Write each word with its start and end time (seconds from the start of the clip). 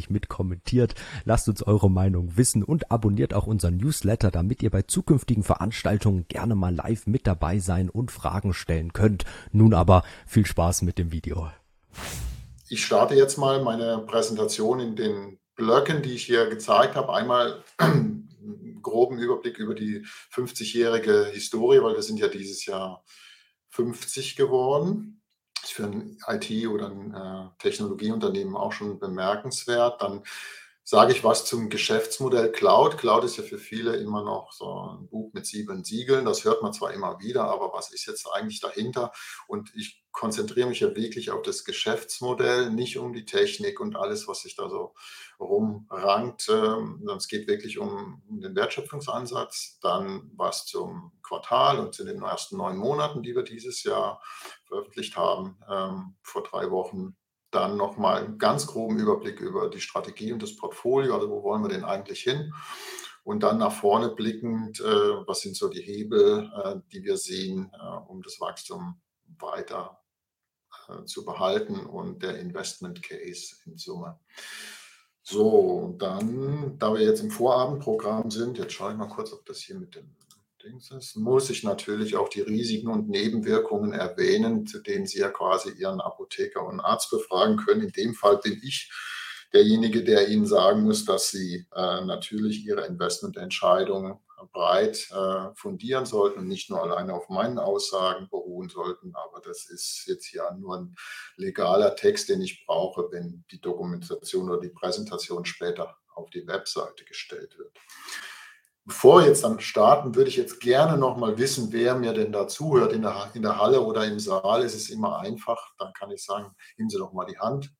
fleißig 0.00 0.10
mit 0.10 0.28
kommentiert. 0.28 0.94
Lasst 1.24 1.48
uns 1.48 1.62
eure 1.62 1.90
Meinung 1.90 2.36
wissen 2.36 2.62
und 2.64 2.90
abonniert 2.90 3.34
auch 3.34 3.46
unseren 3.46 3.76
Newsletter, 3.76 4.30
damit 4.30 4.62
ihr 4.62 4.70
bei 4.70 4.82
zukünftigen 4.82 5.42
Veranstaltungen 5.42 6.26
gerne 6.28 6.54
mal 6.54 6.74
live 6.74 7.06
mit 7.06 7.26
dabei 7.26 7.58
sein 7.58 7.90
und 7.90 8.10
Fragen 8.10 8.54
stellen 8.54 8.92
könnt. 8.92 9.24
Nun 9.52 9.74
aber 9.74 10.02
viel 10.26 10.46
Spaß 10.46 10.82
mit 10.82 10.98
dem 10.98 11.12
Video. 11.12 11.50
Ich 12.68 12.84
starte 12.84 13.14
jetzt 13.14 13.36
mal 13.36 13.62
meine 13.62 13.98
Präsentation 14.06 14.80
in 14.80 14.96
den 14.96 15.38
Blöcken, 15.56 16.02
die 16.02 16.14
ich 16.14 16.24
hier 16.24 16.48
gezeigt 16.48 16.94
habe. 16.94 17.12
Einmal 17.12 17.62
groben 18.82 19.18
Überblick 19.18 19.58
über 19.58 19.74
die 19.74 20.04
50-jährige 20.32 21.30
Historie, 21.32 21.82
weil 21.82 21.94
wir 21.94 22.02
sind 22.02 22.18
ja 22.18 22.28
dieses 22.28 22.64
Jahr 22.64 23.04
50 23.70 24.36
geworden 24.36 25.19
für 25.66 25.84
ein 25.84 26.18
IT- 26.26 26.66
oder 26.68 26.86
ein 26.90 27.14
äh, 27.14 27.48
Technologieunternehmen 27.58 28.56
auch 28.56 28.72
schon 28.72 28.98
bemerkenswert. 28.98 30.00
Dann 30.02 30.22
sage 30.84 31.12
ich 31.12 31.22
was 31.22 31.44
zum 31.44 31.68
Geschäftsmodell 31.68 32.50
Cloud. 32.52 32.98
Cloud 32.98 33.24
ist 33.24 33.36
ja 33.36 33.42
für 33.42 33.58
viele 33.58 33.96
immer 33.96 34.24
noch 34.24 34.52
so 34.52 34.98
ein 34.98 35.08
Buch 35.08 35.32
mit 35.32 35.46
sieben 35.46 35.84
Siegeln. 35.84 36.24
Das 36.24 36.44
hört 36.44 36.62
man 36.62 36.72
zwar 36.72 36.92
immer 36.92 37.20
wieder, 37.20 37.44
aber 37.44 37.72
was 37.72 37.92
ist 37.92 38.06
jetzt 38.06 38.26
eigentlich 38.32 38.60
dahinter? 38.60 39.12
Und 39.46 39.74
ich 39.76 40.02
konzentriere 40.12 40.68
mich 40.68 40.80
ja 40.80 40.94
wirklich 40.96 41.30
auf 41.30 41.42
das 41.42 41.64
Geschäftsmodell, 41.64 42.70
nicht 42.70 42.98
um 42.98 43.12
die 43.12 43.24
Technik 43.24 43.80
und 43.80 43.96
alles, 43.96 44.26
was 44.26 44.40
sich 44.42 44.56
da 44.56 44.68
so 44.68 44.94
rumrankt. 45.38 46.48
Ähm, 46.50 47.08
es 47.16 47.28
geht 47.28 47.46
wirklich 47.46 47.78
um 47.78 48.22
den 48.28 48.54
Wertschöpfungsansatz, 48.56 49.78
dann 49.80 50.30
was 50.34 50.66
zum 50.66 51.12
Quartal 51.22 51.78
und 51.78 51.94
zu 51.94 52.04
den 52.04 52.22
ersten 52.22 52.56
neun 52.56 52.76
Monaten, 52.76 53.22
die 53.22 53.34
wir 53.34 53.44
dieses 53.44 53.84
Jahr 53.84 54.20
veröffentlicht 54.66 55.16
haben, 55.16 55.58
ähm, 55.70 56.16
vor 56.22 56.42
drei 56.42 56.70
Wochen. 56.70 57.16
Dann 57.50 57.76
nochmal 57.76 58.24
einen 58.24 58.38
ganz 58.38 58.66
groben 58.66 58.98
Überblick 58.98 59.40
über 59.40 59.68
die 59.68 59.80
Strategie 59.80 60.32
und 60.32 60.42
das 60.42 60.56
Portfolio, 60.56 61.14
also 61.14 61.30
wo 61.30 61.42
wollen 61.42 61.62
wir 61.62 61.68
denn 61.68 61.84
eigentlich 61.84 62.20
hin? 62.20 62.52
Und 63.24 63.42
dann 63.42 63.58
nach 63.58 63.72
vorne 63.72 64.10
blickend, 64.10 64.80
äh, 64.80 64.84
was 65.26 65.40
sind 65.40 65.56
so 65.56 65.68
die 65.68 65.82
Hebel, 65.82 66.50
äh, 66.64 66.76
die 66.92 67.04
wir 67.04 67.16
sehen, 67.16 67.70
äh, 67.74 67.96
um 68.08 68.22
das 68.22 68.40
Wachstum 68.40 69.00
weiter 69.38 69.98
zu 71.04 71.24
behalten 71.24 71.86
und 71.86 72.22
der 72.22 72.38
Investment 72.38 73.02
Case 73.02 73.56
in 73.64 73.76
Summe. 73.76 74.18
So, 75.22 75.94
dann, 75.98 76.78
da 76.78 76.92
wir 76.92 77.02
jetzt 77.02 77.20
im 77.20 77.30
Vorabendprogramm 77.30 78.30
sind, 78.30 78.58
jetzt 78.58 78.72
schaue 78.72 78.92
ich 78.92 78.98
mal 78.98 79.08
kurz, 79.08 79.32
ob 79.32 79.44
das 79.46 79.58
hier 79.58 79.76
mit 79.76 79.94
dem 79.94 80.16
Dings 80.62 81.16
muss 81.16 81.50
ich 81.50 81.62
natürlich 81.64 82.16
auch 82.16 82.28
die 82.28 82.42
Risiken 82.42 82.88
und 82.88 83.08
Nebenwirkungen 83.08 83.92
erwähnen, 83.92 84.66
zu 84.66 84.80
denen 84.80 85.06
Sie 85.06 85.20
ja 85.20 85.30
quasi 85.30 85.70
Ihren 85.70 86.00
Apotheker 86.00 86.64
und 86.66 86.80
Arzt 86.80 87.10
befragen 87.10 87.56
können. 87.56 87.82
In 87.82 87.92
dem 87.92 88.14
Fall 88.14 88.38
bin 88.38 88.60
ich 88.62 88.90
derjenige, 89.52 90.04
der 90.04 90.28
Ihnen 90.28 90.46
sagen 90.46 90.82
muss, 90.82 91.04
dass 91.04 91.30
Sie 91.30 91.66
äh, 91.74 92.04
natürlich 92.04 92.64
Ihre 92.66 92.86
Investmententscheidungen 92.86 94.18
breit 94.52 95.10
äh, 95.10 95.54
fundieren 95.54 96.06
sollten 96.06 96.40
und 96.40 96.48
nicht 96.48 96.70
nur 96.70 96.82
alleine 96.82 97.14
auf 97.14 97.28
meinen 97.28 97.58
Aussagen 97.58 98.28
beruhen 98.28 98.68
sollten. 98.68 99.14
Aber 99.14 99.40
das 99.40 99.66
ist 99.66 100.04
jetzt 100.06 100.32
ja 100.32 100.50
nur 100.54 100.76
ein 100.76 100.96
legaler 101.36 101.94
Text, 101.96 102.28
den 102.28 102.40
ich 102.40 102.64
brauche, 102.66 103.10
wenn 103.10 103.44
die 103.50 103.60
Dokumentation 103.60 104.50
oder 104.50 104.60
die 104.60 104.68
Präsentation 104.68 105.44
später 105.44 105.96
auf 106.14 106.30
die 106.30 106.46
Webseite 106.46 107.04
gestellt 107.04 107.56
wird. 107.58 107.76
Bevor 108.90 109.20
wir 109.20 109.28
jetzt 109.28 109.44
dann 109.44 109.60
starten, 109.60 110.16
würde 110.16 110.30
ich 110.30 110.36
jetzt 110.36 110.58
gerne 110.58 110.98
noch 110.98 111.16
mal 111.16 111.38
wissen, 111.38 111.70
wer 111.70 111.94
mir 111.94 112.12
denn 112.12 112.32
da 112.32 112.48
zuhört. 112.48 112.92
In 112.92 113.02
der, 113.02 113.30
in 113.34 113.42
der 113.42 113.56
Halle 113.56 113.82
oder 113.82 114.04
im 114.04 114.18
Saal 114.18 114.64
ist 114.64 114.74
es 114.74 114.90
immer 114.90 115.20
einfach. 115.20 115.74
Dann 115.78 115.92
kann 115.92 116.10
ich 116.10 116.24
sagen, 116.24 116.56
nehmen 116.76 116.90
Sie 116.90 116.98
doch 116.98 117.12
mal 117.12 117.24
die 117.24 117.38
Hand. 117.38 117.72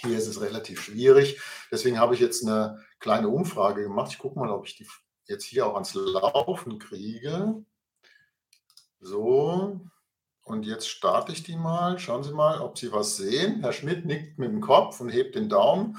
Hier 0.00 0.18
ist 0.18 0.26
es 0.26 0.40
relativ 0.40 0.82
schwierig. 0.82 1.40
Deswegen 1.70 2.00
habe 2.00 2.14
ich 2.14 2.20
jetzt 2.20 2.44
eine 2.44 2.84
kleine 2.98 3.28
Umfrage 3.28 3.84
gemacht. 3.84 4.10
Ich 4.10 4.18
gucke 4.18 4.40
mal, 4.40 4.50
ob 4.50 4.66
ich 4.66 4.76
die 4.76 4.88
jetzt 5.26 5.44
hier 5.44 5.68
auch 5.68 5.74
ans 5.74 5.94
Laufen 5.94 6.80
kriege. 6.80 7.64
So, 8.98 9.80
und 10.42 10.66
jetzt 10.66 10.88
starte 10.88 11.30
ich 11.30 11.44
die 11.44 11.54
mal. 11.54 11.96
Schauen 12.00 12.24
Sie 12.24 12.32
mal, 12.32 12.60
ob 12.60 12.76
Sie 12.76 12.90
was 12.90 13.16
sehen. 13.16 13.60
Herr 13.60 13.72
Schmidt 13.72 14.04
nickt 14.04 14.36
mit 14.40 14.50
dem 14.50 14.60
Kopf 14.60 15.00
und 15.00 15.10
hebt 15.10 15.36
den 15.36 15.48
Daumen. 15.48 15.96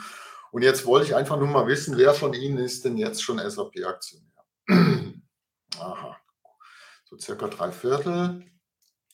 Und 0.51 0.61
jetzt 0.61 0.85
wollte 0.85 1.06
ich 1.06 1.16
einfach 1.16 1.38
nur 1.38 1.47
mal 1.47 1.67
wissen, 1.67 1.95
wer 1.95 2.13
von 2.13 2.34
Ihnen 2.34 2.57
ist 2.57 2.84
denn 2.84 2.97
jetzt 2.97 3.23
schon 3.23 3.40
SAP-Aktionär? 3.40 4.30
Aha, 5.81 6.17
so 7.05 7.17
circa 7.17 7.47
drei 7.47 7.71
Viertel. 7.71 8.45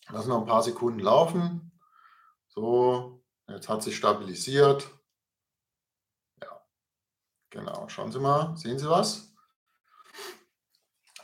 Lassen 0.10 0.30
noch 0.30 0.42
ein 0.42 0.46
paar 0.46 0.64
Sekunden 0.64 1.00
laufen. 1.00 1.72
So, 2.50 3.24
jetzt 3.48 3.70
hat 3.70 3.84
sich 3.84 3.96
stabilisiert. 3.96 4.90
Ja, 6.42 6.62
genau. 7.50 7.88
Schauen 7.90 8.12
Sie 8.12 8.20
mal, 8.20 8.56
sehen 8.58 8.80
Sie 8.80 8.90
was? 8.90 9.34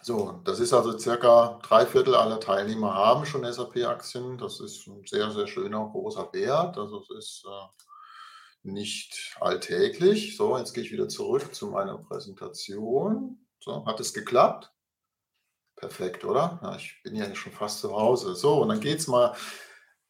So, 0.02 0.42
das 0.44 0.60
ist 0.60 0.74
also 0.74 0.98
circa 0.98 1.60
drei 1.64 1.86
Viertel 1.86 2.16
aller 2.16 2.42
Teilnehmer 2.42 2.94
haben 2.94 3.26
schon 3.26 3.50
SAP-Aktien. 3.50 4.38
Das 4.38 4.60
ist 4.60 4.86
ein 4.88 5.06
sehr, 5.06 5.32
sehr 5.32 5.48
schöner, 5.48 5.90
großer 5.90 6.34
Wert. 6.34 6.78
Also 6.78 7.02
es 7.02 7.10
ist 7.10 7.46
äh, 7.46 7.68
nicht 8.64 9.38
alltäglich. 9.40 10.36
So, 10.36 10.58
jetzt 10.58 10.74
gehe 10.74 10.84
ich 10.84 10.92
wieder 10.92 11.08
zurück 11.08 11.56
zu 11.56 11.68
meiner 11.68 11.98
Präsentation. 11.98 13.48
So, 13.62 13.86
hat 13.86 14.02
es 14.02 14.14
geklappt? 14.14 14.73
Perfekt, 15.84 16.24
oder? 16.24 16.62
Ja, 16.64 16.78
ich 16.78 17.02
bin 17.04 17.14
ja 17.14 17.36
schon 17.36 17.52
fast 17.52 17.82
zu 17.82 17.92
Hause. 17.92 18.36
So, 18.36 18.62
und 18.62 18.70
dann 18.70 18.80
geht 18.80 19.00
es 19.00 19.08
mal 19.10 19.36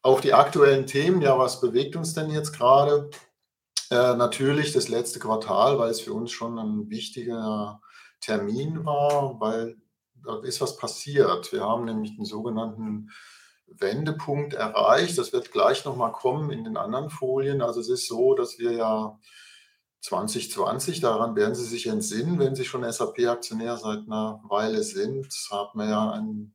auf 0.03 0.21
die 0.21 0.35
aktuellen 0.35 0.85
Themen. 0.85 1.19
Ja, 1.19 1.39
was 1.39 1.61
bewegt 1.61 1.95
uns 1.95 2.13
denn 2.13 2.29
jetzt 2.29 2.53
gerade? 2.53 3.09
Äh, 3.89 4.15
natürlich 4.15 4.71
das 4.71 4.87
letzte 4.87 5.17
Quartal, 5.17 5.79
weil 5.79 5.89
es 5.89 5.99
für 5.99 6.13
uns 6.13 6.31
schon 6.31 6.59
ein 6.59 6.91
wichtiger 6.91 7.81
Termin 8.21 8.85
war, 8.85 9.39
weil 9.39 9.77
da 10.23 10.43
ist 10.43 10.61
was 10.61 10.77
passiert. 10.77 11.51
Wir 11.51 11.61
haben 11.61 11.85
nämlich 11.85 12.15
den 12.15 12.25
sogenannten 12.25 13.09
Wendepunkt 13.65 14.53
erreicht. 14.53 15.17
Das 15.17 15.33
wird 15.33 15.51
gleich 15.51 15.85
nochmal 15.85 16.11
kommen 16.11 16.51
in 16.51 16.63
den 16.63 16.77
anderen 16.77 17.09
Folien. 17.09 17.63
Also 17.63 17.79
es 17.79 17.89
ist 17.89 18.07
so, 18.07 18.35
dass 18.35 18.59
wir 18.59 18.73
ja 18.73 19.19
2020, 20.03 20.99
daran 20.99 21.35
werden 21.35 21.55
Sie 21.55 21.63
sich 21.63 21.87
entsinnen, 21.87 22.37
wenn 22.37 22.55
Sie 22.55 22.65
schon 22.65 22.83
SAP-Aktionär 22.83 23.77
seit 23.77 24.05
einer 24.05 24.41
Weile 24.43 24.83
sind, 24.83 25.33
haben 25.49 25.79
wir 25.79 25.89
ja 25.89 26.11
ein 26.11 26.53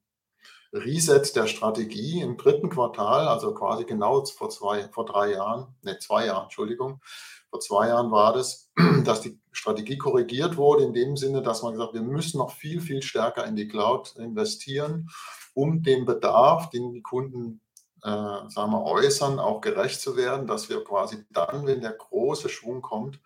Reset 0.72 1.22
der 1.34 1.46
Strategie 1.46 2.20
im 2.20 2.36
dritten 2.36 2.68
Quartal, 2.68 3.26
also 3.26 3.54
quasi 3.54 3.84
genau 3.84 4.22
vor 4.26 4.50
zwei, 4.50 4.88
vor 4.90 5.06
drei 5.06 5.32
Jahren, 5.32 5.74
ne, 5.80 5.98
zwei 5.98 6.26
Jahren, 6.26 6.44
Entschuldigung, 6.44 7.00
vor 7.48 7.60
zwei 7.60 7.88
Jahren 7.88 8.10
war 8.10 8.34
das, 8.34 8.70
dass 9.04 9.22
die 9.22 9.40
Strategie 9.50 9.96
korrigiert 9.96 10.58
wurde, 10.58 10.84
in 10.84 10.92
dem 10.92 11.16
Sinne, 11.16 11.40
dass 11.40 11.62
man 11.62 11.72
gesagt 11.72 11.94
hat, 11.94 11.94
wir 11.94 12.06
müssen 12.06 12.36
noch 12.36 12.50
viel, 12.50 12.82
viel 12.82 13.00
stärker 13.00 13.46
in 13.46 13.56
die 13.56 13.66
Cloud 13.66 14.14
investieren, 14.16 15.08
um 15.54 15.82
dem 15.82 16.04
Bedarf, 16.04 16.68
den 16.68 16.92
die 16.92 17.02
Kunden 17.02 17.62
äh, 18.02 18.08
sagen 18.48 18.72
wir, 18.72 18.84
äußern, 18.84 19.38
auch 19.38 19.60
gerecht 19.60 20.00
zu 20.00 20.16
werden, 20.16 20.46
dass 20.46 20.68
wir 20.68 20.84
quasi 20.84 21.24
dann, 21.30 21.66
wenn 21.66 21.80
der 21.80 21.92
große 21.92 22.48
Schwung 22.48 22.82
kommt, 22.82 23.20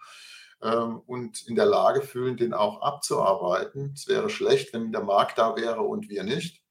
ähm, 0.63 1.03
und 1.07 1.47
in 1.49 1.57
der 1.57 1.67
Lage 1.67 2.03
fühlen, 2.03 2.37
den 2.37 2.55
auch 2.55 2.81
abzuarbeiten. 2.83 3.93
Es 3.95 4.07
wäre 4.09 4.31
schlecht, 4.31 4.73
wenn 4.73 4.93
der 4.93 5.03
Markt 5.03 5.39
da 5.39 5.57
wäre 5.57 5.83
und 5.83 6.09
wir 6.09 6.23
nicht. 6.23 6.63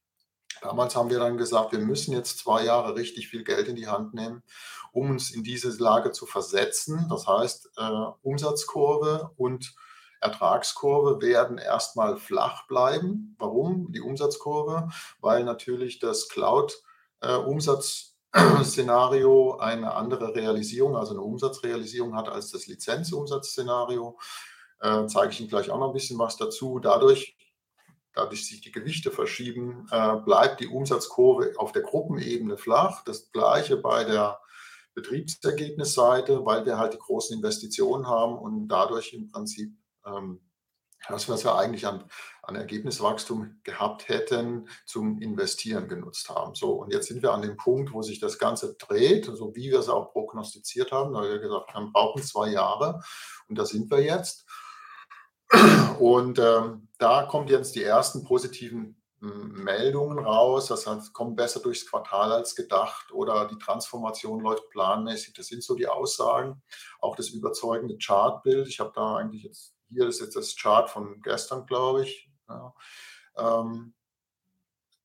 Damals 0.62 0.96
haben 0.96 1.10
wir 1.10 1.20
dann 1.20 1.38
gesagt, 1.38 1.72
wir 1.72 1.80
müssen 1.80 2.14
jetzt 2.14 2.38
zwei 2.40 2.64
Jahre 2.64 2.96
richtig 2.96 3.28
viel 3.28 3.44
Geld 3.44 3.68
in 3.68 3.76
die 3.76 3.88
Hand 3.88 4.14
nehmen, 4.14 4.44
um 4.92 5.10
uns 5.10 5.32
in 5.32 5.44
diese 5.44 5.70
Lage 5.82 6.12
zu 6.12 6.26
versetzen. 6.26 7.08
Das 7.10 7.28
heißt, 7.28 7.72
äh, 7.78 8.06
Umsatzkurve 8.22 9.32
und 9.38 9.74
Ertragskurve 10.22 11.20
werden 11.20 11.58
erstmal 11.58 12.16
flach 12.18 12.68
bleiben. 12.68 13.36
Warum 13.40 13.92
die 13.92 14.02
Umsatzkurve? 14.02 14.90
Weil 15.20 15.44
natürlich 15.44 15.98
das 15.98 16.30
Cloud-Umsatzszenario 16.30 16.91
äh, 17.22 17.36
eine 19.60 19.94
andere 19.94 20.36
Realisierung, 20.36 20.96
also 20.96 21.12
eine 21.12 21.22
Umsatzrealisierung 21.22 22.16
hat 22.16 22.30
als 22.30 22.52
das 22.52 22.68
Lizenzumsatzszenario. 22.68 24.18
Äh, 24.80 25.06
zeige 25.08 25.32
ich 25.32 25.40
Ihnen 25.40 25.50
gleich 25.50 25.70
auch 25.70 25.80
noch 25.80 25.88
ein 25.88 25.94
bisschen 25.94 26.18
was 26.18 26.38
dazu. 26.38 26.80
Dadurch 26.80 27.38
dadurch 28.14 28.48
sich 28.48 28.62
die 28.62 28.72
Gewichte 28.72 29.12
verschieben, 29.12 29.88
äh, 29.92 30.18
bleibt 30.18 30.60
die 30.60 30.68
Umsatzkurve 30.68 31.54
auf 31.58 31.72
der 31.72 31.82
Gruppenebene 31.82 32.58
flach. 32.58 33.04
Das 33.04 33.32
gleiche 33.32 33.78
bei 33.78 34.04
der 34.04 34.40
Betriebsergebnisseite, 34.94 36.46
weil 36.46 36.66
wir 36.66 36.78
halt 36.78 36.94
die 36.94 37.00
großen 37.00 37.38
Investitionen 37.38 38.08
haben 38.08 38.38
und 38.38 38.68
dadurch 38.68 39.14
im 39.14 39.32
Prinzip 39.32 39.74
ähm, 40.06 40.42
das, 41.08 41.30
was 41.30 41.44
wir 41.44 41.56
eigentlich 41.56 41.88
an, 41.88 42.06
an 42.44 42.56
Ergebniswachstum 42.56 43.60
gehabt 43.64 44.10
hätten, 44.10 44.68
zum 44.86 45.20
Investieren 45.22 45.88
genutzt 45.88 46.30
haben. 46.30 46.56
So, 46.56 46.74
und 46.74 46.94
jetzt 46.94 47.08
sind 47.08 47.22
wir 47.22 47.34
an 47.34 47.42
dem 47.42 47.58
Punkt, 47.58 47.94
wo 47.94 48.02
sich 48.02 48.20
das 48.20 48.38
Ganze 48.38 48.76
dreht, 48.76 49.26
so 49.26 49.56
wie 49.56 49.72
wir 49.72 49.80
es 49.80 49.90
auch 49.90 50.12
prognostiziert 50.12 50.92
haben. 50.92 51.16
Haben 51.16 51.28
wir 51.28 51.40
gesagt, 51.40 51.74
wir 51.74 51.92
brauchen 51.92 52.22
zwei 52.24 52.50
Jahre 52.50 53.02
und 53.48 53.58
da 53.58 53.66
sind 53.66 53.90
wir 53.90 54.02
jetzt. 54.02 54.46
Und 56.00 56.40
ähm, 56.40 56.88
da 56.98 57.24
kommen 57.24 57.48
jetzt 57.48 57.76
die 57.76 57.84
ersten 57.84 58.24
positiven 58.24 59.02
hm, 59.20 59.64
Meldungen 59.64 60.20
raus. 60.20 60.68
Das 60.68 60.88
heißt, 60.88 61.14
kommt 61.14 61.36
besser 61.36 61.60
durchs 61.60 61.86
Quartal 61.90 62.32
als 62.32 62.56
gedacht 62.56 63.12
oder 63.12 63.48
die 63.48 63.58
Transformation 63.58 64.40
läuft 64.40 64.70
planmäßig. 64.70 65.34
Das 65.34 65.48
sind 65.48 65.64
so 65.64 65.76
die 65.76 65.88
Aussagen. 65.88 66.62
Auch 67.00 67.16
das 67.16 67.30
überzeugende 67.30 67.98
Chartbild. 67.98 68.68
Ich 68.68 68.80
habe 68.80 68.92
da 68.96 69.18
eigentlich 69.18 69.44
jetzt 69.44 69.76
hier, 69.92 70.08
ist 70.08 70.22
jetzt 70.22 70.36
das 70.36 70.56
Chart 70.56 70.90
von 70.90 71.22
gestern, 71.22 71.66
glaube 71.66 72.04
ich. 72.04 72.30
Ja. 72.50 72.74
Ähm, 73.38 73.94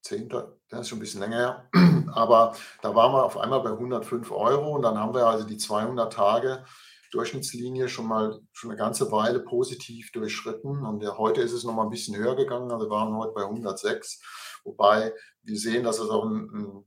10. 0.02 0.28
Das 0.28 0.80
ist 0.80 0.88
schon 0.88 0.98
ein 0.98 1.00
bisschen 1.00 1.20
länger 1.20 1.36
her. 1.36 1.70
Aber 2.12 2.54
da 2.82 2.94
waren 2.94 3.12
wir 3.12 3.24
auf 3.24 3.36
einmal 3.36 3.60
bei 3.60 3.70
105 3.70 4.30
Euro 4.30 4.76
und 4.76 4.82
dann 4.82 4.98
haben 4.98 5.14
wir 5.14 5.26
also 5.26 5.44
die 5.44 5.58
200 5.58 6.12
Tage 6.12 6.64
Durchschnittslinie 7.12 7.88
schon 7.88 8.06
mal 8.06 8.40
schon 8.52 8.70
eine 8.70 8.78
ganze 8.78 9.10
Weile 9.10 9.40
positiv 9.40 10.12
durchschritten. 10.12 10.84
Und 10.84 11.02
ja, 11.02 11.16
heute 11.16 11.40
ist 11.40 11.52
es 11.52 11.64
noch 11.64 11.74
mal 11.74 11.84
ein 11.84 11.90
bisschen 11.90 12.16
höher 12.16 12.36
gegangen. 12.36 12.70
Also 12.70 12.86
wir 12.86 12.90
waren 12.90 13.16
heute 13.16 13.32
bei 13.32 13.42
106. 13.42 14.20
Wobei 14.64 15.12
wir 15.42 15.58
sehen, 15.58 15.84
dass 15.84 15.98
es 15.98 16.10
auch 16.10 16.24
einen, 16.24 16.50
einen 16.52 16.84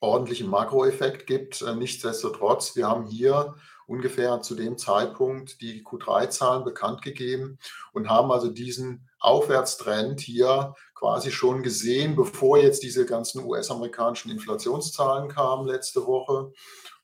ordentlichen 0.00 0.48
Makroeffekt 0.48 1.26
gibt. 1.26 1.62
Äh, 1.62 1.74
nichtsdestotrotz, 1.74 2.76
wir 2.76 2.88
haben 2.88 3.06
hier 3.06 3.54
ungefähr 3.86 4.40
zu 4.40 4.54
dem 4.54 4.78
Zeitpunkt 4.78 5.60
die 5.60 5.84
Q3-Zahlen 5.84 6.64
bekannt 6.64 7.02
gegeben 7.02 7.58
und 7.92 8.08
haben 8.08 8.30
also 8.30 8.48
diesen 8.48 9.08
Aufwärtstrend 9.18 10.20
hier 10.20 10.74
quasi 10.94 11.30
schon 11.30 11.62
gesehen, 11.62 12.16
bevor 12.16 12.58
jetzt 12.58 12.82
diese 12.82 13.06
ganzen 13.06 13.44
US-amerikanischen 13.44 14.30
Inflationszahlen 14.30 15.28
kamen 15.28 15.66
letzte 15.66 16.06
Woche 16.06 16.52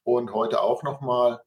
und 0.04 0.32
heute 0.32 0.62
auch 0.62 0.82
nochmal. 0.82 1.42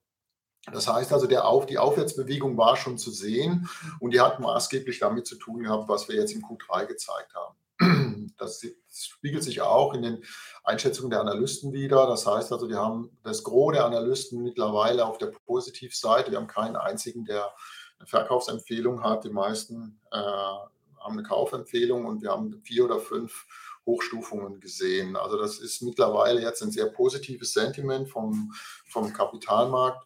Das 0.72 0.88
heißt 0.88 1.12
also, 1.12 1.28
der 1.28 1.48
Auf, 1.48 1.66
die 1.66 1.80
Aufwärtsbewegung 1.80 2.58
war 2.58 2.78
schon 2.78 2.98
zu 2.98 3.10
sehen 3.10 3.68
und 4.00 4.14
die 4.14 4.22
hat 4.22 4.40
maßgeblich 4.40 5.00
damit 5.00 5.26
zu 5.26 5.36
tun 5.38 5.64
gehabt, 5.64 5.90
was 5.90 6.08
wir 6.08 6.16
jetzt 6.16 6.34
im 6.34 6.44
Q3 6.44 6.86
gezeigt 6.86 7.34
haben. 7.34 8.21
Das 8.42 8.62
spiegelt 8.92 9.44
sich 9.44 9.62
auch 9.62 9.94
in 9.94 10.02
den 10.02 10.24
Einschätzungen 10.64 11.12
der 11.12 11.22
Analysten 11.22 11.72
wieder. 11.74 12.08
Das 12.08 12.26
heißt 12.26 12.52
also, 12.52 12.70
wir 12.70 12.78
haben 12.78 13.18
das 13.24 13.44
Gros 13.44 13.74
der 13.74 13.86
Analysten 13.86 14.44
mittlerweile 14.44 15.06
auf 15.06 15.18
der 15.18 15.32
Positivseite. 15.46 16.32
Wir 16.32 16.38
haben 16.40 16.48
keinen 16.48 16.76
einzigen, 16.76 17.26
der 17.26 17.54
eine 18.00 18.08
Verkaufsempfehlung 18.08 19.04
hat. 19.04 19.24
Die 19.24 19.30
meisten 19.30 20.00
äh, 20.12 20.18
haben 20.18 21.14
eine 21.14 21.24
Kaufempfehlung 21.24 22.06
und 22.06 22.22
wir 22.22 22.32
haben 22.32 22.62
vier 22.64 22.86
oder 22.86 23.00
fünf 23.00 23.46
Hochstufungen 23.86 24.60
gesehen. 24.60 25.16
Also 25.16 25.38
das 25.38 25.60
ist 25.60 25.82
mittlerweile 25.82 26.42
jetzt 26.42 26.62
ein 26.62 26.72
sehr 26.72 26.88
positives 26.88 27.54
Sentiment 27.54 28.10
vom, 28.10 28.54
vom 28.88 29.12
Kapitalmarkt, 29.14 30.06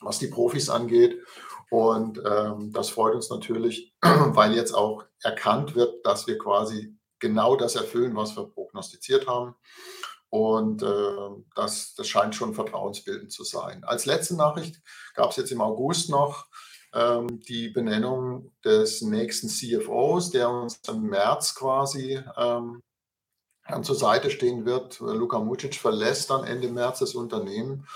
was 0.00 0.18
die 0.18 0.26
Profis 0.26 0.68
angeht. 0.68 1.22
Und 1.70 2.20
ähm, 2.24 2.72
das 2.72 2.90
freut 2.90 3.14
uns 3.14 3.30
natürlich, 3.30 3.94
weil 4.00 4.54
jetzt 4.54 4.72
auch 4.72 5.04
erkannt 5.22 5.74
wird, 5.74 6.04
dass 6.04 6.26
wir 6.26 6.38
quasi 6.38 6.95
genau 7.18 7.56
das 7.56 7.76
erfüllen, 7.76 8.16
was 8.16 8.36
wir 8.36 8.48
prognostiziert 8.48 9.26
haben. 9.26 9.54
Und 10.28 10.82
äh, 10.82 11.42
das, 11.54 11.94
das 11.94 12.08
scheint 12.08 12.34
schon 12.34 12.54
vertrauensbildend 12.54 13.32
zu 13.32 13.44
sein. 13.44 13.84
Als 13.84 14.06
letzte 14.06 14.36
Nachricht 14.36 14.82
gab 15.14 15.30
es 15.30 15.36
jetzt 15.36 15.52
im 15.52 15.60
August 15.60 16.10
noch 16.10 16.46
ähm, 16.92 17.40
die 17.40 17.68
Benennung 17.68 18.52
des 18.64 19.02
nächsten 19.02 19.48
CFOs, 19.48 20.30
der 20.30 20.50
uns 20.50 20.80
im 20.88 21.02
März 21.02 21.54
quasi 21.54 22.20
ähm, 22.36 22.82
zur 23.82 23.96
Seite 23.96 24.30
stehen 24.30 24.64
wird. 24.64 25.00
Luka 25.00 25.38
Mucic 25.38 25.76
verlässt 25.76 26.30
dann 26.30 26.44
Ende 26.44 26.68
März 26.68 27.00
das 27.00 27.14
Unternehmen 27.14 27.86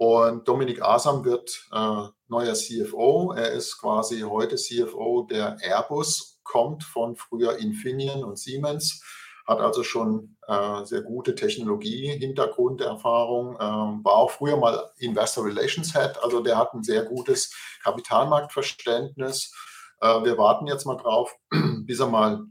und 0.00 0.48
Dominik 0.48 0.80
Asam 0.80 1.26
wird 1.26 1.68
äh, 1.72 2.08
neuer 2.28 2.54
CFO. 2.54 3.34
Er 3.36 3.52
ist 3.52 3.76
quasi 3.78 4.20
heute 4.20 4.56
CFO 4.56 5.26
der 5.30 5.58
Airbus 5.60 6.39
kommt 6.42 6.84
von 6.84 7.16
früher 7.16 7.58
Infineon 7.58 8.24
und 8.24 8.38
Siemens, 8.38 9.02
hat 9.46 9.60
also 9.60 9.82
schon 9.82 10.36
äh, 10.46 10.84
sehr 10.84 11.02
gute 11.02 11.34
Technologie-Hintergrunderfahrung, 11.34 13.58
ähm, 13.60 14.02
war 14.04 14.14
auch 14.14 14.30
früher 14.30 14.56
mal 14.56 14.90
Investor 14.98 15.44
Relations 15.44 15.92
Head, 15.92 16.18
also 16.22 16.40
der 16.40 16.56
hat 16.56 16.72
ein 16.74 16.82
sehr 16.82 17.04
gutes 17.04 17.54
Kapitalmarktverständnis. 17.82 19.54
Äh, 20.00 20.24
wir 20.24 20.38
warten 20.38 20.66
jetzt 20.66 20.86
mal 20.86 20.96
drauf, 20.96 21.36
bis 21.84 22.00
er 22.00 22.08
mal 22.08 22.46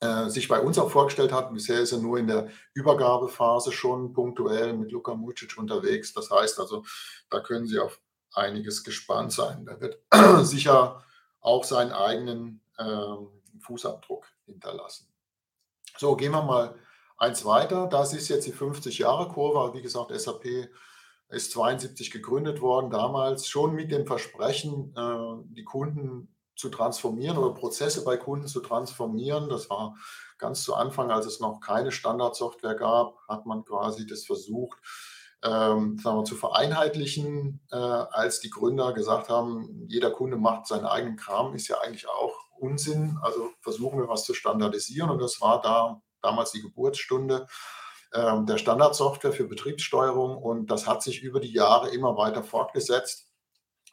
äh, 0.00 0.30
sich 0.30 0.48
bei 0.48 0.60
uns 0.60 0.78
auch 0.78 0.90
vorgestellt 0.90 1.32
hat. 1.32 1.52
Bisher 1.52 1.80
ist 1.80 1.92
er 1.92 1.98
nur 1.98 2.18
in 2.18 2.26
der 2.26 2.48
Übergabephase 2.74 3.72
schon 3.72 4.12
punktuell 4.12 4.72
mit 4.72 4.92
Luka 4.92 5.14
Mucic 5.14 5.58
unterwegs. 5.58 6.14
Das 6.14 6.30
heißt 6.30 6.58
also, 6.58 6.84
da 7.28 7.40
können 7.40 7.66
Sie 7.66 7.78
auf 7.78 8.00
einiges 8.32 8.82
gespannt 8.82 9.32
sein. 9.32 9.66
Da 9.66 9.80
wird 9.80 9.98
sicher 10.46 11.04
auch 11.40 11.64
seinen 11.64 11.92
eigenen 11.92 12.62
Fußabdruck 13.60 14.26
hinterlassen. 14.46 15.06
So, 15.98 16.16
gehen 16.16 16.32
wir 16.32 16.42
mal 16.42 16.74
eins 17.18 17.44
weiter. 17.44 17.86
Das 17.86 18.14
ist 18.14 18.28
jetzt 18.28 18.46
die 18.46 18.54
50-Jahre-Kurve. 18.54 19.74
Wie 19.76 19.82
gesagt, 19.82 20.18
SAP 20.18 20.70
ist 21.28 21.52
72 21.52 22.10
gegründet 22.10 22.60
worden, 22.60 22.90
damals 22.90 23.46
schon 23.46 23.74
mit 23.74 23.92
dem 23.92 24.06
Versprechen, 24.06 24.94
äh, 24.96 25.54
die 25.54 25.64
Kunden 25.64 26.34
zu 26.56 26.68
transformieren 26.68 27.38
oder 27.38 27.54
Prozesse 27.54 28.04
bei 28.04 28.16
Kunden 28.16 28.48
zu 28.48 28.60
transformieren. 28.60 29.48
Das 29.48 29.70
war 29.70 29.94
ganz 30.38 30.62
zu 30.62 30.74
Anfang, 30.74 31.10
als 31.10 31.26
es 31.26 31.40
noch 31.40 31.60
keine 31.60 31.92
Standardsoftware 31.92 32.74
gab, 32.74 33.16
hat 33.28 33.46
man 33.46 33.64
quasi 33.64 34.06
das 34.06 34.24
versucht, 34.24 34.78
ähm, 35.42 35.98
sagen 35.98 36.18
wir, 36.18 36.24
zu 36.24 36.34
vereinheitlichen, 36.34 37.60
äh, 37.70 37.76
als 37.76 38.40
die 38.40 38.50
Gründer 38.50 38.92
gesagt 38.92 39.28
haben, 39.28 39.86
jeder 39.88 40.10
Kunde 40.10 40.36
macht 40.36 40.66
seinen 40.66 40.84
eigenen 40.84 41.16
Kram, 41.16 41.54
ist 41.54 41.68
ja 41.68 41.78
eigentlich 41.80 42.08
auch 42.08 42.49
Unsinn. 42.60 43.18
Also 43.22 43.50
versuchen 43.60 43.98
wir 43.98 44.08
was 44.08 44.24
zu 44.24 44.34
standardisieren. 44.34 45.10
Und 45.10 45.20
das 45.20 45.40
war 45.40 45.60
da 45.60 46.00
damals 46.22 46.52
die 46.52 46.62
Geburtsstunde 46.62 47.46
äh, 48.12 48.44
der 48.44 48.58
Standardsoftware 48.58 49.32
für 49.32 49.44
Betriebssteuerung. 49.44 50.36
Und 50.36 50.70
das 50.70 50.86
hat 50.86 51.02
sich 51.02 51.22
über 51.22 51.40
die 51.40 51.52
Jahre 51.52 51.90
immer 51.90 52.16
weiter 52.16 52.42
fortgesetzt. 52.42 53.26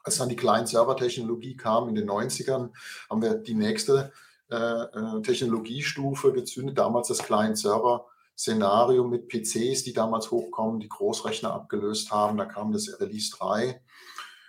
Als 0.04 0.18
dann 0.18 0.30
die 0.30 0.36
Client-Server-Technologie 0.36 1.58
kam 1.58 1.90
in 1.90 1.96
den 1.96 2.10
90ern, 2.10 2.72
haben 3.10 3.22
wir 3.22 3.36
die 3.36 3.56
nächste 3.56 4.14
äh, 4.50 4.56
äh, 4.56 5.22
Technologiestufe 5.22 6.32
gezündet, 6.32 6.78
damals 6.78 7.10
das 7.10 7.20
Client-Server. 7.20 8.06
Szenario 8.38 9.04
mit 9.04 9.30
PCs, 9.30 9.84
die 9.84 9.94
damals 9.94 10.30
hochkommen, 10.30 10.80
die 10.80 10.90
Großrechner 10.90 11.52
abgelöst 11.52 12.12
haben. 12.12 12.38
Da 12.38 12.46
kam 12.46 12.72
das 12.72 13.00
Release 13.00 13.36
3. 13.36 13.82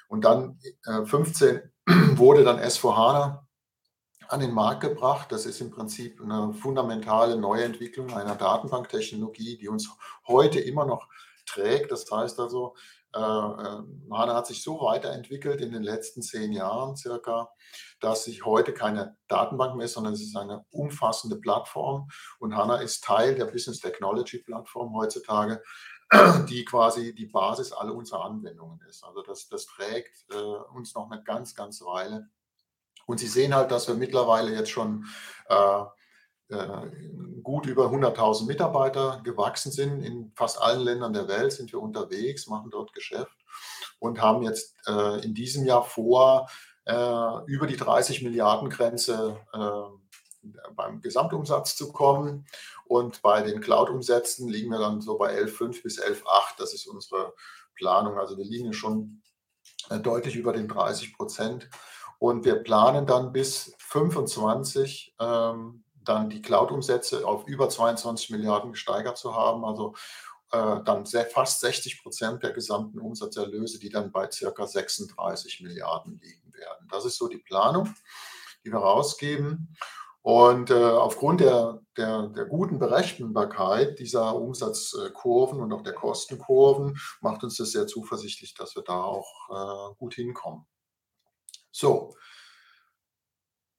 Und 0.09 0.25
dann 0.25 0.59
äh, 0.85 1.05
15 1.05 1.63
wurde 2.17 2.45
dann 2.45 2.59
S4HANA 2.59 3.41
an 4.29 4.41
den 4.41 4.53
Markt 4.53 4.83
gebracht. 4.83 5.33
Das 5.33 5.47
ist 5.47 5.61
im 5.61 5.71
Prinzip 5.71 6.21
eine 6.21 6.53
fundamentale 6.53 7.37
Neuentwicklung 7.37 8.13
einer 8.13 8.37
Datenbanktechnologie, 8.37 9.59
die 9.59 9.69
uns 9.69 9.91
heute 10.27 10.61
immer 10.61 10.85
noch 10.85 11.09
trägt. 11.47 11.91
Das 11.91 12.11
heißt 12.11 12.39
also, 12.39 12.75
äh, 13.15 13.19
äh, 13.19 13.83
HANA 14.13 14.35
hat 14.35 14.47
sich 14.47 14.63
so 14.63 14.81
weiterentwickelt 14.81 15.63
in 15.63 15.73
den 15.73 15.83
letzten 15.83 16.21
zehn 16.21 16.53
Jahren 16.53 16.95
circa, 16.95 17.51
dass 18.01 18.25
sich 18.25 18.45
heute 18.45 18.75
keine 18.75 19.17
Datenbank 19.29 19.77
mehr 19.77 19.87
ist, 19.87 19.95
sondern 19.95 20.13
es 20.13 20.21
ist 20.21 20.37
eine 20.37 20.67
umfassende 20.71 21.37
Plattform. 21.37 22.09
Und 22.39 22.55
HANA 22.55 22.77
ist 22.77 23.05
Teil 23.05 23.35
der 23.35 23.47
Business 23.47 23.81
Technology 23.81 24.39
Plattform 24.39 24.95
heutzutage, 24.95 25.63
die 26.49 26.67
quasi 26.67 27.15
die 27.15 27.27
Basis 27.27 27.73
aller 27.73 27.95
unserer 27.95 28.27
Anwendungen 28.27 28.81
ist. 28.89 29.03
Also 29.05 29.23
das, 29.23 29.49
das 29.49 29.67
trägt 29.67 30.27
äh, 30.31 30.37
uns 30.75 30.95
noch 30.95 31.11
eine 31.11 31.23
ganz, 31.23 31.55
ganz 31.55 31.81
Weile. 31.83 32.29
Und 33.09 33.19
Sie 33.19 33.27
sehen 33.27 33.55
halt, 33.55 33.71
dass 33.71 33.89
wir 33.89 33.95
mittlerweile 33.95 34.55
jetzt 34.55 34.69
schon 34.69 35.07
äh, 35.49 35.83
äh, 36.51 36.91
gut 37.43 37.65
über 37.65 37.87
100.000 37.87 38.45
Mitarbeiter 38.45 39.23
gewachsen 39.25 39.73
sind. 39.73 40.03
In 40.03 40.31
fast 40.37 40.61
allen 40.61 40.83
Ländern 40.83 41.15
der 41.15 41.27
Welt 41.27 41.53
sind 41.53 41.73
wir 41.73 41.81
unterwegs, 41.81 42.49
machen 42.49 42.71
dort 42.71 42.93
Geschäft 42.93 43.33
und 43.99 44.21
haben 44.21 44.43
jetzt 44.43 44.75
äh, 44.87 45.25
in 45.25 45.33
diesem 45.33 45.65
Jahr 45.65 45.85
vor, 45.85 46.51
äh, 46.85 47.45
über 47.47 47.67
die 47.67 47.79
30 47.79 48.23
Milliarden 48.23 48.69
Grenze 48.69 49.41
beim 50.77 51.01
Gesamtumsatz 51.01 51.77
zu 51.77 51.91
kommen. 51.93 52.47
Und 52.85 53.23
bei 53.23 53.41
den 53.43 53.63
Cloud-Umsätzen 53.63 54.49
liegen 54.49 54.71
wir 54.71 54.79
dann 54.79 55.01
so 55.01 55.17
bei 55.17 55.35
11,5 55.35 55.83
bis 55.83 55.99
11,8. 55.99 56.59
Das 56.59 56.75
ist 56.75 56.87
unsere 56.87 57.33
Planung. 57.75 58.19
Also 58.19 58.37
wir 58.37 58.45
liegen 58.45 58.75
schon 58.75 59.23
deutlich 60.03 60.37
über 60.37 60.53
den 60.53 60.69
30 60.69 61.17
Prozent. 61.17 61.69
Und 62.19 62.45
wir 62.45 62.57
planen 62.57 63.07
dann 63.07 63.33
bis 63.33 63.75
25 63.79 65.15
ähm, 65.21 65.85
dann 66.05 66.31
die 66.31 66.43
Cloud-Umsätze 66.43 67.27
auf 67.27 67.47
über 67.47 67.69
22 67.69 68.31
Milliarden 68.31 68.73
gesteigert 68.73 69.19
zu 69.19 69.35
haben. 69.35 69.65
Also 69.65 69.95
äh, 70.51 70.83
dann 70.85 71.05
sehr, 71.05 71.27
fast 71.27 71.61
60 71.61 72.03
Prozent 72.03 72.43
der 72.43 72.53
gesamten 72.53 72.99
Umsatzerlöse, 72.99 73.79
die 73.79 73.91
dann 73.91 74.11
bei 74.11 74.31
circa 74.31 74.67
36 74.67 75.61
Milliarden 75.61 76.19
liegen 76.23 76.53
werden. 76.55 76.89
Das 76.91 77.05
ist 77.05 77.19
so 77.19 77.29
die 77.29 77.39
Planung, 77.39 77.95
die 78.65 78.73
wir 78.73 78.79
rausgeben. 78.79 79.77
Und 80.23 80.71
äh, 80.71 80.75
aufgrund 80.75 81.41
der, 81.41 81.81
der, 81.97 82.29
der, 82.29 82.47
guten 82.47 82.79
Berechenbarkeit 82.79 83.99
dieser 83.99 84.35
Umsatzkurven 84.35 85.61
und 85.61 85.73
auch 85.73 85.83
der 85.83 85.95
Kostenkurven 85.95 86.99
macht 87.21 87.45
uns 87.45 87.57
das 87.57 87.71
sehr 87.71 87.87
zuversichtlich, 87.87 88.55
dass 88.55 88.75
wir 88.75 88.83
da 88.83 89.03
auch 89.03 89.91
äh, 89.91 89.95
gut 89.97 90.15
hinkommen. 90.15 90.67
So, 91.73 92.15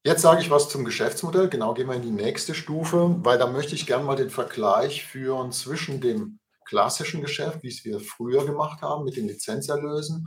Jetzt 0.06 0.22
sage 0.22 0.42
ich 0.42 0.50
was 0.50 0.70
zum 0.70 0.86
Geschäftsmodell. 0.86 1.50
Genau, 1.50 1.74
gehen 1.74 1.88
wir 1.88 1.96
in 1.96 2.02
die 2.02 2.10
nächste 2.10 2.56
Stufe, 2.56 3.18
weil 3.20 3.38
da 3.38 3.48
möchte 3.48 3.76
ich 3.76 3.86
gerne 3.86 4.06
mal 4.06 4.16
den 4.16 4.30
Vergleich 4.30 5.06
führen 5.06 5.52
zwischen 5.52 6.00
dem 6.00 6.40
klassischen 6.66 7.22
Geschäft, 7.22 7.64
wie 7.64 7.68
es 7.68 7.84
wir 7.84 8.00
früher 8.00 8.46
gemacht 8.46 8.82
haben 8.82 9.04
mit 9.04 9.18
den 9.18 9.28
Lizenzerlösen 9.28 10.26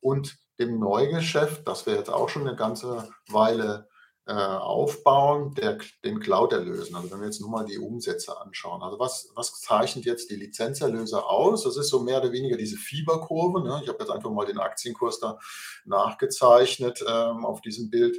und 0.00 0.36
dem 0.58 0.80
Neugeschäft, 0.80 1.66
das 1.68 1.86
wir 1.86 1.94
jetzt 1.94 2.10
auch 2.10 2.28
schon 2.28 2.46
eine 2.46 2.56
ganze 2.56 3.08
Weile 3.28 3.88
äh, 4.26 4.32
aufbauen, 4.32 5.52
der, 5.54 5.78
den 6.04 6.20
Cloud-Erlösen. 6.20 6.94
Also 6.94 7.10
wenn 7.10 7.20
wir 7.20 7.26
jetzt 7.26 7.40
nur 7.40 7.50
mal 7.50 7.64
die 7.64 7.78
Umsätze 7.78 8.40
anschauen. 8.40 8.82
Also 8.82 8.98
was, 9.00 9.30
was 9.34 9.60
zeichnet 9.60 10.04
jetzt 10.04 10.30
die 10.30 10.36
Lizenzerlöse 10.36 11.24
aus? 11.24 11.64
Das 11.64 11.76
ist 11.76 11.88
so 11.88 12.00
mehr 12.00 12.20
oder 12.20 12.30
weniger 12.30 12.56
diese 12.56 12.76
Fieberkurve. 12.76 13.62
Ne? 13.62 13.80
Ich 13.82 13.88
habe 13.88 13.98
jetzt 14.00 14.10
einfach 14.10 14.30
mal 14.30 14.46
den 14.46 14.58
Aktienkurs 14.58 15.18
da 15.18 15.38
nachgezeichnet 15.84 17.04
ähm, 17.06 17.44
auf 17.44 17.62
diesem 17.62 17.90
Bild. 17.90 18.16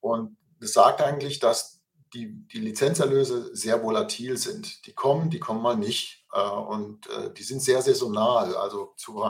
Und 0.00 0.36
das 0.60 0.74
sagt 0.74 1.00
eigentlich, 1.00 1.38
dass 1.38 1.80
die, 2.12 2.46
die 2.48 2.58
Lizenzerlöse 2.58 3.54
sehr 3.56 3.82
volatil 3.82 4.36
sind. 4.36 4.84
Die 4.86 4.92
kommen, 4.92 5.30
die 5.30 5.40
kommen 5.40 5.62
mal 5.62 5.76
nicht. 5.76 6.26
Äh, 6.34 6.40
und 6.42 7.08
äh, 7.08 7.32
die 7.32 7.44
sind 7.44 7.62
sehr 7.62 7.80
saisonal. 7.80 8.56
Also 8.56 8.92
zu, 8.96 9.24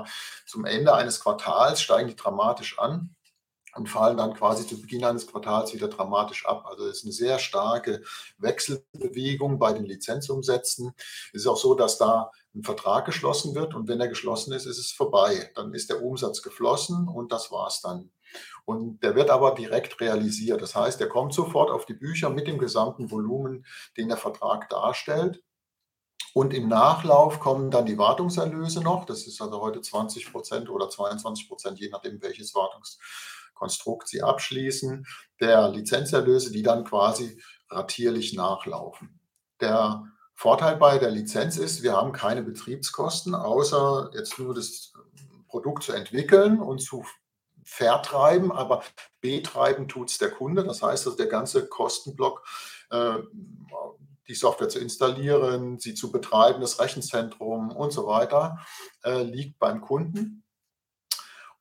zum 0.45 0.65
Ende 0.65 0.93
eines 0.93 1.21
Quartals 1.21 1.81
steigen 1.81 2.09
die 2.09 2.17
dramatisch 2.17 2.81
an 2.81 3.15
und 3.75 3.89
fallen 3.89 4.17
dann 4.17 4.35
quasi 4.35 4.67
zu 4.67 4.81
Beginn 4.81 5.05
eines 5.05 5.27
Quartals 5.27 5.73
wieder 5.75 5.89
dramatisch 5.89 6.47
ab. 6.47 6.67
Also 6.67 6.87
es 6.87 6.99
ist 6.99 7.05
eine 7.05 7.13
sehr 7.13 7.39
starke 7.39 8.03
Wechselbewegung 8.39 9.59
bei 9.59 9.73
den 9.73 9.85
Lizenzumsätzen. 9.85 10.93
Es 11.33 11.43
ist 11.43 11.47
auch 11.47 11.57
so, 11.57 11.75
dass 11.75 11.99
da 11.99 12.31
ein 12.55 12.65
Vertrag 12.65 13.05
geschlossen 13.05 13.55
wird 13.55 13.75
und 13.75 13.89
wenn 13.89 14.01
er 14.01 14.09
geschlossen 14.09 14.53
ist, 14.53 14.67
ist 14.67 14.79
es 14.79 14.93
vorbei. 14.93 15.51
Dann 15.55 15.73
ist 15.73 15.91
der 15.91 16.03
Umsatz 16.03 16.43
geflossen 16.43 17.09
und 17.09 17.33
das 17.33 17.53
war's 17.53 17.81
dann. 17.81 18.11
Und 18.65 19.03
der 19.03 19.15
wird 19.15 19.31
aber 19.31 19.55
direkt 19.55 20.01
realisiert. 20.01 20.63
Das 20.63 20.75
heißt, 20.75 21.01
der 21.01 21.09
kommt 21.09 21.35
sofort 21.35 21.71
auf 21.71 21.87
die 21.87 21.95
Bücher 21.95 22.31
mit 22.31 22.47
dem 22.47 22.59
gesamten 22.59 23.11
Volumen, 23.11 23.67
den 23.97 24.09
der 24.09 24.17
Vertrag 24.17 24.69
darstellt. 24.69 25.43
Und 26.33 26.55
im 26.55 26.69
Nachlauf 26.69 27.41
kommen 27.41 27.71
dann 27.71 27.87
die 27.87 27.99
Wartungserlöse 27.99 28.83
noch. 28.83 29.05
Das 29.05 29.27
ist 29.27 29.41
also 29.43 29.61
heute 29.61 29.81
20 29.81 30.31
Prozent 30.31 30.71
oder 30.71 30.89
22 30.89 31.49
Prozent, 31.49 31.81
je 31.81 31.89
nachdem, 31.89 32.23
welches 32.23 32.55
Wartungskonstrukt 33.61 34.09
Sie 34.09 34.23
abschließen, 34.23 35.07
der 35.41 35.69
Lizenzerlöse, 35.69 36.51
die 36.53 36.63
dann 36.63 36.85
quasi 36.85 37.41
ratierlich 37.69 38.35
nachlaufen. 38.35 39.21
Der 39.61 40.05
Vorteil 40.35 40.77
bei 40.77 40.99
der 40.99 41.11
Lizenz 41.11 41.59
ist, 41.59 41.83
wir 41.83 41.93
haben 41.93 42.13
keine 42.13 42.43
Betriebskosten, 42.43 43.35
außer 43.35 44.11
jetzt 44.15 44.39
nur 44.39 44.55
das 44.55 44.93
Produkt 45.49 45.83
zu 45.83 45.93
entwickeln 45.93 46.61
und 46.61 46.81
zu 46.81 47.05
vertreiben, 47.63 48.51
aber 48.51 48.83
betreiben 49.21 49.87
tut 49.87 50.11
es 50.11 50.19
der 50.19 50.31
Kunde. 50.31 50.65
Das 50.65 50.83
heißt, 50.83 51.07
also 51.07 51.17
der 51.17 51.27
ganze 51.27 51.69
Kostenblock, 51.69 52.45
äh, 52.91 53.19
die 54.27 54.35
Software 54.35 54.69
zu 54.69 54.79
installieren, 54.79 55.79
sie 55.79 55.95
zu 55.95 56.11
betreiben, 56.11 56.61
das 56.61 56.81
Rechenzentrum 56.81 57.71
und 57.71 57.93
so 57.93 58.07
weiter, 58.07 58.59
äh, 59.05 59.23
liegt 59.23 59.59
beim 59.59 59.81
Kunden. 59.81 60.45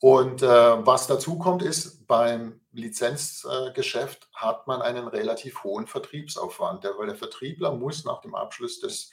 Und 0.01 0.41
äh, 0.41 0.48
was 0.48 1.08
dazu 1.08 1.38
kommt, 1.38 1.62
ist, 1.62 2.08
beim 2.08 2.62
Lizenzgeschäft 2.72 4.29
hat 4.34 4.65
man 4.65 4.82
einen 4.82 5.08
relativ 5.08 5.63
hohen 5.63 5.88
Vertriebsaufwand, 5.88 6.86
weil 6.98 7.08
der 7.08 7.18
Vertriebler 7.18 7.75
muss 7.75 8.06
nach 8.06 8.22
dem 8.22 8.34
Abschluss 8.34 8.79
des 8.79 9.12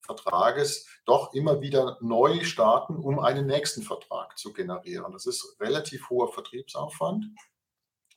Vertrages 0.00 0.86
doch 1.04 1.34
immer 1.34 1.60
wieder 1.60 1.98
neu 2.00 2.42
starten, 2.42 2.96
um 2.96 3.20
einen 3.20 3.46
nächsten 3.46 3.82
Vertrag 3.82 4.36
zu 4.38 4.52
generieren. 4.52 5.12
Das 5.12 5.26
ist 5.26 5.56
relativ 5.60 6.10
hoher 6.10 6.32
Vertriebsaufwand, 6.32 7.26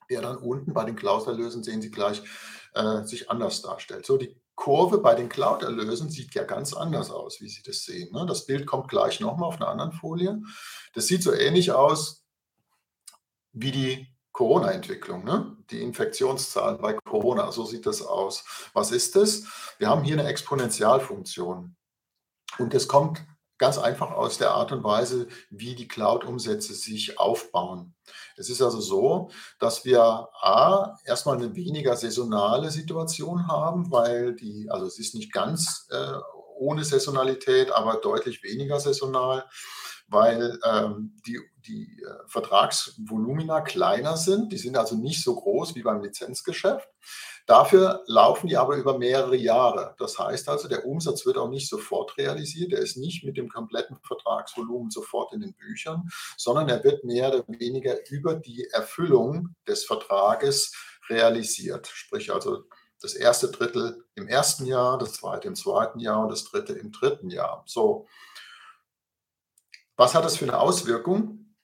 der 0.10 0.22
dann 0.22 0.38
unten 0.38 0.74
bei 0.74 0.86
den 0.86 0.96
Cloud-Erlösen, 0.96 1.63
sehen 1.63 1.81
Sie 1.81 1.91
gleich, 1.91 2.24
äh, 2.74 3.03
sich 3.03 3.29
anders 3.29 3.62
darstellt. 3.62 4.05
So, 4.05 4.17
die 4.17 4.40
Kurve 4.62 5.00
bei 5.00 5.15
den 5.15 5.27
Cloud-Erlösen 5.27 6.12
sieht 6.12 6.36
ja 6.36 6.44
ganz 6.44 6.75
anders 6.75 7.10
aus, 7.10 7.41
wie 7.41 7.50
Sie 7.50 7.63
das 7.63 7.84
sehen. 7.84 8.13
Ne? 8.13 8.27
Das 8.27 8.46
Bild 8.46 8.68
kommt 8.68 8.89
gleich 8.89 9.20
nochmal 9.20 9.48
auf 9.50 9.56
einer 9.56 9.70
anderen 9.70 9.91
Folie. 9.91 10.39
Das 10.94 11.08
sieht 11.08 11.24
so 11.24 11.34
ähnlich 11.34 11.72
aus 11.72 12.27
wie 13.53 13.72
die 13.72 14.08
Corona-Entwicklung, 14.34 15.24
ne? 15.24 15.58
die 15.72 15.82
Infektionszahlen 15.82 16.80
bei 16.80 16.94
Corona, 16.94 17.51
so 17.51 17.65
sieht 17.65 17.88
das 17.88 18.03
aus. 18.03 18.70
Was 18.74 18.91
ist 18.91 19.15
das? 19.15 19.46
Wir 19.80 19.89
haben 19.89 20.03
hier 20.03 20.20
eine 20.20 20.30
Exponentialfunktion. 20.30 21.75
Und 22.60 22.74
das 22.75 22.88
kommt 22.88 23.25
ganz 23.62 23.77
einfach 23.77 24.10
aus 24.10 24.39
der 24.39 24.51
Art 24.51 24.72
und 24.72 24.84
Weise, 24.84 25.27
wie 25.51 25.75
die 25.75 25.88
Cloud-Umsätze 25.88 26.74
sich 26.74 27.20
aufbauen. 27.20 27.94
Es 28.36 28.50
ist 28.50 28.60
also 28.60 28.82
so, 28.82 29.30
dass 29.60 29.86
wir 29.86 30.01
A, 30.01 30.98
erstmal 31.06 31.38
eine 31.38 31.56
weniger 31.56 31.96
saisonale 31.96 32.72
Situation 32.72 33.48
haben, 33.48 33.91
weil 33.91 34.36
die, 34.36 34.68
also 34.72 34.88
es 34.88 34.98
ist 34.98 35.13
nicht 35.13 35.32
ganz 35.32 35.88
äh, 35.91 36.18
ohne 36.58 36.84
Saisonalität, 36.84 37.72
aber 37.72 37.98
deutlich 37.98 38.41
weniger 38.41 38.80
saisonal, 38.80 39.46
weil 40.08 40.58
ähm, 40.65 41.15
die, 41.27 41.39
die 41.60 42.01
äh, 42.03 42.27
Vertragsvolumina 42.27 43.62
kleiner 43.62 44.18
sind. 44.18 44.51
Die 44.51 44.58
sind 44.58 44.75
also 44.75 44.96
nicht 44.96 45.24
so 45.24 45.36
groß 45.36 45.75
wie 45.75 45.84
beim 45.84 46.01
Lizenzgeschäft. 46.01 46.89
Dafür 47.48 48.03
laufen 48.07 48.48
die 48.48 48.57
aber 48.57 48.75
über 48.75 48.98
mehrere 48.98 49.36
Jahre. 49.36 49.95
Das 49.98 50.17
heißt 50.17 50.48
also, 50.50 50.67
der 50.67 50.86
Umsatz 50.86 51.25
wird 51.25 51.38
auch 51.38 51.50
nicht 51.50 51.67
sofort 51.67 52.17
realisiert. 52.17 52.74
Er 52.74 52.79
ist 52.79 52.98
nicht 52.98 53.24
mit 53.24 53.38
dem 53.38 53.50
kompletten 53.50 53.98
Vertragsvolumen 54.05 54.91
sofort 54.91 55.33
in 55.33 55.41
den 55.41 55.53
Büchern, 55.53 56.10
sondern 56.38 56.69
er 56.69 56.83
wird 56.83 57.03
mehr 57.03 57.29
oder 57.29 57.43
weniger 57.48 57.98
über 58.10 58.36
die 58.36 58.67
Erfüllung 58.71 59.55
des 59.67 59.86
Vertrages 59.86 60.74
realisiert. 61.10 61.88
Sprich 61.88 62.31
also 62.31 62.63
das 63.01 63.13
erste 63.15 63.50
Drittel 63.50 64.05
im 64.15 64.27
ersten 64.27 64.65
Jahr, 64.65 64.98
das 64.98 65.13
zweite 65.13 65.48
im 65.48 65.55
zweiten 65.55 66.00
Jahr 66.00 66.21
und 66.24 66.29
das 66.29 66.43
dritte 66.43 66.74
im 66.74 66.91
dritten 66.91 67.29
Jahr. 67.29 67.63
So. 67.65 68.07
Was 69.95 70.15
hat 70.15 70.24
das 70.24 70.38
für 70.38 70.45
eine 70.45 70.60
Auswirkung? 70.60 71.55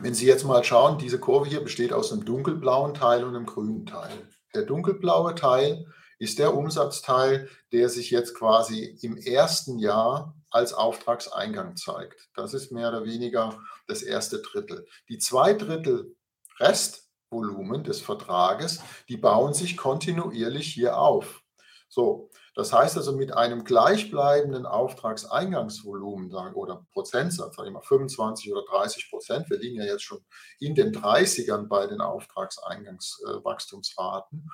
Wenn 0.00 0.14
Sie 0.14 0.26
jetzt 0.26 0.44
mal 0.44 0.64
schauen, 0.64 0.98
diese 0.98 1.20
Kurve 1.20 1.46
hier 1.46 1.62
besteht 1.62 1.92
aus 1.92 2.12
einem 2.12 2.24
dunkelblauen 2.24 2.94
Teil 2.94 3.24
und 3.24 3.36
einem 3.36 3.46
grünen 3.46 3.86
Teil. 3.86 4.28
Der 4.54 4.62
dunkelblaue 4.62 5.34
Teil 5.34 5.86
ist 6.18 6.38
der 6.38 6.54
Umsatzteil, 6.54 7.48
der 7.72 7.88
sich 7.88 8.10
jetzt 8.10 8.34
quasi 8.34 8.98
im 9.02 9.16
ersten 9.16 9.78
Jahr 9.78 10.34
als 10.50 10.72
Auftragseingang 10.72 11.76
zeigt. 11.76 12.28
Das 12.34 12.54
ist 12.54 12.70
mehr 12.70 12.88
oder 12.88 13.04
weniger 13.04 13.58
das 13.88 14.02
erste 14.02 14.40
Drittel. 14.40 14.86
Die 15.08 15.18
zwei 15.18 15.54
Drittel 15.54 16.14
Restvolumen 16.60 17.82
des 17.82 18.00
Vertrages, 18.00 18.80
die 19.08 19.16
bauen 19.16 19.54
sich 19.54 19.76
kontinuierlich 19.76 20.72
hier 20.72 20.98
auf. 20.98 21.42
So, 21.88 22.30
das 22.54 22.72
heißt 22.72 22.96
also 22.96 23.16
mit 23.16 23.36
einem 23.36 23.64
gleichbleibenden 23.64 24.66
Auftragseingangsvolumen 24.66 26.32
oder 26.54 26.86
Prozentsatz, 26.92 27.56
sage 27.56 27.68
ich 27.68 27.74
mal 27.74 27.82
25 27.82 28.52
oder 28.52 28.62
30 28.70 29.10
Prozent, 29.10 29.50
wir 29.50 29.58
liegen 29.58 29.76
ja 29.76 29.84
jetzt 29.84 30.04
schon 30.04 30.24
in 30.60 30.74
den 30.74 30.94
30ern 30.94 31.66
bei 31.66 31.86
den 31.86 32.00
Auftragseingangswachstumsraten, 32.00 34.48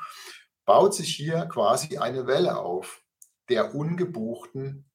baut 0.64 0.94
sich 0.94 1.14
hier 1.14 1.46
quasi 1.46 1.98
eine 1.98 2.26
Welle 2.26 2.58
auf 2.58 3.04
der 3.50 3.74
ungebuchten 3.74 4.90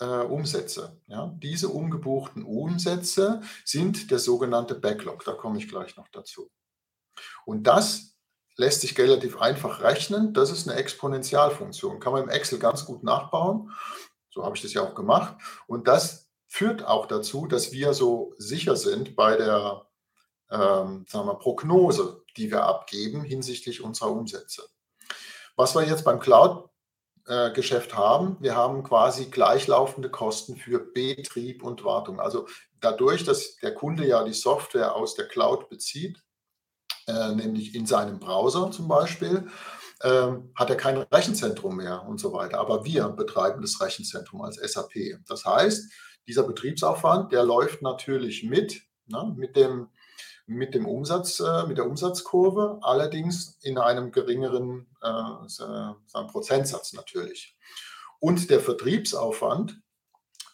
äh, 0.00 0.04
Umsätze. 0.04 1.00
Ja, 1.06 1.36
diese 1.42 1.68
ungebuchten 1.68 2.42
Umsätze 2.42 3.42
sind 3.64 4.10
der 4.10 4.18
sogenannte 4.18 4.74
Backlog. 4.74 5.24
Da 5.24 5.34
komme 5.34 5.58
ich 5.58 5.68
gleich 5.68 5.96
noch 5.96 6.08
dazu. 6.08 6.50
Und 7.44 7.64
das 7.64 8.09
lässt 8.60 8.82
sich 8.82 8.96
relativ 8.98 9.40
einfach 9.40 9.80
rechnen. 9.80 10.34
Das 10.34 10.50
ist 10.50 10.68
eine 10.68 10.78
Exponentialfunktion. 10.78 11.98
Kann 11.98 12.12
man 12.12 12.24
im 12.24 12.28
Excel 12.28 12.58
ganz 12.58 12.84
gut 12.84 13.02
nachbauen. 13.02 13.72
So 14.28 14.44
habe 14.44 14.54
ich 14.54 14.62
das 14.62 14.74
ja 14.74 14.82
auch 14.82 14.94
gemacht. 14.94 15.34
Und 15.66 15.88
das 15.88 16.28
führt 16.46 16.84
auch 16.84 17.06
dazu, 17.06 17.46
dass 17.46 17.72
wir 17.72 17.94
so 17.94 18.34
sicher 18.36 18.76
sind 18.76 19.16
bei 19.16 19.36
der 19.36 19.86
ähm, 20.50 21.06
sagen 21.08 21.26
wir, 21.26 21.36
Prognose, 21.36 22.22
die 22.36 22.50
wir 22.50 22.64
abgeben 22.64 23.22
hinsichtlich 23.22 23.82
unserer 23.82 24.10
Umsätze. 24.10 24.68
Was 25.56 25.74
wir 25.74 25.86
jetzt 25.86 26.04
beim 26.04 26.20
Cloud-Geschäft 26.20 27.96
haben, 27.96 28.36
wir 28.40 28.56
haben 28.56 28.82
quasi 28.82 29.26
gleichlaufende 29.26 30.10
Kosten 30.10 30.56
für 30.56 30.80
Betrieb 30.80 31.62
und 31.62 31.84
Wartung. 31.84 32.20
Also 32.20 32.46
dadurch, 32.80 33.24
dass 33.24 33.56
der 33.56 33.74
Kunde 33.74 34.06
ja 34.06 34.24
die 34.24 34.34
Software 34.34 34.96
aus 34.96 35.14
der 35.14 35.28
Cloud 35.28 35.68
bezieht, 35.68 36.22
äh, 37.06 37.34
nämlich 37.34 37.74
in 37.74 37.86
seinem 37.86 38.18
Browser 38.18 38.70
zum 38.70 38.88
Beispiel, 38.88 39.48
ähm, 40.02 40.52
hat 40.54 40.70
er 40.70 40.76
kein 40.76 40.98
Rechenzentrum 40.98 41.76
mehr 41.76 42.04
und 42.06 42.18
so 42.18 42.32
weiter. 42.32 42.58
Aber 42.58 42.84
wir 42.84 43.08
betreiben 43.08 43.60
das 43.60 43.80
Rechenzentrum 43.80 44.42
als 44.42 44.56
SAP. 44.56 45.18
Das 45.26 45.44
heißt, 45.44 45.92
dieser 46.26 46.44
Betriebsaufwand, 46.44 47.32
der 47.32 47.44
läuft 47.44 47.82
natürlich 47.82 48.44
mit, 48.44 48.82
ne, 49.06 49.34
mit 49.36 49.56
dem 49.56 49.88
mit 50.46 50.74
dem 50.74 50.84
Umsatz, 50.84 51.38
äh, 51.38 51.66
mit 51.68 51.78
der 51.78 51.86
Umsatzkurve, 51.86 52.80
allerdings 52.82 53.56
in 53.62 53.78
einem 53.78 54.10
geringeren 54.10 54.88
äh, 55.00 56.22
Prozentsatz 56.26 56.92
natürlich. 56.92 57.56
Und 58.18 58.50
der 58.50 58.58
Vertriebsaufwand 58.58 59.80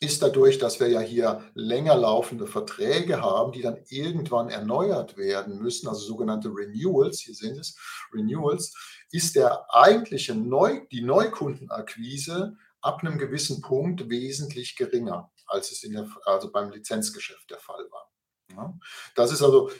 ist 0.00 0.22
dadurch, 0.22 0.58
dass 0.58 0.80
wir 0.80 0.88
ja 0.88 1.00
hier 1.00 1.44
länger 1.54 1.96
laufende 1.96 2.46
Verträge 2.46 3.20
haben, 3.20 3.52
die 3.52 3.62
dann 3.62 3.78
irgendwann 3.88 4.48
erneuert 4.48 5.16
werden 5.16 5.58
müssen, 5.58 5.88
also 5.88 6.00
sogenannte 6.00 6.48
Renewals, 6.48 7.20
hier 7.20 7.34
sind 7.34 7.58
es, 7.58 7.76
Renewals, 8.12 8.74
ist 9.10 9.36
der 9.36 9.66
eigentliche 9.74 10.34
Neu, 10.34 10.80
die 10.90 11.02
Neukundenakquise 11.02 12.56
ab 12.80 13.00
einem 13.02 13.18
gewissen 13.18 13.62
Punkt 13.62 14.08
wesentlich 14.08 14.76
geringer, 14.76 15.30
als 15.46 15.72
es 15.72 15.82
in 15.82 15.92
der, 15.92 16.08
also 16.24 16.50
beim 16.52 16.70
Lizenzgeschäft 16.70 17.50
der 17.50 17.58
Fall 17.58 17.86
war. 17.90 18.10
Ja. 18.50 18.74
Das 19.14 19.32
ist 19.32 19.42
also 19.42 19.70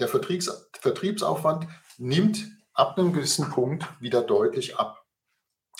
der 0.00 0.08
Vertriebs, 0.08 0.50
Vertriebsaufwand 0.80 1.66
nimmt 1.98 2.46
ab 2.74 2.98
einem 2.98 3.12
gewissen 3.12 3.50
Punkt 3.50 3.86
wieder 4.00 4.22
deutlich 4.22 4.76
ab. 4.76 5.04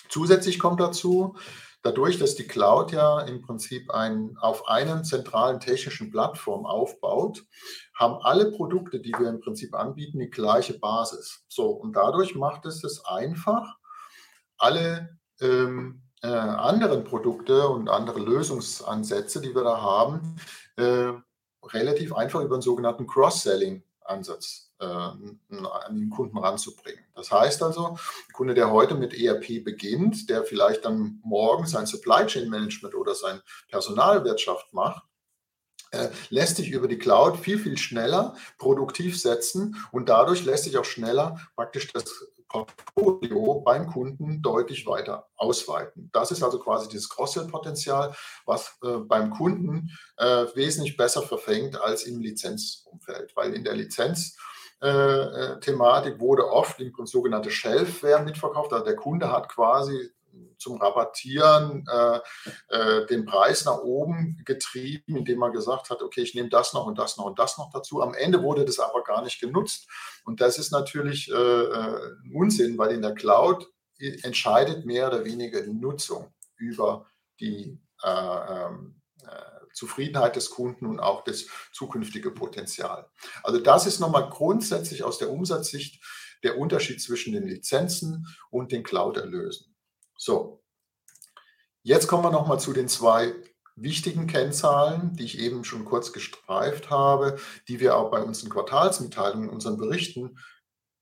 Zusätzlich 0.09 0.59
kommt 0.59 0.79
dazu, 0.79 1.37
dadurch, 1.81 2.17
dass 2.19 2.35
die 2.35 2.47
Cloud 2.47 2.91
ja 2.91 3.21
im 3.21 3.41
Prinzip 3.41 3.91
ein, 3.91 4.37
auf 4.39 4.67
einen 4.67 5.03
zentralen 5.03 5.59
technischen 5.59 6.11
Plattform 6.11 6.65
aufbaut, 6.65 7.43
haben 7.95 8.15
alle 8.21 8.51
Produkte, 8.51 8.99
die 8.99 9.13
wir 9.13 9.29
im 9.29 9.39
Prinzip 9.39 9.73
anbieten, 9.73 10.19
die 10.19 10.29
gleiche 10.29 10.77
Basis. 10.77 11.45
So, 11.47 11.69
und 11.69 11.93
dadurch 11.93 12.35
macht 12.35 12.65
es 12.65 12.83
es 12.83 13.03
einfach, 13.05 13.77
alle 14.57 15.17
ähm, 15.39 16.01
äh, 16.23 16.27
anderen 16.27 17.03
Produkte 17.03 17.67
und 17.67 17.89
andere 17.89 18.19
Lösungsansätze, 18.19 19.41
die 19.41 19.53
wir 19.53 19.63
da 19.63 19.81
haben, 19.81 20.35
äh, 20.77 21.13
relativ 21.63 22.13
einfach 22.13 22.41
über 22.41 22.55
einen 22.55 22.61
sogenannten 22.61 23.07
Cross-Selling 23.07 23.83
Ansatz 24.07 24.71
äh, 24.79 24.85
an 24.85 25.39
den 25.91 26.09
Kunden 26.09 26.37
ranzubringen. 26.37 27.03
Das 27.17 27.31
heißt 27.31 27.63
also, 27.63 27.97
Kunde, 28.31 28.53
der 28.53 28.71
heute 28.71 28.95
mit 28.95 29.13
ERP 29.13 29.63
beginnt, 29.63 30.29
der 30.29 30.43
vielleicht 30.43 30.85
dann 30.85 31.19
morgen 31.23 31.65
sein 31.65 31.87
Supply 31.87 32.25
Chain 32.27 32.49
Management 32.49 32.95
oder 32.95 33.15
sein 33.15 33.41
Personalwirtschaft 33.69 34.71
macht, 34.71 35.03
äh, 35.91 36.09
lässt 36.29 36.57
sich 36.57 36.69
über 36.69 36.87
die 36.87 36.97
Cloud 36.97 37.37
viel, 37.37 37.57
viel 37.57 37.77
schneller 37.77 38.35
produktiv 38.57 39.19
setzen 39.19 39.83
und 39.91 40.09
dadurch 40.09 40.45
lässt 40.45 40.65
sich 40.65 40.77
auch 40.77 40.85
schneller 40.85 41.39
praktisch 41.55 41.91
das 41.91 42.05
Portfolio 42.49 43.61
beim 43.61 43.87
Kunden 43.87 44.41
deutlich 44.41 44.85
weiter 44.85 45.27
ausweiten. 45.35 46.09
Das 46.13 46.31
ist 46.31 46.43
also 46.43 46.59
quasi 46.59 46.87
dieses 46.87 47.09
Cross-Sell-Potenzial, 47.09 48.15
was 48.45 48.77
äh, 48.83 48.97
beim 48.97 49.31
Kunden 49.31 49.91
äh, 50.17 50.45
wesentlich 50.55 50.97
besser 50.97 51.23
verfängt 51.23 51.79
als 51.79 52.03
im 52.03 52.19
Lizenzumfeld, 52.19 53.35
weil 53.35 53.53
in 53.53 53.63
der 53.63 53.75
Lizenz 53.75 54.37
Thematik 54.79 56.19
wurde 56.19 56.49
oft 56.51 56.79
die 56.79 56.93
sogenannte 57.05 57.49
Shelfware 57.49 58.23
mitverkauft. 58.23 58.71
Also 58.73 58.85
der 58.85 58.95
Kunde 58.95 59.31
hat 59.31 59.49
quasi 59.49 60.11
zum 60.57 60.77
Rabattieren 60.77 61.85
äh, 61.87 62.19
äh, 62.69 63.05
den 63.07 63.25
Preis 63.25 63.65
nach 63.65 63.79
oben 63.79 64.41
getrieben, 64.45 65.15
indem 65.15 65.39
man 65.39 65.51
gesagt 65.51 65.89
hat, 65.89 66.01
okay, 66.01 66.21
ich 66.21 66.35
nehme 66.35 66.49
das 66.49 66.73
noch 66.73 66.85
und 66.85 66.97
das 66.97 67.17
noch 67.17 67.25
und 67.25 67.39
das 67.39 67.57
noch 67.57 67.71
dazu. 67.71 68.01
Am 68.01 68.13
Ende 68.13 68.41
wurde 68.41 68.65
das 68.65 68.79
aber 68.79 69.03
gar 69.03 69.23
nicht 69.23 69.39
genutzt. 69.39 69.87
Und 70.25 70.41
das 70.41 70.57
ist 70.57 70.71
natürlich 70.71 71.31
äh, 71.31 71.33
äh 71.33 72.15
Unsinn, 72.33 72.77
weil 72.77 72.93
in 72.93 73.01
der 73.01 73.13
Cloud 73.13 73.67
entscheidet 73.99 74.85
mehr 74.85 75.07
oder 75.07 75.25
weniger 75.25 75.61
die 75.61 75.73
Nutzung 75.73 76.31
über 76.55 77.07
die 77.39 77.79
äh, 78.03 78.09
ähm, 78.09 78.95
äh, 78.95 78.96
Zufriedenheit 79.77 80.35
des 80.35 80.49
Kunden 80.49 80.87
und 80.87 80.99
auch 80.99 81.23
das 81.23 81.45
zukünftige 81.71 82.31
Potenzial. 82.31 83.09
Also 83.43 83.59
das 83.59 83.85
ist 83.85 83.99
nochmal 83.99 84.29
grundsätzlich 84.29 85.03
aus 85.03 85.19
der 85.19 85.31
Umsatzsicht 85.31 86.03
der 86.43 86.57
Unterschied 86.57 87.01
zwischen 87.01 87.33
den 87.33 87.47
Lizenzen 87.47 88.27
und 88.49 88.71
den 88.71 88.83
Cloud-Erlösen. 88.83 89.75
So, 90.17 90.63
jetzt 91.83 92.07
kommen 92.07 92.23
wir 92.23 92.31
nochmal 92.31 92.59
zu 92.59 92.73
den 92.73 92.87
zwei 92.87 93.33
wichtigen 93.75 94.25
Kennzahlen, 94.25 95.13
die 95.15 95.25
ich 95.25 95.37
eben 95.37 95.63
schon 95.63 95.85
kurz 95.85 96.11
gestreift 96.11 96.89
habe, 96.89 97.37
die 97.67 97.79
wir 97.79 97.95
auch 97.95 98.09
bei 98.09 98.21
unseren 98.21 98.49
Quartalsmitteilungen, 98.49 99.49
unseren 99.49 99.77
Berichten 99.77 100.39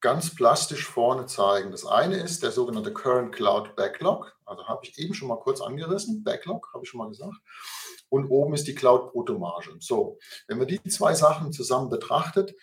ganz 0.05 0.35
plastisch 0.35 0.85
vorne 0.85 1.25
zeigen. 1.25 1.71
Das 1.71 1.83
eine 1.83 2.17
ist 2.17 2.43
der 2.43 2.51
sogenannte 2.51 2.93
Current 2.93 3.33
Cloud 3.33 3.75
Backlog, 3.75 4.37
also 4.45 4.67
habe 4.67 4.81
ich 4.83 4.99
eben 4.99 5.15
schon 5.15 5.27
mal 5.27 5.39
kurz 5.39 5.61
angerissen, 5.61 6.23
Backlog 6.23 6.69
habe 6.75 6.83
ich 6.83 6.91
schon 6.91 6.99
mal 6.99 7.09
gesagt. 7.09 7.33
Und 8.09 8.29
oben 8.29 8.53
ist 8.53 8.67
die 8.67 8.75
Cloud 8.75 9.11
Bruttomarge. 9.11 9.75
So, 9.79 10.19
wenn 10.47 10.59
man 10.59 10.67
die 10.67 10.79
zwei 10.83 11.15
Sachen 11.15 11.51
zusammen 11.51 11.89
betrachtet, 11.89 12.53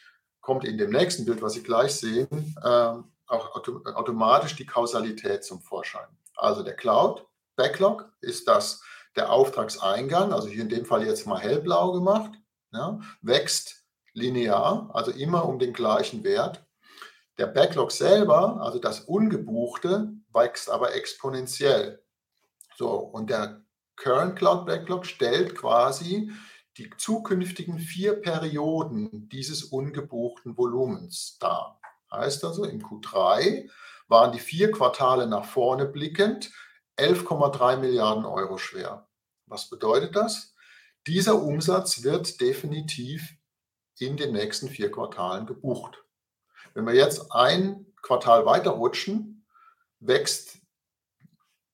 kommt 0.40 0.64
in 0.64 0.78
dem 0.78 0.90
nächsten 0.92 1.24
Bild, 1.24 1.42
was 1.42 1.54
Sie 1.54 1.64
gleich 1.64 1.96
sehen, 1.96 2.54
äh, 2.62 2.92
auch 3.26 3.56
automatisch 3.56 4.54
die 4.54 4.66
Kausalität 4.66 5.42
zum 5.42 5.60
Vorschein. 5.62 6.16
Also 6.36 6.62
der 6.62 6.76
Cloud 6.76 7.26
Backlog 7.56 8.08
ist 8.20 8.46
das 8.46 8.84
der 9.16 9.32
Auftragseingang, 9.32 10.32
also 10.32 10.46
hier 10.46 10.62
in 10.62 10.68
dem 10.68 10.84
Fall 10.84 11.04
jetzt 11.04 11.26
mal 11.26 11.40
hellblau 11.40 11.90
gemacht, 11.90 12.30
ja, 12.70 13.00
wächst 13.20 13.82
linear, 14.12 14.90
also 14.92 15.10
immer 15.10 15.44
um 15.48 15.58
den 15.58 15.72
gleichen 15.72 16.22
Wert. 16.22 16.61
Der 17.42 17.48
Backlog 17.48 17.90
selber, 17.90 18.60
also 18.60 18.78
das 18.78 19.00
Ungebuchte, 19.00 20.12
wächst 20.32 20.70
aber 20.70 20.94
exponentiell. 20.94 22.00
So, 22.76 22.90
und 22.90 23.30
der 23.30 23.64
Current 23.96 24.36
Cloud 24.36 24.64
Backlog 24.64 25.04
stellt 25.04 25.56
quasi 25.56 26.30
die 26.76 26.88
zukünftigen 26.96 27.80
vier 27.80 28.12
Perioden 28.12 29.28
dieses 29.28 29.64
ungebuchten 29.64 30.56
Volumens 30.56 31.36
dar. 31.40 31.80
Heißt 32.12 32.44
also, 32.44 32.62
im 32.62 32.80
Q3 32.80 33.68
waren 34.06 34.30
die 34.30 34.38
vier 34.38 34.70
Quartale 34.70 35.26
nach 35.26 35.44
vorne 35.44 35.86
blickend 35.86 36.52
11,3 36.96 37.78
Milliarden 37.78 38.24
Euro 38.24 38.56
schwer. 38.56 39.08
Was 39.46 39.68
bedeutet 39.68 40.14
das? 40.14 40.54
Dieser 41.08 41.42
Umsatz 41.42 42.04
wird 42.04 42.40
definitiv 42.40 43.34
in 43.98 44.16
den 44.16 44.32
nächsten 44.32 44.68
vier 44.68 44.92
Quartalen 44.92 45.44
gebucht. 45.44 46.02
Wenn 46.74 46.86
wir 46.86 46.94
jetzt 46.94 47.32
ein 47.32 47.86
Quartal 48.02 48.46
weiterrutschen, 48.46 49.46
wächst 50.00 50.58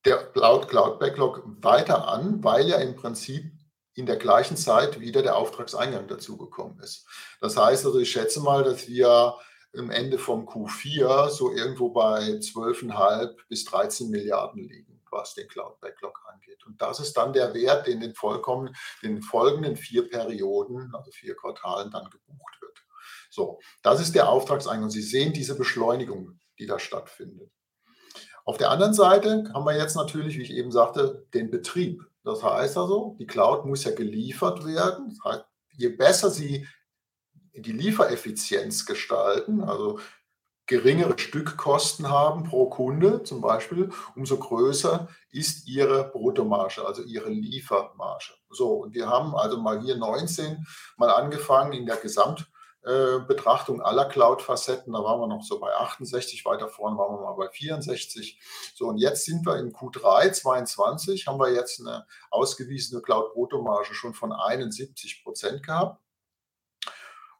der 0.05 0.17
Cloud 0.17 0.69
Cloud 0.69 0.99
Backlog 0.99 1.43
weiter 1.61 2.07
an, 2.07 2.43
weil 2.43 2.67
ja 2.67 2.77
im 2.77 2.95
Prinzip 2.95 3.51
in 3.93 4.05
der 4.05 4.15
gleichen 4.15 4.55
Zeit 4.55 4.99
wieder 4.99 5.21
der 5.21 5.35
Auftragseingang 5.35 6.07
dazugekommen 6.07 6.79
ist. 6.79 7.05
Das 7.41 7.57
heißt 7.57 7.85
also, 7.85 7.99
ich 7.99 8.11
schätze 8.11 8.39
mal, 8.39 8.63
dass 8.63 8.87
wir 8.87 9.35
im 9.73 9.91
Ende 9.91 10.17
vom 10.17 10.47
Q4 10.47 11.29
so 11.29 11.51
irgendwo 11.51 11.89
bei 11.89 12.21
12,5 12.21 13.35
bis 13.49 13.65
13 13.65 14.09
Milliarden 14.09 14.67
liegen, 14.67 15.01
was 15.11 15.35
den 15.35 15.47
Cloud 15.47 15.79
Backlog 15.79 16.19
angeht. 16.31 16.65
Und 16.65 16.81
das 16.81 16.99
ist 16.99 17.15
dann 17.17 17.33
der 17.33 17.53
Wert, 17.53 17.87
den 17.87 17.99
den, 17.99 18.15
vollkommen, 18.15 18.75
den 19.03 19.21
folgenden 19.21 19.75
vier 19.75 20.07
Perioden, 20.09 20.93
also 20.95 21.11
vier 21.11 21.35
Quartalen, 21.35 21.91
dann 21.91 22.05
wird. 22.05 22.19
So, 23.29 23.59
das 23.83 24.01
ist 24.01 24.15
der 24.15 24.29
Auftragseingang. 24.29 24.89
Sie 24.89 25.01
sehen 25.01 25.33
diese 25.33 25.55
Beschleunigung, 25.55 26.39
die 26.57 26.65
da 26.65 26.79
stattfindet. 26.79 27.51
Auf 28.45 28.57
der 28.57 28.71
anderen 28.71 28.93
Seite 28.93 29.51
haben 29.53 29.65
wir 29.65 29.77
jetzt 29.77 29.95
natürlich, 29.95 30.37
wie 30.37 30.41
ich 30.41 30.51
eben 30.51 30.71
sagte, 30.71 31.27
den 31.33 31.51
Betrieb. 31.51 32.03
Das 32.23 32.43
heißt 32.43 32.77
also, 32.77 33.15
die 33.19 33.27
Cloud 33.27 33.65
muss 33.65 33.83
ja 33.83 33.91
geliefert 33.91 34.65
werden. 34.65 35.09
Das 35.09 35.33
heißt, 35.33 35.45
je 35.73 35.89
besser 35.89 36.29
sie 36.29 36.67
die 37.53 37.71
Liefereffizienz 37.71 38.85
gestalten, 38.85 39.63
also 39.63 39.99
geringere 40.69 41.17
Stückkosten 41.17 42.09
haben 42.09 42.43
pro 42.43 42.69
Kunde 42.69 43.23
zum 43.23 43.41
Beispiel, 43.41 43.89
umso 44.15 44.37
größer 44.37 45.07
ist 45.31 45.67
ihre 45.67 46.09
Bruttomarge, 46.11 46.85
also 46.85 47.01
ihre 47.01 47.29
Liefermarge. 47.29 48.35
So, 48.49 48.73
und 48.83 48.93
wir 48.93 49.07
haben 49.07 49.35
also 49.35 49.57
mal 49.59 49.81
hier 49.81 49.97
19 49.97 50.65
mal 50.97 51.09
angefangen 51.09 51.73
in 51.73 51.87
der 51.87 51.97
Gesamtbetrachtung 52.89 53.81
aller 53.81 54.05
Cloud-Facetten. 54.05 54.93
Da 54.93 55.03
waren 55.03 55.19
wir 55.19 55.27
noch 55.27 55.43
so 55.43 55.59
bei 55.59 55.71
68, 55.73 56.43
weiter 56.45 56.67
vorne 56.69 56.97
waren 56.97 57.15
wir 57.15 57.21
mal 57.21 57.33
bei 57.33 57.49
64. 57.49 58.39
So, 58.73 58.87
und 58.87 58.97
jetzt 58.97 59.25
sind 59.25 59.45
wir 59.45 59.57
in 59.57 59.71
Q3 59.71 60.31
22, 60.31 61.27
haben 61.27 61.39
wir 61.39 61.53
jetzt 61.53 61.79
eine 61.79 62.05
ausgewiesene 62.31 63.01
Cloud-Bruttomarge 63.01 63.93
schon 63.93 64.13
von 64.13 64.31
71 64.31 65.23
Prozent 65.23 65.63
gehabt. 65.63 66.01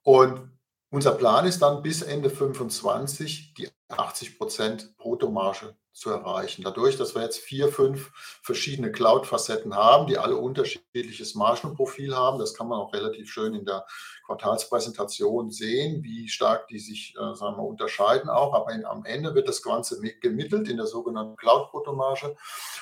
Und 0.03 0.51
unser 0.91 1.11
Plan 1.11 1.45
ist 1.45 1.61
dann 1.61 1.81
bis 1.83 2.01
Ende 2.01 2.29
25 2.29 3.53
die 3.53 3.69
80 3.89 4.37
Prozent 4.37 4.97
Bruttomarge 4.97 5.75
zu 5.91 6.09
erreichen. 6.11 6.63
Dadurch, 6.63 6.97
dass 6.97 7.13
wir 7.13 7.21
jetzt 7.23 7.39
vier, 7.39 7.67
fünf 7.67 8.11
verschiedene 8.41 8.91
Cloud-Facetten 8.91 9.75
haben, 9.75 10.07
die 10.07 10.17
alle 10.17 10.37
unterschiedliches 10.37 11.35
Margenprofil 11.35 12.15
haben, 12.15 12.39
das 12.39 12.53
kann 12.53 12.67
man 12.67 12.79
auch 12.79 12.93
relativ 12.93 13.29
schön 13.29 13.53
in 13.53 13.65
der 13.65 13.85
Quartalspräsentation 14.25 15.51
sehen, 15.51 16.03
wie 16.03 16.29
stark 16.29 16.67
die 16.69 16.79
sich 16.79 17.15
äh, 17.15 17.35
sagen 17.35 17.57
wir, 17.57 17.63
unterscheiden 17.63 18.29
auch. 18.29 18.53
Aber 18.53 18.71
in, 18.71 18.85
am 18.85 19.03
Ende 19.05 19.35
wird 19.35 19.49
das 19.49 19.61
Ganze 19.61 19.99
gemittelt 20.21 20.69
in 20.69 20.77
der 20.77 20.87
sogenannten 20.87 21.35
Cloud-Bruttomarge. 21.35 22.35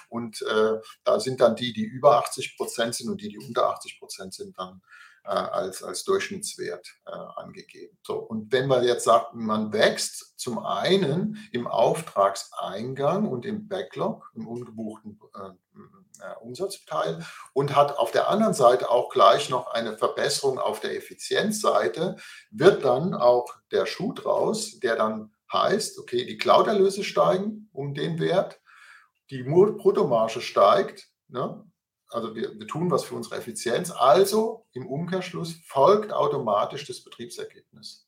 Und 0.10 0.42
äh, 0.44 0.74
da 1.04 1.20
sind 1.20 1.42
dann 1.42 1.56
die, 1.56 1.74
die 1.74 1.86
über 1.86 2.18
80 2.18 2.56
Prozent 2.56 2.96
sind 2.96 3.10
und 3.10 3.22
die, 3.22 3.30
die 3.30 3.40
unter 3.40 3.70
80 3.70 4.00
Prozent 4.00 4.34
sind, 4.34 4.58
dann 4.58 4.82
als, 5.30 5.84
als 5.84 6.04
Durchschnittswert 6.04 6.88
äh, 7.06 7.12
angegeben. 7.12 7.98
So, 8.04 8.16
und 8.16 8.52
wenn 8.52 8.68
man 8.68 8.84
jetzt 8.84 9.04
sagt, 9.04 9.34
man 9.34 9.74
wächst 9.74 10.40
zum 10.40 10.60
einen 10.60 11.38
im 11.52 11.68
Auftragseingang 11.68 13.28
und 13.28 13.46
im 13.46 13.68
Backlog, 13.68 14.32
im 14.36 14.48
ungebuchten 14.48 15.20
äh, 15.36 15.50
äh, 16.20 16.36
Umsatzteil 16.42 17.24
und 17.54 17.76
hat 17.76 17.98
auf 17.98 18.12
der 18.12 18.30
anderen 18.30 18.54
Seite 18.54 18.90
auch 18.90 19.10
gleich 19.10 19.50
noch 19.50 19.68
eine 19.68 19.98
Verbesserung 19.98 20.60
auf 20.60 20.80
der 20.80 20.96
Effizienzseite, 20.96 22.16
wird 22.50 22.86
dann 22.86 23.14
auch 23.14 23.54
der 23.72 23.86
Schuh 23.86 24.14
draus, 24.14 24.80
der 24.80 24.96
dann 24.96 25.34
heißt, 25.52 26.00
okay, 26.00 26.26
die 26.26 26.38
Cloud-Erlöse 26.38 27.04
steigen 27.04 27.70
um 27.72 27.94
den 27.94 28.20
Wert, 28.20 28.60
die 29.30 29.44
Bruttomarge 29.44 30.42
steigt, 30.42 31.08
ne? 31.28 31.67
Also 32.10 32.36
wir, 32.36 32.58
wir, 32.58 32.68
tun 32.68 32.90
was 32.90 33.04
für 33.04 33.16
unsere 33.16 33.36
Effizienz, 33.36 33.92
also 33.92 34.66
im 34.74 34.88
Umkehrschluss 34.88 35.56
folgt 35.66 36.14
automatisch 36.14 36.86
das 36.86 37.04
Betriebsergebnis. 37.04 38.08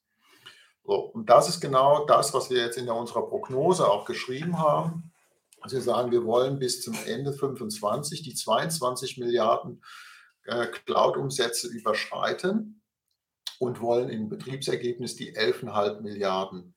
So, 0.83 0.95
und 0.95 1.29
das 1.29 1.49
ist 1.49 1.59
genau 1.59 2.05
das, 2.05 2.33
was 2.33 2.49
wir 2.49 2.61
jetzt 2.61 2.77
in 2.77 2.89
unserer 2.89 3.27
Prognose 3.27 3.87
auch 3.87 4.05
geschrieben 4.05 4.57
haben. 4.57 5.11
Also 5.61 5.75
wir 5.75 5.83
sagen, 5.83 6.11
wir 6.11 6.23
wollen 6.23 6.57
bis 6.59 6.81
zum 6.81 6.95
Ende 7.05 7.33
25 7.33 8.23
die 8.23 8.33
22 8.33 9.17
Milliarden 9.17 9.83
äh, 10.45 10.67
Cloud-Umsätze 10.67 11.67
überschreiten 11.67 12.81
und 13.59 13.81
wollen 13.81 14.09
im 14.09 14.29
Betriebsergebnis 14.29 15.15
die 15.15 15.35
11,5 15.35 16.01
Milliarden 16.01 16.75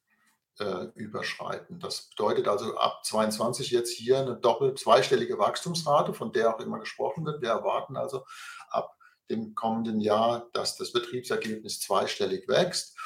äh, 0.58 0.86
überschreiten. 0.94 1.80
Das 1.80 2.10
bedeutet 2.10 2.48
also 2.48 2.76
ab 2.76 3.04
22 3.04 3.70
jetzt 3.70 3.96
hier 3.96 4.18
eine 4.18 4.36
doppelt 4.36 4.78
zweistellige 4.78 5.38
Wachstumsrate, 5.38 6.14
von 6.14 6.32
der 6.32 6.54
auch 6.54 6.60
immer 6.60 6.78
gesprochen 6.78 7.24
wird. 7.24 7.42
Wir 7.42 7.50
erwarten 7.50 7.96
also 7.96 8.24
ab 8.68 8.96
dem 9.30 9.54
kommenden 9.54 10.00
Jahr, 10.00 10.48
dass 10.52 10.76
das 10.76 10.92
Betriebsergebnis 10.92 11.80
zweistellig 11.80 12.48
wächst. 12.48 12.96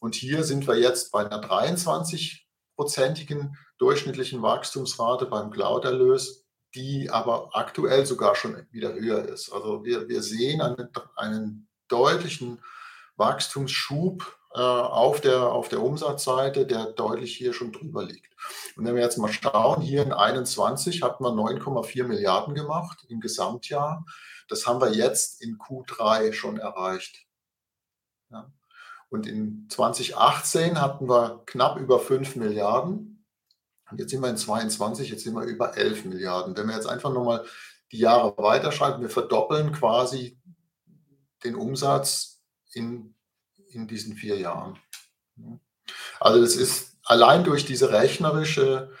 Und 0.00 0.14
hier 0.14 0.44
sind 0.44 0.66
wir 0.66 0.76
jetzt 0.76 1.12
bei 1.12 1.24
einer 1.24 1.40
23-prozentigen 1.40 3.56
durchschnittlichen 3.78 4.42
Wachstumsrate 4.42 5.26
beim 5.26 5.50
Cloud-Erlös, 5.50 6.44
die 6.74 7.08
aber 7.10 7.50
aktuell 7.54 8.04
sogar 8.04 8.34
schon 8.34 8.66
wieder 8.70 8.94
höher 8.94 9.24
ist. 9.24 9.52
Also 9.52 9.84
wir, 9.84 10.08
wir 10.08 10.22
sehen 10.22 10.60
einen, 10.60 10.90
einen 11.14 11.68
deutlichen 11.88 12.62
Wachstumsschub 13.16 14.35
auf, 14.60 15.20
der, 15.20 15.42
auf 15.42 15.68
der 15.68 15.82
Umsatzseite, 15.82 16.66
der 16.66 16.86
deutlich 16.86 17.36
hier 17.36 17.52
schon 17.52 17.72
drüber 17.72 18.04
liegt. 18.04 18.34
Und 18.76 18.84
wenn 18.84 18.94
wir 18.94 19.02
jetzt 19.02 19.18
mal 19.18 19.32
schauen, 19.32 19.82
hier 19.82 20.02
in 20.02 20.12
21 20.12 21.02
hatten 21.02 21.24
wir 21.24 21.30
9,4 21.30 22.04
Milliarden 22.04 22.54
gemacht 22.54 23.04
im 23.08 23.20
Gesamtjahr. 23.20 24.04
Das 24.48 24.66
haben 24.66 24.80
wir 24.80 24.92
jetzt 24.92 25.42
in 25.42 25.58
Q3 25.58 26.32
schon 26.32 26.58
erreicht. 26.58 27.26
Ja. 28.30 28.50
Und 29.08 29.26
in 29.26 29.66
2018 29.68 30.80
hatten 30.80 31.08
wir 31.08 31.42
knapp 31.46 31.78
über 31.78 31.98
5 31.98 32.36
Milliarden. 32.36 33.24
Und 33.90 34.00
jetzt 34.00 34.10
sind 34.10 34.20
wir 34.20 34.30
in 34.30 34.36
22, 34.36 35.10
jetzt 35.10 35.24
sind 35.24 35.34
wir 35.34 35.44
über 35.44 35.76
11 35.76 36.04
Milliarden. 36.06 36.56
Wenn 36.56 36.68
wir 36.68 36.74
jetzt 36.74 36.88
einfach 36.88 37.12
nochmal 37.12 37.44
die 37.92 37.98
Jahre 37.98 38.34
weiterschreiben, 38.36 39.00
wir 39.00 39.10
verdoppeln 39.10 39.72
quasi 39.72 40.40
den 41.44 41.54
Umsatz 41.54 42.42
in, 42.72 43.15
in 43.76 43.86
diesen 43.86 44.14
vier 44.16 44.38
Jahren. 44.38 44.78
Also 46.18 46.40
das 46.40 46.56
ist 46.56 46.96
allein 47.04 47.44
durch 47.44 47.64
diese 47.64 47.92
rechnerische 47.92 48.92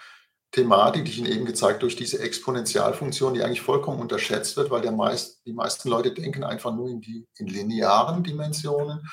Thematik, 0.52 1.04
die 1.04 1.10
ich 1.10 1.18
Ihnen 1.18 1.32
eben 1.32 1.44
gezeigt 1.44 1.82
durch 1.82 1.96
diese 1.96 2.20
Exponentialfunktion, 2.20 3.34
die 3.34 3.42
eigentlich 3.42 3.60
vollkommen 3.60 4.00
unterschätzt 4.00 4.56
wird, 4.56 4.70
weil 4.70 4.80
der 4.80 4.92
meist, 4.92 5.44
die 5.44 5.52
meisten 5.52 5.88
Leute 5.88 6.14
denken 6.14 6.44
einfach 6.44 6.74
nur 6.74 6.88
in 6.88 7.00
die 7.00 7.26
in 7.36 7.46
linearen 7.46 8.22
Dimensionen 8.22 9.06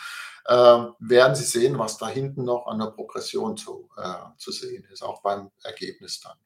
äh, 0.46 0.54
werden 1.00 1.36
Sie 1.36 1.44
sehen, 1.44 1.80
was 1.80 1.98
da 1.98 2.08
hinten 2.08 2.44
noch 2.44 2.68
an 2.68 2.80
der 2.80 2.88
Progression 2.88 3.58
zu, 3.58 3.90
äh, 3.98 4.38
zu 4.38 4.52
sehen 4.52 4.86
ist, 4.92 5.02
auch 5.02 5.22
beim 5.22 5.52
Ergebnis 5.64 6.20
dann. 6.20 6.38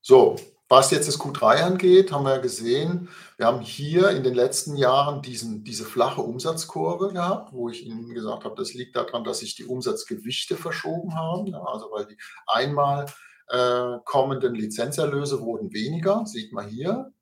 So, 0.00 0.36
was 0.68 0.90
jetzt 0.90 1.08
das 1.08 1.20
Q3 1.20 1.62
angeht, 1.62 2.10
haben 2.10 2.24
wir 2.24 2.38
gesehen, 2.38 3.08
wir 3.36 3.46
haben 3.46 3.60
hier 3.60 4.10
in 4.10 4.22
den 4.22 4.34
letzten 4.34 4.76
Jahren 4.76 5.20
diesen, 5.20 5.62
diese 5.62 5.84
flache 5.84 6.22
Umsatzkurve 6.22 7.12
gehabt, 7.12 7.52
wo 7.52 7.68
ich 7.68 7.84
Ihnen 7.84 8.14
gesagt 8.14 8.44
habe, 8.44 8.54
das 8.56 8.72
liegt 8.72 8.96
daran, 8.96 9.24
dass 9.24 9.40
sich 9.40 9.54
die 9.54 9.64
Umsatzgewichte 9.64 10.56
verschoben 10.56 11.14
haben. 11.14 11.46
Ja, 11.46 11.62
also 11.62 11.90
weil 11.92 12.06
die 12.06 12.16
einmal 12.46 13.06
äh, 13.48 13.98
kommenden 14.04 14.54
Lizenzerlöse 14.54 15.40
wurden 15.40 15.72
weniger, 15.72 16.24
sieht 16.26 16.52
man 16.52 16.66
hier. 16.66 17.12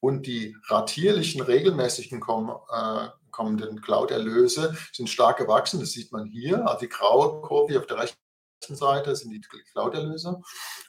Und 0.00 0.26
die 0.26 0.56
ratierlichen, 0.68 1.42
regelmäßigen 1.42 2.20
kommen, 2.20 2.54
äh, 2.72 3.08
kommenden 3.30 3.82
Cloud-Erlöse 3.82 4.74
sind 4.92 5.10
stark 5.10 5.36
gewachsen. 5.36 5.80
Das 5.80 5.90
sieht 5.90 6.12
man 6.12 6.24
hier. 6.24 6.66
Also 6.66 6.80
die 6.80 6.88
graue 6.88 7.42
Kurve 7.42 7.78
auf 7.78 7.86
der 7.86 7.98
rechten 7.98 8.25
Seite 8.60 9.14
sind 9.14 9.30
die 9.30 9.40
Cloud-Erlöse 9.40 10.40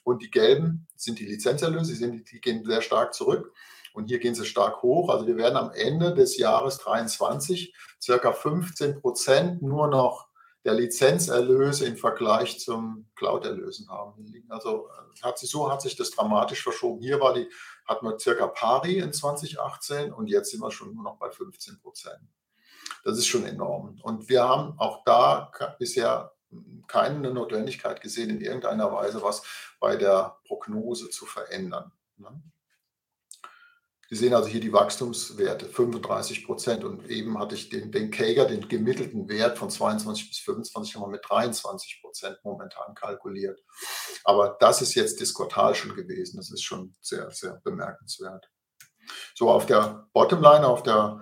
und 0.04 0.22
die 0.22 0.32
gelben 0.32 0.88
sind 0.96 1.20
die 1.20 1.26
Lizenzerlöse. 1.26 1.92
Die, 1.92 1.98
sind, 1.98 2.32
die 2.32 2.42
gehen 2.42 2.66
sehr 2.66 2.82
stark 2.82 3.14
zurück 3.14 3.54
und 3.94 4.06
hier 4.06 4.20
gehen 4.20 4.36
sie 4.36 4.46
stark 4.46 4.82
hoch. 4.82 5.10
Also 5.10 5.28
wir 5.28 5.38
werden 5.38 5.58
am 5.58 5.72
Ende 5.72 6.14
des 6.14 6.38
Jahres 6.38 6.78
2023 6.78 7.76
circa 8.02 8.32
15 8.32 9.02
Prozent 9.02 9.62
nur 9.62 9.88
noch 9.88 10.28
der 10.64 10.74
Lizenzerlöse 10.74 11.86
im 11.86 11.98
Vergleich 11.98 12.60
zum 12.60 13.10
Cloud-Erlösen 13.16 13.88
haben. 13.90 14.46
Also 14.50 14.90
äh, 14.90 15.22
hat 15.22 15.40
sich, 15.40 15.50
so 15.50 15.72
hat 15.72 15.82
sich 15.82 15.96
das 15.96 16.12
dramatisch 16.12 16.62
verschoben. 16.62 17.02
Hier 17.02 17.22
war 17.22 17.34
die, 17.34 17.50
hatten 17.86 18.06
wir 18.06 18.20
circa 18.20 18.48
pari 18.48 18.98
in 18.98 19.14
2018 19.14 20.12
und 20.12 20.28
jetzt 20.28 20.52
sind 20.52 20.60
wir 20.60 20.72
schon 20.72 20.94
nur 20.94 21.04
noch 21.04 21.18
bei 21.18 21.30
15 21.30 21.80
Prozent. 21.80 22.20
Das 23.04 23.18
ist 23.18 23.28
schon 23.28 23.46
enorm. 23.46 23.98
Und 24.04 24.28
wir 24.28 24.44
haben 24.44 24.78
auch 24.78 25.04
da 25.06 25.52
bisher 25.80 26.34
keine 26.88 27.34
Notwendigkeit 27.34 28.02
gesehen, 28.02 28.30
in 28.30 28.42
irgendeiner 28.42 28.92
Weise 28.92 29.22
was 29.22 29.44
bei 29.80 29.96
der 29.96 30.38
Prognose 30.46 31.10
zu 31.10 31.26
verändern. 31.26 31.92
Ne? 32.18 32.42
Sie 34.10 34.16
sehen 34.16 34.34
also 34.34 34.48
hier 34.48 34.62
die 34.62 34.72
Wachstumswerte, 34.72 35.66
35 35.66 36.46
Prozent. 36.46 36.86
Und 36.86 37.10
eben 37.10 37.38
hatte 37.38 37.56
ich 37.56 37.68
den, 37.68 37.92
den 37.92 38.10
Kager, 38.10 38.46
den 38.46 38.68
gemittelten 38.68 39.28
Wert 39.28 39.58
von 39.58 39.70
22 39.70 40.30
bis 40.30 40.40
25 40.40 40.96
haben 40.96 41.02
wir 41.02 41.08
mit 41.08 41.26
23 41.28 42.00
Prozent 42.02 42.38
momentan 42.44 42.96
kalkuliert. 42.96 43.60
Aber 44.24 44.56
das 44.62 44.82
ist 44.82 44.96
jetzt 44.96 45.20
das 45.20 45.34
schon 45.78 45.96
gewesen. 45.96 46.38
Das 46.38 46.52
ist 46.52 46.64
schon 46.64 46.96
sehr, 47.02 47.30
sehr 47.32 47.60
bemerkenswert. 47.66 48.50
So, 49.36 49.50
auf 49.50 49.66
der 49.66 50.08
Bottomline, 50.14 50.66
auf 50.66 50.84
der 50.84 51.22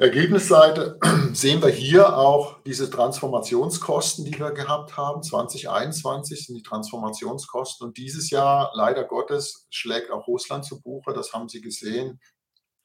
Ergebnisseite 0.00 0.96
sehen 1.32 1.60
wir 1.60 1.70
hier 1.70 2.16
auch 2.16 2.62
diese 2.62 2.88
Transformationskosten, 2.88 4.24
die 4.24 4.38
wir 4.38 4.52
gehabt 4.52 4.96
haben. 4.96 5.24
2021 5.24 6.46
sind 6.46 6.54
die 6.54 6.62
Transformationskosten 6.62 7.88
und 7.88 7.96
dieses 7.96 8.30
Jahr, 8.30 8.70
leider 8.74 9.02
Gottes, 9.02 9.66
schlägt 9.70 10.12
auch 10.12 10.28
Russland 10.28 10.64
zu 10.64 10.80
Buche. 10.80 11.12
Das 11.12 11.32
haben 11.32 11.48
Sie 11.48 11.60
gesehen, 11.60 12.20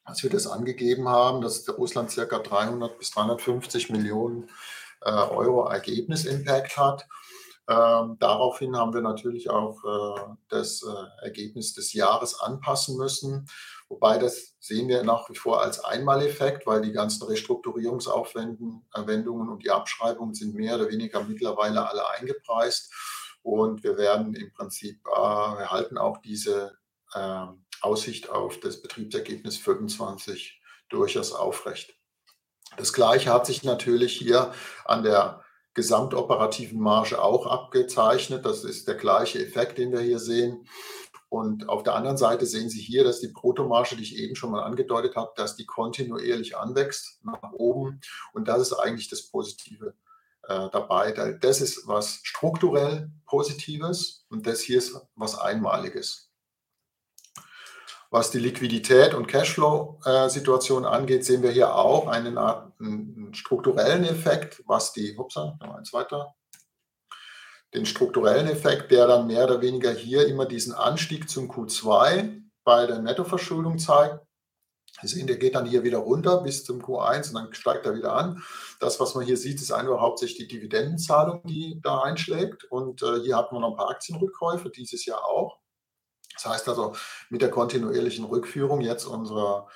als 0.04 0.24
wir 0.24 0.32
das 0.32 0.48
angegeben 0.48 1.08
haben, 1.08 1.42
dass 1.42 1.70
Russland 1.78 2.10
circa 2.10 2.40
300 2.40 2.98
bis 2.98 3.12
350 3.12 3.92
Millionen 3.92 4.50
äh, 5.02 5.12
Euro 5.12 5.68
Ergebnisimpact 5.68 6.78
hat. 6.78 7.06
Ähm, 7.70 8.18
daraufhin 8.20 8.76
haben 8.76 8.94
wir 8.94 9.02
natürlich 9.02 9.50
auch 9.52 9.78
äh, 9.86 10.36
das 10.50 10.82
äh, 10.82 11.26
Ergebnis 11.26 11.74
des 11.74 11.94
Jahres 11.94 12.40
anpassen 12.42 12.98
müssen. 12.98 13.46
Wobei 13.94 14.18
das 14.18 14.56
sehen 14.60 14.88
wir 14.88 15.04
nach 15.04 15.30
wie 15.30 15.36
vor 15.36 15.62
als 15.62 15.80
Einmaleffekt, 15.80 16.66
weil 16.66 16.82
die 16.82 16.94
ganzen 16.94 17.28
Restrukturierungsaufwendungen 17.28 19.50
und 19.50 19.64
die 19.64 19.70
Abschreibungen 19.70 20.34
sind 20.34 20.56
mehr 20.56 20.78
oder 20.78 20.90
weniger 20.90 21.24
mittlerweile 21.24 21.88
alle 21.88 22.10
eingepreist. 22.10 22.92
Und 23.44 23.84
wir 23.84 23.96
werden 23.96 24.34
im 24.34 24.52
Prinzip, 24.52 25.00
äh, 25.06 25.12
wir 25.12 25.70
halten 25.70 26.00
auch 26.00 26.24
diese 26.24 26.76
äh, 27.14 27.46
Aussicht 27.82 28.32
auf 28.32 28.60
das 28.60 28.82
Betriebsergebnis 28.82 29.58
25 29.58 30.60
durchaus 30.90 31.32
aufrecht. 31.32 31.94
Das 32.78 32.94
Gleiche 32.94 33.32
hat 33.32 33.46
sich 33.46 33.64
natürlich 33.64 34.18
hier 34.18 34.56
an 34.86 35.04
der 35.04 35.44
gesamtoperativen 35.76 36.80
Marge 36.80 37.22
auch 37.22 37.46
abgezeichnet. 37.46 38.44
Das 38.44 38.64
ist 38.64 38.88
der 38.88 38.96
gleiche 38.96 39.46
Effekt, 39.46 39.78
den 39.78 39.92
wir 39.92 40.02
hier 40.02 40.18
sehen. 40.18 40.68
Und 41.34 41.68
auf 41.68 41.82
der 41.82 41.96
anderen 41.96 42.16
Seite 42.16 42.46
sehen 42.46 42.70
Sie 42.70 42.80
hier, 42.80 43.04
dass 43.04 43.20
die 43.20 43.30
Bruttomarge, 43.30 43.96
die 43.96 44.04
ich 44.04 44.18
eben 44.20 44.36
schon 44.36 44.52
mal 44.52 44.62
angedeutet 44.62 45.16
habe, 45.16 45.32
dass 45.36 45.56
die 45.56 45.66
kontinuierlich 45.66 46.56
anwächst 46.56 47.26
nach 47.26 47.54
oben. 47.54 48.02
Und 48.34 48.48
das 48.48 48.62
ist 48.62 48.74
eigentlich 48.74 49.10
das 49.10 49.24
positive 49.24 49.96
äh, 50.48 50.70
dabei. 50.72 51.12
Das 51.42 51.60
ist 51.60 51.88
was 51.88 52.20
strukturell 52.22 53.10
Positives 53.26 54.28
und 54.30 54.46
das 54.46 54.62
hier 54.62 54.78
ist 54.78 54.96
was 55.16 55.36
Einmaliges. 55.40 56.30
Was 58.12 58.30
die 58.30 58.38
Liquidität 58.38 59.16
und 59.16 59.26
Cashflow-Situation 59.26 60.86
angeht, 60.86 61.26
sehen 61.26 61.42
wir 61.42 61.50
hier 61.50 61.74
auch 61.74 62.10
einen, 62.10 62.38
einen 62.38 63.34
strukturellen 63.34 64.04
Effekt, 64.04 64.62
was 64.68 64.94
die, 64.94 65.18
upsa, 65.18 65.58
eins 65.62 65.94
weiter, 65.94 66.36
den 67.74 67.86
strukturellen 67.86 68.48
Effekt, 68.48 68.92
der 68.92 69.08
dann 69.08 69.28
mehr 69.28 69.46
oder 69.46 69.62
weniger 69.62 69.92
hier 69.92 70.28
immer 70.28 70.46
diesen 70.46 70.74
Anstieg 70.74 71.30
zum 71.30 71.50
Q2 71.50 72.42
bei 72.64 72.86
der 72.86 73.00
Nettoverschuldung 73.00 73.80
zeigt. 73.80 74.20
Sehen, 75.02 75.28
der 75.28 75.38
geht 75.38 75.56
dann 75.56 75.66
hier 75.66 75.84
wieder 75.84 75.98
runter 75.98 76.42
bis 76.42 76.64
zum 76.64 76.82
Q1 76.82 77.30
und 77.30 77.36
dann 77.36 77.54
steigt 77.54 77.86
er 77.86 77.96
wieder 77.96 78.14
an. 78.14 78.42
Das, 78.80 79.00
was 79.00 79.16
man 79.16 79.26
hier 79.26 79.38
sieht, 79.38 79.62
ist 79.62 79.72
einfach 79.72 80.00
hauptsächlich 80.00 80.48
die 80.48 80.56
Dividendenzahlung, 80.56 81.42
die 81.46 81.80
da 81.82 82.02
einschlägt. 82.04 82.64
Und 82.66 83.02
äh, 83.02 83.20
hier 83.20 83.36
hatten 83.36 83.56
wir 83.56 83.60
noch 83.60 83.72
ein 83.72 83.76
paar 83.76 83.90
Aktienrückkäufe, 83.90 84.70
dieses 84.70 85.06
Jahr 85.06 85.26
auch. 85.26 85.60
Das 86.34 86.46
heißt 86.46 86.70
also, 86.70 86.96
mit 87.30 87.42
der 87.42 87.50
kontinuierlichen 87.50 88.26
Rückführung 88.26 88.82
jetzt 88.82 89.06
unserer, 89.06 89.68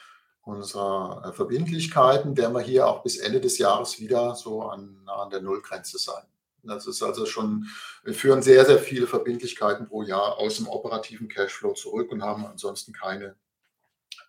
unserer 0.42 1.24
äh, 1.26 1.34
Verbindlichkeiten 1.34 2.38
werden 2.38 2.54
wir 2.54 2.62
hier 2.62 2.88
auch 2.88 3.04
bis 3.04 3.18
Ende 3.18 3.42
des 3.42 3.58
Jahres 3.58 4.00
wieder 4.00 4.36
so 4.36 4.64
an, 4.64 5.04
an 5.08 5.30
der 5.30 5.42
Nullgrenze 5.42 5.98
sein. 5.98 6.24
Das 6.68 6.88
ist 6.88 7.02
also 7.04 7.26
schon, 7.26 7.68
wir 8.04 8.14
führen 8.14 8.42
sehr, 8.42 8.66
sehr 8.66 8.80
viele 8.80 9.08
Verbindlichkeiten 9.08 9.88
pro 9.88 10.04
Jahr 10.04 10.38
aus 10.38 10.58
dem 10.58 10.68
operativen 10.68 11.28
Cashflow 11.28 11.74
zurück 11.74 12.12
und 12.12 12.24
haben 12.24 12.46
ansonsten 12.46 12.94
keine 12.94 13.36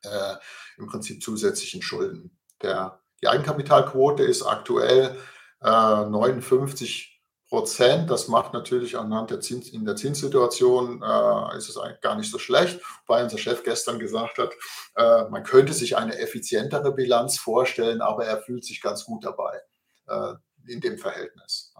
äh, 0.02 0.34
im 0.76 0.86
Prinzip 0.86 1.22
zusätzlichen 1.22 1.82
Schulden. 1.82 2.36
Der, 2.62 3.00
die 3.22 3.28
Eigenkapitalquote 3.28 4.22
ist 4.22 4.42
aktuell 4.42 5.16
äh, 5.60 5.66
59 5.66 7.18
Prozent. 7.48 8.10
Das 8.10 8.28
macht 8.28 8.52
natürlich 8.52 8.98
anhand 8.98 9.30
der 9.30 9.40
Zins, 9.40 9.70
in 9.70 9.84
der 9.84 9.96
Zinssituation 9.96 11.02
äh, 11.02 11.56
ist 11.56 11.68
es 11.68 11.78
eigentlich 11.78 12.00
gar 12.00 12.14
nicht 12.14 12.30
so 12.30 12.38
schlecht, 12.38 12.80
weil 13.06 13.24
unser 13.24 13.38
Chef 13.38 13.62
gestern 13.62 13.98
gesagt 13.98 14.38
hat, 14.38 14.52
äh, 14.96 15.28
man 15.30 15.44
könnte 15.44 15.72
sich 15.72 15.96
eine 15.96 16.18
effizientere 16.18 16.92
Bilanz 16.92 17.38
vorstellen, 17.38 18.02
aber 18.02 18.26
er 18.26 18.38
fühlt 18.42 18.64
sich 18.64 18.82
ganz 18.82 19.04
gut 19.04 19.24
dabei 19.24 19.60
äh, 20.08 20.34
in 20.66 20.80
dem 20.80 20.98
Verhältnis. 20.98 21.72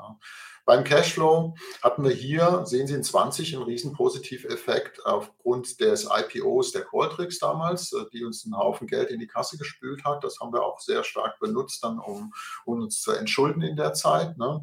Beim 0.68 0.84
Cashflow 0.84 1.54
hatten 1.82 2.04
wir 2.04 2.10
hier, 2.10 2.60
sehen 2.66 2.86
Sie 2.86 2.92
in 2.92 3.02
20, 3.02 3.56
einen 3.56 3.64
riesen 3.64 3.94
Positiveffekt 3.94 5.02
aufgrund 5.06 5.80
des 5.80 6.06
IPOs 6.14 6.72
der 6.72 6.82
Qualtrics 6.82 7.38
damals, 7.38 7.94
äh, 7.94 8.04
die 8.12 8.22
uns 8.22 8.44
einen 8.44 8.58
Haufen 8.58 8.86
Geld 8.86 9.08
in 9.10 9.18
die 9.18 9.26
Kasse 9.26 9.56
gespült 9.56 10.04
hat. 10.04 10.22
Das 10.22 10.40
haben 10.40 10.52
wir 10.52 10.62
auch 10.62 10.78
sehr 10.78 11.04
stark 11.04 11.40
benutzt, 11.40 11.82
dann 11.82 11.98
um, 11.98 12.34
um 12.66 12.82
uns 12.82 13.00
zu 13.00 13.12
entschulden 13.12 13.62
in 13.62 13.76
der 13.76 13.94
Zeit. 13.94 14.36
Ne? 14.36 14.60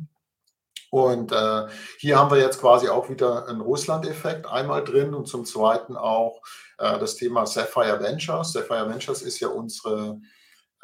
Und 0.92 1.32
äh, 1.32 1.66
hier 1.98 2.20
haben 2.20 2.30
wir 2.30 2.40
jetzt 2.40 2.62
quasi 2.62 2.88
auch 2.88 3.10
wieder 3.10 3.48
einen 3.48 3.62
Russland-Effekt 3.62 4.46
einmal 4.46 4.84
drin 4.84 5.16
und 5.16 5.28
zum 5.28 5.44
Zweiten 5.44 5.98
auch 5.98 6.40
äh, 6.78 7.00
das 7.00 7.16
Thema 7.16 7.48
Sapphire 7.48 8.00
Ventures. 8.00 8.52
Sapphire 8.52 8.88
Ventures 8.88 9.24
ist 9.24 9.40
ja 9.40 9.48
unsere 9.48 10.22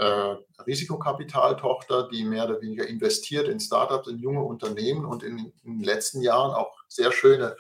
äh, 0.01 0.35
Risikokapitaltochter, 0.65 2.09
die 2.09 2.23
mehr 2.23 2.45
oder 2.45 2.59
weniger 2.59 2.87
investiert 2.87 3.47
in 3.47 3.59
Startups, 3.59 4.07
in 4.07 4.17
junge 4.17 4.41
Unternehmen 4.41 5.05
und 5.05 5.21
in, 5.21 5.53
in 5.63 5.77
den 5.77 5.83
letzten 5.83 6.21
Jahren 6.21 6.55
auch 6.55 6.75
sehr 6.87 7.11
schöne 7.11 7.55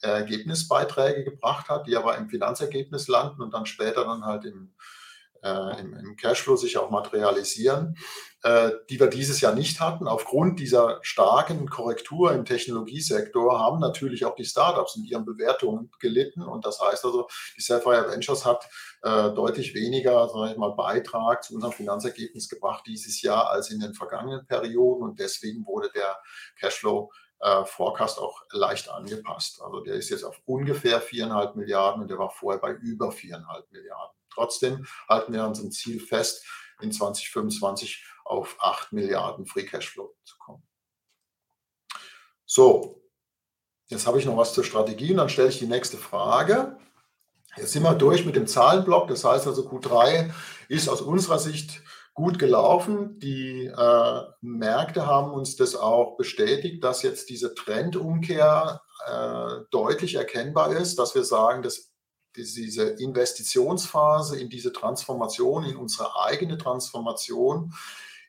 Ergebnisbeiträge 0.00 1.24
gebracht 1.24 1.68
hat, 1.68 1.86
die 1.86 1.96
aber 1.96 2.16
im 2.16 2.30
Finanzergebnis 2.30 3.06
landen 3.08 3.42
und 3.42 3.52
dann 3.52 3.66
später 3.66 4.04
dann 4.04 4.24
halt 4.24 4.46
im, 4.46 4.72
äh, 5.44 5.80
im, 5.80 5.94
im, 5.94 6.16
Cashflow 6.16 6.56
sich 6.56 6.78
auch 6.78 6.90
materialisieren, 6.90 7.96
äh, 8.42 8.70
die 8.88 8.98
wir 8.98 9.08
dieses 9.08 9.40
Jahr 9.40 9.54
nicht 9.54 9.80
hatten. 9.80 10.08
Aufgrund 10.08 10.58
dieser 10.58 10.98
starken 11.02 11.68
Korrektur 11.68 12.32
im 12.32 12.44
Technologiesektor 12.44 13.58
haben 13.58 13.78
natürlich 13.78 14.24
auch 14.24 14.34
die 14.34 14.44
Startups 14.44 14.96
in 14.96 15.04
ihren 15.04 15.24
Bewertungen 15.24 15.90
gelitten. 16.00 16.42
Und 16.42 16.64
das 16.64 16.80
heißt 16.80 17.04
also, 17.04 17.28
die 17.56 17.60
Sapphire 17.60 18.10
Ventures 18.10 18.44
hat 18.44 18.66
äh, 19.02 19.30
deutlich 19.30 19.74
weniger 19.74 20.28
sage 20.28 20.52
ich 20.52 20.56
mal, 20.56 20.74
Beitrag 20.74 21.44
zu 21.44 21.54
unserem 21.54 21.72
Finanzergebnis 21.72 22.48
gebracht 22.48 22.84
dieses 22.86 23.20
Jahr 23.20 23.50
als 23.50 23.70
in 23.70 23.80
den 23.80 23.94
vergangenen 23.94 24.46
Perioden. 24.46 25.02
Und 25.02 25.20
deswegen 25.20 25.66
wurde 25.66 25.90
der 25.94 26.16
Cashflow 26.58 27.10
äh, 27.40 27.64
Forecast 27.66 28.18
auch 28.18 28.40
leicht 28.52 28.88
angepasst. 28.88 29.60
Also 29.62 29.80
der 29.80 29.94
ist 29.94 30.08
jetzt 30.08 30.24
auf 30.24 30.40
ungefähr 30.46 31.00
viereinhalb 31.02 31.56
Milliarden 31.56 32.02
und 32.02 32.08
der 32.08 32.18
war 32.18 32.30
vorher 32.30 32.60
bei 32.60 32.72
über 32.72 33.12
viereinhalb 33.12 33.70
Milliarden. 33.70 34.16
Trotzdem 34.34 34.86
halten 35.08 35.32
wir 35.32 35.42
an 35.42 35.48
unserem 35.48 35.70
Ziel 35.70 36.00
fest, 36.00 36.44
in 36.80 36.92
2025 36.92 38.04
auf 38.24 38.56
8 38.60 38.92
Milliarden 38.92 39.46
Free 39.46 39.64
Cashflow 39.64 40.14
zu 40.24 40.36
kommen. 40.38 40.62
So, 42.46 43.02
jetzt 43.88 44.06
habe 44.06 44.18
ich 44.18 44.26
noch 44.26 44.36
was 44.36 44.54
zur 44.54 44.64
Strategie 44.64 45.12
und 45.12 45.18
dann 45.18 45.28
stelle 45.28 45.48
ich 45.48 45.58
die 45.58 45.66
nächste 45.66 45.96
Frage. 45.96 46.78
Jetzt 47.56 47.72
sind 47.72 47.84
wir 47.84 47.94
durch 47.94 48.24
mit 48.26 48.36
dem 48.36 48.46
Zahlenblock. 48.46 49.08
Das 49.08 49.24
heißt 49.24 49.46
also, 49.46 49.68
Q3 49.68 50.32
ist 50.68 50.88
aus 50.88 51.00
unserer 51.00 51.38
Sicht 51.38 51.82
gut 52.12 52.38
gelaufen. 52.38 53.18
Die 53.18 53.66
äh, 53.66 54.20
Märkte 54.40 55.06
haben 55.06 55.32
uns 55.32 55.56
das 55.56 55.76
auch 55.76 56.16
bestätigt, 56.16 56.82
dass 56.82 57.02
jetzt 57.02 57.28
diese 57.30 57.54
Trendumkehr 57.54 58.80
äh, 59.06 59.64
deutlich 59.70 60.16
erkennbar 60.16 60.76
ist, 60.76 60.98
dass 60.98 61.14
wir 61.14 61.24
sagen, 61.24 61.62
dass 61.62 61.93
diese 62.36 62.90
Investitionsphase 62.90 64.38
in 64.38 64.48
diese 64.48 64.72
Transformation, 64.72 65.64
in 65.64 65.76
unsere 65.76 66.16
eigene 66.24 66.58
Transformation, 66.58 67.72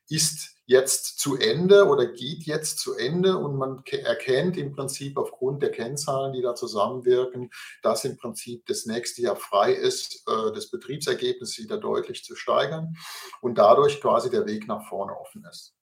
ist 0.07 0.55
jetzt 0.67 1.19
zu 1.19 1.37
Ende 1.37 1.87
oder 1.87 2.07
geht 2.07 2.43
jetzt 2.43 2.79
zu 2.79 2.95
Ende 2.95 3.37
und 3.37 3.55
man 3.55 3.83
erkennt 3.85 4.57
im 4.57 4.71
Prinzip 4.71 5.17
aufgrund 5.17 5.61
der 5.61 5.71
Kennzahlen, 5.71 6.33
die 6.33 6.41
da 6.41 6.55
zusammenwirken, 6.55 7.51
dass 7.83 8.03
im 8.03 8.17
Prinzip 8.17 8.65
das 8.65 8.85
nächste 8.85 9.21
Jahr 9.21 9.35
frei 9.35 9.73
ist, 9.73 10.23
äh, 10.27 10.51
das 10.53 10.71
Betriebsergebnis 10.71 11.57
wieder 11.59 11.77
deutlich 11.77 12.23
zu 12.23 12.35
steigern 12.35 12.95
und 13.41 13.57
dadurch 13.57 14.01
quasi 14.01 14.29
der 14.29 14.47
Weg 14.47 14.67
nach 14.67 14.87
vorne 14.87 15.15
offen 15.15 15.45
ist. 15.49 15.75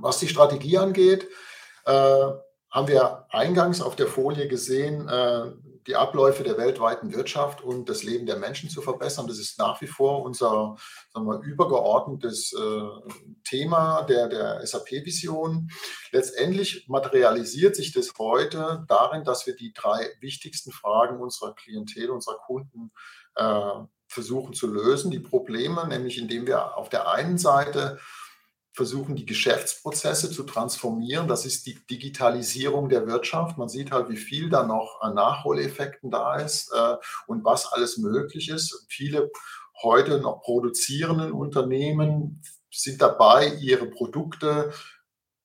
Was 0.00 0.18
die 0.18 0.28
Strategie 0.28 0.78
angeht, 0.78 1.28
äh, 1.84 2.30
haben 2.70 2.88
wir 2.88 3.26
eingangs 3.30 3.80
auf 3.80 3.96
der 3.96 4.08
Folie 4.08 4.48
gesehen, 4.48 5.08
äh, 5.08 5.52
die 5.88 5.96
Abläufe 5.96 6.44
der 6.44 6.58
weltweiten 6.58 7.14
Wirtschaft 7.14 7.62
und 7.62 7.88
das 7.88 8.02
Leben 8.02 8.26
der 8.26 8.36
Menschen 8.36 8.68
zu 8.68 8.82
verbessern. 8.82 9.26
Das 9.26 9.38
ist 9.38 9.58
nach 9.58 9.80
wie 9.80 9.86
vor 9.86 10.22
unser 10.22 10.76
wir, 11.16 11.40
übergeordnetes 11.42 12.52
äh, 12.52 13.10
Thema 13.42 14.02
der, 14.02 14.28
der 14.28 14.64
SAP-Vision. 14.66 15.70
Letztendlich 16.12 16.86
materialisiert 16.88 17.74
sich 17.74 17.92
das 17.92 18.12
heute 18.18 18.84
darin, 18.86 19.24
dass 19.24 19.46
wir 19.46 19.56
die 19.56 19.72
drei 19.72 20.10
wichtigsten 20.20 20.72
Fragen 20.72 21.20
unserer 21.20 21.54
Klientel, 21.54 22.10
unserer 22.10 22.36
Kunden 22.36 22.92
äh, 23.36 23.72
versuchen 24.08 24.52
zu 24.52 24.66
lösen. 24.66 25.10
Die 25.10 25.20
Probleme, 25.20 25.88
nämlich 25.88 26.18
indem 26.18 26.46
wir 26.46 26.76
auf 26.76 26.90
der 26.90 27.10
einen 27.10 27.38
Seite 27.38 27.98
versuchen, 28.78 29.16
die 29.16 29.26
Geschäftsprozesse 29.26 30.30
zu 30.30 30.44
transformieren. 30.44 31.26
Das 31.26 31.44
ist 31.44 31.66
die 31.66 31.84
Digitalisierung 31.90 32.88
der 32.88 33.08
Wirtschaft. 33.08 33.58
Man 33.58 33.68
sieht 33.68 33.90
halt, 33.90 34.08
wie 34.08 34.16
viel 34.16 34.50
da 34.50 34.64
noch 34.64 35.00
an 35.00 35.16
Nachholeffekten 35.16 36.12
da 36.12 36.36
ist 36.36 36.72
äh, 36.72 36.94
und 37.26 37.44
was 37.44 37.66
alles 37.72 37.98
möglich 37.98 38.48
ist. 38.48 38.86
Viele 38.88 39.32
heute 39.82 40.20
noch 40.20 40.42
produzierenden 40.42 41.32
Unternehmen 41.32 42.40
sind 42.70 43.02
dabei, 43.02 43.48
ihre 43.60 43.86
Produkte 43.86 44.72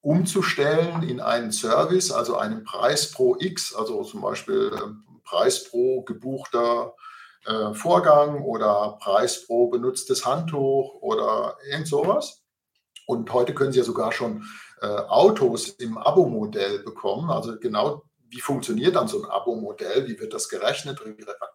umzustellen 0.01 1.01
in 1.01 1.19
einen 1.19 1.51
Service, 1.51 2.11
also 2.11 2.37
einen 2.37 2.63
Preis 2.63 3.11
pro 3.11 3.35
X, 3.39 3.73
also 3.73 4.03
zum 4.03 4.21
Beispiel 4.21 4.71
äh, 4.75 5.17
Preis 5.23 5.63
pro 5.71 6.03
gebuchter 6.03 6.93
äh, 7.47 7.73
Vorgang 7.73 8.43
oder 8.43 8.99
Preis 9.01 9.47
pro 9.47 9.69
benutztes 9.69 10.23
Handtuch 10.23 11.01
oder 11.01 11.57
irgend 11.67 11.87
sowas. 11.87 12.42
Und 13.05 13.31
heute 13.33 13.53
können 13.53 13.71
Sie 13.71 13.79
ja 13.79 13.85
sogar 13.85 14.11
schon 14.11 14.45
äh, 14.81 14.85
Autos 14.85 15.69
im 15.69 15.97
Abo-Modell 15.97 16.79
bekommen. 16.79 17.29
Also 17.29 17.57
genau, 17.59 18.03
wie 18.29 18.41
funktioniert 18.41 18.95
dann 18.95 19.07
so 19.07 19.21
ein 19.21 19.29
Abo-Modell? 19.29 20.07
Wie 20.07 20.19
wird 20.19 20.33
das 20.33 20.49
gerechnet? 20.49 20.99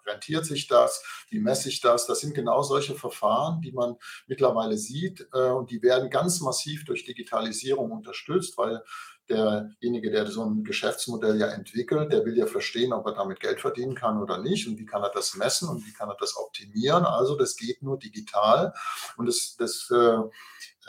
Rentiert 0.07 0.47
sich 0.47 0.69
das? 0.69 1.03
Wie 1.29 1.41
messe 1.41 1.69
ich 1.69 1.81
das? 1.81 2.07
Das 2.07 2.21
sind 2.21 2.35
genau 2.35 2.63
solche 2.63 2.95
Verfahren, 2.95 3.61
die 3.63 3.73
man 3.73 3.97
mittlerweile 4.29 4.77
sieht. 4.77 5.29
Äh, 5.33 5.51
und 5.51 5.71
die 5.71 5.83
werden 5.83 6.11
ganz 6.11 6.41
massiv 6.41 6.85
durch 6.85 7.05
Digitalisierung 7.05 7.91
unterstützt, 7.91 8.57
weil 8.59 8.83
derjenige, 9.29 10.11
der 10.11 10.27
so 10.27 10.45
ein 10.45 10.65
Geschäftsmodell 10.65 11.39
ja 11.39 11.49
entwickelt, 11.49 12.13
der 12.13 12.25
will 12.25 12.37
ja 12.37 12.47
verstehen, 12.47 12.93
ob 12.93 13.07
er 13.07 13.15
damit 13.15 13.41
Geld 13.41 13.61
verdienen 13.61 13.95
kann 13.95 14.23
oder 14.23 14.39
nicht 14.39 14.67
und 14.67 14.79
wie 14.79 14.87
kann 14.87 15.03
er 15.03 15.11
das 15.11 15.35
messen 15.35 15.69
und 15.69 15.87
wie 15.87 15.93
kann 15.93 16.09
er 16.09 16.17
das 16.19 16.37
optimieren. 16.37 17.05
Also 17.05 17.37
das 17.37 17.57
geht 17.57 17.83
nur 17.83 17.99
digital 17.99 18.73
und 19.17 19.27
das, 19.27 19.57
das 19.59 19.91
äh, 19.91 20.19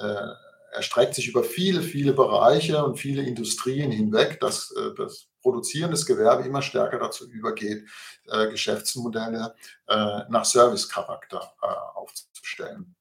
äh, 0.02 0.28
erstreckt 0.72 1.16
sich 1.16 1.28
über 1.28 1.44
viele, 1.44 1.82
viele 1.82 2.14
Bereiche 2.14 2.84
und 2.84 2.98
viele 2.98 3.24
Industrien 3.24 3.92
hinweg, 3.92 4.40
dass 4.40 4.72
äh, 4.72 4.94
das 4.96 5.28
produzierendes 5.42 6.06
Gewerbe 6.06 6.44
immer 6.44 6.62
stärker 6.62 7.00
dazu 7.00 7.30
übergeht, 7.30 7.86
äh, 8.28 8.50
Geschäftsmodelle 8.50 9.56
äh, 9.88 10.20
nach 10.30 10.46
Servicecharakter 10.46 11.54
aufzustellen. 11.96 12.96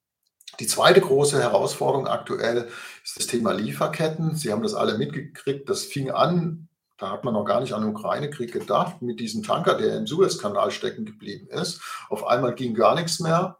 Die 0.60 0.66
zweite 0.66 1.00
große 1.00 1.40
Herausforderung 1.40 2.08
aktuell 2.08 2.68
ist 3.04 3.18
das 3.18 3.26
Thema 3.26 3.52
Lieferketten. 3.52 4.34
Sie 4.34 4.50
haben 4.50 4.62
das 4.62 4.74
alle 4.74 4.98
mitgekriegt. 4.98 5.68
Das 5.68 5.84
fing 5.84 6.10
an, 6.10 6.68
da 6.98 7.10
hat 7.10 7.22
man 7.24 7.34
noch 7.34 7.44
gar 7.44 7.60
nicht 7.60 7.74
an 7.74 7.82
den 7.82 7.94
Ukraine-Krieg 7.94 8.52
gedacht, 8.52 9.00
mit 9.00 9.20
diesem 9.20 9.44
Tanker, 9.44 9.76
der 9.76 9.96
im 9.96 10.06
Suezkanal 10.06 10.72
stecken 10.72 11.04
geblieben 11.04 11.48
ist. 11.48 11.80
Auf 12.08 12.26
einmal 12.26 12.54
ging 12.54 12.74
gar 12.74 12.96
nichts 12.96 13.20
mehr. 13.20 13.58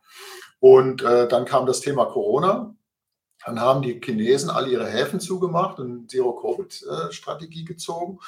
Und 0.59 1.03
äh, 1.03 1.29
dann 1.29 1.44
kam 1.44 1.66
das 1.66 1.81
Thema 1.81 2.07
Corona. 2.07 2.75
Dann 3.44 3.61
haben 3.61 3.83
die 3.83 4.01
Chinesen 4.03 4.51
alle 4.51 4.70
ihre 4.70 4.88
Häfen 4.88 5.20
zugemacht 5.20 5.79
und 5.79 6.11
Zero-Covid-Strategie 6.11 7.64
gezogen. 7.64 8.18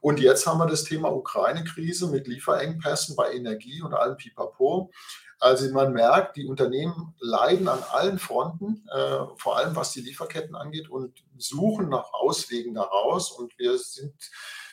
Und 0.00 0.20
jetzt 0.20 0.46
haben 0.46 0.58
wir 0.58 0.66
das 0.66 0.84
Thema 0.84 1.12
Ukraine-Krise 1.12 2.08
mit 2.08 2.26
Lieferengpässen 2.26 3.16
bei 3.16 3.32
Energie 3.32 3.82
und 3.82 3.94
allem 3.94 4.16
Pipapo. 4.16 4.90
Also 5.38 5.70
man 5.72 5.92
merkt, 5.92 6.36
die 6.36 6.46
Unternehmen 6.46 7.14
leiden 7.18 7.68
an 7.68 7.82
allen 7.90 8.18
Fronten, 8.18 8.86
äh, 8.90 9.18
vor 9.36 9.58
allem 9.58 9.76
was 9.76 9.92
die 9.92 10.00
Lieferketten 10.00 10.54
angeht 10.54 10.88
und 10.88 11.22
suchen 11.36 11.88
nach 11.88 12.12
Auswegen 12.12 12.74
daraus. 12.74 13.30
Und 13.30 13.58
wir 13.58 13.76
sind, 13.78 14.14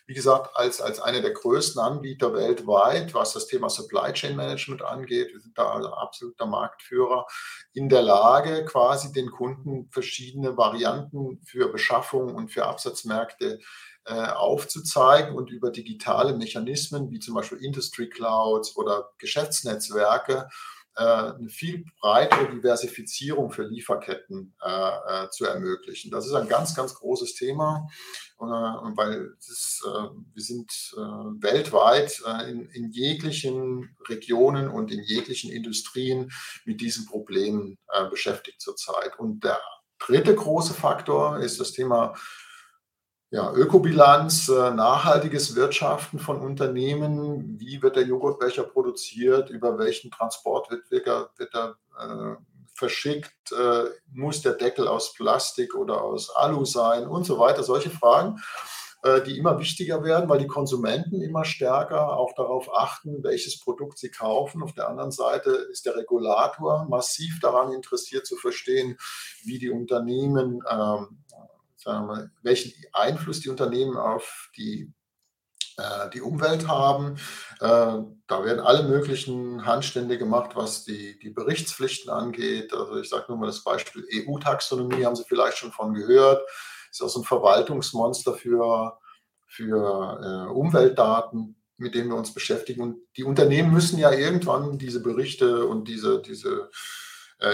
wie 0.05 0.13
gesagt, 0.13 0.55
als, 0.55 0.81
als 0.81 0.99
einer 0.99 1.21
der 1.21 1.31
größten 1.31 1.81
Anbieter 1.81 2.33
weltweit, 2.33 3.13
was 3.13 3.33
das 3.33 3.47
Thema 3.47 3.69
Supply 3.69 4.11
Chain 4.11 4.35
Management 4.35 4.81
angeht, 4.81 5.31
wir 5.31 5.39
sind 5.39 5.57
da 5.57 5.71
also 5.71 5.93
absoluter 5.93 6.45
Marktführer, 6.45 7.25
in 7.73 7.87
der 7.87 8.01
Lage, 8.01 8.65
quasi 8.65 9.13
den 9.13 9.31
Kunden 9.31 9.89
verschiedene 9.91 10.57
Varianten 10.57 11.41
für 11.45 11.71
Beschaffung 11.71 12.35
und 12.35 12.49
für 12.49 12.65
Absatzmärkte 12.65 13.59
äh, 14.05 14.13
aufzuzeigen 14.13 15.35
und 15.35 15.49
über 15.49 15.71
digitale 15.71 16.35
Mechanismen 16.35 17.09
wie 17.09 17.19
zum 17.19 17.35
Beispiel 17.35 17.59
Industry 17.59 18.09
Clouds 18.09 18.75
oder 18.75 19.11
Geschäftsnetzwerke 19.17 20.49
äh, 20.95 21.03
eine 21.03 21.49
viel 21.49 21.85
breitere 21.99 22.49
Diversifizierung 22.51 23.51
für 23.51 23.63
Lieferketten 23.63 24.53
äh, 24.61 25.29
zu 25.29 25.45
ermöglichen. 25.45 26.11
Das 26.11 26.27
ist 26.27 26.33
ein 26.33 26.47
ganz, 26.47 26.75
ganz 26.75 26.93
großes 26.95 27.35
Thema, 27.35 27.87
weil 28.47 29.33
ist, 29.39 29.83
wir 29.83 30.43
sind 30.43 30.71
weltweit 31.41 32.21
in, 32.49 32.69
in, 32.69 32.91
jeglichen 32.91 33.95
Regionen 34.07 34.67
und 34.67 34.91
in 34.91 35.01
jeglichen 35.03 35.51
Industrien 35.51 36.31
mit 36.65 36.81
diesen 36.81 37.05
Problemen 37.05 37.77
beschäftigt 38.09 38.61
zurzeit. 38.61 39.17
Und 39.19 39.43
der 39.43 39.59
dritte 39.99 40.35
große 40.35 40.73
Faktor 40.73 41.39
ist 41.39 41.59
das 41.59 41.71
Thema 41.71 42.13
ja, 43.33 43.51
Ökobilanz, 43.51 44.47
äh, 44.47 44.69
nachhaltiges 44.69 45.55
Wirtschaften 45.55 46.19
von 46.19 46.39
Unternehmen, 46.39 47.59
wie 47.59 47.81
wird 47.81 47.95
der 47.95 48.05
Joghurtbecher 48.05 48.61
produziert, 48.61 49.49
über 49.49 49.79
welchen 49.79 50.11
Transport 50.11 50.69
wird, 50.69 50.91
wird 50.91 51.55
er 51.55 51.75
äh, 51.99 52.35
verschickt, 52.73 53.51
äh, 53.51 53.85
muss 54.11 54.41
der 54.41 54.53
Deckel 54.53 54.87
aus 54.87 55.13
Plastik 55.13 55.75
oder 55.75 56.01
aus 56.01 56.35
Alu 56.35 56.65
sein 56.65 57.07
und 57.07 57.25
so 57.25 57.39
weiter. 57.39 57.63
Solche 57.63 57.89
Fragen, 57.89 58.41
äh, 59.03 59.21
die 59.21 59.37
immer 59.37 59.59
wichtiger 59.59 60.03
werden, 60.03 60.29
weil 60.29 60.39
die 60.39 60.47
Konsumenten 60.47 61.21
immer 61.21 61.45
stärker 61.45 62.17
auch 62.17 62.33
darauf 62.35 62.73
achten, 62.73 63.23
welches 63.23 63.59
Produkt 63.59 63.97
sie 63.99 64.09
kaufen. 64.09 64.63
Auf 64.63 64.73
der 64.73 64.87
anderen 64.87 65.11
Seite 65.11 65.51
ist 65.51 65.85
der 65.85 65.95
Regulator 65.95 66.85
massiv 66.89 67.39
daran 67.39 67.71
interessiert 67.73 68.25
zu 68.25 68.37
verstehen, 68.37 68.97
wie 69.43 69.59
die 69.59 69.69
Unternehmen 69.69 70.61
ähm, 70.69 71.23
sagen 71.83 72.07
wir, 72.07 72.31
welchen 72.41 72.73
Einfluss 72.93 73.41
die 73.41 73.49
Unternehmen 73.49 73.97
auf 73.97 74.49
die, 74.57 74.91
äh, 75.77 76.09
die 76.13 76.21
Umwelt 76.21 76.67
haben. 76.67 77.15
Äh, 77.59 77.99
da 78.27 78.45
werden 78.45 78.59
alle 78.59 78.83
möglichen 78.83 79.65
Handstände 79.65 80.17
gemacht, 80.17 80.51
was 80.55 80.83
die, 80.83 81.19
die 81.19 81.29
Berichtspflichten 81.29 82.11
angeht. 82.11 82.73
Also 82.73 82.97
ich 82.97 83.09
sage 83.09 83.25
nur 83.29 83.37
mal 83.37 83.47
das 83.47 83.63
Beispiel 83.63 84.05
EU-Taxonomie, 84.11 85.05
haben 85.05 85.15
Sie 85.15 85.25
vielleicht 85.27 85.57
schon 85.57 85.71
von 85.71 85.93
gehört. 85.93 86.41
Ist 86.91 87.01
auch 87.01 87.09
so 87.09 87.21
ein 87.21 87.25
Verwaltungsmonster 87.25 88.33
für, 88.33 88.97
für 89.47 90.19
äh, 90.21 90.51
Umweltdaten 90.51 91.55
mit 91.77 91.95
dem 91.95 92.07
wir 92.09 92.15
uns 92.15 92.33
beschäftigen. 92.33 92.81
Und 92.81 92.97
die 93.17 93.23
Unternehmen 93.23 93.71
müssen 93.71 93.99
ja 93.99 94.11
irgendwann 94.11 94.77
diese 94.77 95.01
Berichte 95.01 95.67
und 95.67 95.87
diese, 95.87 96.21
diese 96.21 96.69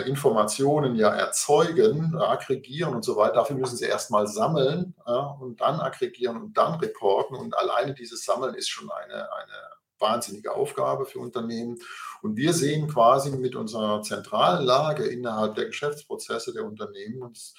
Informationen 0.06 0.96
ja 0.96 1.10
erzeugen, 1.10 2.16
aggregieren 2.18 2.94
und 2.96 3.04
so 3.04 3.16
weiter. 3.16 3.36
Dafür 3.36 3.56
müssen 3.56 3.78
sie 3.78 3.86
erstmal 3.86 4.28
sammeln 4.28 4.96
und 5.40 5.62
dann 5.62 5.80
aggregieren 5.80 6.38
und 6.38 6.58
dann 6.58 6.76
reporten. 6.80 7.36
Und 7.36 7.58
alleine 7.58 7.94
dieses 7.94 8.24
Sammeln 8.24 8.56
ist 8.56 8.70
schon 8.70 8.90
eine, 8.92 9.32
eine 9.34 9.70
wahnsinnige 10.00 10.54
Aufgabe 10.54 11.06
für 11.06 11.20
Unternehmen. 11.20 11.80
Und 12.22 12.36
wir 12.36 12.54
sehen 12.54 12.88
quasi 12.88 13.32
mit 13.32 13.56
unserer 13.56 14.02
zentralen 14.02 14.66
Lage 14.66 15.06
innerhalb 15.06 15.56
der 15.56 15.66
Geschäftsprozesse 15.66 16.54
der 16.54 16.66
Unternehmen 16.66 17.22
uns 17.22 17.54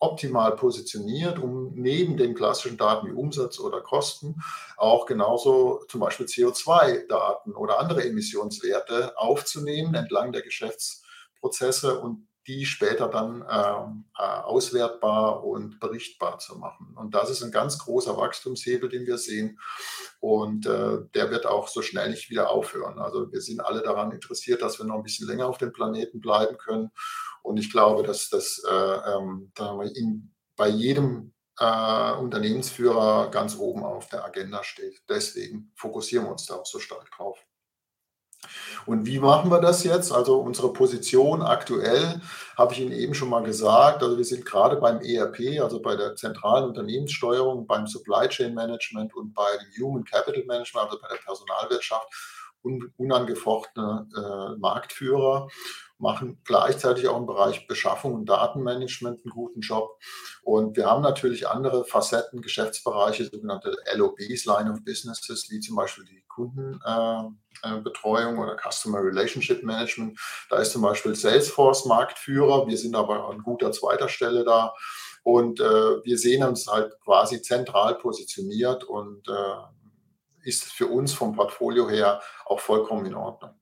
optimal 0.00 0.54
positioniert, 0.56 1.38
um 1.38 1.72
neben 1.74 2.16
den 2.16 2.34
klassischen 2.34 2.76
Daten 2.76 3.06
wie 3.06 3.12
Umsatz 3.12 3.58
oder 3.58 3.80
Kosten 3.80 4.42
auch 4.76 5.06
genauso 5.06 5.82
zum 5.88 6.00
Beispiel 6.00 6.26
CO2-Daten 6.26 7.54
oder 7.54 7.78
andere 7.78 8.04
Emissionswerte 8.04 9.16
aufzunehmen 9.16 9.94
entlang 9.94 10.32
der 10.32 10.42
Geschäftsprozesse 10.42 11.03
Prozesse 11.44 12.00
und 12.00 12.26
die 12.46 12.64
später 12.64 13.08
dann 13.08 13.44
ähm, 13.50 14.04
äh, 14.18 14.22
auswertbar 14.22 15.44
und 15.44 15.78
berichtbar 15.78 16.38
zu 16.38 16.56
machen. 16.56 16.94
Und 16.96 17.14
das 17.14 17.28
ist 17.28 17.42
ein 17.42 17.50
ganz 17.50 17.78
großer 17.78 18.16
Wachstumshebel, 18.16 18.88
den 18.88 19.06
wir 19.06 19.18
sehen. 19.18 19.58
Und 20.20 20.66
äh, 20.66 20.98
der 21.14 21.30
wird 21.30 21.44
auch 21.44 21.68
so 21.68 21.82
schnell 21.82 22.10
nicht 22.10 22.30
wieder 22.30 22.50
aufhören. 22.50 22.98
Also 22.98 23.30
wir 23.30 23.42
sind 23.42 23.60
alle 23.60 23.82
daran 23.82 24.12
interessiert, 24.12 24.62
dass 24.62 24.78
wir 24.78 24.86
noch 24.86 24.96
ein 24.96 25.02
bisschen 25.02 25.28
länger 25.28 25.46
auf 25.46 25.58
dem 25.58 25.72
Planeten 25.72 26.20
bleiben 26.20 26.56
können. 26.56 26.90
Und 27.42 27.58
ich 27.58 27.70
glaube, 27.70 28.02
dass 28.04 28.30
das 28.30 28.62
äh, 28.66 28.72
ähm, 28.72 29.52
in, 29.94 30.34
bei 30.56 30.68
jedem 30.68 31.34
äh, 31.58 32.12
Unternehmensführer 32.12 33.30
ganz 33.30 33.56
oben 33.56 33.84
auf 33.84 34.08
der 34.08 34.24
Agenda 34.24 34.62
steht. 34.64 35.02
Deswegen 35.10 35.72
fokussieren 35.76 36.24
wir 36.24 36.32
uns 36.32 36.46
da 36.46 36.54
auch 36.54 36.66
so 36.66 36.78
stark 36.78 37.10
drauf. 37.10 37.38
Und 38.86 39.06
wie 39.06 39.18
machen 39.18 39.50
wir 39.50 39.60
das 39.60 39.84
jetzt? 39.84 40.12
Also 40.12 40.38
unsere 40.38 40.72
Position 40.72 41.42
aktuell 41.42 42.20
habe 42.56 42.72
ich 42.72 42.80
Ihnen 42.80 42.92
eben 42.92 43.14
schon 43.14 43.30
mal 43.30 43.42
gesagt. 43.42 44.02
Also 44.02 44.16
wir 44.16 44.24
sind 44.24 44.44
gerade 44.44 44.76
beim 44.76 45.00
ERP, 45.00 45.60
also 45.62 45.80
bei 45.80 45.96
der 45.96 46.16
zentralen 46.16 46.68
Unternehmenssteuerung, 46.68 47.66
beim 47.66 47.86
Supply 47.86 48.28
Chain 48.28 48.54
Management 48.54 49.14
und 49.14 49.34
bei 49.34 49.48
dem 49.58 49.84
Human 49.84 50.04
Capital 50.04 50.44
Management, 50.44 50.86
also 50.86 50.98
bei 51.00 51.08
der 51.08 51.22
Personalwirtschaft, 51.22 52.08
unangefochtene 52.96 54.06
äh, 54.16 54.58
Marktführer 54.58 55.48
machen 56.04 56.40
gleichzeitig 56.44 57.08
auch 57.08 57.16
im 57.16 57.26
Bereich 57.26 57.66
Beschaffung 57.66 58.14
und 58.14 58.26
Datenmanagement 58.26 59.24
einen 59.24 59.32
guten 59.32 59.62
Job. 59.62 59.98
Und 60.42 60.76
wir 60.76 60.86
haben 60.86 61.02
natürlich 61.02 61.48
andere 61.48 61.84
Facetten, 61.86 62.42
Geschäftsbereiche, 62.42 63.24
sogenannte 63.24 63.74
LOBs, 63.94 64.44
Line 64.44 64.70
of 64.70 64.84
Businesses, 64.84 65.50
wie 65.50 65.60
zum 65.60 65.76
Beispiel 65.76 66.04
die 66.04 66.22
Kundenbetreuung 66.28 68.36
äh, 68.36 68.38
oder 68.38 68.54
Customer 68.56 69.02
Relationship 69.02 69.62
Management. 69.64 70.20
Da 70.50 70.58
ist 70.58 70.72
zum 70.72 70.82
Beispiel 70.82 71.14
Salesforce 71.14 71.86
Marktführer. 71.86 72.66
Wir 72.66 72.76
sind 72.76 72.94
aber 72.94 73.30
an 73.30 73.38
guter 73.38 73.72
zweiter 73.72 74.10
Stelle 74.10 74.44
da. 74.44 74.74
Und 75.22 75.58
äh, 75.58 76.04
wir 76.04 76.18
sehen 76.18 76.44
uns 76.44 76.66
halt 76.66 77.00
quasi 77.02 77.40
zentral 77.40 77.94
positioniert 77.94 78.84
und 78.84 79.26
äh, 79.26 79.54
ist 80.42 80.64
für 80.64 80.86
uns 80.86 81.14
vom 81.14 81.34
Portfolio 81.34 81.88
her 81.88 82.20
auch 82.44 82.60
vollkommen 82.60 83.06
in 83.06 83.14
Ordnung. 83.14 83.58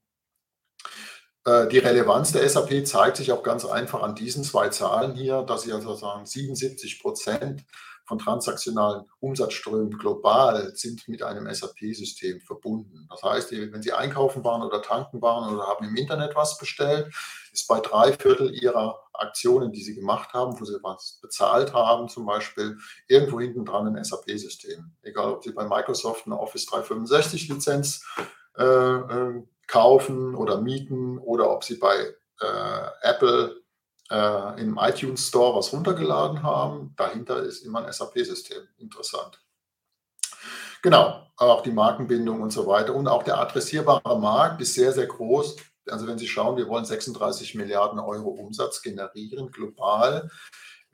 Äh, 1.44 1.68
die 1.68 1.78
Relevanz 1.78 2.33
der 2.33 2.48
SAP 2.48 2.87
zeigt 2.87 3.16
sich 3.16 3.33
auch 3.33 3.42
ganz 3.42 3.64
einfach 3.64 4.02
an 4.02 4.14
diesen 4.14 4.44
zwei 4.44 4.68
Zahlen 4.68 5.14
hier, 5.14 5.42
dass 5.42 5.62
sie 5.62 5.72
also 5.72 5.94
sagen, 5.94 6.24
77 6.24 7.00
Prozent 7.00 7.64
von 8.05 8.18
transaktionalen 8.18 9.05
Umsatzströmen 9.20 9.96
global 9.96 10.72
sind 10.74 11.09
mit 11.09 11.22
einem 11.22 11.52
SAP-System 11.52 12.40
verbunden. 12.40 13.07
Das 13.09 13.22
heißt, 13.22 13.52
wenn 13.52 13.83
Sie 13.83 13.92
einkaufen 13.92 14.44
waren 14.44 14.62
oder 14.62 14.83
tanken 14.83 15.22
waren 15.22 15.55
oder 15.55 15.66
haben 15.66 15.87
im 15.87 15.96
Internet 15.96 16.35
was 16.35 16.59
bestellt, 16.59 17.12
ist 17.52 17.68
bei 17.68 17.81
drei 17.81 18.12
Viertel 18.12 18.55
Ihrer 18.55 18.98
Aktionen, 19.12 19.72
die 19.72 19.83
Sie 19.83 19.94
gemacht 19.94 20.33
haben, 20.33 20.59
wo 20.59 20.64
Sie 20.64 20.78
was 20.83 21.20
bezahlt 21.22 21.72
haben, 21.72 22.09
zum 22.09 22.26
Beispiel 22.26 22.76
irgendwo 23.07 23.40
hinten 23.40 23.64
dran 23.64 23.87
ein 23.87 24.02
SAP-System. 24.02 24.92
Egal, 25.02 25.33
ob 25.33 25.44
Sie 25.44 25.52
bei 25.52 25.64
Microsoft 25.64 26.26
eine 26.26 26.38
Office 26.38 26.66
365-Lizenz 26.68 28.05
äh, 28.59 28.64
äh, 28.64 29.42
kaufen 29.66 30.35
oder 30.35 30.61
mieten 30.61 31.18
oder 31.18 31.51
ob 31.51 31.64
sie 31.64 31.77
bei 31.77 32.14
äh, 32.40 32.87
Apple 33.03 33.62
äh, 34.11 34.61
im 34.61 34.79
iTunes 34.81 35.29
Store 35.29 35.57
was 35.57 35.72
runtergeladen 35.72 36.42
haben. 36.42 36.94
Dahinter 36.96 37.42
ist 37.42 37.64
immer 37.64 37.85
ein 37.85 37.92
SAP-System. 37.92 38.62
Interessant. 38.79 39.40
Genau, 40.83 41.27
auch 41.37 41.62
die 41.62 41.70
Markenbindung 41.70 42.41
und 42.41 42.51
so 42.51 42.66
weiter. 42.66 42.95
Und 42.95 43.07
auch 43.07 43.22
der 43.22 43.39
adressierbare 43.39 44.18
Markt 44.18 44.61
ist 44.61 44.74
sehr, 44.74 44.93
sehr 44.93 45.07
groß. 45.07 45.57
Also 45.89 46.07
wenn 46.07 46.18
Sie 46.18 46.28
schauen, 46.28 46.57
wir 46.57 46.68
wollen 46.68 46.84
36 46.84 47.55
Milliarden 47.55 47.99
Euro 47.99 48.30
Umsatz 48.30 48.82
generieren 48.82 49.51
global 49.51 50.30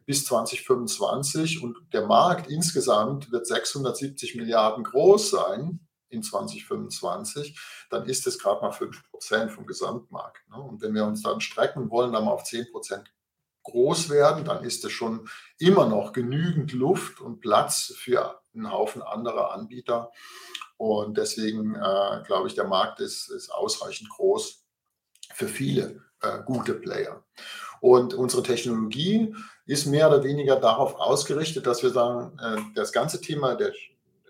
bis 0.07 0.25
2025 0.25 1.63
und 1.63 1.77
der 1.93 2.07
Markt 2.07 2.51
insgesamt 2.51 3.31
wird 3.31 3.47
670 3.47 4.37
Milliarden 4.37 4.85
groß 4.85 5.31
sein 5.31 5.81
in 6.11 6.23
2025, 6.23 7.59
dann 7.91 8.07
ist 8.07 8.27
es 8.27 8.39
gerade 8.39 8.61
mal 8.61 8.73
5 8.73 9.11
Prozent 9.11 9.53
vom 9.53 9.67
Gesamtmarkt. 9.67 10.49
Ne? 10.49 10.57
Und 10.57 10.83
wenn 10.83 10.95
wir 10.95 11.05
uns 11.05 11.23
dann 11.23 11.41
strecken 11.41 11.91
wollen, 11.91 12.13
dann 12.13 12.25
mal 12.25 12.33
auf 12.33 12.45
10 12.45 12.71
Prozent 12.71 13.13
groß 13.65 14.09
werden, 14.11 14.45
dann 14.45 14.65
ist 14.65 14.85
es 14.85 14.93
schon 14.93 15.29
immer 15.59 15.87
noch 15.87 16.13
genügend 16.13 16.73
Luft 16.73 17.21
und 17.21 17.41
Platz 17.41 17.93
für 17.97 18.41
einen 18.55 18.73
Haufen 18.73 19.03
anderer 19.03 19.53
Anbieter. 19.53 20.11
Und 20.77 21.19
deswegen 21.19 21.75
äh, 21.75 22.23
glaube 22.25 22.49
ich, 22.49 22.55
der 22.55 22.67
Markt 22.67 23.01
ist, 23.01 23.29
ist 23.29 23.51
ausreichend 23.51 24.09
groß 24.11 24.65
für 25.35 25.49
viele 25.49 26.03
äh, 26.23 26.39
gute 26.45 26.75
Player. 26.75 27.25
Und 27.81 28.15
unsere 28.15 28.43
Technologie 28.43 29.35
ist 29.67 29.87
mehr 29.87 30.09
oder 30.09 30.25
weniger 30.25 30.57
darauf 30.57 30.97
ausgerichtet, 30.97 31.67
dass 31.67 31.83
wir 31.83 31.91
sagen, 31.91 32.39
äh, 32.39 32.61
das 32.75 32.93
ganze 32.93 33.21
Thema 33.21 33.55
der 33.55 33.73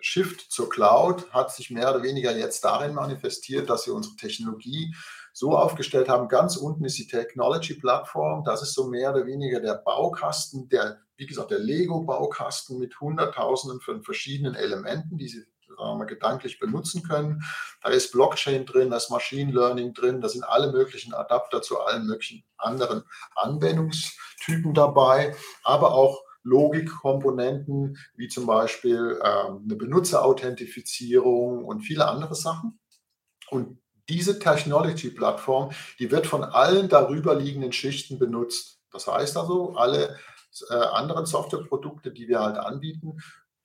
Shift 0.01 0.51
zur 0.51 0.69
Cloud 0.69 1.31
hat 1.33 1.55
sich 1.55 1.71
mehr 1.71 1.91
oder 1.91 2.03
weniger 2.03 2.37
jetzt 2.37 2.65
darin 2.65 2.95
manifestiert, 2.95 3.69
dass 3.69 3.87
wir 3.87 3.95
unsere 3.95 4.17
Technologie 4.17 4.95
so 5.33 5.57
aufgestellt 5.57 6.09
haben. 6.09 6.29
Ganz 6.29 6.57
unten 6.57 6.85
ist 6.85 6.99
die 6.99 7.07
Technology-Plattform. 7.07 8.45
Das 8.45 8.63
ist 8.63 8.75
so 8.75 8.89
mehr 8.89 9.13
oder 9.15 9.27
weniger 9.27 9.61
der 9.61 9.75
Baukasten, 9.75 10.69
der, 10.69 10.99
wie 11.17 11.27
gesagt, 11.27 11.51
der 11.51 11.61
Lego-Baukasten 11.61 12.79
mit 12.79 13.01
Hunderttausenden 13.01 13.81
von 13.81 14.03
verschiedenen 14.03 14.55
Elementen, 14.55 15.19
die 15.19 15.29
Sie 15.29 15.45
wir, 15.79 16.07
gedanklich 16.07 16.59
benutzen 16.59 17.03
können. 17.03 17.43
Da 17.83 17.91
ist 17.91 18.13
Blockchain 18.13 18.67
drin, 18.67 18.91
da 18.91 18.97
ist 18.97 19.11
Machine 19.11 19.53
Learning 19.53 19.95
drin, 19.95 20.21
da 20.21 20.29
sind 20.29 20.45
alle 20.45 20.73
möglichen 20.73 21.15
Adapter 21.15 21.63
zu 21.63 21.81
allen 21.81 22.07
möglichen 22.07 22.45
anderen 22.57 23.05
Anwendungstypen 23.35 24.75
dabei, 24.75 25.35
aber 25.63 25.93
auch 25.93 26.23
Logikkomponenten 26.49 27.99
wie 28.17 28.29
zum 28.29 28.47
Beispiel 28.47 29.21
ähm, 29.23 29.63
eine 29.65 29.77
Benutzerauthentifizierung 29.77 31.65
und 31.65 31.81
viele 31.81 32.09
andere 32.09 32.35
Sachen. 32.35 32.79
Und 33.51 33.79
diese 34.09 34.39
Technology-Plattform, 34.39 35.71
die 35.99 36.11
wird 36.11 36.27
von 36.27 36.43
allen 36.43 36.89
darüber 36.89 37.35
liegenden 37.35 37.73
Schichten 37.73 38.19
benutzt. 38.19 38.81
Das 38.91 39.07
heißt 39.07 39.37
also, 39.37 39.75
alle 39.75 40.17
äh, 40.71 40.75
anderen 40.75 41.27
Softwareprodukte, 41.27 42.11
die 42.11 42.29
wir 42.29 42.41
halt 42.41 42.57
anbieten, 42.57 43.19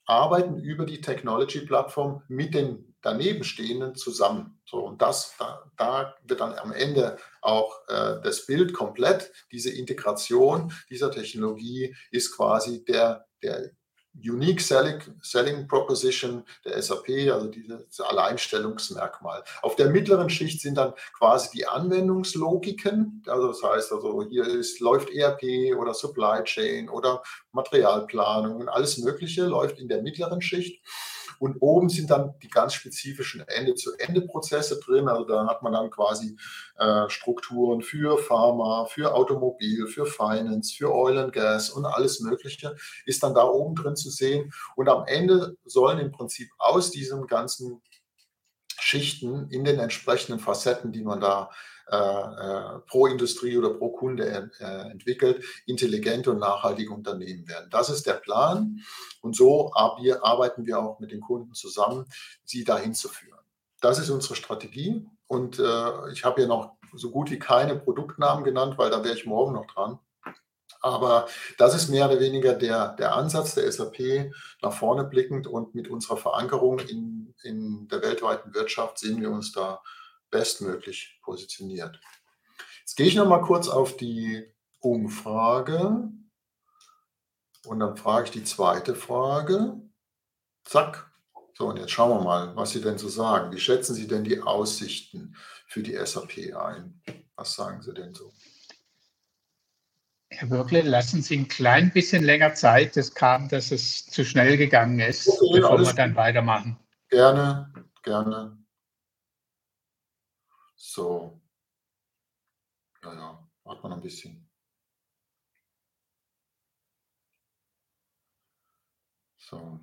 arbeiten 0.05 0.57
über 0.59 0.85
die 0.85 1.01
Technology-Plattform 1.01 2.23
mit 2.27 2.53
den 2.53 2.92
danebenstehenden 3.03 3.95
zusammen. 3.95 4.59
So, 4.65 4.77
und 4.79 5.01
das, 5.01 5.35
da, 5.37 5.69
da 5.77 6.15
wird 6.23 6.39
dann 6.39 6.53
am 6.55 6.71
Ende 6.71 7.17
auch 7.41 7.87
äh, 7.87 8.21
das 8.23 8.45
Bild 8.45 8.73
komplett. 8.73 9.31
Diese 9.51 9.69
Integration 9.69 10.73
dieser 10.89 11.11
Technologie 11.11 11.95
ist 12.11 12.35
quasi 12.35 12.83
der, 12.83 13.25
der 13.43 13.71
Unique 14.15 14.61
Selling, 14.61 15.01
Selling 15.21 15.67
Proposition 15.67 16.43
der 16.63 16.79
SAP, 16.81 17.09
also 17.31 17.47
dieses 17.47 17.99
Alleinstellungsmerkmal. 17.99 19.43
Auf 19.63 19.75
der 19.75 19.89
mittleren 19.89 20.29
Schicht 20.29 20.61
sind 20.61 20.75
dann 20.75 20.93
quasi 21.17 21.49
die 21.51 21.65
Anwendungslogiken, 21.65 23.23
also 23.27 23.47
das 23.47 23.63
heißt, 23.63 23.91
also 23.91 24.23
hier 24.29 24.45
ist, 24.45 24.79
läuft 24.79 25.09
ERP 25.09 25.75
oder 25.75 25.95
Supply 25.95 26.43
Chain 26.43 26.89
oder 26.89 27.23
Materialplanung 27.53 28.57
und 28.57 28.69
alles 28.69 28.99
Mögliche 28.99 29.45
läuft 29.45 29.79
in 29.79 29.87
der 29.87 30.03
mittleren 30.03 30.41
Schicht. 30.41 30.83
Und 31.43 31.57
oben 31.59 31.89
sind 31.89 32.09
dann 32.09 32.35
die 32.41 32.47
ganz 32.47 32.73
spezifischen 32.73 33.45
Ende-zu-Ende-Prozesse 33.45 34.79
drin. 34.79 35.09
Also 35.09 35.25
da 35.25 35.45
hat 35.45 35.61
man 35.61 35.73
dann 35.73 35.89
quasi 35.89 36.37
äh, 36.77 37.09
Strukturen 37.09 37.81
für 37.81 38.17
Pharma, 38.17 38.85
für 38.85 39.13
Automobil, 39.13 39.87
für 39.87 40.05
Finance, 40.05 40.73
für 40.73 40.95
Oil 40.95 41.17
and 41.17 41.33
Gas 41.33 41.69
und 41.69 41.85
alles 41.85 42.21
Mögliche 42.21 42.77
ist 43.05 43.23
dann 43.23 43.33
da 43.33 43.43
oben 43.43 43.75
drin 43.75 43.97
zu 43.97 44.09
sehen. 44.09 44.53
Und 44.77 44.87
am 44.87 45.03
Ende 45.05 45.57
sollen 45.65 45.99
im 45.99 46.13
Prinzip 46.13 46.49
aus 46.59 46.91
diesem 46.91 47.27
ganzen 47.27 47.81
Schichten 48.79 49.49
in 49.49 49.65
den 49.65 49.79
entsprechenden 49.79 50.39
Facetten, 50.39 50.93
die 50.93 51.03
man 51.03 51.19
da 51.19 51.49
pro 52.87 53.07
Industrie 53.07 53.57
oder 53.57 53.71
pro 53.71 53.89
Kunde 53.89 54.49
äh, 54.59 54.91
entwickelt, 54.91 55.43
intelligente 55.65 56.31
und 56.31 56.39
nachhaltige 56.39 56.93
Unternehmen 56.93 57.47
werden. 57.47 57.69
Das 57.69 57.89
ist 57.89 58.05
der 58.05 58.13
Plan 58.13 58.79
und 59.21 59.35
so 59.35 59.73
arbeiten 59.73 60.65
wir 60.65 60.79
auch 60.79 60.99
mit 60.99 61.11
den 61.11 61.21
Kunden 61.21 61.53
zusammen, 61.53 62.05
sie 62.43 62.63
dahin 62.63 62.93
zu 62.93 63.09
führen. 63.09 63.39
Das 63.81 63.99
ist 63.99 64.09
unsere 64.09 64.35
Strategie 64.35 65.05
und 65.27 65.59
ich 66.11 66.23
habe 66.23 66.35
hier 66.37 66.47
noch 66.47 66.77
so 66.93 67.11
gut 67.11 67.31
wie 67.31 67.39
keine 67.39 67.75
Produktnamen 67.75 68.43
genannt, 68.43 68.77
weil 68.77 68.89
da 68.89 69.03
wäre 69.03 69.15
ich 69.15 69.25
morgen 69.25 69.53
noch 69.53 69.65
dran. 69.65 69.99
Aber 70.83 71.27
das 71.57 71.73
ist 71.75 71.89
mehr 71.89 72.09
oder 72.09 72.19
weniger 72.19 72.53
der, 72.53 72.89
der 72.95 73.15
Ansatz 73.15 73.55
der 73.55 73.71
SAP 73.71 74.31
nach 74.61 74.73
vorne 74.73 75.05
blickend 75.05 75.47
und 75.47 75.73
mit 75.73 75.87
unserer 75.87 76.17
Verankerung 76.17 76.79
in, 76.79 77.33
in 77.41 77.87
der 77.87 78.01
weltweiten 78.01 78.53
Wirtschaft 78.53 78.99
sehen 78.99 79.21
wir 79.21 79.31
uns 79.31 79.53
da 79.53 79.81
bestmöglich 80.33 81.19
positioniert. 81.23 82.01
Jetzt 82.81 82.97
gehe 82.97 83.07
ich 83.07 83.15
noch 83.15 83.29
mal 83.29 83.41
kurz 83.41 83.69
auf 83.69 83.95
die 83.95 84.43
Umfrage 84.79 86.09
und 87.65 87.79
dann 87.79 87.95
frage 87.95 88.25
ich 88.25 88.31
die 88.31 88.43
zweite 88.43 88.95
Frage. 88.95 89.79
Zack. 90.65 91.09
So, 91.55 91.67
und 91.67 91.77
jetzt 91.77 91.91
schauen 91.91 92.17
wir 92.17 92.23
mal, 92.23 92.55
was 92.55 92.71
Sie 92.71 92.81
denn 92.81 92.97
so 92.97 93.07
sagen. 93.07 93.53
Wie 93.53 93.59
schätzen 93.59 93.93
Sie 93.93 94.07
denn 94.07 94.23
die 94.23 94.41
Aussichten 94.41 95.35
für 95.67 95.83
die 95.83 95.95
SAP 96.03 96.55
ein? 96.55 97.01
Was 97.35 97.53
sagen 97.53 97.83
Sie 97.83 97.93
denn 97.93 98.13
so? 98.15 98.33
Herr 100.29 100.49
Würgle, 100.49 100.81
lassen 100.81 101.21
Sie 101.21 101.37
ein 101.37 101.47
klein 101.47 101.91
bisschen 101.93 102.23
länger 102.23 102.55
Zeit. 102.55 102.97
Es 102.97 103.13
kam, 103.13 103.49
dass 103.49 103.71
es 103.71 104.07
zu 104.07 104.25
schnell 104.25 104.57
gegangen 104.57 104.99
ist, 104.99 105.29
okay, 105.29 105.59
bevor 105.59 105.79
wir 105.79 105.93
dann 105.93 106.15
weitermachen. 106.15 106.79
Gerne, 107.09 107.71
gerne. 108.01 108.62
So. 110.85 111.41
Ja, 113.01 113.13
ja, 113.13 113.49
warten 113.63 113.83
wir 113.83 113.89
noch 113.89 113.97
ein 113.97 114.01
bisschen. 114.03 114.49
So. 119.37 119.79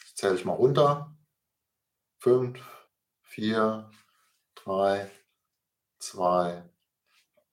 Jetzt 0.00 0.18
zähle 0.18 0.34
ich 0.34 0.44
mal 0.44 0.52
runter. 0.52 1.16
Fünf, 2.18 2.60
vier, 3.22 3.90
drei, 4.54 5.10
zwei, 5.98 6.70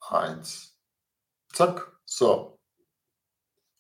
eins. 0.01 0.78
Zack. 1.53 1.97
So. 2.03 2.59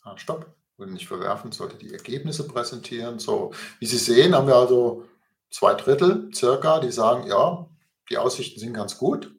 Ah, 0.03 0.17
stopp. 0.17 0.55
Will 0.77 0.87
nicht 0.87 1.07
verwerfen, 1.07 1.51
sollte 1.51 1.77
die 1.77 1.91
Ergebnisse 1.91 2.47
präsentieren. 2.47 3.19
So, 3.19 3.53
wie 3.79 3.87
Sie 3.87 3.97
sehen, 3.97 4.33
haben 4.33 4.47
wir 4.47 4.55
also 4.55 5.05
zwei 5.49 5.73
Drittel 5.73 6.29
circa, 6.33 6.79
die 6.79 6.91
sagen, 6.91 7.27
ja, 7.27 7.67
die 8.09 8.17
Aussichten 8.17 8.59
sind 8.59 8.73
ganz 8.73 8.97
gut. 8.97 9.33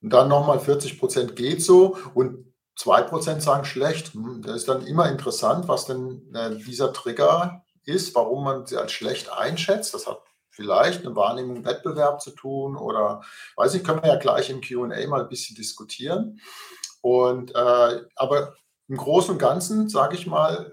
Und 0.00 0.12
dann 0.12 0.28
nochmal 0.28 0.58
40 0.58 0.98
Prozent 0.98 1.36
geht 1.36 1.62
so 1.62 1.96
und 2.14 2.52
2 2.76 3.02
Prozent 3.02 3.42
sagen 3.42 3.64
schlecht. 3.64 4.14
Hm, 4.14 4.42
das 4.42 4.56
ist 4.56 4.68
dann 4.68 4.86
immer 4.86 5.08
interessant, 5.08 5.68
was 5.68 5.86
denn 5.86 6.32
äh, 6.34 6.56
dieser 6.56 6.92
Trigger 6.92 7.64
ist, 7.84 8.14
warum 8.14 8.44
man 8.44 8.66
sie 8.66 8.76
als 8.76 8.92
schlecht 8.92 9.30
einschätzt. 9.30 9.94
Das 9.94 10.06
hat 10.06 10.22
vielleicht 10.50 11.04
eine 11.04 11.16
Wahrnehmung 11.16 11.56
im 11.56 11.64
Wettbewerb 11.64 12.20
zu 12.20 12.30
tun 12.30 12.76
oder 12.76 13.22
weiß 13.56 13.74
ich, 13.74 13.84
können 13.84 14.02
wir 14.02 14.10
ja 14.10 14.18
gleich 14.18 14.50
im 14.50 14.60
QA 14.60 15.06
mal 15.06 15.22
ein 15.22 15.28
bisschen 15.28 15.56
diskutieren. 15.56 16.40
Und 17.00 17.54
äh, 17.54 18.02
aber 18.16 18.54
im 18.88 18.96
Großen 18.96 19.32
und 19.32 19.38
Ganzen, 19.38 19.88
sage 19.88 20.16
ich 20.16 20.26
mal, 20.26 20.72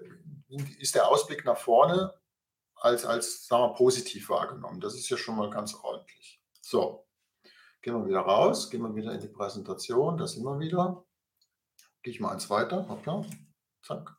ist 0.80 0.96
der 0.96 1.08
Ausblick 1.08 1.46
nach 1.46 1.58
vorne 1.58 2.14
als, 2.80 3.06
als 3.06 3.48
sagen 3.48 3.64
wir, 3.64 3.76
positiv 3.76 4.30
wahrgenommen. 4.30 4.82
Das 4.82 4.96
ist 4.96 5.10
ja 5.10 5.18
schon 5.18 5.36
mal 5.36 5.50
ganz 5.50 5.74
ordentlich. 5.76 6.42
So, 6.62 7.08
gehen 7.82 7.94
wir 7.94 8.08
wieder 8.08 8.22
raus, 8.22 8.70
gehen 8.70 8.82
wir 8.82 8.96
wieder 8.96 9.14
in 9.14 9.20
die 9.20 9.28
Präsentation, 9.28 10.18
das 10.18 10.36
immer 10.36 10.60
wieder. 10.60 11.06
Gehe 12.02 12.14
ich 12.14 12.20
mal 12.20 12.32
eins 12.32 12.50
weiter. 12.50 12.88
Hoppla. 12.88 13.26
Zack. 13.84 14.16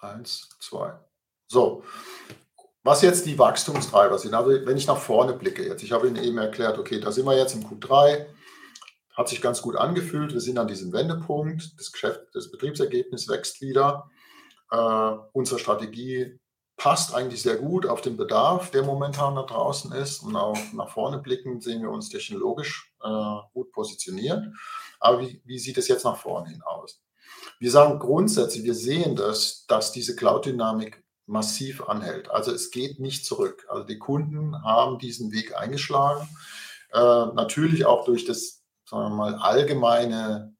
Eins, 0.00 0.48
zwei. 0.60 0.98
So, 1.46 1.84
was 2.82 3.02
jetzt 3.02 3.26
die 3.26 3.38
Wachstumstreiber 3.38 4.18
sind. 4.18 4.34
Also 4.34 4.50
wenn 4.66 4.76
ich 4.76 4.86
nach 4.86 4.98
vorne 4.98 5.32
blicke 5.32 5.64
jetzt, 5.64 5.82
ich 5.82 5.92
habe 5.92 6.08
Ihnen 6.08 6.16
eben 6.16 6.38
erklärt, 6.38 6.78
okay, 6.78 7.00
da 7.00 7.12
sind 7.12 7.26
wir 7.26 7.36
jetzt 7.36 7.54
im 7.54 7.64
Q3, 7.64 8.26
hat 9.16 9.28
sich 9.28 9.40
ganz 9.40 9.62
gut 9.62 9.76
angefühlt, 9.76 10.32
wir 10.32 10.40
sind 10.40 10.58
an 10.58 10.66
diesem 10.66 10.92
Wendepunkt, 10.92 11.78
das 11.78 11.92
Geschäft, 11.92 12.20
das 12.32 12.50
Betriebsergebnis 12.50 13.28
wächst 13.28 13.60
wieder. 13.60 14.10
Äh, 14.72 15.16
unsere 15.32 15.60
Strategie 15.60 16.38
passt 16.76 17.14
eigentlich 17.14 17.42
sehr 17.42 17.56
gut 17.56 17.86
auf 17.86 18.00
den 18.00 18.16
Bedarf, 18.16 18.70
der 18.70 18.82
momentan 18.82 19.36
da 19.36 19.42
draußen 19.42 19.92
ist. 19.92 20.22
Und 20.22 20.34
auch 20.34 20.58
nach 20.72 20.88
vorne 20.88 21.18
blickend 21.18 21.62
sehen 21.62 21.82
wir 21.82 21.90
uns 21.90 22.08
technologisch 22.08 22.92
äh, 23.04 23.36
gut 23.52 23.70
positioniert. 23.72 24.46
Aber 24.98 25.20
wie, 25.20 25.42
wie 25.44 25.58
sieht 25.58 25.78
es 25.78 25.88
jetzt 25.88 26.04
nach 26.04 26.16
vorne 26.16 26.48
hin 26.48 26.62
aus? 26.62 27.00
Wir 27.58 27.70
sagen 27.70 27.98
grundsätzlich, 27.98 28.64
wir 28.64 28.74
sehen 28.74 29.14
das, 29.14 29.66
dass 29.66 29.92
diese 29.92 30.16
Cloud-Dynamik 30.16 31.04
massiv 31.26 31.82
anhält. 31.88 32.30
Also 32.30 32.52
es 32.52 32.70
geht 32.70 32.98
nicht 32.98 33.24
zurück. 33.26 33.66
Also 33.68 33.84
die 33.84 33.98
Kunden 33.98 34.60
haben 34.64 34.98
diesen 34.98 35.32
Weg 35.32 35.56
eingeschlagen. 35.56 36.28
Äh, 36.92 36.98
natürlich 36.98 37.84
auch 37.84 38.04
durch 38.04 38.24
das, 38.24 38.62
sagen 38.88 39.10
wir 39.10 39.16
mal, 39.16 39.34
allgemeine 39.36 40.51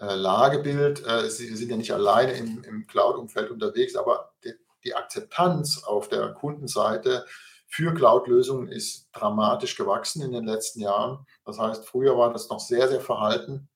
Lagebild. 0.00 1.04
Äh, 1.06 1.28
Sie 1.30 1.54
sind 1.54 1.70
ja 1.70 1.76
nicht 1.76 1.92
alleine 1.92 2.32
im, 2.32 2.62
im 2.64 2.86
Cloud-Umfeld 2.86 3.50
unterwegs, 3.50 3.96
aber 3.96 4.32
die, 4.44 4.52
die, 4.84 4.94
Akzeptanz 4.94 5.82
auf 5.84 6.08
der 6.08 6.32
Kundenseite 6.32 7.26
für 7.66 7.92
Cloud-Lösungen 7.92 8.68
ist 8.68 9.08
dramatisch 9.12 9.76
gewachsen 9.76 10.22
in 10.22 10.32
den 10.32 10.44
letzten 10.44 10.80
Jahren. 10.80 11.26
Das 11.44 11.58
heißt, 11.58 11.86
früher 11.86 12.16
war 12.16 12.32
das 12.32 12.48
noch 12.48 12.60
sehr, 12.60 12.88
sehr 12.88 13.00
verhalten. 13.00 13.68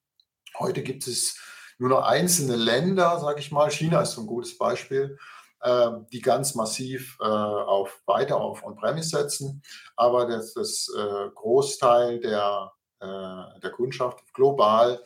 Heute 0.58 0.82
gibt 0.82 1.06
es 1.06 1.38
nur 1.78 1.90
noch 1.90 2.02
einzelne 2.02 2.56
Länder, 2.56 3.18
sage 3.18 3.40
ich 3.40 3.50
mal. 3.50 3.70
China 3.70 4.02
ist 4.02 4.12
so 4.12 4.22
ein 4.22 4.26
gutes 4.26 4.56
Beispiel, 4.56 5.18
äh, 5.60 5.90
die 6.12 6.20
ganz 6.20 6.54
massiv 6.54 7.18
äh, 7.20 7.24
auf 7.24 8.00
weiter 8.06 8.36
auf 8.36 8.64
On-Premise 8.64 9.08
setzen. 9.08 9.62
Aber 9.96 10.26
das, 10.26 10.54
das 10.54 10.88
äh, 10.96 11.28
Großteil 11.34 12.20
der, 12.20 12.72
der 13.04 13.70
Kundschaft 13.70 14.32
global 14.32 15.02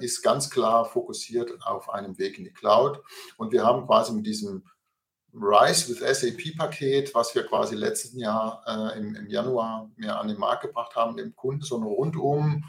ist 0.00 0.22
ganz 0.22 0.48
klar 0.48 0.84
fokussiert 0.84 1.50
auf 1.66 1.90
einem 1.90 2.18
Weg 2.18 2.38
in 2.38 2.44
die 2.44 2.52
Cloud. 2.52 3.02
Und 3.36 3.52
wir 3.52 3.64
haben 3.64 3.86
quasi 3.86 4.12
mit 4.12 4.24
diesem 4.24 4.62
Rise 5.38 5.88
with 5.88 6.00
SAP-Paket, 6.00 7.14
was 7.14 7.34
wir 7.34 7.44
quasi 7.44 7.74
letzten 7.74 8.18
Jahr 8.18 8.62
äh, 8.66 8.98
im, 8.98 9.14
im, 9.14 9.28
Januar 9.28 9.90
mehr 9.96 10.18
an 10.18 10.28
den 10.28 10.38
Markt 10.38 10.62
gebracht 10.62 10.96
haben, 10.96 11.16
dem 11.16 11.36
Kunden 11.36 11.62
so 11.62 11.76
einen 11.76 11.84
rundum 11.84 12.64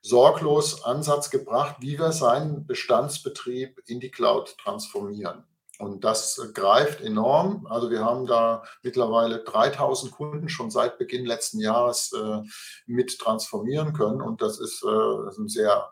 sorglos 0.00 0.84
Ansatz 0.84 1.30
gebracht, 1.30 1.76
wie 1.80 1.98
wir 1.98 2.12
seinen 2.12 2.66
Bestandsbetrieb 2.66 3.80
in 3.86 4.00
die 4.00 4.10
Cloud 4.10 4.56
transformieren. 4.58 5.44
Und 5.78 6.04
das 6.04 6.52
greift 6.54 7.00
enorm. 7.00 7.66
Also 7.66 7.90
wir 7.90 8.04
haben 8.04 8.26
da 8.26 8.62
mittlerweile 8.82 9.42
3000 9.42 10.12
Kunden 10.12 10.48
schon 10.48 10.70
seit 10.70 10.98
Beginn 10.98 11.24
letzten 11.24 11.58
Jahres 11.58 12.12
äh, 12.12 12.42
mit 12.86 13.18
transformieren 13.18 13.94
können. 13.94 14.20
Und 14.20 14.42
das 14.42 14.60
ist, 14.60 14.84
äh, 14.84 15.24
das 15.24 15.34
ist 15.34 15.38
ein 15.38 15.48
sehr 15.48 15.90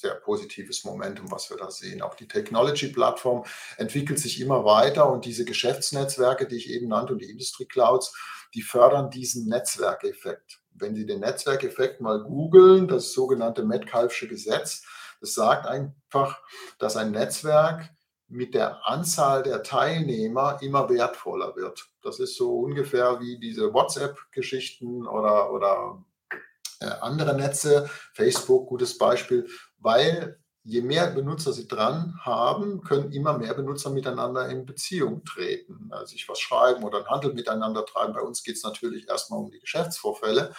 sehr 0.00 0.14
positives 0.14 0.84
Momentum, 0.84 1.30
was 1.30 1.50
wir 1.50 1.56
da 1.56 1.70
sehen. 1.70 2.02
Auch 2.02 2.14
die 2.14 2.28
Technology-Plattform 2.28 3.44
entwickelt 3.76 4.18
sich 4.18 4.40
immer 4.40 4.64
weiter 4.64 5.10
und 5.10 5.24
diese 5.24 5.44
Geschäftsnetzwerke, 5.44 6.46
die 6.46 6.56
ich 6.56 6.70
eben 6.70 6.88
nannte, 6.88 7.12
und 7.12 7.20
die 7.20 7.30
Industry 7.30 7.66
Clouds, 7.66 8.14
die 8.54 8.62
fördern 8.62 9.10
diesen 9.10 9.48
Netzwerkeffekt. 9.48 10.60
Wenn 10.72 10.94
Sie 10.94 11.06
den 11.06 11.20
Netzwerkeffekt 11.20 12.00
mal 12.00 12.22
googeln, 12.22 12.88
das 12.88 13.12
sogenannte 13.12 13.64
Metcalfsche 13.64 14.28
Gesetz, 14.28 14.84
das 15.20 15.34
sagt 15.34 15.66
einfach, 15.66 16.40
dass 16.78 16.96
ein 16.96 17.10
Netzwerk 17.10 17.90
mit 18.28 18.54
der 18.54 18.86
Anzahl 18.86 19.42
der 19.42 19.62
Teilnehmer 19.62 20.58
immer 20.62 20.88
wertvoller 20.88 21.56
wird. 21.56 21.88
Das 22.02 22.20
ist 22.20 22.36
so 22.36 22.60
ungefähr 22.60 23.20
wie 23.20 23.38
diese 23.38 23.74
WhatsApp-Geschichten 23.74 25.06
oder, 25.06 25.52
oder 25.52 26.02
äh, 26.80 26.86
andere 26.86 27.36
Netze, 27.36 27.90
Facebook, 28.14 28.68
gutes 28.68 28.96
Beispiel, 28.96 29.48
weil 29.80 30.40
je 30.62 30.82
mehr 30.82 31.08
Benutzer 31.08 31.52
sie 31.52 31.66
dran 31.66 32.18
haben, 32.22 32.82
können 32.82 33.12
immer 33.12 33.36
mehr 33.36 33.54
Benutzer 33.54 33.90
miteinander 33.90 34.48
in 34.48 34.66
Beziehung 34.66 35.24
treten, 35.24 35.88
also 35.90 36.06
sich 36.06 36.28
was 36.28 36.38
schreiben 36.38 36.84
oder 36.84 36.98
einen 36.98 37.08
Handel 37.08 37.32
miteinander 37.32 37.84
treiben. 37.86 38.12
Bei 38.12 38.20
uns 38.20 38.42
geht 38.42 38.56
es 38.56 38.62
natürlich 38.62 39.08
erstmal 39.08 39.40
um 39.40 39.50
die 39.50 39.58
Geschäftsvorfälle. 39.58 40.54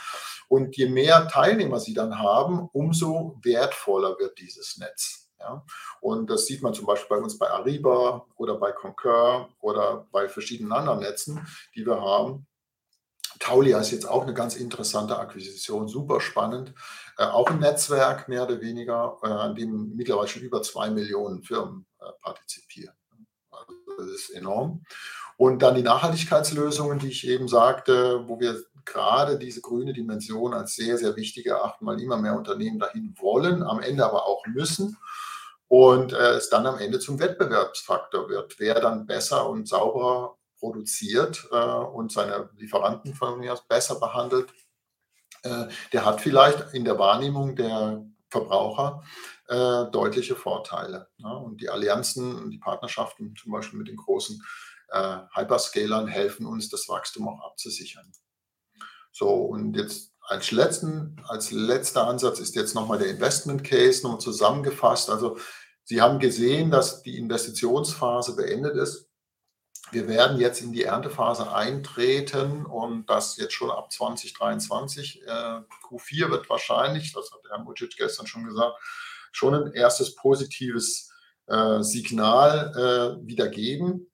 Und 0.48 0.76
je 0.76 0.90
mehr 0.90 1.28
Teilnehmer 1.28 1.80
sie 1.80 1.94
dann 1.94 2.20
haben, 2.20 2.68
umso 2.74 3.40
wertvoller 3.44 4.18
wird 4.20 4.40
dieses 4.40 4.78
Netz. 4.78 5.30
Ja? 5.40 5.64
Und 6.02 6.30
das 6.30 6.46
sieht 6.46 6.62
man 6.62 6.74
zum 6.74 6.86
Beispiel 6.86 7.18
bei 7.18 7.24
uns 7.24 7.38
bei 7.38 7.50
Ariba 7.50 8.26
oder 8.36 8.56
bei 8.56 8.72
Concur 8.72 9.50
oder 9.60 10.08
bei 10.12 10.28
verschiedenen 10.28 10.72
anderen 10.72 11.00
Netzen, 11.00 11.46
die 11.76 11.86
wir 11.86 12.02
haben. 12.02 12.48
Taulia 13.42 13.80
ist 13.80 13.92
jetzt 13.92 14.08
auch 14.08 14.22
eine 14.22 14.34
ganz 14.34 14.56
interessante 14.56 15.18
Akquisition, 15.18 15.88
super 15.88 16.22
spannend. 16.22 16.74
Äh, 17.18 17.24
auch 17.24 17.50
ein 17.50 17.60
Netzwerk, 17.60 18.30
mehr 18.30 18.44
oder 18.44 18.62
weniger, 18.62 19.18
äh, 19.24 19.28
an 19.28 19.56
dem 19.56 19.96
mittlerweile 19.96 20.28
schon 20.28 20.44
über 20.44 20.62
zwei 20.62 20.92
Millionen 20.92 21.42
Firmen 21.44 21.86
äh, 22.00 22.06
partizipieren. 22.22 22.96
Also 23.50 23.74
das 23.98 24.08
ist 24.08 24.30
enorm. 24.30 24.84
Und 25.38 25.64
dann 25.64 25.74
die 25.74 25.82
Nachhaltigkeitslösungen, 25.82 27.00
die 27.00 27.10
ich 27.10 27.28
eben 27.28 27.48
sagte, 27.48 28.28
wo 28.28 28.40
wir 28.40 28.64
gerade 28.86 29.40
diese 29.40 29.62
grüne 29.62 29.94
Dimension 29.94 30.54
als 30.54 30.76
sehr, 30.76 31.00
sehr 31.00 31.16
wichtig 31.16 31.48
erachten, 31.48 31.86
weil 31.88 32.00
immer 32.00 32.18
mehr 32.18 32.38
Unternehmen 32.38 32.80
dahin 32.80 33.16
wollen, 33.20 33.64
am 33.64 33.82
Ende 33.82 34.06
aber 34.06 34.28
auch 34.28 34.46
müssen 34.46 34.98
und 35.68 36.14
äh, 36.14 36.34
es 36.34 36.50
dann 36.50 36.68
am 36.68 36.78
Ende 36.78 37.00
zum 37.00 37.20
Wettbewerbsfaktor 37.20 38.30
wird. 38.30 38.60
Wer 38.60 38.80
dann 38.80 39.08
besser 39.08 39.50
und 39.50 39.68
sauberer 39.68 40.38
produziert 40.62 41.50
äh, 41.52 41.56
und 41.56 42.12
seine 42.12 42.50
Lieferanten 42.56 43.16
von 43.16 43.40
mir 43.40 43.58
besser 43.68 44.00
behandelt, 44.00 44.54
äh, 45.42 45.66
der 45.92 46.06
hat 46.06 46.22
vielleicht 46.22 46.74
in 46.74 46.86
der 46.86 47.00
Wahrnehmung 47.00 47.56
der 47.56 48.06
Verbraucher 48.30 49.04
äh, 49.48 49.86
deutliche 49.92 50.36
Vorteile. 50.36 51.10
Ne? 51.18 51.36
Und 51.36 51.60
die 51.62 51.70
Allianzen 51.70 52.36
und 52.36 52.52
die 52.52 52.60
Partnerschaften 52.60 53.36
zum 53.36 53.52
Beispiel 53.52 53.80
mit 53.80 53.88
den 53.88 53.98
großen 53.98 54.42
äh, 54.90 55.18
Hyperscalern 55.34 56.08
helfen 56.08 56.46
uns, 56.46 56.70
das 56.70 56.88
Wachstum 56.88 57.28
auch 57.28 57.44
abzusichern. 57.44 58.12
So, 59.12 59.30
und 59.30 59.76
jetzt 59.76 60.14
als, 60.22 60.52
letzten, 60.52 61.22
als 61.28 61.52
letzter 61.52 62.08
Ansatz 62.08 62.40
ist 62.40 62.56
jetzt 62.56 62.76
nochmal 62.76 63.00
der 63.00 63.10
Investment 63.10 63.64
Case 63.64 64.04
nochmal 64.04 64.22
zusammengefasst. 64.22 65.10
Also 65.10 65.38
Sie 65.84 66.02
haben 66.02 66.20
gesehen, 66.20 66.72
dass 66.72 67.02
die 67.02 67.18
Investitionsphase 67.18 68.36
beendet 68.36 68.78
ist. 68.78 69.11
Wir 69.92 70.08
werden 70.08 70.40
jetzt 70.40 70.62
in 70.62 70.72
die 70.72 70.84
Erntephase 70.84 71.54
eintreten 71.54 72.66
und 72.66 73.10
das 73.10 73.36
jetzt 73.36 73.54
schon 73.54 73.70
ab 73.70 73.92
2023. 73.92 75.24
Äh, 75.24 75.62
Q4 75.90 76.32
wird 76.32 76.50
wahrscheinlich, 76.50 77.12
das 77.14 77.32
hat 77.32 77.42
Herr 77.50 77.60
Mucic 77.60 77.98
gestern 77.98 78.26
schon 78.26 78.46
gesagt, 78.46 78.78
schon 79.34 79.54
ein 79.54 79.74
erstes 79.74 80.16
positives 80.16 81.12
äh, 81.48 81.82
Signal 81.82 83.20
äh, 83.22 83.28
wieder 83.28 83.50
geben. 83.50 84.08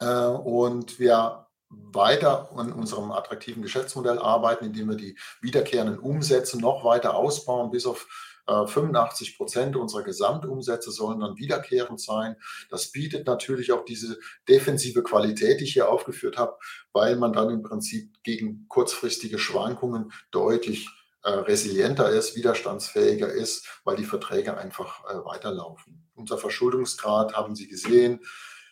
und 0.00 0.98
wir 0.98 1.46
weiter 1.68 2.50
an 2.56 2.72
unserem 2.72 3.12
attraktiven 3.12 3.62
Geschäftsmodell 3.62 4.18
arbeiten, 4.18 4.64
indem 4.64 4.88
wir 4.88 4.96
die 4.96 5.16
wiederkehrenden 5.40 5.98
Umsätze 5.98 6.58
noch 6.58 6.84
weiter 6.84 7.14
ausbauen, 7.14 7.70
bis 7.70 7.86
auf 7.86 8.08
85 8.46 9.28
äh, 9.28 9.36
Prozent 9.36 9.76
unserer 9.76 10.02
Gesamtumsätze 10.02 10.90
sollen 10.90 11.20
dann 11.20 11.36
wiederkehrend 11.36 12.00
sein. 12.00 12.36
Das 12.70 12.90
bietet 12.90 13.26
natürlich 13.26 13.72
auch 13.72 13.84
diese 13.84 14.18
defensive 14.48 15.02
Qualität, 15.02 15.60
die 15.60 15.64
ich 15.64 15.72
hier 15.74 15.88
aufgeführt 15.88 16.38
habe, 16.38 16.56
weil 16.92 17.16
man 17.16 17.32
dann 17.32 17.50
im 17.50 17.62
Prinzip 17.62 18.22
gegen 18.22 18.66
kurzfristige 18.68 19.38
Schwankungen 19.38 20.12
deutlich 20.30 20.88
äh, 21.22 21.30
resilienter 21.30 22.10
ist, 22.10 22.34
widerstandsfähiger 22.34 23.32
ist, 23.32 23.80
weil 23.84 23.96
die 23.96 24.04
Verträge 24.04 24.56
einfach 24.56 25.04
äh, 25.04 25.24
weiterlaufen. 25.24 26.08
Unser 26.14 26.36
Verschuldungsgrad 26.36 27.34
haben 27.34 27.54
Sie 27.54 27.68
gesehen. 27.68 28.20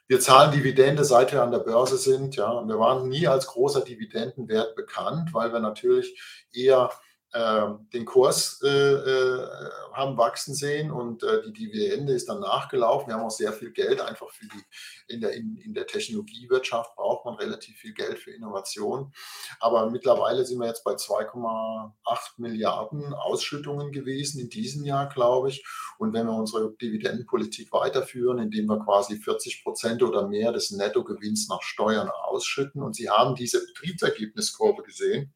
Wir 0.08 0.18
zahlen 0.18 0.50
Dividende, 0.50 1.04
seit 1.04 1.32
wir 1.32 1.44
an 1.44 1.52
der 1.52 1.60
Börse 1.60 1.96
sind. 1.96 2.34
Ja, 2.34 2.66
wir 2.66 2.78
waren 2.80 3.08
nie 3.08 3.28
als 3.28 3.46
großer 3.46 3.82
Dividendenwert 3.82 4.74
bekannt, 4.74 5.32
weil 5.32 5.52
wir 5.52 5.60
natürlich 5.60 6.20
eher 6.52 6.90
den 7.32 8.04
Kurs 8.06 8.60
äh, 8.64 8.68
äh, 8.68 9.48
haben 9.92 10.16
wachsen 10.16 10.52
sehen 10.52 10.90
und 10.90 11.22
äh, 11.22 11.42
die 11.42 11.52
Dividende 11.52 12.12
ist 12.12 12.28
dann 12.28 12.40
nachgelaufen. 12.40 13.08
Wir 13.08 13.14
haben 13.14 13.24
auch 13.24 13.30
sehr 13.30 13.52
viel 13.52 13.70
Geld 13.70 14.00
einfach 14.00 14.28
für 14.30 14.46
die, 14.46 15.14
in 15.14 15.20
der, 15.20 15.32
in, 15.34 15.56
in 15.56 15.72
der 15.72 15.86
Technologiewirtschaft 15.86 16.96
braucht 16.96 17.24
man 17.26 17.34
relativ 17.34 17.76
viel 17.76 17.94
Geld 17.94 18.18
für 18.18 18.32
Innovation. 18.32 19.12
Aber 19.60 19.90
mittlerweile 19.90 20.44
sind 20.44 20.58
wir 20.58 20.66
jetzt 20.66 20.82
bei 20.82 20.94
2,8 20.94 21.92
Milliarden 22.38 23.14
Ausschüttungen 23.14 23.92
gewesen 23.92 24.40
in 24.40 24.48
diesem 24.48 24.84
Jahr, 24.84 25.08
glaube 25.08 25.50
ich. 25.50 25.64
Und 25.98 26.12
wenn 26.12 26.26
wir 26.26 26.34
unsere 26.34 26.74
Dividendenpolitik 26.74 27.72
weiterführen, 27.72 28.38
indem 28.38 28.66
wir 28.66 28.80
quasi 28.80 29.16
40 29.16 29.62
Prozent 29.62 30.02
oder 30.02 30.26
mehr 30.26 30.50
des 30.50 30.72
Nettogewinns 30.72 31.48
nach 31.48 31.62
Steuern 31.62 32.10
ausschütten 32.10 32.82
und 32.82 32.96
Sie 32.96 33.08
haben 33.08 33.36
diese 33.36 33.64
Betriebsergebniskurve 33.64 34.82
gesehen, 34.82 35.32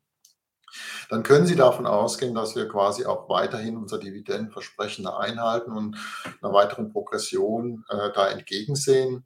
dann 1.09 1.23
können 1.23 1.47
Sie 1.47 1.57
davon 1.57 1.87
ausgehen, 1.87 2.35
dass 2.35 2.57
wir 2.57 2.69
quasi 2.69 3.05
auch 3.05 3.29
weiterhin 3.29 3.77
unser 3.77 3.99
Dividendenversprechen 3.99 5.07
einhalten 5.07 5.73
und 5.73 5.97
einer 6.43 6.53
weiteren 6.53 6.93
Progression 6.93 7.85
äh, 7.89 8.11
da 8.13 8.29
entgegensehen. 8.29 9.25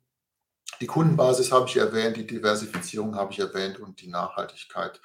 Die 0.81 0.87
Kundenbasis 0.87 1.51
habe 1.51 1.69
ich 1.69 1.77
erwähnt, 1.77 2.17
die 2.17 2.27
Diversifizierung 2.27 3.17
habe 3.17 3.33
ich 3.33 3.39
erwähnt 3.39 3.81
und 3.81 4.01
die 4.01 4.09
Nachhaltigkeit 4.09 5.01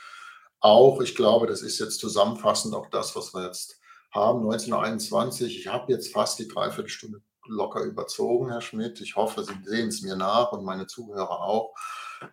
auch. 0.60 1.02
Ich 1.02 1.16
glaube, 1.16 1.48
das 1.48 1.62
ist 1.62 1.80
jetzt 1.80 2.00
zusammenfassend 2.00 2.76
auch 2.76 2.89
das, 2.89 3.16
was 3.16 3.34
wir 3.34 3.46
jetzt 3.46 3.80
haben. 4.12 4.41
1921, 4.41 5.58
ich 5.60 5.68
habe 5.68 5.91
jetzt 5.91 6.14
fast 6.14 6.39
die 6.39 6.48
Dreiviertelstunde 6.48 7.22
locker 7.48 7.82
überzogen, 7.82 8.50
Herr 8.50 8.62
Schmidt. 8.62 9.02
Ich 9.02 9.16
hoffe, 9.16 9.44
Sie 9.44 9.58
sehen 9.64 9.89
es 9.89 10.02
mir 10.02 10.16
nach 10.16 10.52
und 10.52 10.64
meine 10.64 10.88
Zuhörer 10.88 11.41
auch. 11.41 11.74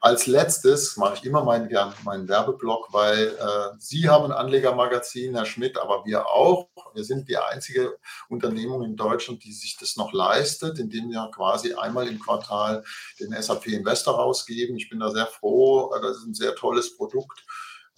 Als 0.00 0.26
letztes 0.26 0.96
mache 0.96 1.14
ich 1.16 1.24
immer 1.24 1.44
meinen, 1.44 1.68
meinen 2.04 2.28
Werbeblock, 2.28 2.92
weil 2.92 3.28
äh, 3.28 3.76
Sie 3.78 4.08
haben 4.08 4.26
ein 4.26 4.32
Anlegermagazin, 4.32 5.34
Herr 5.34 5.46
Schmidt, 5.46 5.78
aber 5.78 6.04
wir 6.04 6.28
auch. 6.28 6.68
Wir 6.94 7.04
sind 7.04 7.28
die 7.28 7.36
einzige 7.36 7.96
Unternehmung 8.28 8.82
in 8.82 8.96
Deutschland, 8.96 9.44
die 9.44 9.52
sich 9.52 9.76
das 9.76 9.96
noch 9.96 10.12
leistet, 10.12 10.78
indem 10.78 11.10
wir 11.10 11.30
quasi 11.34 11.74
einmal 11.74 12.08
im 12.08 12.18
Quartal 12.18 12.84
den 13.18 13.32
SAP 13.32 13.66
Investor 13.68 14.14
rausgeben. 14.14 14.76
Ich 14.76 14.88
bin 14.88 15.00
da 15.00 15.10
sehr 15.10 15.26
froh. 15.26 15.94
Das 16.00 16.18
ist 16.18 16.26
ein 16.26 16.34
sehr 16.34 16.54
tolles 16.54 16.96
Produkt. 16.96 17.44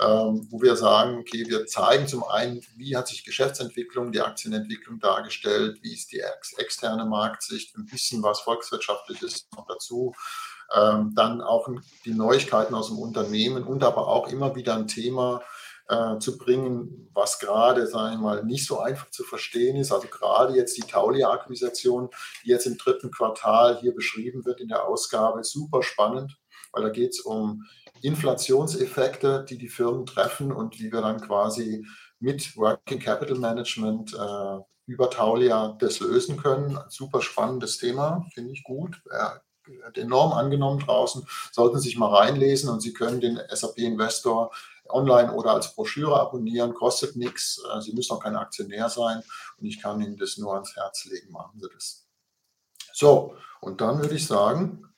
Ähm, 0.01 0.49
wo 0.51 0.61
wir 0.61 0.75
sagen, 0.75 1.19
okay, 1.19 1.45
wir 1.47 1.67
zeigen 1.67 2.09
zum 2.09 2.25
einen, 2.25 2.61
wie 2.77 2.97
hat 2.97 3.07
sich 3.07 3.25
Geschäftsentwicklung, 3.25 4.11
die 4.11 4.23
Aktienentwicklung 4.23 4.99
dargestellt, 4.99 5.79
wie 5.83 5.93
ist 5.93 6.11
die 6.11 6.21
ex 6.21 6.55
externe 6.55 7.05
Marktsicht, 7.05 7.77
ein 7.77 7.87
bisschen 7.87 8.23
was 8.23 8.41
Volkswirtschaftliches 8.41 9.49
noch 9.55 9.67
dazu 9.67 10.13
Ähm, 10.75 11.13
dann 11.15 11.43
auch 11.43 11.69
die 12.05 12.15
Neuigkeiten 12.15 12.75
aus 12.75 12.89
dem 12.89 12.99
Unternehmen 12.99 13.65
und 13.65 13.85
aber 13.85 14.09
auch 14.09 14.29
immer 14.29 14.55
wieder 14.55 14.75
ein 14.75 14.87
Thema 14.87 15.43
äh, 15.89 16.19
zu 16.19 16.39
bringen, 16.39 17.11
was 17.13 17.39
gerade, 17.39 17.87
sagen 17.87 18.17
wir 18.17 18.23
mal, 18.23 18.45
nicht 18.45 18.67
so 18.67 18.81
einfach 18.81 19.11
zu 19.11 19.25
verstehen 19.25 19.77
ist. 19.77 19.93
Also 19.93 20.09
gerade 20.09 20.55
jetzt 20.55 20.77
die 20.77 20.83
Taulia-Akquisition, 20.83 22.09
die 22.45 22.51
jetzt 22.51 22.67
im 22.67 22.79
dritten 22.79 23.11
Quartal 23.11 23.79
hier 23.81 23.95
beschrieben 23.95 24.45
wird 24.45 24.61
in 24.61 24.69
der 24.69 24.87
Ausgabe, 24.87 25.45
super 25.45 25.83
spannend, 25.83 26.39
weil 26.73 26.85
da 26.85 26.89
geht 26.89 27.11
es 27.11 27.21
um 27.21 27.65
Inflationseffekte, 28.01 29.45
die 29.49 29.59
die 29.59 29.69
Firmen 29.69 30.07
treffen 30.07 30.53
und 30.53 30.79
wie 30.81 30.93
wir 30.93 31.03
dann 31.03 31.21
quasi 31.21 31.87
mit 32.19 32.57
Working 32.57 33.01
Capital 33.01 33.37
Management 33.37 34.15
äh, 34.15 34.59
über 34.87 35.11
Taulia 35.11 35.77
das 35.79 36.01
lösen 36.01 36.37
können. 36.37 36.79
Super 36.89 37.21
spannendes 37.21 37.79
Thema, 37.79 38.27
finde 38.35 38.53
ich 38.53 38.65
gut. 38.65 39.03
Enorm 39.95 40.33
angenommen 40.33 40.81
draußen. 40.81 41.27
Sollten 41.53 41.79
Sie 41.79 41.89
sich 41.89 41.99
mal 41.99 42.15
reinlesen 42.15 42.69
und 42.71 42.81
Sie 42.81 42.93
können 42.93 43.21
den 43.21 43.41
SAP 43.51 43.79
Investor 43.79 44.53
online 44.89 45.33
oder 45.33 45.53
als 45.53 45.75
Broschüre 45.75 46.19
abonnieren, 46.19 46.75
kostet 46.75 47.17
nichts. 47.17 47.63
Äh, 47.73 47.81
Sie 47.81 47.93
müssen 47.93 48.13
auch 48.13 48.21
kein 48.21 48.37
Aktionär 48.37 48.89
sein 48.89 49.23
und 49.59 49.67
ich 49.67 49.81
kann 49.81 50.01
Ihnen 50.01 50.17
das 50.17 50.39
nur 50.39 50.55
ans 50.55 50.77
Herz 50.77 51.05
legen. 51.07 51.31
Machen 51.31 51.61
Sie 51.61 51.69
das. 51.73 52.07
So, 52.93 53.37
und 53.61 53.81
dann 53.81 54.01
würde 54.01 54.15
ich 54.15 54.27
sagen, 54.27 54.89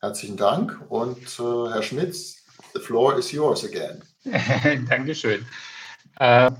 herzlichen 0.00 0.36
Dank 0.36 0.84
und 0.88 1.18
äh, 1.38 1.70
Herr 1.70 1.82
Schmitz, 1.82 2.36
The 2.74 2.80
floor 2.80 3.16
is 3.16 3.32
yours 3.32 3.64
again. 3.64 4.02
Dankeschön. 4.88 5.46
Äh, 6.18 6.50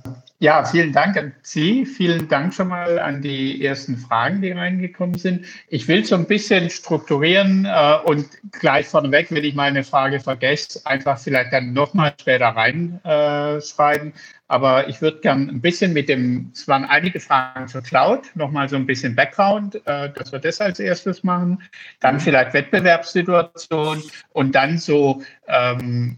ja, 0.40 0.64
vielen 0.64 0.92
Dank 0.92 1.16
an 1.16 1.32
Sie. 1.42 1.84
Vielen 1.84 2.28
Dank 2.28 2.54
schon 2.54 2.68
mal 2.68 3.00
an 3.00 3.22
die 3.22 3.64
ersten 3.64 3.96
Fragen, 3.96 4.40
die 4.40 4.52
reingekommen 4.52 5.18
sind. 5.18 5.46
Ich 5.66 5.88
will 5.88 6.04
so 6.04 6.14
ein 6.14 6.26
bisschen 6.26 6.70
strukturieren 6.70 7.64
äh, 7.64 7.96
und 8.04 8.24
gleich 8.52 8.86
vorneweg, 8.86 9.32
wenn 9.32 9.42
ich 9.42 9.56
meine 9.56 9.82
Frage 9.82 10.20
vergesse, 10.20 10.80
einfach 10.86 11.18
vielleicht 11.18 11.52
dann 11.52 11.72
nochmal 11.72 12.14
später 12.20 12.46
reinschreiben. 12.46 14.08
Äh, 14.10 14.18
Aber 14.46 14.88
ich 14.88 15.02
würde 15.02 15.18
gern 15.22 15.48
ein 15.48 15.60
bisschen 15.60 15.92
mit 15.92 16.08
dem, 16.08 16.52
es 16.54 16.68
waren 16.68 16.84
einige 16.84 17.18
Fragen 17.18 17.66
zur 17.66 17.82
Cloud, 17.82 18.30
nochmal 18.36 18.68
so 18.68 18.76
ein 18.76 18.86
bisschen 18.86 19.16
Background, 19.16 19.84
äh, 19.86 20.12
dass 20.12 20.30
wir 20.30 20.38
das 20.38 20.60
als 20.60 20.78
erstes 20.78 21.24
machen. 21.24 21.60
Dann 21.98 22.20
vielleicht 22.20 22.54
Wettbewerbssituation 22.54 24.04
und 24.34 24.54
dann 24.54 24.78
so, 24.78 25.20
ähm, 25.48 26.16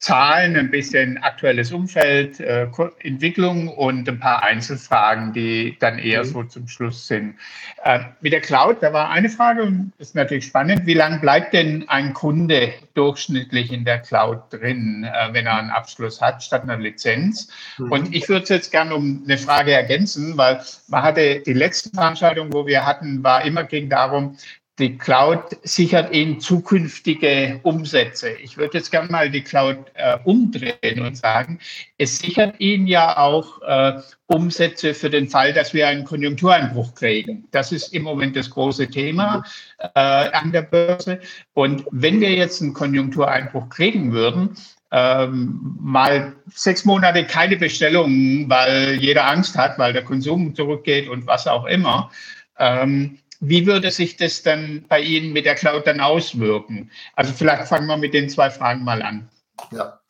Zahlen, 0.00 0.56
ein 0.56 0.70
bisschen 0.70 1.18
aktuelles 1.18 1.72
Umfeld, 1.72 2.38
äh, 2.38 2.68
Entwicklung 3.00 3.66
und 3.66 4.08
ein 4.08 4.20
paar 4.20 4.44
Einzelfragen, 4.44 5.32
die 5.32 5.76
dann 5.80 5.98
eher 5.98 6.22
mhm. 6.22 6.28
so 6.28 6.42
zum 6.44 6.68
Schluss 6.68 7.08
sind. 7.08 7.34
Äh, 7.82 8.00
mit 8.20 8.32
der 8.32 8.40
Cloud, 8.40 8.80
da 8.80 8.92
war 8.92 9.10
eine 9.10 9.28
Frage 9.28 9.64
und 9.64 9.92
ist 9.98 10.14
natürlich 10.14 10.46
spannend. 10.46 10.86
Wie 10.86 10.94
lange 10.94 11.18
bleibt 11.18 11.52
denn 11.52 11.88
ein 11.88 12.14
Kunde 12.14 12.74
durchschnittlich 12.94 13.72
in 13.72 13.84
der 13.84 13.98
Cloud 13.98 14.40
drin, 14.50 15.02
äh, 15.04 15.32
wenn 15.32 15.46
er 15.46 15.56
einen 15.56 15.70
Abschluss 15.70 16.20
hat, 16.20 16.44
statt 16.44 16.62
einer 16.62 16.76
Lizenz? 16.76 17.48
Mhm. 17.78 17.90
Und 17.90 18.14
ich 18.14 18.28
würde 18.28 18.44
es 18.44 18.50
jetzt 18.50 18.70
gerne 18.70 18.94
um 18.94 19.24
eine 19.24 19.36
Frage 19.36 19.72
ergänzen, 19.72 20.36
weil 20.36 20.60
man 20.86 21.02
hatte 21.02 21.40
die 21.40 21.54
letzte 21.54 21.90
Veranstaltung, 21.90 22.52
wo 22.52 22.64
wir 22.68 22.86
hatten, 22.86 23.24
war 23.24 23.44
immer 23.44 23.64
ging 23.64 23.88
darum, 23.88 24.36
die 24.78 24.96
Cloud 24.96 25.56
sichert 25.62 26.14
Ihnen 26.14 26.40
zukünftige 26.40 27.60
Umsätze. 27.62 28.30
Ich 28.30 28.56
würde 28.56 28.78
jetzt 28.78 28.90
gerne 28.90 29.10
mal 29.10 29.30
die 29.30 29.42
Cloud 29.42 29.78
äh, 29.94 30.18
umdrehen 30.24 31.00
und 31.00 31.16
sagen, 31.16 31.58
es 31.98 32.18
sichert 32.18 32.60
Ihnen 32.60 32.86
ja 32.86 33.16
auch 33.16 33.60
äh, 33.62 34.00
Umsätze 34.26 34.94
für 34.94 35.10
den 35.10 35.28
Fall, 35.28 35.52
dass 35.52 35.74
wir 35.74 35.88
einen 35.88 36.04
Konjunktureinbruch 36.04 36.94
kriegen. 36.94 37.48
Das 37.50 37.72
ist 37.72 37.92
im 37.92 38.04
Moment 38.04 38.36
das 38.36 38.50
große 38.50 38.88
Thema 38.88 39.42
äh, 39.78 39.88
an 39.94 40.52
der 40.52 40.62
Börse. 40.62 41.20
Und 41.54 41.84
wenn 41.90 42.20
wir 42.20 42.32
jetzt 42.32 42.62
einen 42.62 42.74
Konjunktureinbruch 42.74 43.68
kriegen 43.70 44.12
würden, 44.12 44.56
ähm, 44.90 45.76
mal 45.80 46.34
sechs 46.54 46.84
Monate 46.84 47.24
keine 47.24 47.56
Bestellungen, 47.56 48.48
weil 48.48 48.94
jeder 49.00 49.28
Angst 49.28 49.56
hat, 49.56 49.78
weil 49.78 49.92
der 49.92 50.04
Konsum 50.04 50.54
zurückgeht 50.54 51.08
und 51.08 51.26
was 51.26 51.46
auch 51.46 51.66
immer, 51.66 52.10
ähm, 52.58 53.18
wie 53.40 53.66
würde 53.66 53.90
sich 53.90 54.16
das 54.16 54.42
dann 54.42 54.84
bei 54.88 55.00
Ihnen 55.00 55.32
mit 55.32 55.46
der 55.46 55.54
Cloud 55.54 55.86
dann 55.86 56.00
auswirken? 56.00 56.90
Also 57.14 57.32
vielleicht 57.32 57.68
fangen 57.68 57.86
wir 57.86 57.96
mit 57.96 58.14
den 58.14 58.28
zwei 58.28 58.50
Fragen 58.50 58.84
mal 58.84 59.02
an. 59.02 59.28
Ja, 59.70 60.00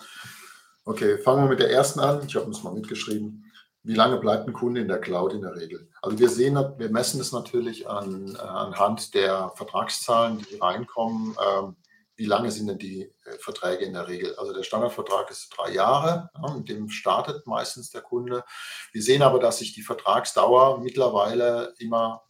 okay, 0.84 1.18
fangen 1.18 1.44
wir 1.44 1.50
mit 1.50 1.60
der 1.60 1.70
ersten 1.70 2.00
an. 2.00 2.22
Ich 2.26 2.34
habe 2.34 2.46
uns 2.46 2.62
mal 2.62 2.72
mitgeschrieben. 2.72 3.44
Wie 3.84 3.94
lange 3.94 4.18
bleibt 4.18 4.46
ein 4.46 4.52
Kunde 4.52 4.80
in 4.80 4.88
der 4.88 5.00
Cloud 5.00 5.32
in 5.32 5.42
der 5.42 5.56
Regel? 5.56 5.88
Also 6.02 6.18
wir 6.18 6.28
sehen, 6.28 6.54
wir 6.54 6.90
messen 6.90 7.20
es 7.20 7.32
natürlich 7.32 7.88
an, 7.88 8.34
äh, 8.34 8.38
anhand 8.38 9.14
der 9.14 9.52
Vertragszahlen, 9.56 10.44
die 10.50 10.56
reinkommen. 10.56 11.36
Ähm, 11.42 11.76
wie 12.16 12.26
lange 12.26 12.50
sind 12.50 12.66
denn 12.66 12.78
die 12.78 13.02
äh, 13.02 13.38
Verträge 13.38 13.84
in 13.84 13.92
der 13.92 14.08
Regel? 14.08 14.34
Also 14.36 14.52
der 14.52 14.64
Standardvertrag 14.64 15.30
ist 15.30 15.50
drei 15.56 15.72
Jahre, 15.72 16.28
ja, 16.34 16.54
mit 16.54 16.68
dem 16.68 16.90
startet 16.90 17.46
meistens 17.46 17.90
der 17.90 18.02
Kunde. 18.02 18.42
Wir 18.92 19.02
sehen 19.02 19.22
aber, 19.22 19.38
dass 19.38 19.58
sich 19.58 19.72
die 19.72 19.82
Vertragsdauer 19.82 20.80
mittlerweile 20.80 21.74
immer 21.78 22.22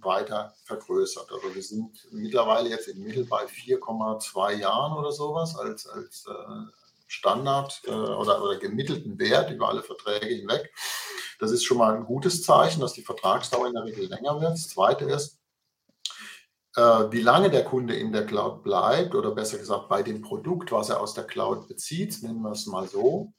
weiter 0.00 0.54
vergrößert. 0.64 1.30
Also 1.32 1.54
wir 1.54 1.62
sind 1.62 2.08
mittlerweile 2.12 2.68
jetzt 2.68 2.88
im 2.88 3.02
Mittel 3.02 3.24
bei 3.24 3.44
4,2 3.44 4.54
Jahren 4.54 4.96
oder 4.96 5.12
sowas 5.12 5.56
als, 5.56 5.86
als 5.86 6.26
äh, 6.28 6.72
Standard 7.06 7.82
äh, 7.86 7.90
oder, 7.90 8.42
oder 8.42 8.58
gemittelten 8.58 9.18
Wert 9.18 9.50
über 9.50 9.68
alle 9.68 9.82
Verträge 9.82 10.26
hinweg. 10.26 10.72
Das 11.38 11.50
ist 11.50 11.64
schon 11.64 11.78
mal 11.78 11.94
ein 11.94 12.04
gutes 12.04 12.42
Zeichen, 12.42 12.80
dass 12.80 12.92
die 12.92 13.02
Vertragsdauer 13.02 13.66
in 13.66 13.74
der 13.74 13.84
Regel 13.84 14.06
länger 14.06 14.40
wird. 14.40 14.52
Das 14.52 14.68
Zweite 14.68 15.04
ist, 15.06 15.40
äh, 16.76 16.80
wie 17.10 17.20
lange 17.20 17.50
der 17.50 17.64
Kunde 17.64 17.94
in 17.96 18.12
der 18.12 18.26
Cloud 18.26 18.62
bleibt 18.62 19.14
oder 19.14 19.32
besser 19.32 19.58
gesagt 19.58 19.88
bei 19.88 20.02
dem 20.02 20.22
Produkt, 20.22 20.72
was 20.72 20.88
er 20.88 21.00
aus 21.00 21.14
der 21.14 21.24
Cloud 21.24 21.68
bezieht, 21.68 22.22
nennen 22.22 22.42
wir 22.42 22.52
es 22.52 22.66
mal 22.66 22.86
so, 22.88 23.32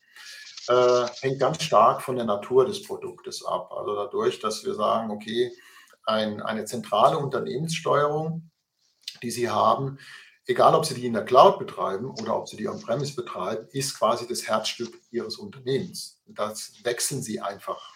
hängt 1.20 1.40
ganz 1.42 1.62
stark 1.62 2.02
von 2.02 2.16
der 2.16 2.24
Natur 2.24 2.66
des 2.66 2.84
Produktes 2.84 3.44
ab. 3.44 3.70
Also 3.74 3.96
dadurch, 3.96 4.40
dass 4.40 4.64
wir 4.64 4.74
sagen, 4.74 5.12
okay, 5.12 5.52
ein, 6.06 6.42
eine 6.42 6.66
zentrale 6.66 7.18
Unternehmenssteuerung, 7.18 8.50
die 9.22 9.32
Sie 9.32 9.50
haben, 9.50 10.00
egal 10.46 10.76
ob 10.76 10.86
Sie 10.86 10.96
die 10.96 11.06
in 11.06 11.14
der 11.14 11.26
Cloud 11.26 11.60
betreiben 11.60 12.12
oder 12.12 12.38
ob 12.38 12.48
Sie 12.48 12.58
die 12.58 12.68
on-premise 12.68 13.16
betreiben, 13.16 13.68
ist 13.72 13.98
quasi 13.98 14.28
das 14.28 14.48
Herzstück 14.48 15.00
Ihres 15.12 15.38
Unternehmens. 15.38 16.22
Das 16.26 16.74
wechseln 16.84 17.22
Sie 17.22 17.40
einfach 17.40 17.94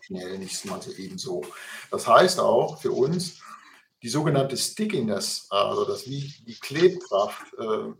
schnell, 0.00 0.38
nicht 0.38 0.64
mal 0.64 0.82
so 0.82 0.92
ebenso. 0.92 1.42
Das 1.90 2.06
heißt 2.06 2.40
auch 2.40 2.80
für 2.80 2.92
uns, 2.92 3.40
die 4.02 4.08
sogenannte 4.08 4.56
Stickiness, 4.56 5.46
also 5.48 5.84
das 5.84 6.06
wie 6.06 6.32
die 6.46 6.58
Klebkraft, 6.58 7.54
äh, 7.58 7.92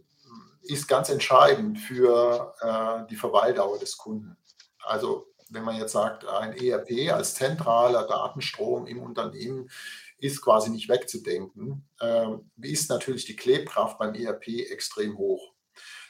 ist 0.62 0.88
ganz 0.88 1.08
entscheidend 1.08 1.78
für 1.78 2.54
äh, 2.60 3.08
die 3.10 3.16
Verweildauer 3.16 3.78
des 3.78 3.96
Kunden. 3.96 4.36
Also 4.82 5.33
wenn 5.48 5.64
man 5.64 5.76
jetzt 5.76 5.92
sagt, 5.92 6.26
ein 6.26 6.56
ERP 6.56 7.12
als 7.12 7.34
zentraler 7.34 8.06
Datenstrom 8.06 8.86
im 8.86 9.02
Unternehmen 9.02 9.70
ist 10.18 10.40
quasi 10.40 10.70
nicht 10.70 10.88
wegzudenken, 10.88 11.86
äh, 12.00 12.28
ist 12.62 12.88
natürlich 12.88 13.24
die 13.24 13.36
Klebkraft 13.36 13.98
beim 13.98 14.14
ERP 14.14 14.48
extrem 14.70 15.18
hoch. 15.18 15.52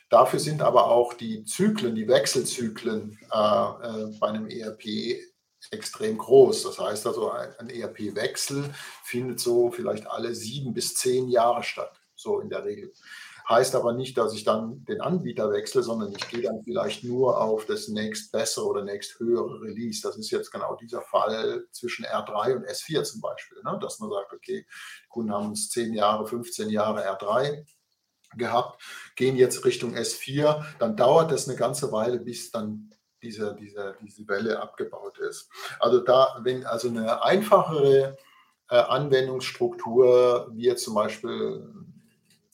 Dafür 0.09 0.39
sind 0.39 0.63
aber 0.63 0.91
auch 0.91 1.15
die 1.15 1.45
Zyklen, 1.45 1.95
die 1.95 2.07
Wechselzyklen 2.07 3.19
äh, 3.33 3.37
äh, 3.37 4.19
bei 4.21 4.29
einem 4.29 4.47
ERP 4.49 5.19
extrem 5.71 6.19
groß. 6.19 6.65
Das 6.65 6.79
heißt 6.79 7.07
also, 7.07 7.31
ein 7.31 7.71
ERP-Wechsel 7.71 8.73
findet 9.03 9.41
so 9.41 9.71
vielleicht 9.71 10.07
alle 10.07 10.35
sieben 10.35 10.75
bis 10.75 10.95
zehn 10.95 11.29
Jahre 11.29 11.63
statt, 11.63 12.01
so 12.15 12.41
in 12.41 12.51
der 12.51 12.65
Regel. 12.65 12.93
Heißt 13.49 13.75
aber 13.75 13.93
nicht, 13.93 14.17
dass 14.17 14.33
ich 14.33 14.45
dann 14.45 14.85
den 14.87 15.03
Anbieter 15.03 15.51
wechsle, 15.51 15.83
sondern 15.83 16.13
ich 16.13 16.29
gehe 16.29 16.43
dann 16.43 16.63
vielleicht 16.63 17.05
nur 17.05 17.41
auf 17.41 17.67
das 17.67 17.89
nächst 17.89 18.33
bessere 18.33 18.65
oder 18.65 18.85
nächst 18.85 19.19
höhere 19.19 19.61
Release. 19.61 20.01
Das 20.03 20.17
ist 20.17 20.31
jetzt 20.31 20.51
genau 20.51 20.77
dieser 20.77 21.03
Fall 21.03 21.67
zwischen 21.71 22.07
R3 22.07 22.57
und 22.57 22.65
S4 22.65 23.03
zum 23.03 23.21
Beispiel, 23.21 23.59
ne? 23.63 23.79
dass 23.83 24.01
man 24.01 24.11
sagt, 24.11 24.33
okay, 24.33 24.67
Kunden 25.09 25.33
haben 25.33 25.49
uns 25.49 25.69
10 25.69 25.93
Jahre, 25.93 26.27
15 26.27 26.71
Jahre 26.71 27.07
R3 27.07 27.67
gehabt, 28.37 28.83
gehen 29.15 29.37
jetzt 29.37 29.65
Richtung 29.65 29.95
S4, 29.95 30.65
dann 30.79 30.97
dauert 30.97 31.31
das 31.31 31.47
eine 31.47 31.57
ganze 31.57 31.93
Weile, 31.93 32.21
bis 32.21 32.51
dann 32.51 32.91
diese, 33.23 33.55
diese, 33.57 33.97
diese 34.03 34.27
Welle 34.29 34.61
abgebaut 34.61 35.19
ist. 35.19 35.51
Also 35.81 36.01
da, 36.01 36.41
wenn 36.43 36.65
also 36.65 36.89
eine 36.89 37.23
einfachere 37.23 38.17
äh, 38.71 38.77
Anwendungsstruktur, 38.77 40.51
wie 40.53 40.65
jetzt 40.65 40.85
zum 40.85 40.95
Beispiel 40.95 41.67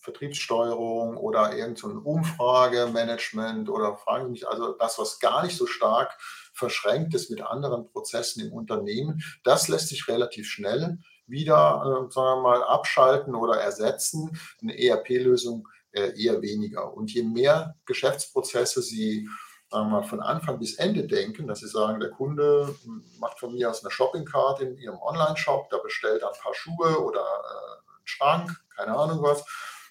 Vertriebssteuerung 0.00 1.16
oder 1.16 1.56
irgendein 1.56 1.98
Umfragemanagement 1.98 3.68
oder 3.68 3.96
fragen 3.96 4.26
Sie 4.26 4.30
mich, 4.32 4.48
also 4.48 4.72
das, 4.72 4.98
was 4.98 5.20
gar 5.20 5.44
nicht 5.44 5.56
so 5.56 5.66
stark 5.66 6.16
verschränkt 6.54 7.14
ist 7.14 7.30
mit 7.30 7.42
anderen 7.42 7.86
Prozessen 7.86 8.46
im 8.46 8.52
Unternehmen, 8.52 9.22
das 9.44 9.68
lässt 9.68 9.88
sich 9.88 10.08
relativ 10.08 10.48
schnell 10.48 10.98
wieder, 11.26 11.82
äh, 12.08 12.12
sagen 12.12 12.38
wir 12.38 12.42
mal, 12.42 12.64
abschalten 12.64 13.34
oder 13.34 13.60
ersetzen. 13.60 14.38
Eine 14.62 14.78
ERP-Lösung 14.78 15.68
äh, 15.92 16.12
eher 16.20 16.40
weniger. 16.42 16.92
Und 16.94 17.12
je 17.12 17.22
mehr 17.22 17.76
Geschäftsprozesse 17.86 18.82
Sie 18.82 19.28
mal, 19.72 20.02
von 20.02 20.20
Anfang 20.20 20.58
bis 20.58 20.74
Ende 20.74 21.06
denken, 21.06 21.46
dass 21.46 21.60
Sie 21.60 21.68
sagen, 21.68 22.00
der 22.00 22.10
Kunde 22.10 22.74
macht 23.20 23.38
von 23.38 23.52
mir 23.54 23.70
aus 23.70 23.84
eine 23.84 23.90
Shoppingkarte 23.92 24.64
in 24.64 24.76
Ihrem 24.76 24.98
Online-Shop, 24.98 25.70
da 25.70 25.78
bestellt 25.78 26.22
er 26.22 26.28
ein 26.28 26.40
paar 26.40 26.54
Schuhe 26.54 26.98
oder 27.00 27.20
äh, 27.20 27.98
einen 27.98 28.06
Schrank, 28.06 28.64
keine 28.74 28.96
Ahnung 28.96 29.22
was 29.22 29.44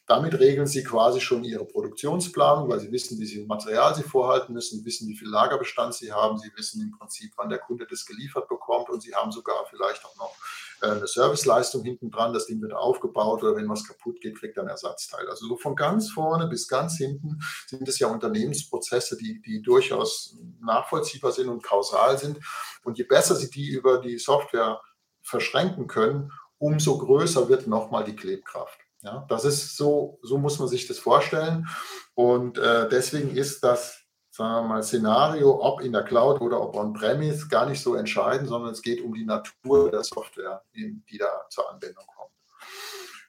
damit 0.09 0.39
regeln 0.39 0.65
Sie 0.65 0.83
quasi 0.83 1.21
schon 1.21 1.43
Ihre 1.43 1.65
Produktionsplanung, 1.65 2.67
weil 2.67 2.79
Sie 2.79 2.91
wissen, 2.91 3.19
wie 3.19 3.27
viel 3.27 3.45
Material 3.45 3.93
Sie 3.93 4.01
vorhalten 4.01 4.53
müssen, 4.53 4.83
wissen, 4.83 5.07
wie 5.07 5.15
viel 5.15 5.29
Lagerbestand 5.29 5.93
Sie 5.93 6.11
haben, 6.11 6.39
Sie 6.39 6.51
wissen 6.55 6.81
im 6.81 6.97
Prinzip, 6.97 7.31
wann 7.37 7.49
der 7.49 7.59
Kunde 7.59 7.85
das 7.87 8.07
geliefert 8.07 8.49
bekommt 8.49 8.89
und 8.89 9.01
Sie 9.01 9.13
haben 9.13 9.31
sogar 9.31 9.67
vielleicht 9.69 10.03
auch 10.03 10.17
noch 10.17 10.35
äh, 10.81 10.87
eine 10.87 11.05
Serviceleistung 11.05 11.83
hinten 11.83 12.09
dran, 12.09 12.33
das 12.33 12.47
Ding 12.47 12.59
wird 12.59 12.73
aufgebaut 12.73 13.43
oder 13.43 13.55
wenn 13.55 13.69
was 13.69 13.87
kaputt 13.87 14.19
geht, 14.19 14.39
kriegt 14.39 14.57
er 14.57 14.63
ein 14.63 14.69
Ersatzteil. 14.69 15.29
Also 15.29 15.47
so 15.47 15.57
von 15.57 15.75
ganz 15.75 16.09
vorne 16.09 16.47
bis 16.47 16.67
ganz 16.67 16.97
hinten 16.97 17.39
sind 17.67 17.87
es 17.87 17.99
ja 17.99 18.07
Unternehmensprozesse, 18.07 19.15
die, 19.15 19.39
die 19.43 19.61
durchaus 19.61 20.35
nachvollziehbar 20.59 21.33
sind 21.33 21.49
und 21.49 21.61
kausal 21.61 22.17
sind. 22.17 22.39
Und 22.83 22.97
je 22.97 23.03
besser 23.03 23.35
Sie 23.35 23.51
die 23.51 23.69
über 23.69 23.99
die 23.99 24.17
Software 24.17 24.81
verschränken 25.21 25.85
können, 25.85 26.31
umso 26.57 26.97
größer 26.97 27.47
wird 27.47 27.67
nochmal 27.67 28.05
die 28.05 28.15
Klebkraft. 28.15 28.88
Ja, 29.01 29.25
das 29.29 29.45
ist 29.45 29.77
so, 29.77 30.19
so 30.21 30.37
muss 30.37 30.59
man 30.59 30.67
sich 30.67 30.87
das 30.87 30.99
vorstellen. 30.99 31.67
Und 32.15 32.57
äh, 32.57 32.89
deswegen 32.89 33.35
ist 33.35 33.63
das, 33.63 34.03
sagen 34.29 34.65
wir 34.65 34.67
mal, 34.67 34.83
Szenario, 34.83 35.61
ob 35.61 35.81
in 35.81 35.93
der 35.93 36.03
Cloud 36.03 36.41
oder 36.41 36.61
ob 36.61 36.75
on-premise, 36.75 37.47
gar 37.47 37.65
nicht 37.65 37.81
so 37.81 37.95
entscheidend, 37.95 38.49
sondern 38.49 38.73
es 38.73 38.81
geht 38.81 39.01
um 39.01 39.13
die 39.13 39.25
Natur 39.25 39.89
der 39.89 40.03
Software, 40.03 40.63
die 40.73 41.17
da 41.17 41.27
zur 41.49 41.71
Anwendung 41.71 42.05
kommt. 42.15 42.31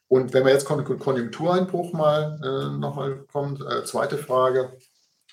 Und 0.09 0.33
wenn 0.33 0.45
wir 0.45 0.53
jetzt 0.53 0.65
Konjunktureinbruch 0.65 1.93
mal 1.93 2.41
äh, 2.43 2.77
nochmal 2.77 3.25
kommt, 3.31 3.61
äh, 3.61 3.85
zweite 3.85 4.19
Frage, 4.19 4.77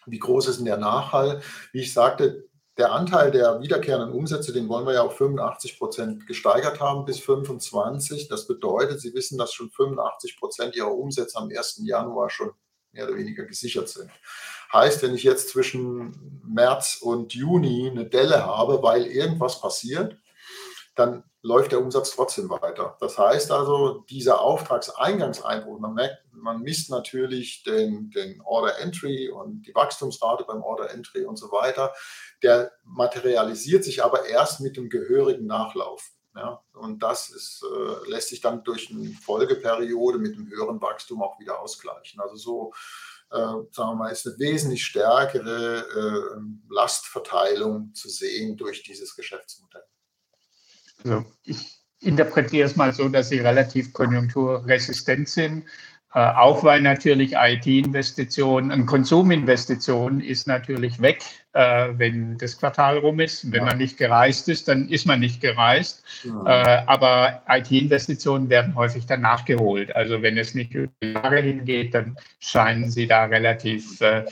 wie 0.05 0.19
groß 0.19 0.49
ist 0.49 0.57
denn 0.57 0.65
der 0.65 0.77
Nachhall? 0.77 1.41
Wie 1.71 1.81
ich 1.81 1.93
sagte, 1.93 2.47
der 2.77 2.91
Anteil 2.91 3.31
der 3.31 3.61
wiederkehrenden 3.61 4.11
Umsätze, 4.11 4.53
den 4.53 4.69
wollen 4.69 4.85
wir 4.85 4.93
ja 4.93 5.01
auf 5.01 5.17
85 5.17 5.79
Prozent 5.79 6.27
gesteigert 6.27 6.79
haben 6.79 7.05
bis 7.05 7.19
25. 7.19 8.27
Das 8.27 8.47
bedeutet, 8.47 9.01
Sie 9.01 9.13
wissen, 9.13 9.37
dass 9.37 9.53
schon 9.53 9.71
85 9.71 10.37
Prozent 10.37 10.75
Ihrer 10.75 10.93
Umsätze 10.93 11.37
am 11.37 11.49
1. 11.49 11.81
Januar 11.83 12.29
schon 12.29 12.51
mehr 12.91 13.07
oder 13.07 13.17
weniger 13.17 13.45
gesichert 13.45 13.89
sind. 13.89 14.11
Heißt, 14.71 15.01
wenn 15.01 15.15
ich 15.15 15.23
jetzt 15.23 15.49
zwischen 15.49 16.41
März 16.45 16.99
und 17.01 17.33
Juni 17.33 17.89
eine 17.89 18.05
Delle 18.05 18.45
habe, 18.45 18.83
weil 18.83 19.05
irgendwas 19.05 19.59
passiert, 19.59 20.17
dann 20.97 21.23
läuft 21.41 21.71
der 21.71 21.79
Umsatz 21.79 22.11
trotzdem 22.11 22.49
weiter. 22.49 22.97
Das 22.99 23.17
heißt 23.17 23.51
also, 23.51 24.03
dieser 24.09 24.41
Auftragseingangseinbruch, 24.41 25.79
man 25.79 25.93
merkt, 25.93 26.17
man 26.31 26.61
misst 26.61 26.89
natürlich 26.89 27.63
den, 27.63 28.09
den 28.11 28.41
Order 28.41 28.79
Entry 28.79 29.29
und 29.29 29.61
die 29.63 29.73
Wachstumsrate 29.73 30.43
beim 30.45 30.61
Order 30.61 30.91
Entry 30.91 31.25
und 31.25 31.37
so 31.37 31.51
weiter. 31.51 31.93
Der 32.43 32.71
materialisiert 32.83 33.83
sich 33.83 34.03
aber 34.03 34.25
erst 34.25 34.59
mit 34.59 34.77
dem 34.77 34.89
gehörigen 34.89 35.45
Nachlauf. 35.45 36.11
Ja, 36.35 36.61
und 36.73 37.01
das 37.01 37.29
ist, 37.29 37.63
äh, 37.63 38.09
lässt 38.11 38.29
sich 38.29 38.41
dann 38.41 38.63
durch 38.63 38.91
eine 38.91 39.09
Folgeperiode 39.09 40.19
mit 40.19 40.35
dem 40.35 40.47
höheren 40.47 40.79
Wachstum 40.79 41.23
auch 41.23 41.39
wieder 41.39 41.59
ausgleichen. 41.59 42.19
Also 42.19 42.35
so, 42.35 42.73
äh, 43.31 43.37
sagen 43.71 43.91
wir 43.91 43.95
mal, 43.95 44.11
ist 44.11 44.27
eine 44.27 44.37
wesentlich 44.37 44.85
stärkere 44.85 45.79
äh, 45.79 46.39
Lastverteilung 46.69 47.91
zu 47.95 48.07
sehen 48.07 48.55
durch 48.55 48.83
dieses 48.83 49.15
Geschäftsmodell. 49.15 49.83
Also 51.03 51.25
ich 51.43 51.77
interpretiere 51.99 52.67
es 52.67 52.75
mal 52.75 52.93
so, 52.93 53.09
dass 53.09 53.29
sie 53.29 53.39
relativ 53.39 53.93
konjunkturresistent 53.93 55.29
sind. 55.29 55.63
Äh, 56.13 56.19
auch 56.19 56.63
weil 56.63 56.81
natürlich 56.81 57.33
IT-Investitionen, 57.33 58.71
ein 58.71 58.85
Konsuminvestition 58.85 60.21
ist 60.21 60.47
natürlich 60.47 61.01
weg, 61.01 61.21
äh, 61.51 61.89
wenn 61.97 62.37
das 62.37 62.57
Quartal 62.57 62.99
rum 62.99 63.19
ist. 63.19 63.51
Wenn 63.51 63.59
ja. 63.59 63.65
man 63.65 63.77
nicht 63.77 63.97
gereist 63.97 64.47
ist, 64.47 64.69
dann 64.69 64.87
ist 64.87 65.05
man 65.05 65.19
nicht 65.19 65.41
gereist. 65.41 66.03
Ja. 66.23 66.81
Äh, 66.81 66.83
aber 66.87 67.43
IT-Investitionen 67.49 68.49
werden 68.49 68.73
häufig 68.75 69.05
dann 69.05 69.21
nachgeholt. 69.21 69.95
Also 69.95 70.21
wenn 70.21 70.37
es 70.37 70.55
nicht 70.55 70.73
über 70.73 70.89
Jahre 71.03 71.41
hingeht, 71.41 71.93
dann 71.93 72.17
scheinen 72.39 72.89
sie 72.89 73.05
da 73.05 73.25
relativ. 73.25 73.99
Äh, 74.01 74.25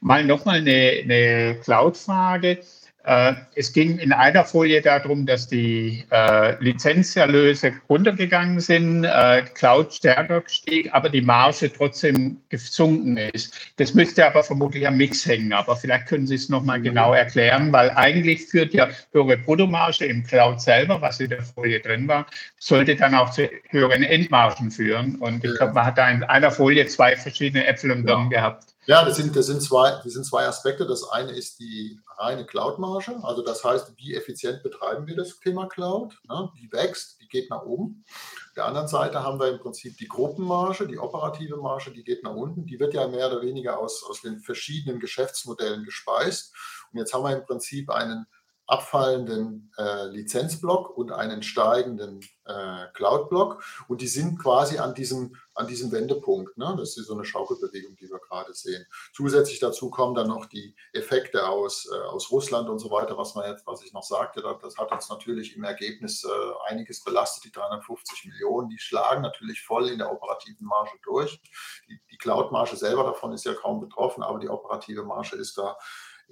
mal 0.00 0.24
nochmal 0.24 0.58
eine, 0.58 1.02
eine 1.02 1.56
Cloud-Frage. 1.62 2.60
Äh, 3.04 3.34
es 3.56 3.72
ging 3.72 3.98
in 3.98 4.12
einer 4.12 4.44
Folie 4.44 4.80
darum, 4.80 5.26
dass 5.26 5.48
die 5.48 6.04
äh, 6.10 6.62
Lizenzerlöse 6.62 7.72
runtergegangen 7.88 8.60
sind, 8.60 9.04
äh, 9.04 9.42
Cloud 9.54 9.92
stärker 9.92 10.42
stieg, 10.46 10.88
aber 10.92 11.08
die 11.08 11.20
Marge 11.20 11.72
trotzdem 11.72 12.40
gesunken 12.48 13.16
ist. 13.16 13.54
Das 13.76 13.94
müsste 13.94 14.24
aber 14.24 14.44
vermutlich 14.44 14.86
am 14.86 14.96
Mix 14.96 15.26
hängen, 15.26 15.52
aber 15.52 15.76
vielleicht 15.76 16.06
können 16.06 16.28
Sie 16.28 16.36
es 16.36 16.48
nochmal 16.48 16.78
mhm. 16.78 16.84
genau 16.84 17.12
erklären, 17.12 17.72
weil 17.72 17.90
eigentlich 17.90 18.46
führt 18.46 18.72
ja 18.72 18.88
höhere 19.10 19.36
Bruttomarge 19.36 20.04
im 20.04 20.22
Cloud 20.22 20.60
selber, 20.60 21.00
was 21.00 21.18
in 21.18 21.30
der 21.30 21.42
Folie 21.42 21.80
drin 21.80 22.06
war, 22.06 22.26
sollte 22.58 22.94
dann 22.94 23.16
auch 23.16 23.30
zu 23.30 23.50
höheren 23.70 24.04
Endmargen 24.04 24.70
führen. 24.70 25.16
Und 25.16 25.44
ich 25.44 25.56
glaube, 25.56 25.72
man 25.72 25.86
hat 25.86 25.98
da 25.98 26.08
in 26.08 26.22
einer 26.22 26.52
Folie 26.52 26.86
zwei 26.86 27.16
verschiedene 27.16 27.66
Äpfel 27.66 27.90
und 27.90 28.04
Birnen 28.04 28.30
ja. 28.30 28.38
gehabt. 28.38 28.64
Ja, 28.86 29.04
das 29.04 29.16
sind, 29.16 29.36
das, 29.36 29.46
sind 29.46 29.62
zwei, 29.62 29.90
das 30.02 30.12
sind 30.12 30.24
zwei 30.24 30.44
Aspekte. 30.46 30.86
Das 30.86 31.08
eine 31.10 31.30
ist 31.30 31.60
die 31.60 31.98
reine 32.22 32.46
Cloud-Marge, 32.46 33.18
also 33.22 33.42
das 33.42 33.64
heißt, 33.64 33.94
wie 33.96 34.14
effizient 34.14 34.62
betreiben 34.62 35.06
wir 35.06 35.16
das 35.16 35.38
Thema 35.40 35.66
Cloud? 35.66 36.20
Ne? 36.28 36.50
Die 36.60 36.72
wächst, 36.72 37.20
die 37.20 37.28
geht 37.28 37.50
nach 37.50 37.62
oben. 37.62 38.04
Auf 38.08 38.54
der 38.54 38.66
anderen 38.66 38.88
Seite 38.88 39.22
haben 39.22 39.40
wir 39.40 39.48
im 39.48 39.58
Prinzip 39.58 39.96
die 39.96 40.08
Gruppenmarge, 40.08 40.86
die 40.86 40.98
operative 40.98 41.56
Marge, 41.56 41.90
die 41.90 42.04
geht 42.04 42.22
nach 42.22 42.34
unten. 42.34 42.66
Die 42.66 42.78
wird 42.78 42.94
ja 42.94 43.08
mehr 43.08 43.28
oder 43.28 43.42
weniger 43.42 43.78
aus, 43.78 44.04
aus 44.04 44.20
den 44.20 44.40
verschiedenen 44.40 45.00
Geschäftsmodellen 45.00 45.84
gespeist. 45.84 46.54
Und 46.92 46.98
jetzt 46.98 47.12
haben 47.14 47.24
wir 47.24 47.36
im 47.36 47.44
Prinzip 47.44 47.90
einen 47.90 48.26
abfallenden 48.66 49.72
äh, 49.76 50.06
Lizenzblock 50.06 50.96
und 50.96 51.12
einen 51.12 51.42
steigenden 51.42 52.20
äh, 52.44 52.86
Cloud-Block. 52.94 53.62
Und 53.88 54.00
die 54.00 54.06
sind 54.06 54.38
quasi 54.38 54.78
an 54.78 54.94
diesem, 54.94 55.36
an 55.54 55.66
diesem 55.66 55.92
Wendepunkt. 55.92 56.56
Ne? 56.56 56.74
Das 56.78 56.96
ist 56.96 57.06
so 57.06 57.14
eine 57.14 57.24
Schaukelbewegung, 57.24 57.96
die 57.96 58.08
wir 58.08 58.18
gerade 58.18 58.54
sehen. 58.54 58.86
Zusätzlich 59.12 59.58
dazu 59.58 59.90
kommen 59.90 60.14
dann 60.14 60.28
noch 60.28 60.46
die 60.46 60.74
Effekte 60.92 61.48
aus, 61.48 61.88
äh, 61.92 62.06
aus 62.06 62.30
Russland 62.30 62.68
und 62.68 62.78
so 62.78 62.90
weiter, 62.90 63.16
was 63.18 63.34
man 63.34 63.50
jetzt, 63.50 63.66
was 63.66 63.82
ich 63.82 63.92
noch 63.92 64.04
sagte, 64.04 64.42
das 64.62 64.76
hat 64.76 64.92
uns 64.92 65.08
natürlich 65.08 65.56
im 65.56 65.64
Ergebnis 65.64 66.24
äh, 66.24 66.70
einiges 66.70 67.02
belastet, 67.02 67.44
die 67.44 67.52
350 67.52 68.26
Millionen. 68.26 68.68
Die 68.70 68.78
schlagen 68.78 69.22
natürlich 69.22 69.62
voll 69.62 69.88
in 69.88 69.98
der 69.98 70.12
operativen 70.12 70.66
Marge 70.66 70.98
durch. 71.02 71.40
Die, 71.88 72.00
die 72.10 72.16
Cloud-Marge 72.16 72.76
selber 72.76 73.04
davon 73.04 73.32
ist 73.32 73.44
ja 73.44 73.54
kaum 73.54 73.80
betroffen, 73.80 74.22
aber 74.22 74.38
die 74.38 74.48
operative 74.48 75.02
Marge 75.02 75.36
ist 75.36 75.58
da 75.58 75.76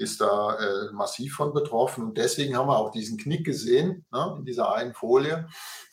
ist 0.00 0.20
da 0.20 0.56
äh, 0.56 0.92
massiv 0.92 1.34
von 1.34 1.52
betroffen. 1.52 2.04
Und 2.04 2.16
deswegen 2.16 2.56
haben 2.56 2.68
wir 2.68 2.78
auch 2.78 2.90
diesen 2.90 3.18
Knick 3.18 3.44
gesehen 3.44 4.06
ne, 4.10 4.34
in 4.38 4.44
dieser 4.46 4.74
einen 4.74 4.94
Folie. 4.94 5.46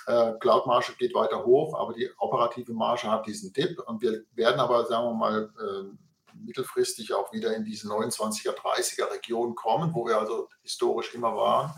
Äh, 0.06 0.34
Cloud-Marge 0.40 0.94
geht 0.98 1.14
weiter 1.14 1.44
hoch, 1.44 1.78
aber 1.78 1.94
die 1.94 2.10
operative 2.18 2.74
Marge 2.74 3.12
hat 3.12 3.28
diesen 3.28 3.52
Dip. 3.52 3.80
Und 3.86 4.02
wir 4.02 4.24
werden 4.34 4.62
aber, 4.62 4.86
sagen 4.86 5.08
wir 5.08 5.14
mal, 5.14 5.52
äh, 5.60 6.36
mittelfristig 6.46 7.14
auch 7.14 7.34
wieder 7.34 7.54
in 7.54 7.66
diese 7.66 7.88
29er, 7.88 8.56
30er 8.56 9.12
Region 9.12 9.56
kommen, 9.56 9.94
wo 9.94 10.06
wir 10.06 10.18
also 10.18 10.48
historisch 10.62 11.14
immer 11.14 11.36
waren. 11.36 11.74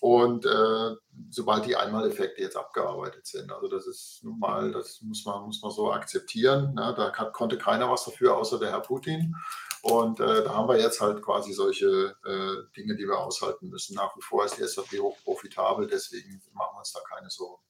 Und 0.00 0.44
äh, 0.44 0.96
sobald 1.30 1.64
die 1.64 1.76
Einmaleffekte 1.76 2.42
jetzt 2.42 2.56
abgearbeitet 2.56 3.24
sind, 3.24 3.50
also 3.52 3.68
das 3.68 3.86
ist 3.86 4.20
nun 4.24 4.38
mal, 4.40 4.72
das 4.72 5.00
muss 5.00 5.24
man, 5.24 5.44
muss 5.44 5.62
man 5.62 5.70
so 5.70 5.92
akzeptieren. 5.92 6.74
Ne? 6.74 6.92
Da 6.96 7.10
kann, 7.10 7.32
konnte 7.32 7.56
keiner 7.56 7.88
was 7.88 8.04
dafür, 8.04 8.36
außer 8.36 8.58
der 8.58 8.72
Herr 8.72 8.80
Putin. 8.80 9.34
Und 9.82 10.20
äh, 10.20 10.44
da 10.44 10.54
haben 10.54 10.68
wir 10.68 10.78
jetzt 10.78 11.00
halt 11.00 11.22
quasi 11.22 11.52
solche 11.52 12.14
äh, 12.24 12.72
Dinge, 12.76 12.94
die 12.96 13.04
wir 13.04 13.18
aushalten 13.18 13.68
müssen. 13.68 13.96
Nach 13.96 14.16
wie 14.16 14.22
vor 14.22 14.44
ist 14.44 14.56
die 14.56 14.64
SAP 14.64 15.00
hoch 15.00 15.16
profitabel, 15.24 15.88
deswegen 15.88 16.40
machen 16.52 16.74
wir 16.74 16.78
uns 16.78 16.92
da 16.92 17.00
keine 17.00 17.28
Sorgen. 17.30 17.62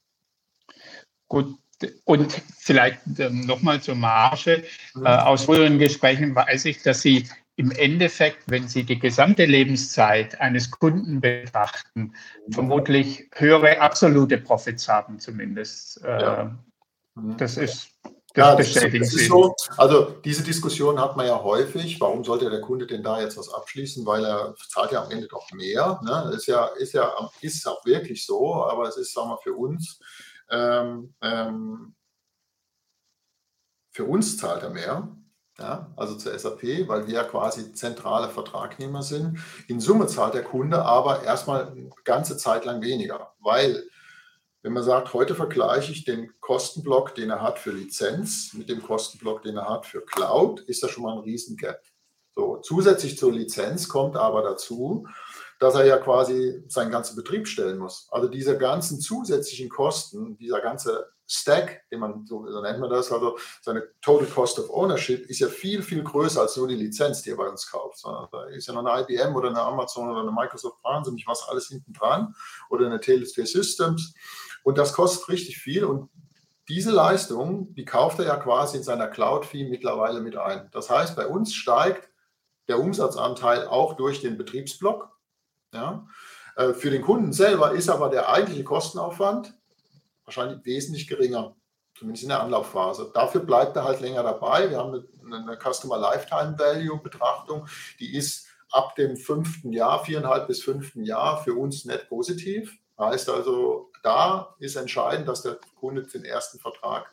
Gut, 1.26 1.56
und 2.04 2.32
vielleicht 2.58 3.00
ähm, 3.18 3.46
nochmal 3.46 3.80
zur 3.80 3.94
Marge. 3.94 4.64
Mhm. 4.94 5.06
Äh, 5.06 5.08
aus 5.08 5.44
früheren 5.44 5.78
Gesprächen 5.78 6.34
weiß 6.34 6.66
ich, 6.66 6.82
dass 6.82 7.00
Sie 7.02 7.28
im 7.56 7.70
Endeffekt, 7.70 8.42
wenn 8.46 8.68
Sie 8.68 8.84
die 8.84 8.98
gesamte 8.98 9.44
Lebenszeit 9.44 10.40
eines 10.40 10.70
Kunden 10.70 11.20
betrachten, 11.20 12.12
mhm. 12.46 12.52
vermutlich 12.52 13.28
höhere 13.34 13.80
absolute 13.80 14.38
Profits 14.38 14.88
haben 14.88 15.18
zumindest. 15.18 16.02
Äh, 16.04 16.20
ja. 16.20 16.58
Mhm. 17.14 17.36
Das 17.36 17.56
ist 17.56 17.90
ja, 18.36 18.56
das, 18.56 18.68
ist, 18.68 18.76
das 18.76 19.14
ist 19.14 19.28
so. 19.28 19.54
Also 19.76 20.14
diese 20.24 20.42
Diskussion 20.42 21.00
hat 21.00 21.16
man 21.16 21.26
ja 21.26 21.42
häufig. 21.42 22.00
Warum 22.00 22.24
sollte 22.24 22.48
der 22.48 22.60
Kunde 22.60 22.86
denn 22.86 23.02
da 23.02 23.20
jetzt 23.20 23.36
was 23.36 23.52
abschließen? 23.52 24.06
Weil 24.06 24.24
er 24.24 24.54
zahlt 24.70 24.92
ja 24.92 25.04
am 25.04 25.10
Ende 25.10 25.28
doch 25.28 25.50
mehr. 25.52 26.00
Ne? 26.02 26.32
Ist 26.34 26.46
ja, 26.46 26.66
ist 26.66 26.94
ja, 26.94 27.12
ist 27.40 27.66
auch 27.66 27.84
wirklich 27.84 28.24
so. 28.24 28.54
Aber 28.64 28.88
es 28.88 28.96
ist, 28.96 29.12
sagen 29.12 29.30
wir, 29.30 29.38
für 29.38 29.54
uns, 29.54 30.00
ähm, 30.50 31.14
ähm, 31.20 31.94
für 33.90 34.04
uns 34.04 34.36
zahlt 34.38 34.62
er 34.62 34.70
mehr. 34.70 35.08
Ja, 35.58 35.92
also 35.96 36.16
zur 36.16 36.36
SAP, 36.36 36.88
weil 36.88 37.06
wir 37.06 37.14
ja 37.14 37.24
quasi 37.24 37.74
zentrale 37.74 38.30
Vertragnehmer 38.30 39.02
sind. 39.02 39.38
In 39.68 39.80
Summe 39.80 40.06
zahlt 40.06 40.32
der 40.32 40.44
Kunde 40.44 40.82
aber 40.82 41.24
erstmal 41.24 41.68
eine 41.68 41.90
ganze 42.04 42.38
Zeit 42.38 42.64
lang 42.64 42.80
weniger, 42.80 43.34
weil 43.40 43.84
wenn 44.62 44.72
man 44.72 44.84
sagt, 44.84 45.12
heute 45.12 45.34
vergleiche 45.34 45.92
ich 45.92 46.04
den 46.04 46.32
Kostenblock, 46.40 47.14
den 47.14 47.30
er 47.30 47.42
hat 47.42 47.58
für 47.58 47.72
Lizenz, 47.72 48.52
mit 48.54 48.68
dem 48.68 48.82
Kostenblock, 48.82 49.42
den 49.42 49.56
er 49.56 49.68
hat 49.68 49.86
für 49.86 50.02
Cloud, 50.02 50.60
ist 50.60 50.82
da 50.82 50.88
schon 50.88 51.02
mal 51.02 51.12
ein 51.12 51.24
Riesengap. 51.24 51.80
So, 52.34 52.58
zusätzlich 52.58 53.18
zur 53.18 53.32
Lizenz 53.32 53.88
kommt 53.88 54.16
aber 54.16 54.42
dazu, 54.42 55.06
dass 55.58 55.74
er 55.74 55.84
ja 55.84 55.98
quasi 55.98 56.64
seinen 56.68 56.90
ganzen 56.90 57.14
Betrieb 57.16 57.46
stellen 57.46 57.78
muss. 57.78 58.08
Also 58.10 58.28
diese 58.28 58.56
ganzen 58.56 59.00
zusätzlichen 59.00 59.68
Kosten, 59.68 60.36
dieser 60.38 60.60
ganze 60.60 61.12
Stack, 61.26 61.88
den 61.90 62.00
man, 62.00 62.26
so, 62.26 62.46
so 62.50 62.60
nennt 62.60 62.80
man 62.80 62.90
das, 62.90 63.12
also 63.12 63.38
seine 63.62 63.88
Total 64.00 64.26
Cost 64.26 64.58
of 64.58 64.70
Ownership 64.70 65.28
ist 65.30 65.38
ja 65.38 65.48
viel, 65.48 65.82
viel 65.82 66.02
größer 66.02 66.40
als 66.40 66.56
nur 66.56 66.68
die 66.68 66.74
Lizenz, 66.74 67.22
die 67.22 67.30
er 67.30 67.36
bei 67.36 67.48
uns 67.48 67.70
kauft. 67.70 68.02
Da 68.04 68.44
ist 68.46 68.66
ja 68.66 68.74
noch 68.74 68.84
eine 68.84 69.02
IBM 69.02 69.34
oder 69.34 69.48
eine 69.48 69.60
Amazon 69.60 70.10
oder 70.10 70.20
eine 70.20 70.32
Microsoft 70.32 70.82
wahnsinnig 70.82 71.26
was 71.26 71.48
alles 71.48 71.68
hinten 71.68 71.92
dran 71.92 72.34
oder 72.68 72.86
eine 72.86 73.00
TLS 73.00 73.32
Systems. 73.32 74.14
Und 74.62 74.78
das 74.78 74.92
kostet 74.92 75.28
richtig 75.28 75.58
viel 75.58 75.84
und 75.84 76.10
diese 76.68 76.90
Leistung, 76.90 77.74
die 77.74 77.84
kauft 77.84 78.18
er 78.20 78.26
ja 78.26 78.36
quasi 78.36 78.78
in 78.78 78.82
seiner 78.84 79.08
Cloud-Fee 79.08 79.68
mittlerweile 79.68 80.20
mit 80.20 80.36
ein. 80.36 80.68
Das 80.72 80.90
heißt, 80.90 81.16
bei 81.16 81.26
uns 81.26 81.54
steigt 81.54 82.08
der 82.68 82.78
Umsatzanteil 82.78 83.66
auch 83.66 83.94
durch 83.94 84.20
den 84.20 84.38
Betriebsblock. 84.38 85.10
Ja. 85.74 86.06
Äh, 86.56 86.72
für 86.72 86.90
den 86.90 87.02
Kunden 87.02 87.32
selber 87.32 87.72
ist 87.72 87.88
aber 87.88 88.08
der 88.10 88.28
eigentliche 88.28 88.64
Kostenaufwand 88.64 89.54
wahrscheinlich 90.24 90.64
wesentlich 90.64 91.08
geringer, 91.08 91.56
zumindest 91.98 92.22
in 92.22 92.28
der 92.28 92.40
Anlaufphase. 92.40 93.10
Dafür 93.12 93.42
bleibt 93.42 93.76
er 93.76 93.84
halt 93.84 94.00
länger 94.00 94.22
dabei. 94.22 94.70
Wir 94.70 94.78
haben 94.78 95.04
eine, 95.24 95.58
Customer 95.58 95.98
Lifetime 95.98 96.58
Value 96.58 97.00
Betrachtung, 97.02 97.66
die 97.98 98.14
ist 98.16 98.46
ab 98.70 98.94
dem 98.94 99.16
fünften 99.16 99.72
Jahr, 99.72 100.04
viereinhalb 100.04 100.46
bis 100.46 100.62
fünften 100.62 101.04
Jahr 101.04 101.42
für 101.42 101.54
uns 101.54 101.84
net 101.84 102.08
positiv. 102.08 102.78
Heißt 103.02 103.28
also, 103.28 103.90
da 104.02 104.54
ist 104.58 104.76
entscheidend, 104.76 105.28
dass 105.28 105.42
der 105.42 105.58
Kunde 105.76 106.02
den 106.02 106.24
ersten 106.24 106.58
Vertrag 106.58 107.12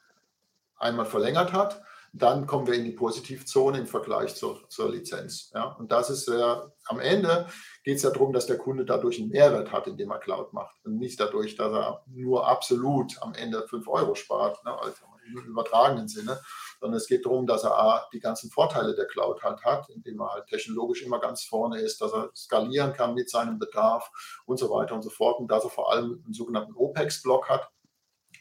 einmal 0.78 1.06
verlängert 1.06 1.54
hat. 1.54 1.82
Dann 2.12 2.48
kommen 2.48 2.66
wir 2.66 2.74
in 2.74 2.86
die 2.86 2.92
Positivzone 2.92 3.78
im 3.78 3.86
Vergleich 3.86 4.34
zur, 4.36 4.68
zur 4.70 4.90
Lizenz. 4.90 5.52
Ja? 5.54 5.76
Und 5.78 5.92
das 5.92 6.10
ist 6.10 6.28
äh, 6.28 6.56
am 6.86 7.00
Ende 7.00 7.48
geht 7.84 7.98
es 7.98 8.04
ja 8.04 8.10
darum, 8.10 8.34
dass 8.34 8.48
der 8.48 8.58
Kunde 8.58 8.84
dadurch 8.84 9.20
einen 9.20 9.30
Mehrwert 9.30 9.72
hat, 9.72 9.86
indem 9.86 10.10
er 10.10 10.20
Cloud 10.20 10.54
macht. 10.54 10.76
Und 10.84 10.98
nicht 10.98 11.20
dadurch, 11.20 11.56
dass 11.56 11.72
er 11.72 12.04
nur 12.08 12.48
absolut 12.48 13.22
am 13.22 13.36
Ende 13.36 13.68
5 13.68 13.88
Euro 13.88 14.16
spart, 14.16 14.64
ne? 14.66 14.72
also 14.80 15.04
im 15.28 15.46
übertragenen 15.46 16.08
Sinne, 16.08 16.42
sondern 16.80 16.98
es 16.98 17.08
geht 17.08 17.26
darum, 17.26 17.46
dass 17.46 17.64
er 17.64 18.08
die 18.14 18.20
ganzen 18.20 18.50
Vorteile 18.50 18.96
der 18.96 19.06
Cloud 19.08 19.44
halt 19.44 19.64
hat, 19.64 19.90
indem 19.90 20.22
er 20.22 20.32
halt 20.32 20.48
technologisch 20.48 21.02
immer 21.02 21.20
ganz 21.20 21.44
vorne 21.44 21.80
ist, 21.80 22.02
dass 22.02 22.14
er 22.14 22.30
skalieren 22.36 22.94
kann 22.94 23.14
mit 23.14 23.30
seinem 23.30 23.60
Bedarf 23.60 24.10
und 24.46 24.58
so 24.58 24.70
weiter 24.70 24.96
und 24.96 25.02
so 25.02 25.10
fort 25.10 25.40
und 25.40 25.50
dass 25.50 25.64
er 25.64 25.70
vor 25.70 25.92
allem 25.92 26.22
einen 26.24 26.34
sogenannten 26.34 26.74
OPEX-Block 26.76 27.50
hat, 27.50 27.70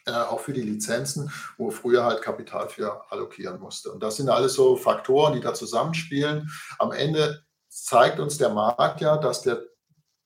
äh, 0.06 0.12
auch 0.12 0.40
für 0.40 0.52
die 0.52 0.62
Lizenzen, 0.62 1.30
wo 1.56 1.68
er 1.68 1.72
früher 1.72 2.04
halt 2.04 2.22
Kapital 2.22 2.68
für 2.68 3.10
allokieren 3.10 3.60
musste. 3.60 3.90
Und 3.90 4.02
das 4.02 4.16
sind 4.16 4.28
alles 4.28 4.54
so 4.54 4.76
Faktoren, 4.76 5.34
die 5.34 5.40
da 5.40 5.54
zusammenspielen. 5.54 6.50
Am 6.78 6.92
Ende 6.92 7.42
zeigt 7.68 8.20
uns 8.20 8.38
der 8.38 8.50
Markt 8.50 9.00
ja, 9.00 9.16
dass 9.16 9.42
der, 9.42 9.62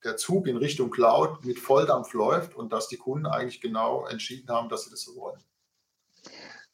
der 0.04 0.16
Zug 0.16 0.46
in 0.46 0.56
Richtung 0.56 0.90
Cloud 0.90 1.44
mit 1.44 1.58
Volldampf 1.58 2.12
läuft 2.12 2.54
und 2.54 2.72
dass 2.72 2.88
die 2.88 2.96
Kunden 2.96 3.26
eigentlich 3.26 3.60
genau 3.60 4.06
entschieden 4.06 4.50
haben, 4.50 4.68
dass 4.68 4.84
sie 4.84 4.90
das 4.90 5.02
so 5.02 5.16
wollen. 5.16 5.42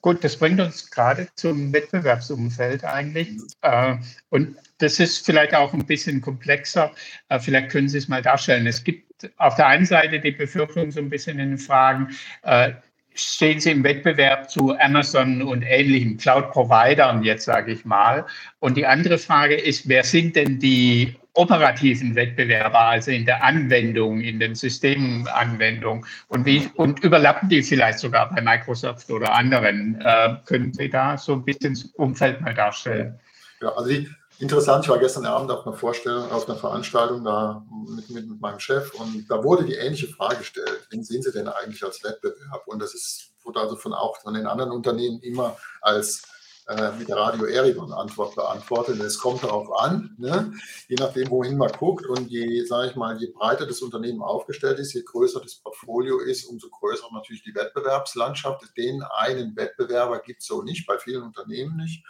Gut, 0.01 0.22
das 0.22 0.36
bringt 0.36 0.61
uns 0.61 0.90
gerade 0.90 1.28
zum 1.34 1.72
Wettbewerbsumfeld 1.72 2.84
eigentlich. 2.84 3.30
Äh, 3.62 3.96
und 4.30 4.57
das 4.78 5.01
ist 5.01 5.26
vielleicht 5.26 5.55
auch 5.55 5.72
ein 5.74 5.86
bisschen 5.86 6.20
komplexer. 6.20 6.92
Äh, 7.28 7.40
vielleicht 7.40 7.70
können 7.70 7.88
Sie 7.88 7.99
es 7.99 8.09
mal 8.09 8.22
darstellen. 8.22 8.66
Es 8.66 8.84
gibt 8.84 9.30
auf 9.38 9.57
der 9.57 9.66
einen 9.66 9.86
Seite 9.86 10.20
die 10.20 10.30
Befürchtung 10.30 10.92
so 10.92 11.01
ein 11.01 11.11
bisschen 11.11 11.40
in 11.40 11.51
den 11.51 11.59
Fragen, 11.59 12.16
äh, 12.42 12.72
stehen 13.14 13.59
Sie 13.59 13.72
im 13.72 13.82
Wettbewerb 13.82 14.49
zu 14.49 14.78
Amazon 14.78 15.42
und 15.42 15.62
ähnlichen 15.62 16.16
Cloud-Providern 16.16 17.24
jetzt, 17.24 17.44
sage 17.44 17.72
ich 17.72 17.84
mal. 17.84 18.24
Und 18.61 18.76
die 18.76 18.86
andere 18.86 19.18
Frage 19.18 19.57
ist, 19.57 19.88
wer 19.88 20.05
sind 20.05 20.36
denn 20.36 20.61
die 20.61 21.16
operativen 21.39 22.14
Wettbewerber, 22.14 22.80
also 22.80 23.11
in 23.11 23.24
der 23.24 23.45
Anwendung, 23.45 24.20
in 24.20 24.41
den 24.41 24.55
Systemanwendungen 24.55 26.05
und 26.28 26.49
und 26.74 27.01
überlappen 27.01 27.49
die 27.49 27.62
vielleicht 27.62 28.01
sogar 28.01 28.30
bei 28.30 28.41
Microsoft 28.41 29.11
oder 29.11 29.32
anderen? 29.32 30.01
Äh, 30.01 30.36
können 30.45 30.72
Sie 30.72 30.91
da 30.91 31.16
so 31.16 31.32
ein 31.34 31.45
bisschen 31.45 31.74
das 31.74 31.84
Umfeld 31.95 32.41
mal 32.41 32.55
darstellen? 32.55 33.18
Ja, 33.61 33.68
also 33.76 33.89
die, 33.89 34.09
Interessant, 34.41 34.84
ich 34.84 34.89
war 34.89 35.01
gestern 35.01 35.26
Abend 35.26 35.51
auf 35.51 35.66
einer 35.66 35.74
Vorstellung, 35.74 36.30
auf 36.30 36.49
einer 36.49 36.57
Veranstaltung 36.57 37.24
da 37.24 37.66
mit, 37.89 38.09
mit, 38.09 38.28
mit, 38.28 38.41
meinem 38.41 38.61
Chef 38.61 38.95
und 38.95 39.26
da 39.28 39.43
wurde 39.43 39.64
die 39.64 39.74
ähnliche 39.74 40.07
Frage 40.07 40.36
gestellt. 40.36 40.86
Wen 40.91 41.03
sehen 41.03 41.22
Sie 41.22 41.32
denn 41.32 41.49
eigentlich 41.49 41.82
als 41.82 42.05
Wettbewerb? 42.05 42.62
Und 42.66 42.80
das 42.80 42.95
ist, 42.95 43.32
wurde 43.43 43.59
also 43.59 43.74
von 43.74 43.93
auch 43.93 44.16
von 44.18 44.34
den 44.34 44.47
anderen 44.47 44.70
Unternehmen 44.70 45.20
immer 45.22 45.57
als 45.80 46.22
äh, 46.68 46.92
mit 46.92 47.10
Radio 47.10 47.46
Erigon 47.46 47.92
Antwort 47.92 48.34
beantwortet. 48.34 49.00
Es 49.00 49.18
kommt 49.18 49.42
darauf 49.42 49.72
an, 49.72 50.14
ne? 50.18 50.52
je 50.86 50.96
nachdem, 50.96 51.30
wohin 51.30 51.56
man 51.56 51.72
guckt 51.72 52.06
und 52.06 52.28
je, 52.28 52.62
sage 52.64 52.90
ich 52.90 52.96
mal, 52.96 53.18
je 53.18 53.28
breiter 53.28 53.66
das 53.66 53.80
Unternehmen 53.80 54.22
aufgestellt 54.22 54.78
ist, 54.78 54.92
je 54.92 55.02
größer 55.02 55.40
das 55.40 55.56
Portfolio 55.56 56.18
ist, 56.18 56.44
umso 56.44 56.68
größer 56.68 57.06
natürlich 57.12 57.42
die 57.42 57.54
Wettbewerbslandschaft. 57.54 58.76
Den 58.76 59.02
einen 59.02 59.56
Wettbewerber 59.56 60.18
gibt 60.20 60.40
es 60.40 60.46
so 60.46 60.62
nicht, 60.62 60.86
bei 60.86 60.98
vielen 60.98 61.22
Unternehmen 61.22 61.76
nicht. 61.76 62.04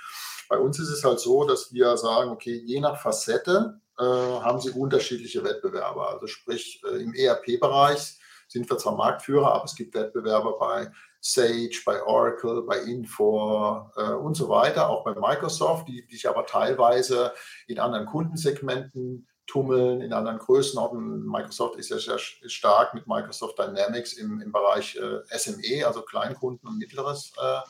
Bei 0.48 0.58
uns 0.58 0.78
ist 0.80 0.88
es 0.88 1.04
halt 1.04 1.20
so, 1.20 1.44
dass 1.44 1.72
wir 1.72 1.96
sagen, 1.96 2.30
okay, 2.30 2.60
je 2.64 2.80
nach 2.80 3.00
Facette 3.00 3.80
äh, 3.98 4.02
haben 4.02 4.60
sie 4.60 4.70
unterschiedliche 4.70 5.44
Wettbewerber. 5.44 6.08
Also 6.10 6.26
sprich, 6.26 6.82
äh, 6.84 7.02
im 7.02 7.14
ERP-Bereich 7.14 8.18
sind 8.48 8.68
wir 8.68 8.78
zwar 8.78 8.96
Marktführer, 8.96 9.52
aber 9.52 9.64
es 9.66 9.76
gibt 9.76 9.94
Wettbewerber 9.94 10.58
bei 10.58 10.90
Sage, 11.20 11.70
bei 11.84 12.02
Oracle, 12.02 12.62
bei 12.62 12.78
Infor 12.78 13.92
äh, 13.96 14.12
und 14.12 14.34
so 14.34 14.48
weiter, 14.48 14.88
auch 14.88 15.04
bei 15.04 15.14
Microsoft, 15.14 15.88
die, 15.88 16.06
sich 16.10 16.28
aber 16.28 16.46
teilweise 16.46 17.32
in 17.66 17.78
anderen 17.78 18.06
Kundensegmenten 18.06 19.26
tummeln, 19.48 20.02
in 20.02 20.12
anderen 20.12 20.38
Größenordnungen. 20.38 21.26
Microsoft 21.26 21.76
ist 21.76 21.90
ja 21.90 21.98
sehr 21.98 22.18
stark 22.18 22.94
mit 22.94 23.06
Microsoft 23.08 23.58
Dynamics 23.58 24.12
im, 24.12 24.40
im 24.40 24.52
Bereich 24.52 24.96
äh, 24.96 25.36
SME, 25.36 25.86
also 25.86 26.02
Kleinkunden 26.02 26.68
und 26.68 26.78
mittleres 26.78 27.32
äh, 27.40 27.60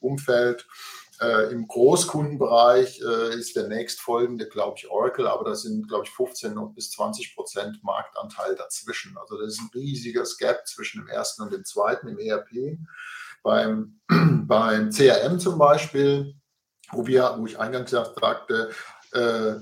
Umfeld. 0.00 0.66
Äh, 1.24 1.52
Im 1.52 1.66
Großkundenbereich 1.66 3.00
äh, 3.00 3.34
ist 3.34 3.56
der 3.56 3.68
nächstfolgende, 3.68 4.48
glaube 4.48 4.76
ich, 4.78 4.90
Oracle, 4.90 5.26
aber 5.26 5.44
das 5.44 5.62
sind, 5.62 5.88
glaube 5.88 6.04
ich, 6.04 6.10
15 6.10 6.54
bis 6.74 6.90
20 6.90 7.34
Prozent 7.34 7.82
Marktanteil 7.82 8.54
dazwischen. 8.56 9.16
Also 9.16 9.38
das 9.38 9.54
ist 9.54 9.60
ein 9.60 9.70
riesiges 9.74 10.36
Gap 10.36 10.66
zwischen 10.66 11.00
dem 11.00 11.08
ersten 11.08 11.42
und 11.42 11.52
dem 11.52 11.64
zweiten 11.64 12.08
im 12.08 12.18
ERP. 12.18 12.78
Beim, 13.42 14.00
beim 14.46 14.90
CRM 14.90 15.38
zum 15.38 15.58
Beispiel, 15.58 16.34
wo, 16.90 17.06
wir, 17.06 17.36
wo 17.38 17.46
ich 17.46 17.58
eingangs 17.58 17.90
sagte, 17.90 18.70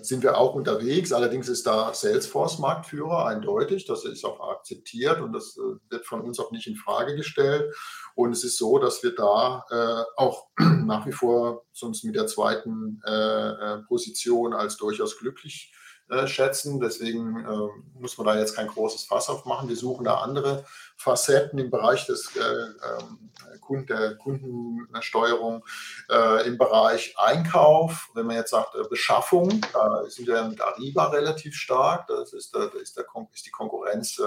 sind 0.03 0.23
wir 0.23 0.39
auch 0.39 0.55
unterwegs. 0.55 1.13
Allerdings 1.13 1.49
ist 1.49 1.67
da 1.67 1.93
Salesforce 1.93 2.59
Marktführer 2.59 3.27
eindeutig. 3.27 3.85
Das 3.85 4.05
ist 4.05 4.25
auch 4.25 4.41
akzeptiert 4.51 5.21
und 5.21 5.33
das 5.33 5.57
äh, 5.59 5.91
wird 5.91 6.07
von 6.07 6.23
uns 6.23 6.39
auch 6.41 6.51
nicht 6.53 6.67
in 6.67 6.77
Frage 6.77 7.17
gestellt. 7.17 7.75
Und 8.15 8.33
es 8.33 8.45
ist 8.45 8.59
so, 8.59 8.79
dass 8.79 9.03
wir 9.03 9.15
da 9.15 9.65
äh, 9.71 10.05
auch 10.17 10.49
nach 10.59 11.07
wie 11.07 11.13
vor 11.13 11.65
uns 11.81 12.05
mit 12.05 12.15
der 12.15 12.27
zweiten 12.27 13.01
äh, 13.07 13.11
äh, 13.13 13.79
Position 13.89 14.55
als 14.55 14.77
durchaus 14.77 15.19
glücklich 15.19 15.73
äh, 16.09 16.27
schätzen. 16.27 16.81
Deswegen 16.81 17.45
äh, 17.45 18.01
muss 18.01 18.19
man 18.19 18.27
da 18.27 18.39
jetzt 18.39 18.57
kein 18.57 18.69
großes 18.69 19.05
Fass 19.05 19.29
aufmachen. 19.29 19.69
Wir 19.69 19.77
suchen 19.77 20.05
da 20.05 20.17
andere 20.17 20.65
Facetten 20.97 21.59
im 21.59 21.71
Bereich 21.71 22.07
des, 22.07 22.35
äh, 22.37 22.41
ähm, 22.41 23.31
Kunden, 23.61 23.87
der 23.87 24.17
Kundensteuerung, 24.17 25.65
äh, 26.11 26.47
im 26.47 26.59
Bereich 26.59 27.15
Einkauf. 27.19 28.11
Wenn 28.15 28.27
man 28.27 28.37
jetzt 28.37 28.51
sagt 28.51 28.77
Beschaffung, 28.91 29.61
da 29.73 30.05
sind 30.09 30.27
wir 30.27 30.43
mit 30.45 30.61
Ariba 30.61 31.09
relativ 31.09 31.55
stark. 31.55 32.07
Das 32.09 32.33
ist, 32.33 32.55
da 32.55 32.65
ist, 32.65 32.97
der, 32.97 33.05
ist 33.33 33.47
die 33.47 33.51
Konkurrenz 33.51 34.21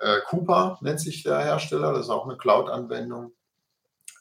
äh, 0.00 0.20
Coupa 0.26 0.78
nennt 0.80 1.00
sich 1.00 1.22
der 1.22 1.40
Hersteller, 1.40 1.92
das 1.92 2.06
ist 2.06 2.10
auch 2.10 2.24
eine 2.24 2.36
Cloud-Anwendung. 2.36 3.32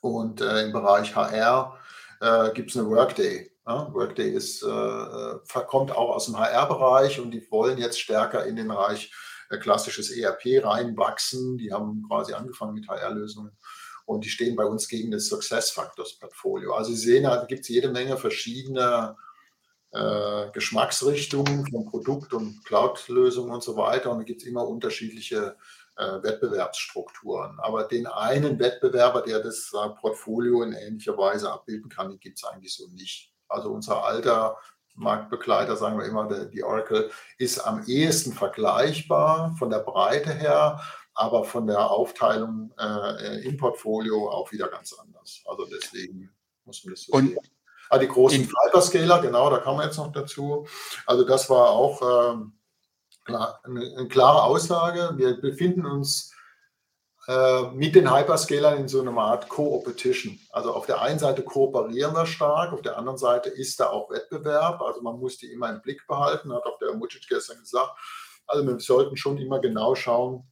Und 0.01 0.41
äh, 0.41 0.65
im 0.65 0.71
Bereich 0.71 1.15
HR 1.15 1.77
äh, 2.21 2.51
gibt 2.51 2.71
es 2.71 2.77
eine 2.77 2.89
Workday. 2.89 3.51
Ja? 3.69 3.93
Workday 3.93 4.31
ist, 4.31 4.63
äh, 4.63 4.67
äh, 4.67 5.39
kommt 5.67 5.91
auch 5.91 6.15
aus 6.15 6.25
dem 6.25 6.37
HR-Bereich 6.37 7.19
und 7.19 7.31
die 7.31 7.49
wollen 7.51 7.77
jetzt 7.77 7.99
stärker 7.99 8.45
in 8.45 8.55
den 8.55 8.67
Bereich 8.67 9.13
äh, 9.49 9.57
klassisches 9.57 10.09
ERP 10.09 10.65
reinwachsen. 10.65 11.57
Die 11.57 11.71
haben 11.71 12.03
quasi 12.07 12.33
angefangen 12.33 12.73
mit 12.73 12.87
HR-Lösungen 12.87 13.55
und 14.05 14.25
die 14.25 14.29
stehen 14.29 14.55
bei 14.55 14.65
uns 14.65 14.87
gegen 14.87 15.11
das 15.11 15.27
Success 15.27 15.69
Factors 15.69 16.17
Portfolio. 16.17 16.73
Also 16.73 16.91
Sie 16.91 17.11
sehen, 17.11 17.23
da 17.23 17.45
gibt 17.45 17.61
es 17.61 17.67
jede 17.69 17.89
Menge 17.89 18.17
verschiedene 18.17 19.15
äh, 19.91 20.49
Geschmacksrichtungen 20.51 21.67
von 21.67 21.85
Produkt- 21.85 22.33
und 22.33 22.65
Cloud-Lösungen 22.65 23.51
und 23.51 23.63
so 23.63 23.77
weiter. 23.77 24.11
Und 24.11 24.19
da 24.19 24.23
gibt 24.23 24.41
es 24.41 24.47
immer 24.47 24.67
unterschiedliche 24.67 25.57
äh, 25.95 26.23
Wettbewerbsstrukturen. 26.23 27.59
Aber 27.59 27.83
den 27.83 28.07
einen 28.07 28.57
Wettbewerber, 28.57 29.21
der 29.21 29.41
das 29.41 29.71
äh, 29.73 29.89
Portfolio 29.99 30.63
in 30.63 30.73
ähnlicher 30.73 31.15
Weise 31.15 31.51
abbilden 31.51 31.89
kann, 31.89 32.19
gibt 32.19 32.39
es 32.39 32.45
eigentlich 32.45 32.73
so 32.73 32.87
nicht. 32.87 33.31
Also 33.49 33.71
unser 33.71 34.03
alter 34.03 34.57
Marktbegleiter, 34.95 35.75
sagen 35.75 35.97
wir 35.97 36.05
immer, 36.05 36.27
die 36.45 36.63
Oracle, 36.63 37.09
ist 37.37 37.59
am 37.59 37.83
ehesten 37.85 38.33
vergleichbar 38.33 39.55
von 39.57 39.69
der 39.69 39.79
Breite 39.79 40.33
her, 40.33 40.81
aber 41.13 41.43
von 41.43 41.67
der 41.67 41.89
Aufteilung 41.89 42.73
äh, 42.79 43.45
im 43.45 43.57
Portfolio 43.57 44.29
auch 44.29 44.51
wieder 44.51 44.67
ganz 44.67 44.93
anders. 44.93 45.41
Also 45.45 45.65
deswegen 45.65 46.29
muss 46.65 46.83
man 46.83 46.93
das 46.93 47.03
so 47.03 47.13
und, 47.13 47.27
sehen. 47.29 47.39
Ah, 47.89 47.97
die 47.97 48.07
großen 48.07 48.47
Hyperscaler, 48.65 49.19
genau, 49.19 49.49
da 49.49 49.57
kam 49.57 49.77
man 49.77 49.85
jetzt 49.85 49.97
noch 49.97 50.11
dazu. 50.11 50.67
Also 51.07 51.23
das 51.23 51.49
war 51.49 51.71
auch 51.71 52.33
ähm, 52.33 52.53
Klar, 53.29 53.59
eine, 53.63 53.81
eine 53.95 54.07
klare 54.07 54.41
Aussage. 54.41 55.11
Wir 55.17 55.39
befinden 55.39 55.85
uns 55.85 56.33
mit 57.73 57.93
den 57.93 58.11
Hyperscalern 58.11 58.77
in 58.77 58.87
so 58.87 59.01
einer 59.01 59.15
Art 59.15 59.49
Co-Opetition. 59.49 60.39
Also 60.51 60.73
auf 60.73 60.87
der 60.87 61.01
einen 61.01 61.19
Seite 61.19 61.43
kooperieren 61.43 62.15
wir 62.15 62.25
stark, 62.25 62.73
auf 62.73 62.81
der 62.81 62.97
anderen 62.97 63.19
Seite 63.19 63.49
ist 63.49 63.79
da 63.79 63.89
auch 63.91 64.09
Wettbewerb. 64.09 64.81
Also 64.81 65.01
man 65.01 65.19
muss 65.19 65.37
die 65.37 65.51
immer 65.51 65.69
im 65.69 65.81
Blick 65.81 66.07
behalten, 66.07 66.51
hat 66.51 66.65
auch 66.65 66.79
der 66.79 66.95
Mucic 66.95 67.27
gestern 67.29 67.59
gesagt. 67.59 67.91
Also 68.47 68.65
wir 68.65 68.79
sollten 68.79 69.15
schon 69.15 69.37
immer 69.37 69.59
genau 69.59 69.93
schauen, 69.93 70.47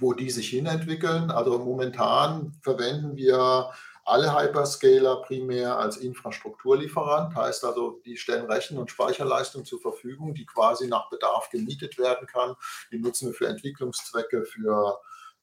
wo 0.00 0.12
die 0.12 0.30
sich 0.30 0.48
hinentwickeln. 0.48 1.30
Also 1.30 1.56
momentan 1.58 2.58
verwenden 2.62 3.16
wir 3.16 3.70
alle 4.04 4.36
Hyperscaler 4.36 5.22
primär 5.22 5.78
als 5.78 5.98
Infrastrukturlieferant, 5.98 7.36
heißt 7.36 7.64
also, 7.64 8.00
die 8.04 8.16
stellen 8.16 8.46
Rechen- 8.46 8.78
und 8.78 8.90
Speicherleistung 8.90 9.64
zur 9.64 9.80
Verfügung, 9.80 10.34
die 10.34 10.46
quasi 10.46 10.88
nach 10.88 11.10
Bedarf 11.10 11.50
gemietet 11.50 11.98
werden 11.98 12.26
kann. 12.26 12.56
Die 12.90 12.98
nutzen 12.98 13.28
wir 13.28 13.34
für 13.34 13.46
Entwicklungszwecke, 13.46 14.44
für 14.44 14.98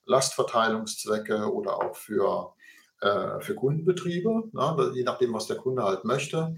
Lastverteilungszwecke 0.05 1.51
oder 1.51 1.77
auch 1.77 1.95
für, 1.95 2.53
äh, 3.01 3.39
für 3.41 3.55
Kundenbetriebe, 3.55 4.43
ne, 4.51 4.91
je 4.93 5.03
nachdem, 5.03 5.33
was 5.33 5.47
der 5.47 5.57
Kunde 5.57 5.83
halt 5.83 6.05
möchte. 6.05 6.55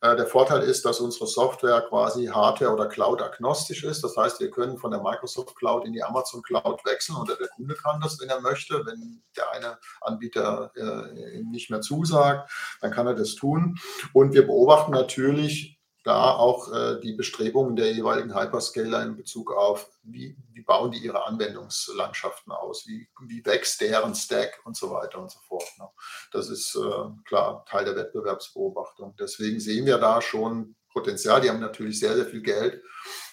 Äh, 0.00 0.16
der 0.16 0.26
Vorteil 0.26 0.62
ist, 0.62 0.84
dass 0.84 1.00
unsere 1.00 1.26
Software 1.26 1.82
quasi 1.88 2.26
Hardware- 2.26 2.72
oder 2.72 2.86
Cloud-agnostisch 2.86 3.84
ist. 3.84 4.02
Das 4.04 4.16
heißt, 4.16 4.40
wir 4.40 4.50
können 4.50 4.78
von 4.78 4.90
der 4.90 5.02
Microsoft 5.02 5.56
Cloud 5.56 5.86
in 5.86 5.92
die 5.92 6.02
Amazon 6.02 6.42
Cloud 6.42 6.84
wechseln 6.84 7.16
oder 7.16 7.36
der 7.36 7.48
Kunde 7.48 7.74
kann 7.74 8.00
das, 8.00 8.20
wenn 8.20 8.28
er 8.28 8.40
möchte. 8.40 8.84
Wenn 8.86 9.22
der 9.36 9.50
eine 9.50 9.78
Anbieter 10.00 10.72
äh, 10.76 11.42
nicht 11.42 11.70
mehr 11.70 11.80
zusagt, 11.80 12.50
dann 12.80 12.92
kann 12.92 13.06
er 13.06 13.14
das 13.14 13.34
tun. 13.34 13.78
Und 14.12 14.34
wir 14.34 14.46
beobachten 14.46 14.92
natürlich, 14.92 15.79
da 16.02 16.32
auch 16.32 16.72
äh, 16.72 16.98
die 17.00 17.12
Bestrebungen 17.12 17.76
der 17.76 17.92
jeweiligen 17.92 18.34
Hyperscaler 18.34 19.02
in 19.02 19.16
Bezug 19.16 19.52
auf, 19.52 19.90
wie, 20.02 20.36
wie 20.52 20.62
bauen 20.62 20.90
die 20.90 20.98
ihre 20.98 21.26
Anwendungslandschaften 21.26 22.52
aus, 22.52 22.86
wie, 22.86 23.08
wie 23.26 23.44
wächst 23.44 23.80
deren 23.80 24.14
Stack 24.14 24.60
und 24.64 24.76
so 24.76 24.90
weiter 24.90 25.18
und 25.18 25.30
so 25.30 25.38
fort. 25.40 25.68
Ne? 25.78 25.88
Das 26.32 26.48
ist 26.48 26.74
äh, 26.74 27.24
klar 27.26 27.64
Teil 27.66 27.84
der 27.84 27.96
Wettbewerbsbeobachtung. 27.96 29.14
Deswegen 29.18 29.60
sehen 29.60 29.86
wir 29.86 29.98
da 29.98 30.22
schon 30.22 30.74
Potenzial. 30.92 31.40
Die 31.40 31.50
haben 31.50 31.60
natürlich 31.60 32.00
sehr, 32.00 32.16
sehr 32.16 32.26
viel 32.26 32.42
Geld 32.42 32.82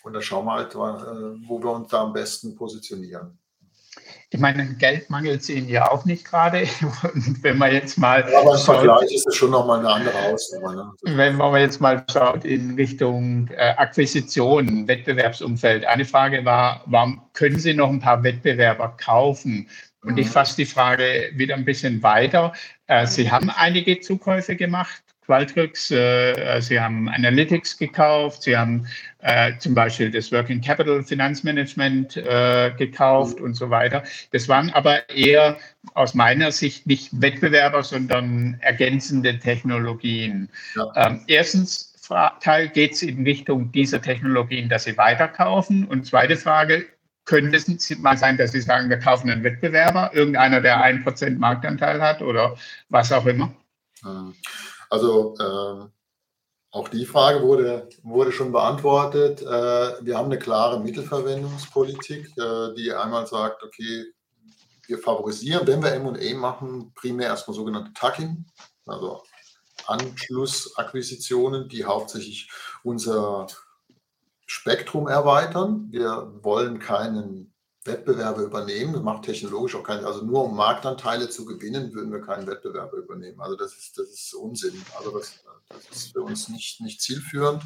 und 0.03 0.13
da 0.13 0.21
schauen 0.21 0.45
wir 0.45 0.53
halt, 0.53 0.75
äh, 0.75 0.77
wo 1.47 1.61
wir 1.61 1.71
uns 1.71 1.89
da 1.89 2.01
am 2.01 2.13
besten 2.13 2.55
positionieren. 2.55 3.39
Ich 4.29 4.41
meine, 4.41 4.75
Geld 4.75 5.09
mangelt 5.09 5.41
es 5.41 5.49
Ihnen 5.49 5.69
ja 5.69 5.89
auch 5.89 6.03
nicht 6.03 6.25
gerade. 6.25 6.67
Und 7.13 7.41
wenn 7.43 7.57
man 7.57 7.71
jetzt 7.71 7.97
mal. 7.97 8.27
Ja, 8.29 8.41
aber 8.41 8.55
im 8.55 8.59
Vergleich 8.59 9.13
ist 9.13 9.25
es 9.25 9.35
schon 9.35 9.51
nochmal 9.51 9.79
eine 9.79 9.89
andere 9.89 10.19
Ausnahme. 10.19 10.75
Ne? 10.75 11.17
Wenn 11.17 11.37
man 11.37 11.61
jetzt 11.61 11.79
mal 11.79 12.03
schaut 12.11 12.43
in 12.43 12.75
Richtung 12.75 13.47
äh, 13.55 13.73
Akquisitionen, 13.77 14.87
Wettbewerbsumfeld. 14.87 15.85
Eine 15.85 16.03
Frage 16.03 16.43
war, 16.43 16.83
warum 16.87 17.21
können 17.33 17.57
Sie 17.57 17.73
noch 17.73 17.89
ein 17.89 18.01
paar 18.01 18.21
Wettbewerber 18.21 18.97
kaufen? 18.97 19.69
Und 20.03 20.17
ich 20.17 20.27
mhm. 20.27 20.31
fasse 20.31 20.57
die 20.57 20.65
Frage 20.65 21.31
wieder 21.33 21.55
ein 21.55 21.65
bisschen 21.65 22.03
weiter. 22.03 22.53
Äh, 22.87 23.07
Sie 23.07 23.31
haben 23.31 23.49
einige 23.49 23.99
Zukäufe 24.01 24.57
gemacht. 24.57 25.01
Qualtrics, 25.27 25.91
äh, 25.91 26.59
Sie 26.61 26.79
haben 26.79 27.09
Analytics 27.09 27.77
gekauft, 27.77 28.43
Sie 28.43 28.57
haben 28.57 28.87
äh, 29.19 29.57
zum 29.59 29.75
Beispiel 29.75 30.09
das 30.09 30.31
Working 30.31 30.61
Capital 30.61 31.03
Finanzmanagement 31.03 32.15
äh, 32.15 32.71
gekauft 32.77 33.41
und 33.41 33.53
so 33.53 33.69
weiter. 33.69 34.03
Das 34.31 34.47
waren 34.47 34.69
aber 34.71 35.07
eher 35.09 35.57
aus 35.95 36.13
meiner 36.13 36.51
Sicht 36.53 36.87
nicht 36.87 37.09
Wettbewerber, 37.21 37.83
sondern 37.83 38.57
ergänzende 38.61 39.37
Technologien. 39.37 40.47
Ja. 40.75 40.91
Ähm, 40.95 41.21
erstens, 41.27 41.93
Teil 42.39 42.69
geht 42.69 42.93
es 42.93 43.01
in 43.01 43.23
Richtung 43.23 43.69
dieser 43.73 44.01
Technologien, 44.01 44.69
dass 44.69 44.85
sie 44.85 44.97
weiterkaufen. 44.97 45.85
Und 45.85 46.05
zweite 46.05 46.37
Frage, 46.37 46.85
könnte 47.25 47.57
es 47.57 47.99
mal 47.99 48.17
sein, 48.17 48.37
dass 48.37 48.53
Sie 48.53 48.61
sagen, 48.61 48.89
wir 48.89 48.99
kaufen 48.99 49.29
einen 49.29 49.43
Wettbewerber, 49.43 50.11
irgendeiner, 50.13 50.61
der 50.61 50.81
ein 50.81 51.03
Prozent 51.03 51.37
Marktanteil 51.37 52.01
hat 52.01 52.21
oder 52.21 52.55
was 52.87 53.11
auch 53.11 53.25
immer? 53.25 53.51
Hm. 54.01 54.33
Also 54.89 55.35
äh, 55.39 55.89
auch 56.71 56.89
die 56.89 57.05
Frage 57.05 57.41
wurde, 57.41 57.89
wurde 58.03 58.31
schon 58.31 58.51
beantwortet. 58.51 59.41
Äh, 59.41 60.05
wir 60.05 60.17
haben 60.17 60.25
eine 60.25 60.39
klare 60.39 60.79
Mittelverwendungspolitik, 60.79 62.37
äh, 62.37 62.73
die 62.75 62.91
einmal 62.91 63.25
sagt, 63.27 63.63
okay, 63.63 64.05
wir 64.85 64.99
favorisieren, 64.99 65.67
wenn 65.67 65.83
wir 65.83 65.93
M&A 65.93 66.37
machen, 66.37 66.93
primär 66.95 67.27
erstmal 67.27 67.55
sogenannte 67.55 67.93
Tucking, 67.93 68.45
also 68.85 69.23
Anschlussakquisitionen, 69.85 71.67
die 71.67 71.85
hauptsächlich 71.85 72.49
unser 72.83 73.47
Spektrum 74.45 75.07
erweitern. 75.07 75.87
Wir 75.91 76.31
wollen 76.41 76.79
keinen 76.79 77.53
Wettbewerbe 77.87 78.43
übernehmen. 78.43 78.93
Das 78.93 79.01
macht 79.01 79.23
technologisch 79.23 79.75
auch 79.75 79.83
keinen 79.83 80.05
Also 80.05 80.23
nur 80.23 80.43
um 80.43 80.55
Marktanteile 80.55 81.29
zu 81.29 81.45
gewinnen, 81.45 81.93
würden 81.93 82.11
wir 82.11 82.21
keinen 82.21 82.47
Wettbewerber 82.47 82.97
übernehmen. 82.97 83.39
Also 83.41 83.55
das 83.55 83.73
ist, 83.73 83.97
das 83.97 84.07
ist 84.09 84.33
Unsinn. 84.33 84.83
Also 84.97 85.17
das, 85.17 85.43
das 85.69 85.97
ist 85.97 86.11
für 86.13 86.21
uns 86.21 86.49
nicht, 86.49 86.81
nicht 86.81 87.01
zielführend, 87.01 87.63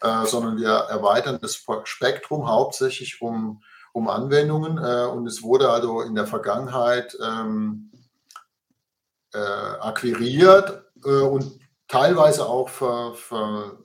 äh, 0.00 0.26
sondern 0.26 0.56
wir 0.58 0.70
erweitern 0.70 1.38
das 1.40 1.64
Spektrum 1.84 2.48
hauptsächlich 2.48 3.22
um, 3.22 3.62
um 3.92 4.08
Anwendungen. 4.08 4.78
Äh, 4.78 5.06
und 5.06 5.26
es 5.26 5.42
wurde 5.42 5.70
also 5.70 6.02
in 6.02 6.14
der 6.14 6.26
Vergangenheit 6.26 7.16
ähm, 7.22 7.90
äh, 9.32 9.38
akquiriert 9.38 10.84
äh, 11.04 11.08
und 11.08 11.58
teilweise 11.88 12.46
auch 12.46 12.68
ver, 12.68 13.14
ver 13.14 13.78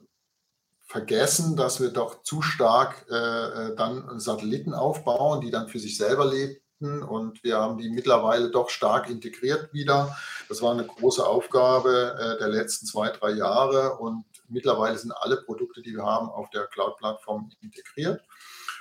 vergessen, 0.90 1.54
dass 1.54 1.80
wir 1.80 1.90
doch 1.90 2.24
zu 2.24 2.42
stark 2.42 3.06
äh, 3.08 3.14
äh, 3.14 3.76
dann 3.76 4.18
Satelliten 4.18 4.74
aufbauen, 4.74 5.40
die 5.40 5.52
dann 5.52 5.68
für 5.68 5.78
sich 5.78 5.96
selber 5.96 6.24
lebten. 6.26 7.04
Und 7.04 7.44
wir 7.44 7.58
haben 7.58 7.78
die 7.78 7.90
mittlerweile 7.90 8.50
doch 8.50 8.70
stark 8.70 9.08
integriert 9.08 9.72
wieder. 9.72 10.16
Das 10.48 10.62
war 10.62 10.72
eine 10.72 10.84
große 10.84 11.24
Aufgabe 11.24 12.16
äh, 12.18 12.38
der 12.40 12.48
letzten 12.48 12.86
zwei, 12.86 13.10
drei 13.10 13.30
Jahre. 13.30 13.98
Und 13.98 14.24
mittlerweile 14.48 14.98
sind 14.98 15.12
alle 15.12 15.36
Produkte, 15.36 15.80
die 15.80 15.94
wir 15.94 16.04
haben, 16.04 16.28
auf 16.28 16.50
der 16.50 16.66
Cloud-Plattform 16.66 17.52
integriert. 17.60 18.20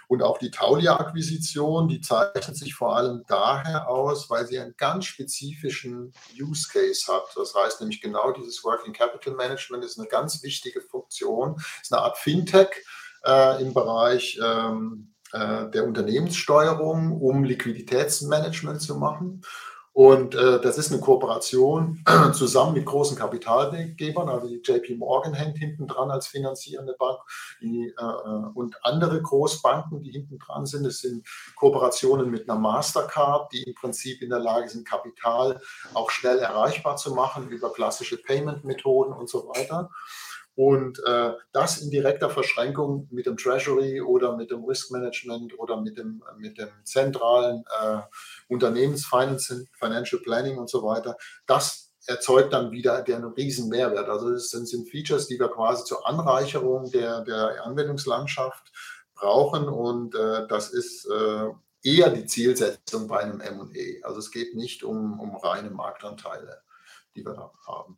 Und 0.09 0.23
auch 0.23 0.39
die 0.39 0.49
Taulia-Akquisition, 0.49 1.87
die 1.87 2.01
zeichnet 2.01 2.57
sich 2.57 2.73
vor 2.73 2.95
allem 2.95 3.23
daher 3.27 3.87
aus, 3.87 4.27
weil 4.31 4.47
sie 4.47 4.57
einen 4.57 4.73
ganz 4.75 5.05
spezifischen 5.05 6.13
Use 6.35 6.67
Case 6.67 7.13
hat. 7.13 7.25
Das 7.35 7.53
heißt 7.53 7.79
nämlich 7.79 8.01
genau 8.01 8.31
dieses 8.31 8.63
Working 8.63 8.91
Capital 8.91 9.35
Management 9.35 9.85
ist 9.85 9.99
eine 9.99 10.07
ganz 10.07 10.41
wichtige 10.41 10.81
Funktion, 10.81 11.57
ist 11.79 11.93
eine 11.93 12.01
Art 12.01 12.17
Fintech 12.17 12.69
äh, 13.23 13.61
im 13.61 13.75
Bereich 13.75 14.39
ähm, 14.43 15.13
äh, 15.31 15.69
der 15.69 15.83
Unternehmenssteuerung, 15.83 17.21
um 17.21 17.43
Liquiditätsmanagement 17.43 18.81
zu 18.81 18.95
machen. 18.95 19.43
Und 19.99 20.33
äh, 20.33 20.61
das 20.61 20.77
ist 20.77 20.93
eine 20.93 21.01
Kooperation 21.01 22.01
zusammen 22.33 22.73
mit 22.73 22.85
großen 22.85 23.17
Kapitalgebern, 23.17 24.29
also 24.29 24.47
die 24.47 24.61
JP 24.63 24.95
Morgan 24.95 25.33
hängt 25.33 25.57
hinten 25.57 25.87
dran 25.87 26.09
als 26.09 26.27
finanzierende 26.27 26.95
Bank 26.97 27.19
die, 27.59 27.93
äh, 27.99 28.01
äh, 28.01 28.49
und 28.53 28.77
andere 28.85 29.21
Großbanken, 29.21 30.01
die 30.01 30.11
hinten 30.11 30.39
dran 30.39 30.65
sind. 30.65 30.85
Es 30.85 30.99
sind 30.99 31.27
Kooperationen 31.57 32.31
mit 32.31 32.49
einer 32.49 32.57
Mastercard, 32.57 33.51
die 33.51 33.63
im 33.63 33.75
Prinzip 33.75 34.21
in 34.21 34.29
der 34.29 34.39
Lage 34.39 34.69
sind, 34.69 34.87
Kapital 34.87 35.59
auch 35.93 36.11
schnell 36.11 36.39
erreichbar 36.39 36.95
zu 36.95 37.13
machen 37.13 37.49
über 37.49 37.73
klassische 37.73 38.15
Payment-Methoden 38.15 39.11
und 39.11 39.27
so 39.27 39.49
weiter. 39.49 39.89
Und 40.59 41.01
äh, 41.05 41.31
das 41.53 41.77
in 41.81 41.89
direkter 41.89 42.29
Verschränkung 42.29 43.07
mit 43.11 43.27
dem 43.27 43.37
Treasury 43.37 44.01
oder 44.01 44.35
mit 44.35 44.51
dem 44.51 44.65
Risk 44.65 44.91
Management 44.91 45.57
oder 45.57 45.79
mit 45.79 45.97
dem, 45.97 46.21
mit 46.37 46.57
dem 46.57 46.67
zentralen 46.83 47.63
äh, 47.81 47.99
Unternehmensfinance, 48.49 49.67
Financial 49.79 50.21
Planning 50.21 50.57
und 50.57 50.69
so 50.69 50.83
weiter, 50.83 51.15
das 51.47 51.93
erzeugt 52.07 52.51
dann 52.51 52.71
wieder 52.71 53.05
einen 53.05 53.31
riesen 53.31 53.69
Mehrwert. 53.69 54.09
Also 54.09 54.31
das 54.31 54.49
sind, 54.49 54.67
sind 54.67 54.89
Features, 54.89 55.27
die 55.27 55.39
wir 55.39 55.47
quasi 55.47 55.85
zur 55.85 56.05
Anreicherung 56.05 56.91
der, 56.91 57.21
der 57.21 57.65
Anwendungslandschaft 57.65 58.69
brauchen 59.15 59.69
und 59.69 60.13
äh, 60.13 60.45
das 60.49 60.71
ist 60.71 61.05
äh, 61.05 61.47
eher 61.83 62.09
die 62.09 62.25
Zielsetzung 62.25 63.07
bei 63.07 63.19
einem 63.19 63.39
M&E. 63.39 64.03
Also 64.03 64.19
es 64.19 64.29
geht 64.29 64.57
nicht 64.57 64.83
um, 64.83 65.21
um 65.21 65.37
reine 65.37 65.69
Marktanteile, 65.69 66.63
die 67.15 67.25
wir 67.25 67.33
da 67.33 67.53
haben. 67.65 67.97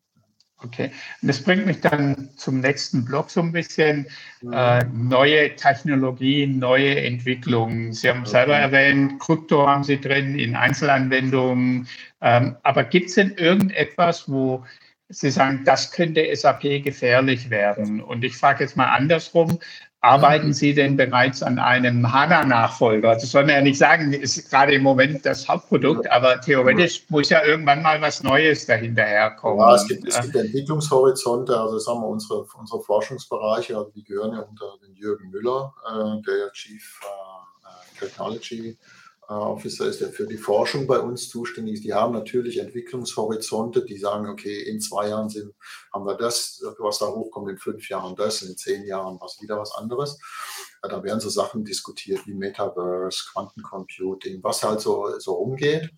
Okay, 0.64 0.92
und 1.22 1.28
das 1.28 1.42
bringt 1.42 1.66
mich 1.66 1.82
dann 1.82 2.30
zum 2.36 2.60
nächsten 2.60 3.04
Block 3.04 3.32
so 3.32 3.42
ein 3.42 3.52
bisschen. 3.52 4.06
Mhm. 4.42 4.54
Äh, 4.54 4.84
neue 4.94 5.56
Technologien, 5.56 6.60
neue 6.60 7.02
Entwicklungen. 7.02 7.94
Sie 7.94 8.10
haben 8.10 8.22
okay. 8.22 8.30
selber 8.30 8.56
erwähnt, 8.56 9.20
Krypto 9.20 9.68
haben 9.68 9.84
Sie 9.84 10.00
drin 10.00 10.38
in 10.38 10.56
Einzelanwendungen. 10.56 11.88
Ähm, 12.22 12.56
aber 12.64 12.84
gibt 12.84 13.10
es 13.10 13.16
denn 13.16 13.32
irgendetwas, 13.32 14.30
wo 14.30 14.64
Sie 15.10 15.32
sagen, 15.32 15.64
das 15.66 15.92
könnte 15.92 16.34
SAP 16.34 16.84
gefährlich 16.84 17.50
werden? 17.50 18.00
Und 18.00 18.24
ich 18.24 18.38
frage 18.38 18.64
jetzt 18.64 18.78
mal 18.78 18.90
andersrum. 18.90 19.60
Arbeiten 20.04 20.52
Sie 20.52 20.74
denn 20.74 20.98
bereits 20.98 21.44
an 21.44 21.60
einem 21.60 22.12
HANA-Nachfolger? 22.12 23.14
Das 23.14 23.32
soll 23.32 23.44
man 23.46 23.54
ja 23.54 23.62
nicht 23.62 23.78
sagen, 23.78 24.12
ist 24.14 24.50
gerade 24.50 24.74
im 24.74 24.82
Moment 24.82 25.24
das 25.28 25.48
Hauptprodukt, 25.48 26.10
aber 26.10 26.42
theoretisch 26.42 27.06
muss 27.10 27.30
ja 27.30 27.46
irgendwann 27.46 27.84
mal 27.84 28.02
was 28.02 28.24
Neues 28.24 28.66
dahinter 28.66 29.04
herkommen. 29.04 29.60
Ja, 29.60 29.76
es 29.76 29.88
gibt, 29.88 30.08
es 30.08 30.20
gibt 30.20 30.36
Entwicklungshorizonte, 30.36 31.56
also 31.56 31.78
sagen 31.78 32.02
wir, 32.02 32.08
unsere, 32.08 32.48
unsere 32.58 32.82
Forschungsbereiche, 32.82 33.78
also 33.78 33.92
die 33.96 34.04
gehören 34.04 34.34
ja 34.34 34.40
unter 34.40 34.74
den 34.84 34.96
Jürgen 34.96 35.30
Müller, 35.30 35.72
äh, 35.88 36.22
der 36.24 36.52
Chief 36.54 37.00
äh, 37.04 38.00
Technology 38.00 38.80
Officer 39.36 39.86
ist, 39.86 40.02
der 40.02 40.10
für 40.10 40.28
die 40.28 40.38
Forschung 40.38 40.88
bei 40.88 41.00
uns 41.00 41.30
zuständig 41.30 41.76
ist. 41.76 41.84
Die 41.84 41.94
haben 41.94 42.14
natürlich 42.14 42.58
Entwicklungshorizonte, 42.58 43.86
die 43.86 43.98
sagen, 43.98 44.28
okay, 44.28 44.62
in 44.62 44.80
zwei 44.82 45.10
Jahren 45.10 45.30
sind, 45.30 45.54
haben 45.94 46.06
wir 46.06 46.16
das, 46.16 46.64
was 46.80 47.00
da 47.00 47.08
hochkommt, 47.08 47.50
in 47.50 47.58
fünf 47.58 47.88
Jahren 47.90 48.16
das, 48.16 48.42
in 48.42 48.58
zehn 48.58 48.86
Jahren 48.86 49.18
was 49.22 49.42
wieder 49.42 49.60
was 49.60 49.74
anderes. 49.74 50.20
Da 50.82 51.04
werden 51.04 51.20
so 51.20 51.30
Sachen 51.30 51.64
diskutiert 51.64 52.26
wie 52.26 52.34
Metaverse, 52.34 53.26
Quantencomputing, 53.32 54.44
was 54.44 54.64
halt 54.64 54.82
so, 54.82 55.20
so 55.20 55.34
umgeht. 55.34 55.92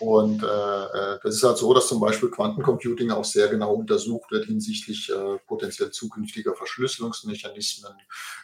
Und 0.00 0.42
äh, 0.42 0.46
äh, 0.46 1.18
das 1.22 1.36
ist 1.36 1.44
halt 1.44 1.58
so, 1.58 1.72
dass 1.72 1.86
zum 1.86 2.00
Beispiel 2.00 2.30
Quantencomputing 2.30 3.10
auch 3.12 3.24
sehr 3.24 3.48
genau 3.48 3.72
untersucht 3.74 4.30
wird 4.32 4.46
hinsichtlich 4.46 5.10
äh, 5.10 5.38
potenziell 5.46 5.92
zukünftiger 5.92 6.54
Verschlüsselungsmechanismen, 6.54 7.92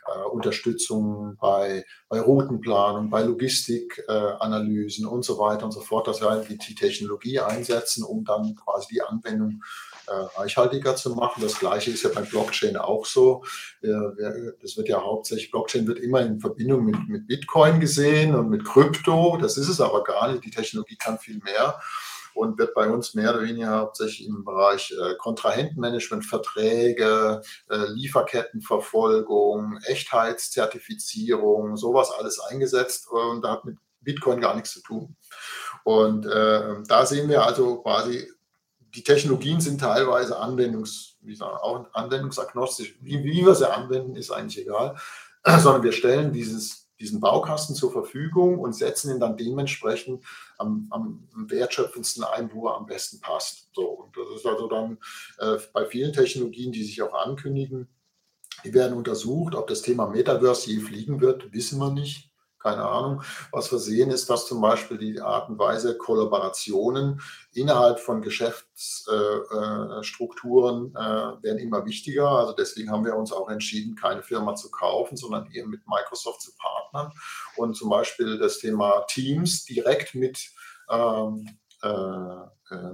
äh, 0.07 0.29
Unterstützung 0.29 1.37
bei, 1.41 1.85
bei 2.09 2.21
Routenplanung, 2.21 3.11
bei 3.11 3.23
Logistikanalysen 3.23 5.05
und 5.07 5.25
so 5.25 5.39
weiter 5.39 5.65
und 5.65 5.73
so 5.73 5.81
fort, 5.81 6.07
dass 6.07 6.21
wir 6.21 6.31
halt 6.31 6.49
die, 6.49 6.59
die 6.59 6.77
Technologie 6.77 7.41
einsetzen, 7.41 8.05
um 8.05 8.25
dann 8.25 8.55
quasi 8.55 8.87
die 8.95 9.03
Anwendung 9.03 9.61
äh, 9.61 9.98
reichhaltiger 10.37 10.97
zu 10.97 11.15
machen. 11.15 11.43
Das 11.43 11.59
gleiche 11.59 11.91
ist 11.91 12.03
ja 12.03 12.11
bei 12.15 12.23
Blockchain 12.23 12.77
auch 12.77 13.07
so. 13.07 13.45
Das 13.81 14.77
wird 14.77 14.89
ja 14.89 15.03
hauptsächlich, 15.03 15.51
Blockchain 15.51 15.87
wird 15.87 15.99
immer 15.99 16.21
in 16.21 16.41
Verbindung 16.41 16.85
mit, 16.85 17.09
mit 17.09 17.27
Bitcoin 17.27 17.81
gesehen 17.81 18.35
und 18.35 18.49
mit 18.49 18.65
Krypto. 18.65 19.37
Das 19.37 19.57
ist 19.57 19.69
es 19.69 19.81
aber 19.81 20.05
gar 20.05 20.31
nicht. 20.31 20.45
Die 20.45 20.51
Technologie 20.51 20.97
kann 20.97 21.19
viel 21.19 21.39
mehr 21.39 21.81
und 22.39 22.59
wird 22.59 22.75
bei 22.75 22.89
uns 22.89 23.15
mehr 23.15 23.31
oder 23.31 23.43
weniger 23.43 23.81
hauptsächlich 23.81 24.29
im 24.29 24.45
Bereich 24.45 24.93
äh, 24.93 25.17
Kontrahentenmanagement, 25.17 26.25
Verträge, 26.25 27.43
äh, 27.69 27.87
Lieferkettenverfolgung, 27.89 29.79
Echtheitszertifizierung, 29.85 31.77
sowas 31.77 32.13
alles 32.17 32.39
eingesetzt 32.39 33.09
und 33.11 33.43
da 33.43 33.53
hat 33.53 33.65
mit 33.65 33.79
Bitcoin 34.01 34.41
gar 34.41 34.55
nichts 34.55 34.73
zu 34.73 34.83
tun. 34.83 35.17
Und 35.83 36.27
äh, 36.27 36.83
da 36.87 37.07
sehen 37.07 37.29
wir 37.29 37.43
also 37.45 37.83
quasi 37.83 38.31
die 38.99 39.05
Technologien 39.05 39.61
sind 39.61 39.81
teilweise 39.81 40.41
anwendungs, 40.41 41.19
wie 41.21 41.37
sagen, 41.37 41.57
auch 41.57 41.87
anwendungsagnostisch. 41.93 42.97
Wie, 43.01 43.23
wie 43.23 43.47
wir 43.47 43.55
sie 43.55 43.73
anwenden, 43.73 44.17
ist 44.17 44.33
eigentlich 44.33 44.59
egal, 44.59 44.97
sondern 45.45 45.85
wir 45.85 45.93
stellen 45.93 46.33
dieses, 46.33 46.89
diesen 46.99 47.21
Baukasten 47.21 47.77
zur 47.77 47.93
Verfügung 47.93 48.59
und 48.59 48.75
setzen 48.75 49.13
ihn 49.13 49.21
dann 49.21 49.37
dementsprechend 49.37 50.25
am, 50.59 50.89
am 50.91 51.29
wertschöpfendsten 51.31 52.25
ein, 52.25 52.51
wo 52.53 52.67
er 52.67 52.75
am 52.77 52.87
besten 52.87 53.21
passt. 53.21 53.69
So, 53.73 53.87
und 53.87 54.17
das 54.17 54.41
ist 54.41 54.47
also 54.47 54.67
dann 54.67 54.99
äh, 55.39 55.59
bei 55.73 55.87
vielen 55.87 56.13
Technologien, 56.13 56.73
die 56.73 56.83
sich 56.83 57.01
auch 57.01 57.15
ankündigen, 57.15 57.87
die 58.65 58.75
werden 58.75 58.97
untersucht. 58.97 59.55
Ob 59.55 59.69
das 59.69 59.83
Thema 59.83 60.09
Metaverse 60.09 60.73
je 60.73 60.81
fliegen 60.81 61.21
wird, 61.21 61.53
wissen 61.53 61.79
wir 61.79 61.93
nicht 61.93 62.28
keine 62.59 62.85
Ahnung. 62.85 63.23
Was 63.53 63.71
wir 63.73 63.79
sehen, 63.79 64.11
ist, 64.11 64.29
dass 64.31 64.47
zum 64.47 64.61
Beispiel 64.61 64.99
die 64.99 65.21
Art 65.21 65.49
und 65.49 65.59
Weise 65.59 65.97
Kollaborationen 65.97 67.23
innerhalb 67.53 68.01
von 68.01 68.21
Geschäftsstrukturen 68.23 70.95
äh, 70.95 70.99
äh, 70.99 71.43
werden 71.43 71.59
immer 71.59 71.87
wichtiger. 71.87 72.29
Also 72.29 72.53
deswegen 72.53 72.91
haben 72.91 73.05
wir 73.05 73.17
uns 73.17 73.33
auch 73.33 73.49
entschieden, 73.49 73.95
keine 73.95 74.23
Firma 74.23 74.55
zu 74.55 74.71
kaufen, 74.71 75.17
sondern 75.17 75.51
eher 75.51 75.67
mit 75.67 75.81
Microsoft 75.87 76.43
zu 76.43 76.53
partnern 76.57 77.13
und 77.57 77.77
zum 77.77 77.91
Beispiel 77.91 78.39
das 78.39 78.59
Thema 78.59 79.05
Teams 79.09 79.65
direkt 79.65 80.15
mit 80.15 80.51
ähm, 80.91 81.47
äh, 81.47 81.51
äh, 81.51 81.55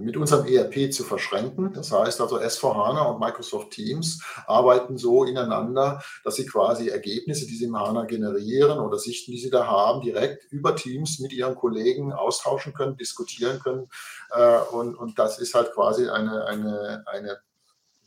mit 0.01 0.16
unserem 0.16 0.47
ERP 0.47 0.93
zu 0.93 1.05
verschränken. 1.05 1.72
Das 1.72 1.91
heißt 1.91 2.20
also 2.20 2.39
S4HANA 2.39 3.11
und 3.11 3.20
Microsoft 3.20 3.70
Teams 3.70 4.22
arbeiten 4.47 4.99
so 4.99 5.24
ineinander, 5.24 6.03
dass 6.22 6.37
sie 6.37 6.47
quasi 6.47 6.91
Ergebnisse, 6.91 7.47
die 7.47 7.57
sie 7.57 7.64
im 7.64 7.78
HANA 7.78 8.05
generieren 8.05 8.78
oder 8.78 8.99
Sichten, 8.99 9.32
die 9.32 9.39
sie 9.39 9.51
da 9.51 9.66
haben, 9.66 10.03
direkt 10.03 10.45
über 10.53 10.76
Teams 10.76 11.18
mit 11.18 11.32
ihren 11.32 11.55
Kollegen 11.55 12.12
austauschen 12.12 12.72
können, 12.72 12.97
diskutieren 12.97 13.59
können. 13.59 13.89
Äh, 14.30 14.59
und, 14.70 14.95
und 14.95 15.18
das 15.18 15.39
ist 15.39 15.55
halt 15.55 15.72
quasi 15.72 16.09
eine, 16.09 16.47
eine, 16.47 17.03
eine 17.07 17.39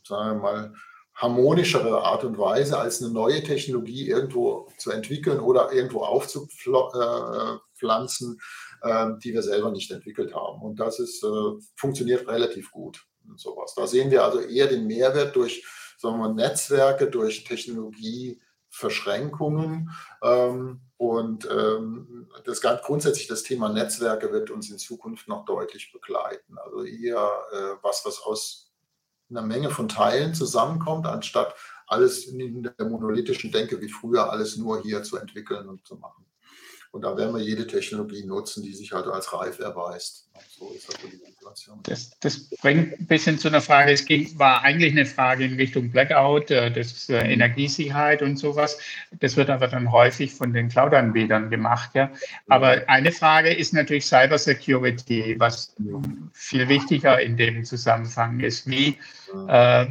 sagen 0.04 0.36
wir 0.36 0.42
mal, 0.42 0.72
harmonischere 1.14 2.02
Art 2.02 2.24
und 2.24 2.38
Weise, 2.38 2.78
als 2.78 3.02
eine 3.02 3.12
neue 3.12 3.42
Technologie 3.42 4.08
irgendwo 4.08 4.68
zu 4.78 4.92
entwickeln 4.92 5.40
oder 5.40 5.72
irgendwo 5.72 6.04
aufzupflanzen 6.04 8.34
äh, 8.34 8.38
die 9.22 9.32
wir 9.32 9.42
selber 9.42 9.70
nicht 9.70 9.90
entwickelt 9.90 10.34
haben. 10.34 10.62
Und 10.62 10.80
das 10.80 10.98
ist, 10.98 11.22
äh, 11.24 11.28
funktioniert 11.76 12.26
relativ 12.28 12.70
gut. 12.70 13.04
Und 13.28 13.38
sowas. 13.38 13.74
Da 13.74 13.86
sehen 13.86 14.10
wir 14.10 14.24
also 14.24 14.40
eher 14.40 14.68
den 14.68 14.86
Mehrwert 14.86 15.36
durch 15.36 15.62
sagen 15.98 16.18
wir, 16.18 16.32
Netzwerke, 16.32 17.10
durch 17.10 17.44
Technologieverschränkungen. 17.44 19.90
Ähm, 20.22 20.80
und 20.96 21.46
ähm, 21.50 22.28
das 22.44 22.60
ganz 22.60 22.82
grundsätzlich 22.82 23.26
das 23.28 23.42
Thema 23.42 23.68
Netzwerke 23.68 24.32
wird 24.32 24.50
uns 24.50 24.70
in 24.70 24.78
Zukunft 24.78 25.28
noch 25.28 25.44
deutlich 25.44 25.92
begleiten. 25.92 26.56
Also 26.58 26.84
eher 26.84 27.30
äh, 27.52 27.74
was, 27.82 28.04
was 28.04 28.22
aus 28.22 28.72
einer 29.30 29.42
Menge 29.42 29.70
von 29.70 29.88
Teilen 29.88 30.34
zusammenkommt, 30.34 31.06
anstatt 31.06 31.54
alles 31.86 32.26
in 32.26 32.62
der 32.62 32.86
monolithischen 32.86 33.52
Denke 33.52 33.80
wie 33.80 33.88
früher 33.88 34.30
alles 34.30 34.56
nur 34.56 34.82
hier 34.82 35.02
zu 35.02 35.16
entwickeln 35.18 35.68
und 35.68 35.86
zu 35.86 35.96
machen. 35.96 36.24
Und 36.90 37.02
da 37.02 37.16
werden 37.16 37.34
wir 37.34 37.42
jede 37.42 37.66
Technologie 37.66 38.24
nutzen, 38.24 38.62
die 38.62 38.74
sich 38.74 38.92
halt 38.92 39.06
als 39.06 39.32
reif 39.32 39.58
erweist. 39.58 40.28
So 40.58 40.70
ist 40.70 40.88
also 40.88 41.08
die 41.08 41.16
Situation. 41.16 41.80
Das, 41.84 42.10
das, 42.20 42.48
bringt 42.62 42.98
ein 42.98 43.06
bisschen 43.06 43.38
zu 43.38 43.48
einer 43.48 43.60
Frage, 43.60 43.92
es 43.92 44.04
ging, 44.04 44.38
war 44.38 44.62
eigentlich 44.62 44.92
eine 44.92 45.04
Frage 45.04 45.44
in 45.44 45.54
Richtung 45.54 45.90
Blackout, 45.90 46.50
äh, 46.50 46.70
das 46.70 47.08
äh. 47.08 47.18
Energiesicherheit 47.18 48.22
und 48.22 48.38
sowas. 48.38 48.78
Das 49.20 49.36
wird 49.36 49.50
aber 49.50 49.68
dann 49.68 49.92
häufig 49.92 50.32
von 50.32 50.52
den 50.52 50.68
Cloud-Anbietern 50.68 51.50
gemacht. 51.50 51.90
Ja. 51.94 52.10
Aber 52.48 52.88
eine 52.88 53.12
Frage 53.12 53.52
ist 53.52 53.74
natürlich 53.74 54.06
Cybersecurity, 54.06 55.36
was 55.38 55.74
viel 56.32 56.68
wichtiger 56.68 57.20
in 57.20 57.36
dem 57.36 57.64
Zusammenhang 57.64 58.40
ist. 58.40 58.68
Wie 58.68 58.98
äh, 59.48 59.86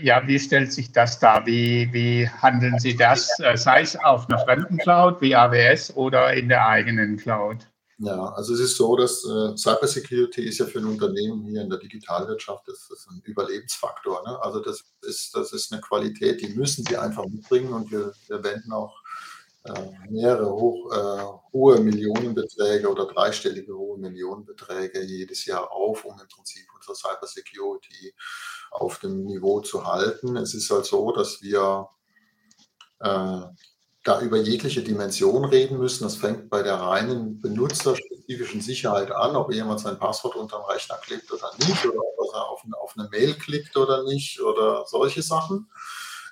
ja, 0.00 0.26
wie 0.26 0.38
stellt 0.38 0.72
sich 0.72 0.92
das 0.92 1.18
dar? 1.18 1.46
Wie, 1.46 1.92
wie 1.92 2.28
handeln 2.28 2.78
Sie 2.78 2.96
das, 2.96 3.28
äh, 3.40 3.56
sei 3.56 3.82
es 3.82 3.96
auf 3.96 4.28
einer 4.28 4.38
fremden 4.38 4.78
Cloud 4.78 5.20
wie 5.20 5.34
AWS 5.34 5.94
oder 5.96 6.32
in 6.34 6.48
der 6.48 6.66
eigenen 6.66 7.16
Cloud? 7.16 7.66
Ja, 7.98 8.26
also 8.34 8.52
es 8.52 8.60
ist 8.60 8.76
so, 8.76 8.94
dass 8.94 9.24
äh, 9.24 9.56
Cybersecurity 9.56 10.42
ist 10.42 10.58
ja 10.58 10.66
für 10.66 10.80
ein 10.80 10.84
Unternehmen 10.84 11.44
hier 11.44 11.62
in 11.62 11.70
der 11.70 11.78
Digitalwirtschaft 11.78 12.68
das 12.68 12.90
ist 12.90 13.08
ein 13.10 13.22
Überlebensfaktor. 13.24 14.22
Ne? 14.26 14.38
Also 14.42 14.60
das 14.60 14.84
ist, 15.02 15.34
das 15.34 15.52
ist 15.54 15.72
eine 15.72 15.80
Qualität, 15.80 16.42
die 16.42 16.54
müssen 16.54 16.84
sie 16.84 16.98
einfach 16.98 17.24
mitbringen 17.24 17.72
und 17.72 17.90
wir, 17.90 18.12
wir 18.28 18.44
wenden 18.44 18.72
auch 18.72 18.94
mehrere 20.08 20.50
hoch, 20.50 20.92
äh, 20.92 21.52
hohe 21.52 21.80
Millionenbeträge 21.80 22.88
oder 22.88 23.06
dreistellige 23.06 23.76
hohe 23.76 23.98
Millionenbeträge 23.98 25.02
jedes 25.02 25.46
Jahr 25.46 25.70
auf, 25.70 26.04
um 26.04 26.18
im 26.20 26.28
Prinzip 26.28 26.66
unsere 26.74 26.94
Cybersecurity 26.94 28.14
auf 28.70 28.98
dem 28.98 29.24
Niveau 29.24 29.60
zu 29.60 29.86
halten. 29.86 30.36
Es 30.36 30.54
ist 30.54 30.70
halt 30.70 30.86
so, 30.86 31.12
dass 31.12 31.42
wir 31.42 31.88
äh, 33.00 33.40
da 34.06 34.20
über 34.20 34.36
jegliche 34.36 34.82
Dimension 34.82 35.44
reden 35.44 35.78
müssen. 35.78 36.04
Das 36.04 36.16
fängt 36.16 36.48
bei 36.48 36.62
der 36.62 36.74
reinen 36.74 37.40
benutzerspezifischen 37.40 38.60
Sicherheit 38.60 39.10
an, 39.10 39.34
ob 39.34 39.52
jemand 39.52 39.80
sein 39.80 39.98
Passwort 39.98 40.36
unterm 40.36 40.62
Rechner 40.64 40.96
klickt 40.98 41.30
oder 41.32 41.50
nicht, 41.58 41.84
oder 41.84 41.98
ob 41.98 42.34
er 42.34 42.48
auf, 42.48 42.62
auf 42.80 42.94
eine 42.96 43.08
Mail 43.08 43.34
klickt 43.34 43.76
oder 43.76 44.04
nicht, 44.04 44.40
oder 44.40 44.84
solche 44.86 45.22
Sachen. 45.22 45.68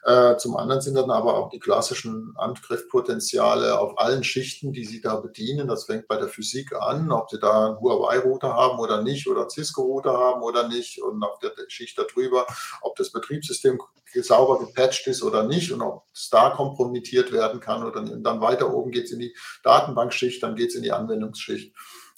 Äh, 0.05 0.37
zum 0.37 0.57
anderen 0.59 0.83
sind 0.83 0.97
dann 0.97 1.11
aber 1.11 1.39
auch 1.39 1.49
die 1.49 1.59
klassischen 1.59 2.35
Angriffspotenziale 2.37 3.79
auf 3.79 3.99
allen 3.99 4.23
Schichten, 4.23 4.73
die 4.73 4.85
Sie 4.85 5.01
da 5.01 5.17
bedienen. 5.17 5.67
Das 5.67 5.85
fängt 5.85 6.09
bei 6.09 6.17
der 6.19 6.29
Physik 6.29 6.75
an, 6.75 7.11
ob 7.11 7.31
Sie 7.31 7.39
da 7.39 7.69
einen 7.69 7.81
Huawei-Router 7.81 8.53
haben 8.53 8.79
oder 8.79 9.03
nicht 9.03 9.27
oder 9.27 9.43
einen 9.43 9.51
Cisco-Router 9.51 10.13
haben 10.13 10.43
oder 10.43 10.69
nicht 10.69 11.03
und 11.03 11.23
auf 11.23 11.39
der 11.39 11.53
Schicht 11.69 11.99
darüber, 11.99 12.47
ob 12.83 12.97
das 12.97 13.13
Betriebssystem 13.13 13.81
sauber 14.23 14.59
gepatcht 14.59 15.07
ist 15.07 15.23
oder 15.23 15.45
nicht 15.45 15.73
und 15.73 15.81
ob 15.81 16.05
es 16.13 16.29
da 16.29 16.51
kompromittiert 16.51 17.33
werden 17.33 17.61
kann 17.61 17.83
oder 17.83 18.03
dann 18.03 18.41
weiter 18.43 18.73
oben 18.75 18.91
geht 18.91 19.07
es 19.07 19.13
in 19.13 19.19
die 19.19 19.35
Datenbankschicht, 19.63 20.43
dann 20.43 20.55
geht 20.55 20.69
es 20.69 20.77
in 20.77 20.83
die 20.83 20.93
Anwendungsschicht 20.93 21.75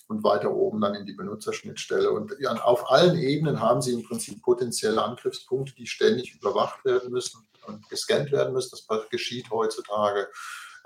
und 0.09 0.25
weiter 0.25 0.53
oben 0.53 0.81
dann 0.81 0.95
in 0.95 1.07
die 1.07 1.15
Benutzerschnittstelle. 1.15 2.11
Und 2.11 2.35
auf 2.65 2.91
allen 2.91 3.17
Ebenen 3.17 3.61
haben 3.61 3.81
Sie 3.81 3.93
im 3.93 4.03
Prinzip 4.03 4.43
potenzielle 4.43 5.03
Angriffspunkte, 5.03 5.75
die 5.75 5.87
ständig 5.87 6.35
überwacht 6.35 6.85
werden 6.85 7.11
müssen 7.11 7.46
und 7.67 7.89
gescannt 7.89 8.33
werden 8.33 8.53
müssen. 8.53 8.71
Das 8.89 9.09
geschieht 9.11 9.51
heutzutage 9.51 10.29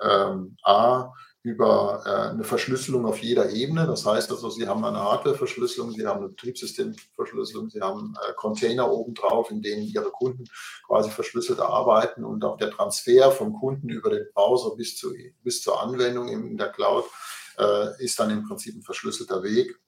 ähm, 0.03 0.57
A 0.65 1.13
über 1.43 2.03
äh, 2.05 2.33
eine 2.33 2.45
Verschlüsselung 2.45 3.07
auf 3.07 3.19
jeder 3.19 3.51
Ebene. 3.51 3.87
Das 3.87 4.05
heißt 4.05 4.31
also, 4.31 4.51
Sie 4.51 4.69
haben 4.69 4.85
eine 4.85 4.99
Hardware-Verschlüsselung, 4.99 5.93
Sie 5.93 6.07
haben 6.07 6.19
eine 6.19 6.29
Betriebssystemverschlüsselung, 6.29 7.71
Sie 7.71 7.81
haben 7.81 8.15
äh, 8.29 8.35
Container 8.35 8.91
obendrauf, 8.91 9.51
in 9.51 9.63
denen 9.63 9.83
Ihre 9.83 10.11
Kunden 10.11 10.45
quasi 10.87 11.11
verschlüsselt 11.11 11.61
arbeiten 11.61 12.25
und 12.25 12.45
auch 12.45 12.59
der 12.59 12.71
Transfer 12.71 13.31
vom 13.31 13.55
Kunden 13.55 13.89
über 13.89 14.11
den 14.11 14.27
Browser 14.35 14.77
bis, 14.77 14.99
zu, 14.99 15.15
bis 15.43 15.63
zur 15.63 15.81
Anwendung 15.83 16.29
in 16.29 16.59
der 16.59 16.69
Cloud 16.69 17.07
äh, 17.59 18.05
ist 18.05 18.21
dann 18.21 18.31
im 18.31 18.47
Prinzip 18.47 18.77
ein 18.77 18.83
verschlüsselter 18.83 19.43
Weg. 19.43 19.79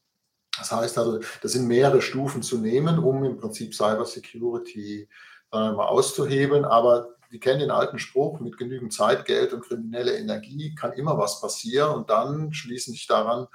Das 0.57 0.73
heißt 0.73 0.99
also, 0.99 1.21
das 1.43 1.53
sind 1.53 1.67
mehrere 1.67 2.03
Stufen 2.03 2.43
zu 2.43 2.59
nehmen, 2.59 2.99
um 2.99 3.25
im 3.25 3.37
Prinzip 3.39 3.75
Cyber 3.75 4.05
Security 4.05 5.09
äh, 5.53 5.73
mal 5.73 5.87
auszuheben. 5.87 6.65
Aber 6.65 7.09
Sie 7.33 7.41
kennen 7.41 7.61
den 7.61 7.71
alten 7.71 7.99
Spruch, 7.99 8.41
mit 8.41 8.59
genügend 8.59 8.93
Zeit, 8.93 9.25
Geld 9.25 9.55
und 9.55 9.65
kriminelle 9.65 10.19
Energie 10.19 10.75
kann 10.75 10.93
immer 10.93 11.17
was 11.17 11.41
passieren 11.41 11.95
und 11.95 12.11
dann 12.11 12.53
schließen 12.53 12.93
sich 12.93 13.07
daran 13.07 13.47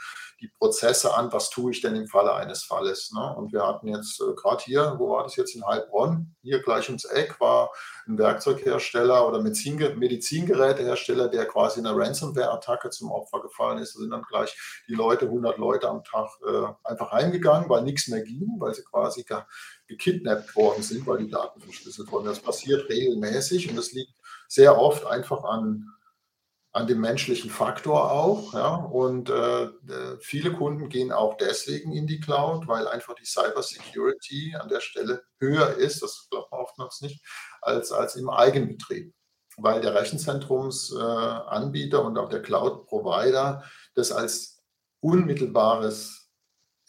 die 0.42 0.48
Prozesse 0.48 1.16
an, 1.16 1.32
was 1.32 1.52
tue 1.52 1.72
ich 1.72 1.82
denn 1.82 1.96
im 1.96 2.08
Falle 2.08 2.34
eines 2.34 2.64
Falles. 2.64 3.12
Ne? 3.12 3.36
Und 3.36 3.54
wir 3.54 3.66
hatten 3.66 3.88
jetzt 3.88 4.20
äh, 4.22 4.34
gerade 4.36 4.64
hier, 4.64 4.96
wo 4.98 5.10
war 5.10 5.24
das 5.24 5.36
jetzt 5.36 5.56
in 5.56 5.66
Heilbronn, 5.66 6.36
hier 6.42 6.62
gleich 6.62 6.88
ums 6.90 7.06
Eck 7.06 7.40
war 7.40 7.72
ein 8.08 8.18
Werkzeughersteller 8.18 9.28
oder 9.28 9.42
Medizin, 9.42 9.78
Medizingerätehersteller, 9.78 11.28
der 11.28 11.46
quasi 11.46 11.80
in 11.80 11.88
einer 11.88 11.98
Ransomware-Attacke 11.98 12.90
zum 12.90 13.12
Opfer 13.12 13.42
gefallen 13.42 13.80
ist. 13.80 13.96
Da 13.96 14.00
sind 14.00 14.12
dann 14.12 14.24
gleich 14.24 14.56
die 14.88 14.94
Leute, 14.94 15.26
100 15.26 15.58
Leute 15.58 15.90
am 15.90 16.04
Tag 16.04 16.30
äh, 16.48 16.68
einfach 16.84 17.12
heimgegangen, 17.12 17.70
weil 17.70 17.84
nichts 17.84 18.08
mehr 18.08 18.22
ging, 18.22 18.56
weil 18.60 18.74
sie 18.74 18.84
quasi 18.84 19.24
gekidnappt 19.88 20.56
worden 20.56 20.84
sind, 20.84 21.06
weil 21.08 21.20
die 21.20 21.30
Daten 21.30 21.62
verschlüsselt 21.62 22.12
wurden. 22.12 22.26
Das 22.26 22.40
passiert 22.40 22.90
regelmäßig 22.90 23.70
und 23.70 23.76
das 23.76 23.94
liegt 23.94 24.14
sehr 24.48 24.78
oft 24.78 25.06
einfach 25.06 25.44
an 25.44 25.88
an 26.78 26.86
dem 26.86 27.02
menschlichen 27.02 27.50
Faktor 27.50 28.12
auch. 28.12 28.54
Ja? 28.54 28.76
Und 28.76 29.32
äh, 29.32 29.70
viele 30.20 30.54
Kunden 30.54 30.90
gehen 30.90 31.12
auch 31.12 31.36
deswegen 31.38 31.92
in 31.92 32.06
die 32.06 32.20
Cloud, 32.20 32.68
weil 32.68 32.88
einfach 32.88 33.16
die 33.16 33.26
Cyber 33.26 33.64
Security 33.64 34.56
an 34.56 34.70
der 34.70 34.82
Stelle 34.82 35.24
höher 35.40 35.74
ist, 35.76 36.04
das 36.04 36.28
glaubt 36.30 36.52
man 36.52 36.62
oftmals 36.62 37.02
nicht, 37.02 37.26
als, 37.62 37.92
als 37.92 38.16
im 38.16 38.30
Eigenbetrieb. 38.30 39.12
Weil 39.58 39.82
der 39.82 39.96
Rechenzentrumsanbieter 39.96 41.98
äh, 41.98 42.02
und 42.02 42.20
auch 42.20 42.30
der 42.30 42.44
Cloud-Provider 42.44 43.64
das 43.96 44.12
als 44.12 44.62
unmittelbares 45.00 46.17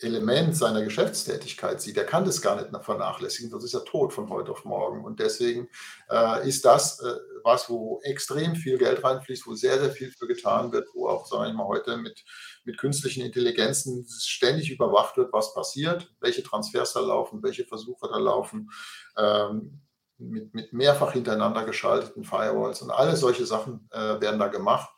Element 0.00 0.56
seiner 0.56 0.82
Geschäftstätigkeit 0.82 1.80
sieht, 1.80 1.96
der 1.96 2.06
kann 2.06 2.24
das 2.24 2.40
gar 2.40 2.56
nicht 2.56 2.84
vernachlässigen, 2.84 3.50
das 3.50 3.64
ist 3.64 3.74
ja 3.74 3.80
tot 3.80 4.12
von 4.12 4.28
heute 4.30 4.52
auf 4.52 4.64
morgen. 4.64 5.04
Und 5.04 5.18
deswegen 5.18 5.68
äh, 6.10 6.48
ist 6.48 6.64
das 6.64 7.00
äh, 7.00 7.16
was, 7.42 7.68
wo 7.68 8.00
extrem 8.04 8.54
viel 8.54 8.78
Geld 8.78 9.02
reinfließt, 9.02 9.46
wo 9.46 9.54
sehr, 9.54 9.78
sehr 9.80 9.90
viel 9.90 10.12
für 10.12 10.26
getan 10.26 10.70
wird, 10.72 10.86
wo 10.94 11.08
auch, 11.08 11.26
sagen 11.26 11.44
wir 11.44 11.52
mal, 11.52 11.66
heute 11.66 11.96
mit, 11.96 12.24
mit 12.64 12.78
künstlichen 12.78 13.24
Intelligenzen 13.24 14.06
ständig 14.08 14.70
überwacht 14.70 15.16
wird, 15.16 15.32
was 15.32 15.54
passiert, 15.54 16.12
welche 16.20 16.42
Transfers 16.42 16.92
da 16.92 17.00
laufen, 17.00 17.42
welche 17.42 17.64
Versuche 17.64 18.08
da 18.08 18.18
laufen, 18.18 18.70
ähm, 19.16 19.80
mit, 20.18 20.54
mit 20.54 20.72
mehrfach 20.72 21.12
hintereinander 21.12 21.64
geschalteten 21.64 22.24
Firewalls 22.24 22.82
und 22.82 22.90
alle 22.90 23.16
solche 23.16 23.46
Sachen 23.46 23.88
äh, 23.92 24.20
werden 24.20 24.38
da 24.38 24.48
gemacht. 24.48 24.90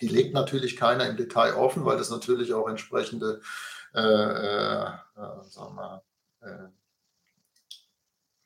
Die 0.00 0.08
legt 0.08 0.34
natürlich 0.34 0.76
keiner 0.76 1.08
im 1.08 1.16
Detail 1.16 1.54
offen, 1.54 1.84
weil 1.84 1.96
das 1.96 2.10
natürlich 2.10 2.52
auch 2.52 2.68
entsprechende 2.68 3.40
äh, 3.94 4.00
äh, 4.00 4.86
äh, 5.16 5.44
wir, 5.48 6.02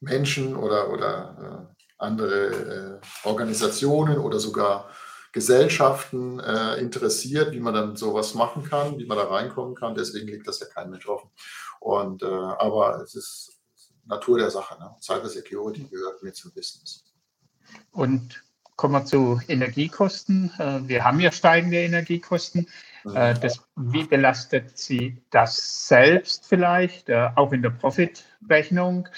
Menschen 0.00 0.54
oder, 0.54 0.90
oder 0.92 1.74
andere 1.96 3.00
Organisationen 3.24 4.18
oder 4.18 4.38
sogar 4.38 4.90
Gesellschaften 5.32 6.38
äh, 6.38 6.76
interessiert, 6.76 7.52
wie 7.52 7.60
man 7.60 7.74
dann 7.74 7.96
sowas 7.96 8.34
machen 8.34 8.62
kann, 8.64 8.98
wie 8.98 9.06
man 9.06 9.18
da 9.18 9.24
reinkommen 9.24 9.74
kann. 9.74 9.94
Deswegen 9.94 10.28
liegt 10.28 10.46
das 10.46 10.60
ja 10.60 10.66
kein 10.66 10.90
Mensch 10.90 11.08
offen. 11.08 11.30
Und, 11.80 12.22
äh, 12.22 12.26
aber 12.26 13.00
es 13.02 13.14
ist 13.14 13.58
Natur 14.06 14.38
der 14.38 14.50
Sache. 14.50 14.78
Ne? 14.78 14.94
Cyber 15.00 15.28
Security 15.28 15.84
gehört 15.84 16.22
mir 16.22 16.32
zum 16.32 16.52
Business. 16.52 17.04
Und 17.90 18.42
kommen 18.76 18.94
wir 18.94 19.04
zu 19.04 19.40
Energiekosten. 19.48 20.52
Wir 20.86 21.04
haben 21.04 21.18
ja 21.18 21.32
steigende 21.32 21.78
Energiekosten. 21.78 22.68
Äh, 23.14 23.34
das, 23.40 23.62
wie 23.76 24.04
belastet 24.04 24.76
Sie 24.78 25.22
das 25.30 25.88
selbst 25.88 26.46
vielleicht, 26.46 27.08
äh, 27.08 27.28
auch 27.34 27.52
in 27.52 27.62
der 27.62 27.70
Profitrechnung? 27.70 29.08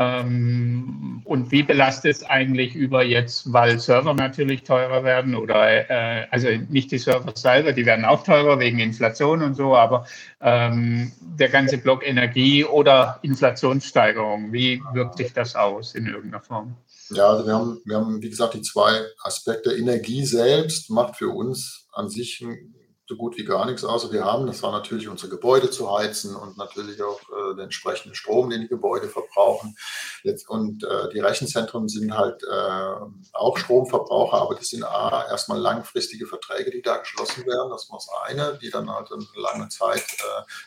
Ähm, 0.00 1.22
und 1.24 1.50
wie 1.50 1.64
belastet 1.64 2.12
es 2.12 2.22
eigentlich 2.22 2.76
über 2.76 3.02
jetzt, 3.02 3.52
weil 3.52 3.80
Server 3.80 4.14
natürlich 4.14 4.62
teurer 4.62 5.02
werden 5.02 5.34
oder 5.34 5.90
äh, 5.90 6.28
also 6.30 6.48
nicht 6.68 6.92
die 6.92 6.98
Server 6.98 7.32
selber, 7.34 7.72
die 7.72 7.84
werden 7.84 8.04
auch 8.04 8.22
teurer 8.22 8.60
wegen 8.60 8.78
Inflation 8.78 9.42
und 9.42 9.54
so, 9.54 9.74
aber 9.74 10.06
ähm, 10.40 11.10
der 11.20 11.48
ganze 11.48 11.78
Block 11.78 12.06
Energie 12.06 12.64
oder 12.64 13.18
Inflationssteigerung, 13.22 14.52
wie 14.52 14.80
wirkt 14.92 15.16
sich 15.16 15.32
das 15.32 15.56
aus 15.56 15.96
in 15.96 16.06
irgendeiner 16.06 16.44
Form? 16.44 16.76
Ja, 17.10 17.30
also 17.30 17.44
wir 17.44 17.54
haben, 17.54 17.80
wir 17.84 17.96
haben, 17.96 18.22
wie 18.22 18.30
gesagt, 18.30 18.54
die 18.54 18.62
zwei 18.62 19.00
Aspekte. 19.24 19.72
Energie 19.72 20.24
selbst 20.24 20.90
macht 20.90 21.16
für 21.16 21.30
uns 21.30 21.88
an 21.92 22.08
sich 22.08 22.40
einen 22.40 22.77
so 23.08 23.16
gut 23.16 23.38
wie 23.38 23.44
gar 23.44 23.64
nichts 23.64 23.84
außer 23.84 24.12
wir 24.12 24.24
haben. 24.24 24.46
Das 24.46 24.62
war 24.62 24.70
natürlich 24.70 25.08
unsere 25.08 25.30
Gebäude 25.30 25.70
zu 25.70 25.90
heizen 25.96 26.36
und 26.36 26.58
natürlich 26.58 27.02
auch 27.02 27.20
äh, 27.30 27.54
den 27.54 27.64
entsprechenden 27.64 28.14
Strom, 28.14 28.50
den 28.50 28.60
die 28.60 28.68
Gebäude 28.68 29.08
verbrauchen. 29.08 29.76
Jetzt, 30.22 30.48
und 30.48 30.84
äh, 30.84 31.08
die 31.14 31.20
Rechenzentren 31.20 31.88
sind 31.88 32.16
halt 32.16 32.42
äh, 32.42 32.94
auch 33.32 33.56
Stromverbraucher, 33.56 34.42
aber 34.42 34.54
das 34.56 34.68
sind 34.68 34.84
A, 34.84 35.26
erstmal 35.30 35.58
langfristige 35.58 36.26
Verträge, 36.26 36.70
die 36.70 36.82
da 36.82 36.98
geschlossen 36.98 37.46
werden. 37.46 37.70
Das 37.70 37.88
muss 37.88 38.08
eine, 38.26 38.58
die 38.60 38.70
dann 38.70 38.90
halt 38.90 39.10
eine 39.10 39.24
lange 39.36 39.68
Zeit 39.70 40.04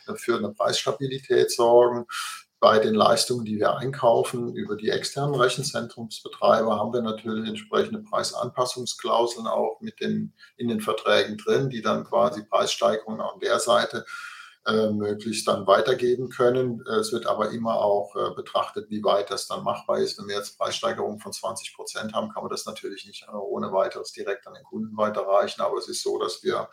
äh, 0.08 0.14
für 0.16 0.36
eine 0.36 0.50
Preisstabilität 0.50 1.52
sorgen 1.52 2.06
bei 2.62 2.78
den 2.78 2.94
Leistungen, 2.94 3.44
die 3.44 3.58
wir 3.58 3.76
einkaufen 3.76 4.54
über 4.54 4.76
die 4.76 4.88
externen 4.88 5.34
Rechenzentrumsbetreiber, 5.34 6.78
haben 6.78 6.92
wir 6.92 7.02
natürlich 7.02 7.48
entsprechende 7.48 7.98
Preisanpassungsklauseln 7.98 9.48
auch 9.48 9.80
mit 9.80 9.98
den, 9.98 10.32
in 10.56 10.68
den 10.68 10.80
Verträgen 10.80 11.36
drin, 11.38 11.70
die 11.70 11.82
dann 11.82 12.04
quasi 12.04 12.44
Preissteigerungen 12.44 13.20
an 13.20 13.40
der 13.40 13.58
Seite 13.58 14.06
äh, 14.64 14.90
möglichst 14.90 15.48
dann 15.48 15.66
weitergeben 15.66 16.28
können. 16.28 16.86
Es 16.86 17.12
wird 17.12 17.26
aber 17.26 17.50
immer 17.50 17.80
auch 17.80 18.14
äh, 18.14 18.32
betrachtet, 18.36 18.88
wie 18.90 19.02
weit 19.02 19.32
das 19.32 19.48
dann 19.48 19.64
machbar 19.64 19.98
ist. 19.98 20.20
Wenn 20.20 20.28
wir 20.28 20.36
jetzt 20.36 20.56
Preissteigerungen 20.56 21.18
von 21.18 21.32
20 21.32 21.74
Prozent 21.74 22.12
haben, 22.12 22.28
kann 22.28 22.44
man 22.44 22.50
das 22.50 22.64
natürlich 22.64 23.04
nicht 23.06 23.24
äh, 23.24 23.34
ohne 23.34 23.72
weiteres 23.72 24.12
direkt 24.12 24.46
an 24.46 24.54
den 24.54 24.62
Kunden 24.62 24.96
weiterreichen. 24.96 25.62
Aber 25.62 25.78
es 25.78 25.88
ist 25.88 26.04
so, 26.04 26.16
dass 26.20 26.44
wir 26.44 26.68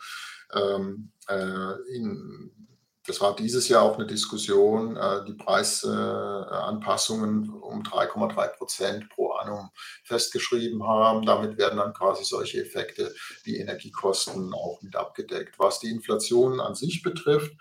ähm, 0.54 1.10
äh, 1.28 1.96
in 1.96 2.69
das 3.06 3.20
war 3.20 3.34
dieses 3.34 3.68
Jahr 3.68 3.82
auch 3.82 3.96
eine 3.96 4.06
Diskussion, 4.06 4.96
äh, 4.96 5.24
die 5.26 5.32
Preisanpassungen 5.32 7.50
um 7.50 7.82
3,3 7.82 8.56
Prozent 8.56 9.08
pro 9.08 9.32
annum 9.32 9.70
festgeschrieben 10.04 10.86
haben. 10.86 11.24
Damit 11.24 11.56
werden 11.56 11.78
dann 11.78 11.94
quasi 11.94 12.24
solche 12.24 12.62
Effekte 12.62 13.14
wie 13.44 13.56
Energiekosten 13.56 14.52
auch 14.52 14.82
mit 14.82 14.96
abgedeckt. 14.96 15.58
Was 15.58 15.80
die 15.80 15.90
Inflation 15.90 16.60
an 16.60 16.74
sich 16.74 17.02
betrifft, 17.02 17.52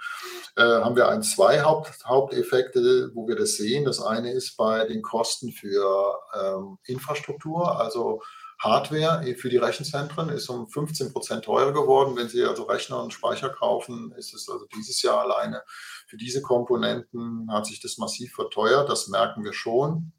äh, 0.58 0.62
haben 0.62 0.98
wir 0.98 1.08
ein, 1.08 1.24
zwei 1.24 1.62
Haupt, 1.62 2.04
Haupteffekte, 2.06 3.12
wo 3.14 3.26
wir 3.28 3.38
das 3.38 3.54
sehen. 3.54 3.86
Das 3.86 4.02
eine 4.02 4.34
ist 4.34 4.58
bei 4.58 4.86
den 4.86 5.02
Kosten 5.02 5.54
für 5.54 6.20
ähm, 6.38 6.80
Infrastruktur, 6.84 7.80
also 7.80 8.22
Hardware 8.60 9.36
für 9.36 9.50
die 9.50 9.58
Rechenzentren 9.58 10.30
ist 10.30 10.50
um 10.50 10.68
15 10.68 11.14
Prozent 11.14 11.46
teurer 11.46 11.72
geworden. 11.72 12.16
Wenn 12.18 12.28
Sie 12.28 12.44
also 12.44 12.64
Rechner 12.64 13.02
und 13.02 13.14
Speicher 13.14 13.50
kaufen, 13.50 14.14
ist 14.18 14.34
es 14.34 14.50
also 14.50 14.66
dieses 14.76 15.02
Jahr 15.02 15.22
alleine 15.22 15.64
für 16.08 16.18
diese 16.18 16.42
Komponenten 16.42 17.52
hat 17.52 17.66
sich 17.66 17.80
das 17.80 17.98
massiv 17.98 18.34
verteuert. 18.34 18.90
Das 18.90 19.08
merken 19.08 19.44
wir 19.44 19.54
schon. 19.54 20.12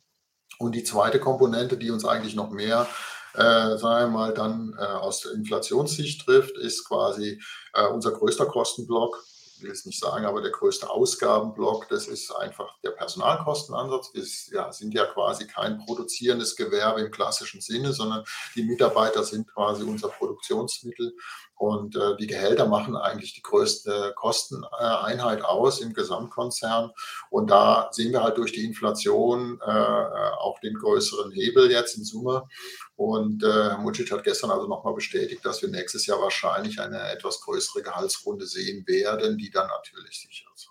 Und 0.59 0.75
die 0.75 0.85
zweite 0.85 1.21
Komponente, 1.21 1.77
die 1.77 1.91
uns 1.91 2.05
eigentlich 2.05 2.35
noch 2.35 2.51
mehr 2.51 2.87
äh, 3.35 3.77
sagen 3.77 4.12
wir 4.12 4.19
mal, 4.19 4.35
dann 4.35 4.75
äh, 4.79 4.83
aus 4.83 5.25
Inflationssicht 5.25 6.25
trifft, 6.25 6.57
ist 6.59 6.87
quasi 6.87 7.41
äh, 7.75 7.87
unser 7.87 8.12
größter 8.12 8.47
Kostenblock 8.47 9.23
will 9.62 9.70
es 9.70 9.87
nicht 9.87 9.99
sagen, 9.99 10.24
aber 10.24 10.43
der 10.43 10.51
größte 10.51 10.89
Ausgabenblock, 10.89 11.89
das 11.89 12.07
ist 12.07 12.31
einfach 12.32 12.78
der 12.82 12.91
Personalkostenansatz. 12.91 14.11
Wir 14.15 14.24
ja, 14.53 14.73
sind 14.73 14.95
ja 14.95 15.07
quasi 15.07 15.47
kein 15.47 15.78
produzierendes 15.78 16.57
Gewerbe 16.57 17.01
im 17.01 17.11
klassischen 17.11 17.61
Sinne, 17.61 17.93
sondern 17.93 18.24
die 18.55 18.62
Mitarbeiter 18.62 19.24
sind 19.24 19.49
quasi 19.49 19.82
unser 19.82 20.09
Produktionsmittel 20.09 21.15
und 21.61 21.95
äh, 21.95 22.16
die 22.16 22.27
Gehälter 22.27 22.66
machen 22.66 22.97
eigentlich 22.97 23.35
die 23.35 23.43
größte 23.43 24.15
Kosteneinheit 24.16 25.45
aus 25.45 25.82
im 25.82 25.93
Gesamtkonzern. 25.93 26.91
Und 27.28 27.51
da 27.51 27.91
sehen 27.93 28.12
wir 28.12 28.23
halt 28.23 28.39
durch 28.39 28.53
die 28.53 28.65
Inflation 28.65 29.61
äh, 29.61 29.70
auch 29.70 30.59
den 30.61 30.73
größeren 30.73 31.31
Hebel 31.32 31.70
jetzt 31.70 31.99
in 31.99 32.05
Summe. 32.05 32.49
Und 32.97 33.43
äh, 33.43 33.47
Herr 33.47 33.77
Mucic 33.77 34.11
hat 34.11 34.24
gestern 34.24 34.51
also 34.51 34.69
nochmal 34.69 34.95
bestätigt, 34.95 35.45
dass 35.45 35.61
wir 35.61 35.69
nächstes 35.69 36.07
Jahr 36.07 36.23
wahrscheinlich 36.23 36.81
eine 36.81 36.99
etwas 37.11 37.43
größere 37.43 37.82
Gehaltsrunde 37.82 38.47
sehen 38.47 38.87
werden, 38.87 39.37
die 39.37 39.51
dann 39.51 39.69
natürlich 39.69 40.19
sich 40.19 40.47
also 40.51 40.70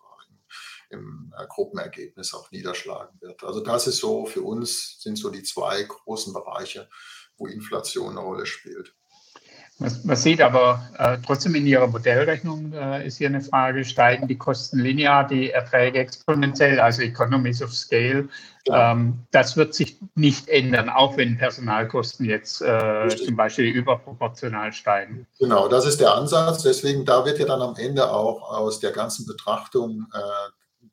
im 0.90 1.32
äh, 1.38 1.46
Gruppenergebnis 1.46 2.34
auch 2.34 2.50
niederschlagen 2.50 3.22
wird. 3.22 3.44
Also 3.44 3.60
das 3.60 3.86
ist 3.86 3.98
so 3.98 4.26
für 4.26 4.42
uns 4.42 5.00
sind 5.00 5.18
so 5.20 5.30
die 5.30 5.44
zwei 5.44 5.84
großen 5.84 6.34
Bereiche, 6.34 6.90
wo 7.38 7.46
Inflation 7.46 8.18
eine 8.18 8.22
Rolle 8.22 8.48
spielt. 8.48 8.96
Man, 9.80 10.18
sieht 10.18 10.42
aber 10.42 10.84
äh, 10.98 11.18
trotzdem 11.26 11.56
in 11.56 11.66
Ihrer 11.66 11.88
Modellrechnung 11.88 12.74
äh, 12.74 13.08
ist 13.08 13.18
hier 13.18 13.30
eine 13.30 13.40
Frage, 13.40 13.86
steigen 13.86 14.28
die 14.28 14.38
Kosten 14.38 14.80
linear, 14.80 15.26
die 15.26 15.52
Erträge 15.52 16.00
exponentiell, 16.00 16.82
also 16.82 17.02
Economies 17.02 17.62
of 17.62 17.74
Scale. 17.74 18.28
Ähm, 18.68 19.20
das 19.32 19.56
wird 19.56 19.74
sich 19.74 19.98
nicht 20.16 20.50
ändern, 20.50 20.90
auch 20.90 21.16
wenn 21.16 21.38
Personalkosten 21.38 22.26
jetzt 22.26 22.62
äh, 22.62 23.08
zum 23.08 23.38
Beispiel 23.38 23.68
überproportional 23.68 24.74
steigen. 24.74 25.26
Genau, 25.40 25.70
das 25.70 25.86
ist 25.86 26.02
der 26.02 26.14
Ansatz. 26.14 26.64
Deswegen, 26.64 27.06
da 27.06 27.24
wird 27.24 27.40
ja 27.40 27.46
dann 27.46 27.62
am 27.62 27.78
Ende 27.78 28.12
auch 28.12 28.52
aus 28.52 28.82
der 28.82 28.92
ganzen 28.92 29.26
Betrachtung 29.26 30.08
äh, 30.14 30.20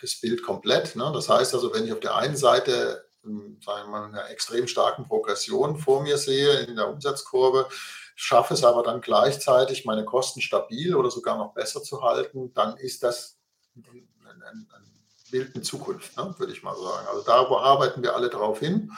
das 0.00 0.20
Bild 0.20 0.44
komplett. 0.44 0.94
Ne? 0.94 1.10
Das 1.12 1.28
heißt 1.28 1.54
also, 1.54 1.74
wenn 1.74 1.86
ich 1.86 1.92
auf 1.92 2.00
der 2.00 2.14
einen 2.14 2.36
Seite 2.36 3.02
ähm, 3.26 3.58
sagen 3.64 3.90
wir 3.90 3.98
mal, 3.98 4.04
eine 4.06 4.28
extrem 4.28 4.68
starken 4.68 5.04
Progression 5.04 5.76
vor 5.76 6.02
mir 6.02 6.16
sehe 6.16 6.60
in 6.60 6.76
der 6.76 6.88
Umsatzkurve, 6.88 7.66
schaffe 8.16 8.54
es 8.54 8.64
aber 8.64 8.82
dann 8.82 9.00
gleichzeitig, 9.00 9.84
meine 9.84 10.04
Kosten 10.04 10.40
stabil 10.40 10.96
oder 10.96 11.10
sogar 11.10 11.36
noch 11.36 11.52
besser 11.52 11.82
zu 11.82 12.02
halten, 12.02 12.52
dann 12.54 12.76
ist 12.78 13.02
das 13.02 13.38
ein, 13.76 13.84
ein, 14.24 14.42
ein 14.42 14.86
Bild 15.30 15.54
in 15.54 15.62
Zukunft, 15.62 16.16
ne, 16.16 16.34
würde 16.38 16.52
ich 16.52 16.62
mal 16.62 16.74
sagen. 16.74 17.06
Also 17.08 17.22
da 17.22 17.34
arbeiten 17.34 18.02
wir 18.02 18.16
alle 18.16 18.30
drauf 18.30 18.58
hin. 18.58 18.90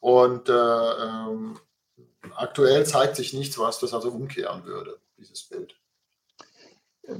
Und 0.00 0.48
äh, 0.48 0.52
ähm, 0.52 1.58
aktuell 2.36 2.86
zeigt 2.86 3.16
sich 3.16 3.32
nichts, 3.32 3.58
was 3.58 3.80
das 3.80 3.92
also 3.92 4.10
umkehren 4.10 4.64
würde, 4.64 4.98
dieses 5.18 5.42
Bild. 5.44 5.74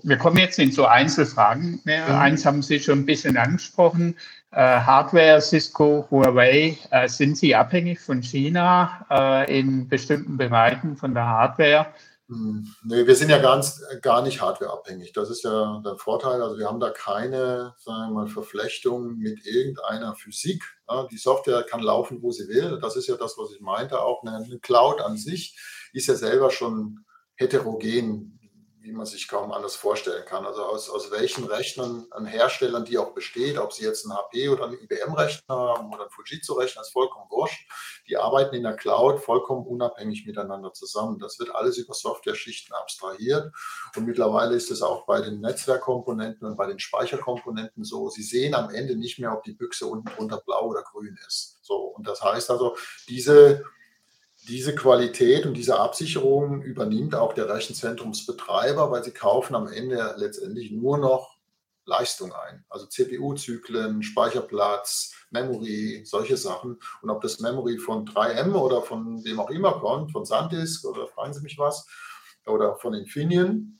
Wir 0.02 0.16
kommen 0.16 0.36
jetzt 0.36 0.60
in 0.60 0.70
so 0.70 0.86
Einzelfragen. 0.86 1.80
Mehr. 1.84 2.08
Mhm. 2.08 2.14
Eins 2.14 2.46
haben 2.46 2.62
Sie 2.62 2.78
schon 2.78 3.00
ein 3.00 3.06
bisschen 3.06 3.36
angesprochen. 3.36 4.16
Äh, 4.54 4.80
Hardware, 4.80 5.40
Cisco, 5.40 6.06
Huawei, 6.10 6.76
äh, 6.90 7.08
sind 7.08 7.38
Sie 7.38 7.54
abhängig 7.54 8.00
von 8.00 8.22
China 8.22 9.06
äh, 9.10 9.58
in 9.58 9.88
bestimmten 9.88 10.36
Bereichen 10.36 10.94
von 10.98 11.14
der 11.14 11.26
Hardware? 11.26 11.86
Hm, 12.28 12.66
nee, 12.84 13.06
wir 13.06 13.16
sind 13.16 13.30
ja 13.30 13.38
ganz, 13.38 13.82
gar 14.02 14.20
nicht 14.20 14.42
hardwareabhängig. 14.42 15.14
Das 15.14 15.30
ist 15.30 15.42
ja 15.44 15.80
der 15.82 15.96
Vorteil. 15.96 16.42
Also 16.42 16.58
wir 16.58 16.66
haben 16.66 16.80
da 16.80 16.90
keine 16.90 17.74
sagen 17.78 18.10
wir 18.10 18.24
mal, 18.24 18.26
Verflechtung 18.26 19.16
mit 19.16 19.46
irgendeiner 19.46 20.14
Physik. 20.16 20.62
die 21.10 21.16
Software 21.16 21.62
kann 21.62 21.80
laufen, 21.80 22.20
wo 22.20 22.30
sie 22.30 22.46
will. 22.48 22.78
Das 22.82 22.96
ist 22.96 23.08
ja 23.08 23.16
das, 23.16 23.38
was 23.38 23.52
ich 23.52 23.60
meinte. 23.62 24.02
Auch 24.02 24.22
eine 24.22 24.58
Cloud 24.58 25.00
an 25.00 25.16
sich 25.16 25.58
ist 25.94 26.08
ja 26.08 26.14
selber 26.14 26.50
schon 26.50 27.06
heterogen 27.36 28.38
wie 28.82 28.92
man 28.92 29.06
sich 29.06 29.28
kaum 29.28 29.52
anders 29.52 29.76
vorstellen 29.76 30.24
kann. 30.26 30.44
Also 30.44 30.64
aus, 30.64 30.90
aus 30.90 31.10
welchen 31.12 31.44
Rechnern 31.44 32.06
an 32.10 32.26
Herstellern 32.26 32.84
die 32.84 32.98
auch 32.98 33.14
besteht, 33.14 33.56
ob 33.58 33.72
sie 33.72 33.84
jetzt 33.84 34.04
einen 34.04 34.16
HP 34.16 34.48
oder 34.48 34.64
einen 34.64 34.78
IBM-Rechner 34.78 35.54
haben 35.54 35.92
oder 35.92 36.02
einen 36.02 36.10
Fujitsu-Rechner, 36.10 36.82
ist 36.82 36.92
vollkommen 36.92 37.26
wurscht. 37.30 37.68
Die 38.08 38.16
arbeiten 38.16 38.56
in 38.56 38.64
der 38.64 38.74
Cloud 38.74 39.20
vollkommen 39.20 39.66
unabhängig 39.66 40.26
miteinander 40.26 40.72
zusammen. 40.72 41.20
Das 41.20 41.38
wird 41.38 41.54
alles 41.54 41.78
über 41.78 41.94
Software-Schichten 41.94 42.74
abstrahiert. 42.74 43.52
Und 43.96 44.04
mittlerweile 44.04 44.56
ist 44.56 44.70
es 44.70 44.82
auch 44.82 45.06
bei 45.06 45.20
den 45.20 45.40
Netzwerkkomponenten 45.40 46.46
und 46.46 46.56
bei 46.56 46.66
den 46.66 46.80
Speicherkomponenten 46.80 47.84
so. 47.84 48.08
Sie 48.08 48.22
sehen 48.22 48.54
am 48.54 48.70
Ende 48.70 48.96
nicht 48.96 49.20
mehr, 49.20 49.32
ob 49.32 49.44
die 49.44 49.52
Büchse 49.52 49.86
unten 49.86 50.10
drunter 50.16 50.42
blau 50.44 50.66
oder 50.66 50.82
grün 50.82 51.16
ist. 51.26 51.58
So. 51.62 51.76
Und 51.76 52.08
das 52.08 52.20
heißt 52.20 52.50
also, 52.50 52.76
diese 53.08 53.64
diese 54.48 54.74
Qualität 54.74 55.46
und 55.46 55.54
diese 55.54 55.78
Absicherung 55.78 56.62
übernimmt 56.62 57.14
auch 57.14 57.32
der 57.32 57.48
Rechenzentrumsbetreiber, 57.48 58.90
weil 58.90 59.04
sie 59.04 59.12
kaufen 59.12 59.54
am 59.54 59.68
Ende 59.68 60.14
letztendlich 60.16 60.72
nur 60.72 60.98
noch 60.98 61.38
Leistung 61.84 62.32
ein. 62.32 62.64
Also 62.68 62.86
CPU-Zyklen, 62.86 64.02
Speicherplatz, 64.02 65.12
Memory, 65.30 66.02
solche 66.04 66.36
Sachen. 66.36 66.78
Und 67.02 67.10
ob 67.10 67.20
das 67.22 67.40
Memory 67.40 67.78
von 67.78 68.06
3M 68.06 68.54
oder 68.54 68.82
von 68.82 69.24
wem 69.24 69.40
auch 69.40 69.50
immer 69.50 69.72
kommt, 69.80 70.12
von 70.12 70.24
SanDisk 70.24 70.84
oder 70.84 71.06
fragen 71.08 71.32
Sie 71.32 71.42
mich 71.42 71.58
was, 71.58 71.86
oder 72.46 72.76
von 72.76 72.94
Infineon, 72.94 73.78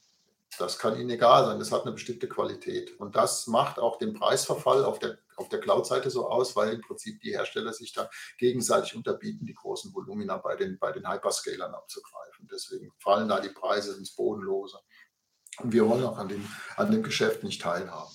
das 0.59 0.79
kann 0.79 0.99
Ihnen 0.99 1.11
egal 1.11 1.47
sein. 1.47 1.59
Das 1.59 1.73
hat 1.73 1.83
eine 1.83 1.93
bestimmte 1.93 2.29
Qualität. 2.29 2.99
Und 3.01 3.17
das 3.17 3.47
macht 3.47 3.79
auch 3.79 3.99
den 3.99 4.13
Preisverfall 4.13 4.85
auf 4.85 4.99
der, 4.99 5.19
auf 5.37 5.49
der 5.49 5.61
Cloud-Seite 5.61 6.11
so 6.11 6.29
aus, 6.29 6.55
weil 6.57 6.75
im 6.75 6.81
Prinzip 6.81 7.21
die 7.21 7.33
Hersteller 7.33 7.73
sich 7.73 7.93
da 7.93 8.11
gegenseitig 8.39 8.95
unterbieten, 8.95 9.47
die 9.47 9.55
großen 9.55 9.95
Volumina 9.95 10.37
bei 10.37 10.57
den, 10.57 10.79
bei 10.79 10.93
den 10.93 11.11
Hyperscalern 11.11 11.75
abzugreifen. 11.75 12.49
Deswegen 12.53 12.93
fallen 12.99 13.29
da 13.29 13.41
die 13.41 13.49
Preise 13.49 13.97
ins 13.97 14.15
Bodenlose. 14.15 14.79
Und 15.59 15.73
wir 15.73 15.89
wollen 15.89 16.05
auch 16.05 16.19
an 16.19 16.29
dem, 16.29 16.47
an 16.77 16.91
dem 16.91 17.03
Geschäft 17.03 17.43
nicht 17.45 17.63
teilhaben. 17.63 18.13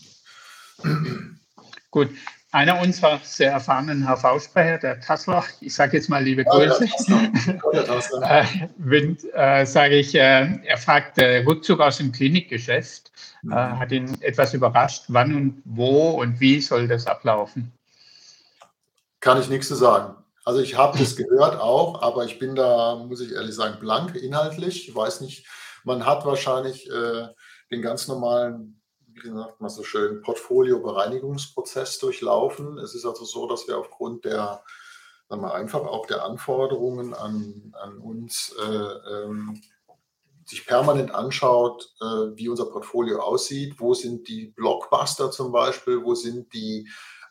Gut, 1.89 2.09
einer 2.57 2.81
unserer 2.81 3.19
sehr 3.23 3.51
erfahrenen 3.51 4.03
HV-Sprecher, 4.03 4.79
der 4.79 4.99
Tassler, 4.99 5.43
ich 5.61 5.75
sage 5.75 5.97
jetzt 5.97 6.09
mal 6.09 6.23
liebe 6.23 6.43
Grüße, 6.43 6.88
ja, 7.07 8.43
äh, 8.89 9.61
äh, 9.61 9.65
sage 9.65 9.97
ich, 9.97 10.15
äh, 10.15 10.57
er 10.65 10.77
fragt 10.77 11.19
äh, 11.19 11.43
Rückzug 11.45 11.79
aus 11.79 11.97
dem 11.97 12.11
Klinikgeschäft, 12.11 13.11
mhm. 13.43 13.51
äh, 13.51 13.55
hat 13.55 13.91
ihn 13.91 14.19
etwas 14.21 14.55
überrascht, 14.55 15.03
wann 15.09 15.35
und 15.35 15.61
wo 15.65 16.19
und 16.19 16.39
wie 16.39 16.59
soll 16.59 16.88
das 16.88 17.05
ablaufen? 17.05 17.71
Kann 19.19 19.39
ich 19.39 19.49
nichts 19.49 19.67
zu 19.67 19.75
sagen. 19.75 20.15
Also 20.43 20.59
ich 20.59 20.75
habe 20.75 20.97
das 20.97 21.15
gehört 21.15 21.59
auch, 21.59 22.01
aber 22.01 22.25
ich 22.25 22.39
bin 22.39 22.55
da, 22.55 22.95
muss 22.95 23.21
ich 23.21 23.34
ehrlich 23.34 23.53
sagen, 23.53 23.77
blank 23.79 24.15
inhaltlich. 24.15 24.89
Ich 24.89 24.95
weiß 24.95 25.21
nicht, 25.21 25.45
man 25.84 26.07
hat 26.07 26.25
wahrscheinlich 26.25 26.89
äh, 26.89 27.27
den 27.69 27.84
ganz 27.84 28.07
normalen 28.07 28.81
wie 29.18 29.30
gesagt, 29.30 29.60
mal 29.60 29.69
so 29.69 29.84
schön 29.84 30.22
Portfolio-Bereinigungsprozess 30.22 31.99
durchlaufen. 31.99 32.77
Es 32.77 32.95
ist 32.95 33.06
also 33.06 33.26
so, 33.26 33.48
dass 33.48 33.68
wir 33.68 33.77
aufgrund 33.77 34.26
der, 34.26 34.64
sagen 35.27 35.41
wir 35.41 35.53
einfach 35.53 35.81
auch 35.81 36.06
der 36.06 36.23
Anforderungen 36.23 37.14
an, 37.14 37.73
an 37.80 37.98
uns 37.98 38.56
äh, 38.60 39.23
ähm, 39.23 39.61
sich 40.45 40.65
permanent 40.65 41.14
anschaut, 41.14 41.94
äh, 41.99 42.35
wie 42.35 42.48
unser 42.48 42.68
Portfolio 42.68 43.19
aussieht, 43.19 43.76
wo 43.80 43.94
sind 43.94 44.27
die 44.27 44.48
Blockbuster 44.48 45.31
zum 45.31 45.52
Beispiel, 45.52 46.03
wo 46.03 46.15
sind 46.15 46.53
die 46.53 46.88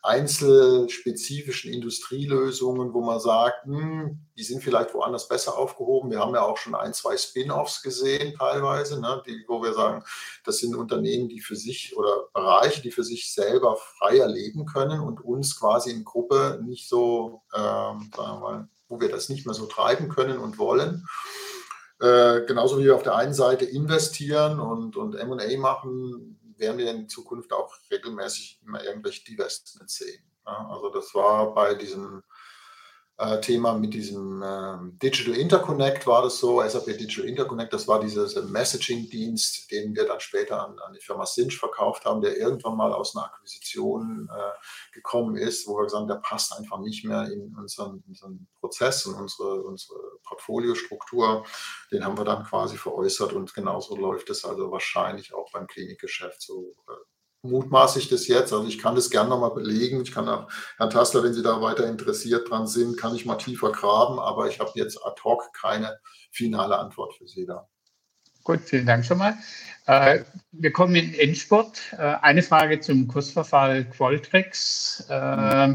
einzelspezifischen 0.07 1.73
Industrielösungen, 1.73 2.95
wo 2.95 3.01
man 3.01 3.19
sagt, 3.19 3.65
hm, 3.65 4.21
die 4.37 4.45
sind 4.45 4.63
vielleicht 4.63 4.95
woanders 4.95 5.27
besser 5.27 5.59
aufgehoben. 5.59 6.11
Wir 6.11 6.21
haben 6.21 6.35
ja 6.35 6.43
auch 6.43 6.59
schon 6.59 6.77
ein, 6.77 6.95
zwei 6.95 7.17
Spin-offs 7.17 7.83
gesehen 7.83 8.35
teilweise, 8.39 9.01
ne, 9.01 9.23
die, 9.27 9.45
wo 9.49 9.63
wir 9.63 9.75
sagen, 9.75 10.05
das 10.45 10.59
sind 10.59 10.77
Unternehmen, 10.77 11.29
die 11.29 11.41
für 11.41 11.57
sich 11.57 11.97
oder 11.97 12.29
Bereiche, 12.33 12.83
die 12.83 12.93
für 12.93 13.03
sich 13.03 13.33
selber 13.33 13.77
freier 13.77 14.29
leben 14.29 14.65
können 14.65 15.01
und 15.01 15.25
uns 15.25 15.59
quasi 15.59 15.91
in 15.91 16.05
Gruppe 16.05 16.61
nicht 16.65 16.89
so, 16.89 17.43
ähm, 17.53 18.11
sagen 18.15 18.33
wir 18.33 18.41
mal, 18.41 18.69
wo 18.89 19.01
wir 19.01 19.11
das 19.11 19.29
nicht 19.29 19.45
mehr 19.45 19.55
so 19.55 19.67
treiben 19.67 20.09
können 20.09 20.39
und 20.39 20.59
wollen. 20.59 21.05
Äh, 21.99 22.43
genauso 22.47 22.79
wie 22.79 22.85
wir 22.85 22.95
auf 22.95 23.03
der 23.03 23.17
einen 23.17 23.35
Seite 23.35 23.65
investieren 23.65 24.61
und, 24.61 24.97
und 24.97 25.15
MA 25.15 25.59
machen, 25.59 26.39
werden 26.57 26.79
wir 26.79 26.91
in 26.91 27.09
Zukunft 27.09 27.53
auch 27.53 27.75
regelmäßig 27.91 28.61
immer 28.65 28.83
irgendwelche 28.83 29.25
Divestments 29.25 29.97
sehen. 29.97 30.23
Also 30.45 30.91
das 30.91 31.15
war 31.15 31.55
bei 31.55 31.75
diesem 31.75 32.23
äh, 33.19 33.41
Thema 33.41 33.73
mit 33.75 33.95
diesem 33.95 34.43
äh, 34.43 34.77
Digital 35.03 35.37
Interconnect 35.37 36.07
war 36.07 36.23
das 36.23 36.39
so, 36.39 36.61
SAP 36.61 36.85
Digital 36.85 37.25
Interconnect, 37.25 37.73
das 37.73 37.89
war 37.89 37.99
dieser 37.99 38.43
Messaging-Dienst, 38.43 39.71
den 39.71 39.95
wir 39.97 40.07
dann 40.07 40.21
später 40.21 40.63
an, 40.63 40.79
an, 40.81 40.93
die 40.93 41.01
Firma 41.01 41.25
Sinch 41.25 41.59
verkauft 41.59 42.05
haben, 42.05 42.21
der 42.21 42.37
irgendwann 42.37 42.77
mal 42.77 42.93
aus 42.93 43.17
einer 43.17 43.25
Akquisition 43.27 44.29
äh, 44.31 44.95
gekommen 44.95 45.37
ist, 45.37 45.67
wo 45.67 45.79
wir 45.79 45.85
gesagt 45.85 46.01
haben, 46.01 46.09
der 46.09 46.17
passt 46.17 46.55
einfach 46.57 46.79
nicht 46.81 47.05
mehr 47.05 47.31
in 47.33 47.57
unseren, 47.57 48.03
unseren 48.07 48.47
Prozess 48.61 49.07
und 49.07 49.15
unsere, 49.15 49.63
unsere 49.63 49.99
Portfoliostruktur. 50.25 51.45
Den 51.91 52.05
haben 52.05 52.19
wir 52.19 52.25
dann 52.25 52.45
quasi 52.45 52.77
veräußert 52.77 53.33
und 53.33 53.55
genauso 53.55 53.97
läuft 53.97 54.29
es 54.29 54.45
also 54.45 54.71
wahrscheinlich 54.71 55.33
auch 55.33 55.51
beim 55.53 55.67
Klinikgeschäft 55.67 56.43
so 56.43 56.75
äh, 56.89 56.93
mutmaße 57.49 57.99
ich 57.99 58.09
das 58.09 58.29
jetzt. 58.29 58.53
Also 58.53 58.67
ich 58.67 58.79
kann 58.79 58.95
das 58.95 59.11
gerne 59.11 59.31
nochmal 59.31 59.53
belegen. 59.53 60.03
Ich 60.03 60.13
kann 60.13 60.29
auch, 60.29 60.49
Herrn 60.77 60.91
Tassler, 60.91 61.23
wenn 61.23 61.35
Sie 61.35 61.43
da 61.43 61.61
weiter 61.61 61.87
interessiert 61.87 62.51
dran 62.51 62.67
sind, 62.67 62.97
kann 62.97 63.15
ich 63.15 63.27
mal 63.27 63.37
tiefer 63.37 63.73
graben, 63.73 64.19
aber 64.19 64.49
ich 64.49 64.61
habe 64.61 64.73
jetzt 64.75 65.05
ad 65.05 65.21
hoc 65.25 65.53
keine 65.53 65.99
finale 66.31 66.79
Antwort 66.79 67.15
für 67.15 67.27
Sie 67.27 67.47
da. 67.47 67.69
Gut, 68.45 68.61
vielen 68.61 68.87
Dank 68.87 69.05
schon 69.05 69.19
mal. 69.19 69.35
Äh, 69.87 70.21
wir 70.53 70.73
kommen 70.73 70.95
in 70.95 71.15
Endsport. 71.15 71.81
Äh, 71.93 72.15
eine 72.23 72.43
Frage 72.43 72.81
zum 72.81 73.09
Kursverfall 73.09 73.85
Qualtrics. 73.87 75.07
Äh, 75.09 75.75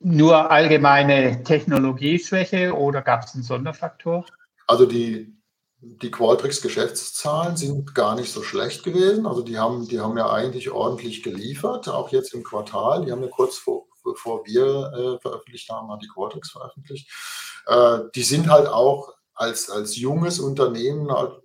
nur 0.00 0.50
allgemeine 0.50 1.42
Technologieschwäche 1.42 2.76
oder 2.76 3.02
gab 3.02 3.24
es 3.24 3.34
einen 3.34 3.42
Sonderfaktor? 3.42 4.24
Also 4.66 4.86
die 4.86 5.37
die 5.80 6.10
Qualtrics 6.10 6.60
Geschäftszahlen 6.60 7.56
sind 7.56 7.94
gar 7.94 8.16
nicht 8.16 8.32
so 8.32 8.42
schlecht 8.42 8.82
gewesen. 8.82 9.26
Also 9.26 9.42
die 9.42 9.58
haben, 9.58 9.86
die 9.86 10.00
haben 10.00 10.18
ja 10.18 10.30
eigentlich 10.30 10.70
ordentlich 10.70 11.22
geliefert, 11.22 11.88
auch 11.88 12.10
jetzt 12.10 12.34
im 12.34 12.42
Quartal. 12.42 13.04
Die 13.04 13.12
haben 13.12 13.22
ja 13.22 13.28
kurz 13.28 13.58
vor, 13.58 13.86
bevor 14.02 14.44
wir 14.44 14.64
äh, 14.64 15.20
veröffentlicht 15.20 15.68
haben, 15.70 15.90
hat 15.90 16.02
die 16.02 16.08
Qualtrics 16.08 16.50
veröffentlicht. 16.50 17.08
Äh, 17.66 18.00
die 18.14 18.24
sind 18.24 18.50
halt 18.50 18.66
auch 18.66 19.14
als, 19.34 19.70
als 19.70 19.96
junges 19.96 20.40
Unternehmen 20.40 21.12
halt 21.12 21.40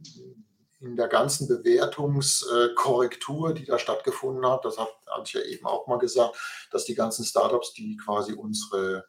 in 0.80 0.96
der 0.96 1.08
ganzen 1.08 1.48
Bewertungskorrektur, 1.48 3.54
die 3.54 3.66
da 3.66 3.80
stattgefunden 3.80 4.46
hat, 4.46 4.66
das 4.66 4.78
hat, 4.78 4.90
hatte 5.08 5.24
ich 5.26 5.34
ja 5.34 5.42
eben 5.42 5.66
auch 5.66 5.88
mal 5.88 5.98
gesagt, 5.98 6.36
dass 6.72 6.86
die 6.86 6.96
ganzen 6.96 7.24
Startups, 7.24 7.74
die 7.74 7.98
quasi 7.98 8.34
unsere 8.34 9.06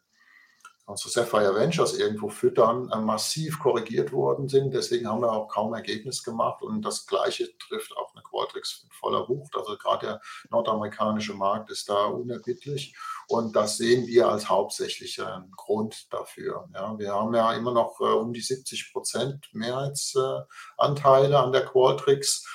unsere 0.87 1.09
Sapphire 1.09 1.55
Ventures 1.55 1.97
irgendwo 1.97 2.29
füttern, 2.29 2.89
äh, 2.91 2.97
massiv 2.97 3.59
korrigiert 3.59 4.11
worden 4.11 4.47
sind. 4.47 4.73
Deswegen 4.73 5.07
haben 5.07 5.21
wir 5.21 5.31
auch 5.31 5.47
kaum 5.47 5.73
Ergebnis 5.73 6.23
gemacht. 6.23 6.61
Und 6.61 6.83
das 6.83 7.07
Gleiche 7.07 7.49
trifft 7.57 7.95
auch 7.97 8.13
eine 8.13 8.21
Qualtrics 8.23 8.83
in 8.83 8.91
voller 8.91 9.27
Wucht. 9.27 9.55
Also 9.55 9.77
gerade 9.77 10.05
der 10.05 10.21
nordamerikanische 10.51 11.33
Markt 11.33 11.71
ist 11.71 11.89
da 11.89 12.05
unerbittlich. 12.05 12.95
Und 13.27 13.55
das 13.55 13.77
sehen 13.77 14.05
wir 14.05 14.29
als 14.29 14.47
hauptsächlichen 14.49 15.51
Grund 15.57 16.13
dafür. 16.13 16.69
Ja, 16.73 16.97
wir 16.97 17.13
haben 17.13 17.33
ja 17.33 17.53
immer 17.53 17.73
noch 17.73 17.99
äh, 17.99 18.03
um 18.03 18.33
die 18.33 18.41
70 18.41 18.93
Prozent 18.93 19.49
Mehrheitsanteile 19.53 21.39
an 21.39 21.51
der 21.51 21.65
Qualtrics. 21.65 22.45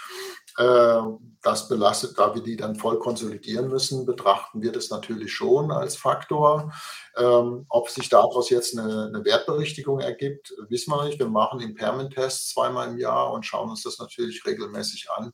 Äh, 0.60 1.02
das 1.42 1.68
belastet, 1.68 2.18
da 2.18 2.34
wir 2.34 2.42
die 2.42 2.56
dann 2.56 2.76
voll 2.76 2.98
konsolidieren 2.98 3.68
müssen, 3.68 4.04
betrachten 4.04 4.60
wir 4.60 4.72
das 4.72 4.90
natürlich 4.90 5.32
schon 5.32 5.70
als 5.70 5.96
Faktor. 5.96 6.70
Ähm, 7.16 7.64
ob 7.70 7.88
sich 7.88 8.10
daraus 8.10 8.50
jetzt 8.50 8.78
eine, 8.78 9.24
Wertberichtigung 9.24 10.00
ergibt, 10.00 10.52
wissen 10.68 10.90
wir 10.90 11.04
nicht. 11.04 11.18
Wir 11.18 11.28
machen 11.28 11.60
Impairment-Tests 11.60 12.50
zweimal 12.50 12.88
im 12.88 12.98
Jahr 12.98 13.32
und 13.32 13.46
schauen 13.46 13.70
uns 13.70 13.84
das 13.84 13.98
natürlich 13.98 14.44
regelmäßig 14.44 15.08
an. 15.16 15.32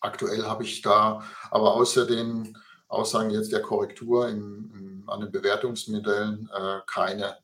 Aktuell 0.00 0.44
habe 0.46 0.62
ich 0.62 0.80
da 0.80 1.24
aber 1.50 1.74
außer 1.74 2.06
den 2.06 2.56
Aussagen 2.86 3.30
jetzt 3.30 3.50
der 3.50 3.62
Korrektur 3.62 4.28
im, 4.28 4.70
im, 4.76 5.10
an 5.10 5.20
den 5.20 5.32
Bewertungsmodellen 5.32 6.48
äh, 6.54 6.80
keine 6.86 7.36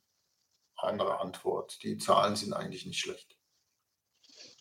andere 0.76 1.20
Antwort. 1.20 1.82
Die 1.82 1.98
Zahlen 1.98 2.36
sind 2.36 2.52
eigentlich 2.52 2.86
nicht 2.86 3.00
schlecht 3.00 3.35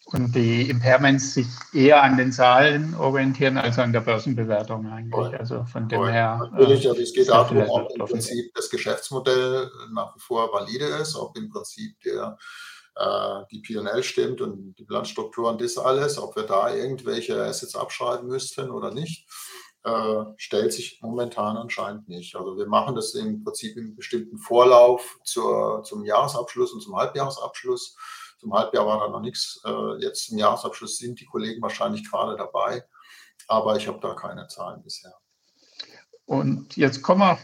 und 0.05 0.35
die 0.35 0.69
Impairments 0.69 1.33
sich 1.33 1.47
eher 1.73 2.03
an 2.03 2.15
den 2.15 2.31
Zahlen 2.31 2.93
orientieren 2.95 3.57
als 3.57 3.79
an 3.79 3.91
der 3.91 4.01
Börsenbewertung 4.01 4.85
eigentlich. 4.85 5.39
Also 5.39 5.63
von 5.65 5.89
dem 5.89 6.05
her. 6.07 6.47
Natürlich, 6.51 6.87
also 6.87 7.01
es 7.01 7.13
geht 7.13 7.29
darum, 7.29 7.57
ob 7.69 7.91
im 7.91 8.05
Prinzip 8.05 8.53
das 8.53 8.69
Geschäftsmodell 8.69 9.69
nach 9.93 10.15
wie 10.15 10.19
vor 10.19 10.53
valide 10.53 10.85
ist, 10.85 11.15
ob 11.15 11.35
im 11.35 11.49
Prinzip 11.49 11.99
der, 12.01 12.37
äh, 12.95 13.43
die 13.51 13.61
PL 13.61 14.03
stimmt 14.03 14.41
und 14.41 14.75
die 14.77 14.83
Bilanzstruktur 14.83 15.49
und 15.49 15.59
das 15.59 15.77
alles, 15.77 16.19
ob 16.19 16.35
wir 16.35 16.43
da 16.43 16.73
irgendwelche 16.73 17.43
Assets 17.43 17.75
abschreiben 17.75 18.27
müssten 18.27 18.69
oder 18.69 18.91
nicht. 18.91 19.27
Äh, 19.83 20.25
stellt 20.37 20.73
sich 20.73 20.99
momentan 21.01 21.57
anscheinend 21.57 22.09
nicht. 22.09 22.35
Also 22.35 22.57
wir 22.57 22.67
machen 22.67 22.95
das 22.95 23.13
im 23.15 23.43
Prinzip 23.43 23.75
im 23.77 23.95
bestimmten 23.95 24.37
Vorlauf 24.37 25.19
zur, 25.23 25.83
zum 25.83 26.03
Jahresabschluss 26.03 26.73
und 26.73 26.81
zum 26.81 26.95
Halbjahresabschluss. 26.95 27.95
Zum 28.45 28.53
Halbjahr 28.53 28.85
war 28.85 28.99
da 28.99 29.07
noch 29.09 29.21
nichts. 29.21 29.59
Äh, 29.65 30.03
jetzt 30.03 30.31
im 30.31 30.37
Jahresabschluss 30.37 30.99
sind 30.99 31.19
die 31.19 31.25
Kollegen 31.25 31.63
wahrscheinlich 31.63 32.07
gerade 32.07 32.37
dabei, 32.37 32.83
aber 33.47 33.75
ich 33.75 33.87
habe 33.87 33.97
da 33.99 34.13
keine 34.13 34.47
Zahlen 34.47 34.83
bisher. 34.83 35.15
Und 36.25 36.77
jetzt 36.77 37.01
kommen 37.01 37.21
wir 37.21 37.39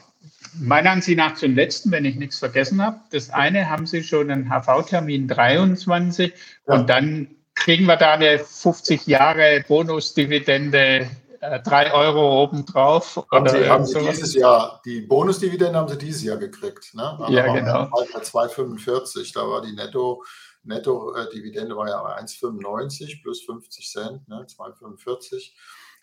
meiner 0.59 0.91
Ansicht 0.91 1.17
nach 1.17 1.33
zum 1.33 1.55
letzten, 1.55 1.89
wenn 1.89 2.05
ich 2.05 2.17
nichts 2.17 2.37
vergessen 2.37 2.85
habe. 2.85 2.99
Das 3.09 3.31
eine 3.31 3.67
haben 3.67 3.87
Sie 3.87 4.03
schon 4.03 4.29
einen 4.29 4.47
HV-Termin 4.47 5.27
23 5.27 6.33
ja. 6.67 6.73
und 6.75 6.87
dann 6.87 7.35
kriegen 7.55 7.85
wir 7.85 7.97
da 7.97 8.13
eine 8.13 8.37
50 8.37 9.07
Jahre 9.07 9.65
Bonusdividende 9.67 11.09
äh, 11.39 11.59
drei 11.61 11.91
Euro 11.91 12.43
obendrauf. 12.43 13.25
Haben 13.31 13.49
Sie, 13.49 13.67
haben 13.67 13.87
Sie 13.87 13.99
dieses 14.01 14.35
Jahr, 14.35 14.79
die 14.85 15.01
Bonusdividende 15.01 15.79
haben 15.79 15.87
Sie 15.87 15.97
dieses 15.97 16.21
Jahr 16.21 16.37
gekriegt. 16.37 16.93
Ne? 16.93 17.17
Ja, 17.29 17.51
genau. 17.51 17.89
Bei 17.89 18.19
2,45, 18.19 19.33
da 19.33 19.49
war 19.49 19.63
die 19.63 19.71
Netto, 19.71 20.23
Netto-Dividende 20.63 21.75
war 21.75 21.87
ja 21.87 22.17
1,95 22.17 23.21
plus 23.21 23.41
50 23.43 23.89
Cent, 23.89 24.27
ne, 24.27 24.45
2,45. 24.47 25.53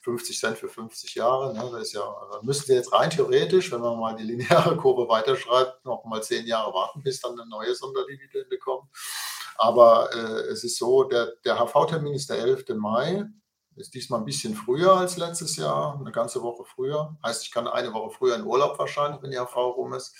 50 0.02 0.38
Cent 0.38 0.58
für 0.58 0.68
50 0.68 1.14
Jahre. 1.16 1.52
Ne, 1.54 1.68
das 1.72 1.88
ist 1.88 1.92
ja, 1.94 2.00
da 2.00 2.40
müssten 2.42 2.66
Sie 2.66 2.74
jetzt 2.74 2.92
rein 2.92 3.10
theoretisch, 3.10 3.70
wenn 3.72 3.80
man 3.80 3.98
mal 3.98 4.14
die 4.16 4.22
lineare 4.24 4.76
Kurve 4.76 5.08
weiterschreibt, 5.08 5.84
noch 5.84 6.04
mal 6.04 6.22
zehn 6.22 6.46
Jahre 6.46 6.72
warten, 6.72 7.02
bis 7.02 7.20
dann 7.20 7.38
eine 7.38 7.48
neue 7.48 7.74
Sonderdividende 7.74 8.58
kommt. 8.58 8.88
Aber 9.56 10.08
äh, 10.14 10.52
es 10.52 10.62
ist 10.62 10.78
so, 10.78 11.04
der, 11.04 11.32
der 11.44 11.58
HV-Termin 11.58 12.14
ist 12.14 12.30
der 12.30 12.38
11. 12.38 12.64
Mai. 12.76 13.24
Ist 13.74 13.94
diesmal 13.94 14.20
ein 14.20 14.24
bisschen 14.24 14.54
früher 14.54 14.96
als 14.96 15.16
letztes 15.18 15.56
Jahr, 15.56 15.96
eine 16.00 16.10
ganze 16.10 16.42
Woche 16.42 16.64
früher. 16.64 17.16
Heißt, 17.24 17.44
ich 17.44 17.52
kann 17.52 17.68
eine 17.68 17.92
Woche 17.92 18.10
früher 18.10 18.34
in 18.34 18.44
Urlaub 18.44 18.76
wahrscheinlich, 18.76 19.22
wenn 19.22 19.30
die 19.30 19.38
HV 19.38 19.54
rum 19.54 19.94
ist. 19.94 20.16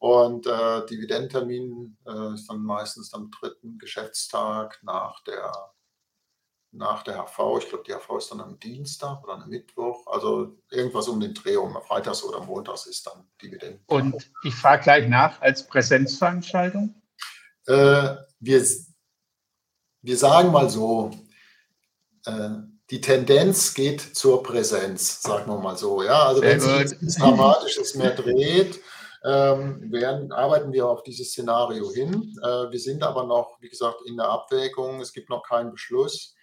Und 0.00 0.46
äh, 0.46 0.86
Dividendentermin 0.86 1.98
äh, 2.06 2.32
ist 2.32 2.48
dann 2.48 2.62
meistens 2.62 3.12
am 3.12 3.30
dritten 3.30 3.76
Geschäftstag 3.78 4.78
nach 4.82 5.22
der, 5.24 5.52
nach 6.72 7.02
der 7.02 7.26
HV. 7.26 7.58
Ich 7.58 7.68
glaube, 7.68 7.84
die 7.86 7.92
HV 7.92 8.16
ist 8.16 8.30
dann 8.30 8.40
am 8.40 8.58
Dienstag 8.58 9.22
oder 9.22 9.34
am 9.34 9.50
Mittwoch. 9.50 10.06
Also 10.06 10.56
irgendwas 10.70 11.06
um 11.06 11.20
den 11.20 11.34
Dreh 11.34 11.56
um. 11.56 11.76
Freitags 11.86 12.24
oder 12.24 12.40
Montags 12.40 12.86
ist 12.86 13.06
dann 13.06 13.28
Dividenden. 13.42 13.84
Und 13.88 14.30
ich 14.42 14.54
frage 14.54 14.84
gleich 14.84 15.06
nach, 15.06 15.38
als 15.42 15.66
Präsenzveranstaltung? 15.66 16.94
Äh, 17.66 18.16
wir, 18.38 18.66
wir 20.00 20.16
sagen 20.16 20.50
mal 20.50 20.70
so, 20.70 21.10
äh, 22.24 22.48
die 22.88 23.02
Tendenz 23.02 23.74
geht 23.74 24.00
zur 24.00 24.42
Präsenz, 24.42 25.20
sagen 25.20 25.46
wir 25.52 25.58
mal 25.58 25.76
so. 25.76 26.02
Ja, 26.02 26.22
also 26.22 26.40
wenn 26.40 26.58
sich 26.58 27.02
nichts 27.02 27.16
Dramatisches 27.16 27.96
mehr 27.96 28.12
dreht, 28.12 28.80
ähm, 29.24 29.92
werden, 29.92 30.32
arbeiten 30.32 30.72
wir 30.72 30.88
auf 30.88 31.02
dieses 31.02 31.30
Szenario 31.30 31.90
hin. 31.90 32.34
Äh, 32.42 32.70
wir 32.70 32.78
sind 32.78 33.02
aber 33.02 33.24
noch, 33.24 33.60
wie 33.60 33.68
gesagt, 33.68 34.00
in 34.06 34.16
der 34.16 34.28
Abwägung. 34.28 35.00
Es 35.00 35.12
gibt 35.12 35.28
noch 35.28 35.42
keinen 35.42 35.72
Beschluss. 35.72 36.34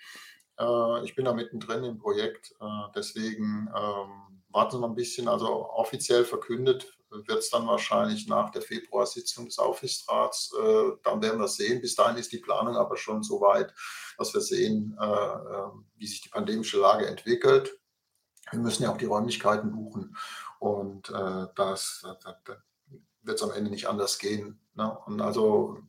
Äh, 0.59 1.03
ich 1.03 1.15
bin 1.15 1.25
da 1.25 1.33
mittendrin 1.33 1.83
im 1.83 1.97
Projekt. 1.97 2.53
Äh, 2.59 2.91
deswegen 2.95 3.69
ähm, 3.75 4.43
warten 4.49 4.79
wir 4.79 4.87
ein 4.87 4.95
bisschen. 4.95 5.27
Also 5.27 5.47
offiziell 5.69 6.23
verkündet 6.23 6.97
wird 7.09 7.39
es 7.39 7.49
dann 7.49 7.67
wahrscheinlich 7.67 8.27
nach 8.27 8.51
der 8.51 8.61
Februarsitzung 8.61 9.45
des 9.45 9.59
Aufsichtsrats. 9.59 10.53
Äh, 10.59 10.91
dann 11.03 11.21
werden 11.21 11.39
wir 11.39 11.47
sehen. 11.47 11.81
Bis 11.81 11.95
dahin 11.95 12.17
ist 12.17 12.31
die 12.31 12.39
Planung 12.39 12.75
aber 12.75 12.97
schon 12.97 13.23
so 13.23 13.41
weit, 13.41 13.73
dass 14.17 14.33
wir 14.33 14.41
sehen, 14.41 14.97
äh, 14.99 15.05
äh, 15.05 15.69
wie 15.95 16.07
sich 16.07 16.21
die 16.21 16.29
pandemische 16.29 16.79
Lage 16.79 17.07
entwickelt. 17.07 17.79
Wir 18.51 18.59
müssen 18.59 18.83
ja 18.83 18.91
auch 18.91 18.97
die 18.97 19.05
Räumlichkeiten 19.05 19.71
buchen. 19.71 20.15
Und 20.59 21.09
äh, 21.09 21.47
das, 21.55 22.05
das, 22.23 22.57
wird 23.21 23.37
es 23.37 23.43
am 23.43 23.51
Ende 23.51 23.69
nicht 23.69 23.87
anders 23.87 24.17
gehen. 24.17 24.59
Ne? 24.75 24.97
Und 25.05 25.21
also 25.21 25.79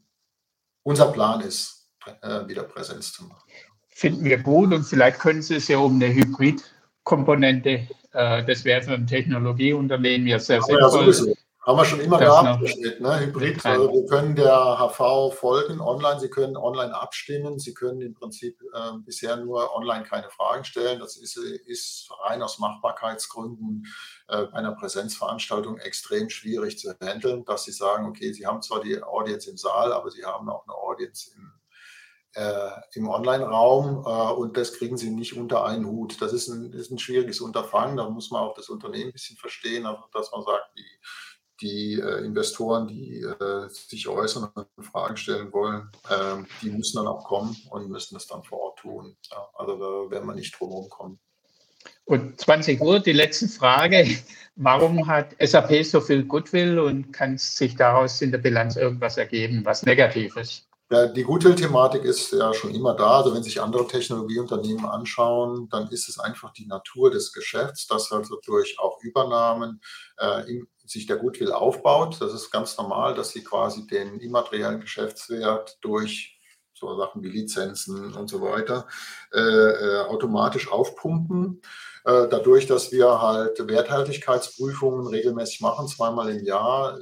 unser 0.83 1.13
Plan 1.13 1.41
ist, 1.41 1.91
äh, 2.23 2.47
wieder 2.47 2.65
Präsenz 2.65 3.13
zu 3.13 3.25
machen. 3.25 3.49
Finden 3.89 4.25
wir 4.25 4.39
gut 4.39 4.73
und 4.73 4.85
vielleicht 4.85 5.19
können 5.19 5.43
Sie 5.43 5.57
es 5.57 5.69
ja 5.69 5.79
um 5.79 5.97
eine 5.97 6.13
Hybridkomponente, 6.13 7.89
äh, 8.13 8.45
das 8.45 8.65
wäre 8.65 8.83
für 8.83 8.95
ein 8.95 9.07
Technologieunternehmen 9.07 10.27
ja 10.27 10.39
sehr 10.39 10.63
sinnvoll. 10.63 11.13
Ja. 11.13 11.35
Haben 11.69 11.77
wir 11.77 11.85
schon 11.85 12.01
immer 12.01 12.19
gehabt, 12.19 12.63
ne? 12.99 13.21
Hybrid. 13.21 13.67
Also 13.67 13.93
wir 13.93 14.07
können 14.07 14.35
der 14.35 14.79
HV 14.79 15.35
folgen 15.35 15.83
online, 15.83 16.19
Sie 16.19 16.31
können 16.31 16.57
online 16.57 16.95
abstimmen, 16.95 17.59
Sie 17.59 17.75
können 17.75 18.01
im 18.01 18.15
Prinzip 18.15 18.59
äh, 18.73 18.93
bisher 19.05 19.37
nur 19.37 19.77
online 19.77 20.03
keine 20.05 20.31
Fragen 20.31 20.65
stellen. 20.65 20.99
Das 20.99 21.19
ist, 21.19 21.37
ist 21.37 22.11
rein 22.25 22.41
aus 22.41 22.59
Machbarkeitsgründen 22.59 23.85
äh, 24.29 24.45
bei 24.45 24.55
einer 24.55 24.73
Präsenzveranstaltung 24.73 25.77
extrem 25.77 26.31
schwierig 26.31 26.79
zu 26.79 26.95
handeln, 27.03 27.45
dass 27.45 27.65
Sie 27.65 27.73
sagen, 27.73 28.09
okay, 28.09 28.33
Sie 28.33 28.47
haben 28.47 28.63
zwar 28.63 28.81
die 28.81 29.03
Audience 29.03 29.51
im 29.51 29.59
Saal, 29.59 29.93
aber 29.93 30.11
Sie 30.11 30.25
haben 30.25 30.49
auch 30.49 30.65
eine 30.67 30.75
Audience 30.75 31.33
im, 31.37 31.53
äh, 32.33 32.71
im 32.95 33.09
Online-Raum 33.09 34.05
äh, 34.07 34.33
und 34.33 34.57
das 34.57 34.73
kriegen 34.73 34.97
sie 34.97 35.11
nicht 35.11 35.37
unter 35.37 35.67
einen 35.67 35.87
Hut. 35.87 36.23
Das 36.23 36.33
ist 36.33 36.49
ein, 36.49 36.73
ist 36.73 36.91
ein 36.91 36.99
schwieriges 36.99 37.43
Unterfangen, 37.43 37.99
da 37.99 38.09
muss 38.09 38.31
man 38.31 38.41
auch 38.41 38.55
das 38.55 38.71
Unternehmen 38.71 39.11
ein 39.11 39.13
bisschen 39.13 39.37
verstehen, 39.37 39.85
also 39.85 40.05
dass 40.15 40.33
man 40.33 40.43
sagt, 40.45 40.71
die, 40.79 40.85
die 41.61 41.95
äh, 41.95 42.25
Investoren, 42.25 42.87
die 42.87 43.21
äh, 43.21 43.69
sich 43.69 44.09
äußern 44.09 44.49
und 44.55 44.85
Fragen 44.85 45.17
stellen 45.17 45.53
wollen, 45.53 45.91
äh, 46.09 46.43
die 46.63 46.71
müssen 46.71 46.97
dann 46.97 47.07
auch 47.07 47.25
kommen 47.25 47.57
und 47.71 47.91
müssen 47.91 48.17
es 48.17 48.27
dann 48.27 48.43
vor 48.43 48.61
Ort 48.61 48.79
tun. 48.79 49.17
Ja, 49.31 49.49
also 49.55 49.77
da 49.77 50.11
werden 50.11 50.27
wir 50.27 50.35
nicht 50.35 50.59
drum 50.59 50.71
herum 50.71 50.89
kommen. 50.89 51.19
Und 52.05 52.41
20 52.41 52.81
Uhr, 52.81 53.01
die 53.01 53.13
letzte 53.13 53.49
Frage. 53.49 54.07
Warum 54.57 55.07
hat 55.07 55.37
SAP 55.41 55.85
so 55.85 56.01
viel 56.01 56.25
Goodwill 56.25 56.79
und 56.79 57.13
kann 57.13 57.39
sich 57.39 57.77
daraus 57.77 58.21
in 58.21 58.33
der 58.33 58.39
Bilanz 58.39 58.77
irgendwas 58.77 59.17
ergeben, 59.17 59.65
was 59.65 59.85
negativ 59.85 60.37
ist? 60.37 60.69
Ja, 60.91 61.07
die 61.07 61.23
Goodwill-Thematik 61.23 62.03
ist 62.05 62.33
ja 62.33 62.53
schon 62.55 62.75
immer 62.75 62.95
da. 62.95 63.19
Also 63.19 63.35
wenn 63.35 63.43
sich 63.43 63.61
andere 63.61 63.87
Technologieunternehmen 63.87 64.87
anschauen, 64.87 65.69
dann 65.69 65.87
ist 65.89 66.09
es 66.09 66.19
einfach 66.19 66.51
die 66.55 66.67
Natur 66.67 67.11
des 67.11 67.31
Geschäfts, 67.33 67.87
dass 67.87 68.11
also 68.11 68.41
durch 68.47 68.79
auch 68.79 68.99
Übernahmen 69.03 69.83
äh, 70.19 70.51
im, 70.51 70.67
sich 70.89 71.07
der 71.07 71.17
Goodwill 71.17 71.53
aufbaut. 71.53 72.21
Das 72.21 72.33
ist 72.33 72.51
ganz 72.51 72.77
normal, 72.77 73.15
dass 73.15 73.31
sie 73.31 73.45
quasi 73.45 73.87
den 73.87 74.21
immateriellen 74.21 74.81
Geschäftswert 74.81 75.79
durch 75.83 76.39
so 76.79 76.97
Sachen 76.97 77.23
wie 77.23 77.29
Lizenzen 77.29 78.15
und 78.15 78.29
so 78.29 78.41
weiter 78.41 78.87
äh, 79.33 79.41
äh, 79.41 80.01
automatisch 80.03 80.71
aufpumpen. 80.71 81.61
Äh, 82.05 82.29
dadurch, 82.29 82.67
dass 82.67 82.93
wir 82.93 83.21
halt 83.21 83.67
Werthaltigkeitsprüfungen 83.67 85.07
regelmäßig 85.09 85.61
machen, 85.61 85.89
zweimal 85.89 86.31
im 86.31 86.45
Jahr, 86.45 86.99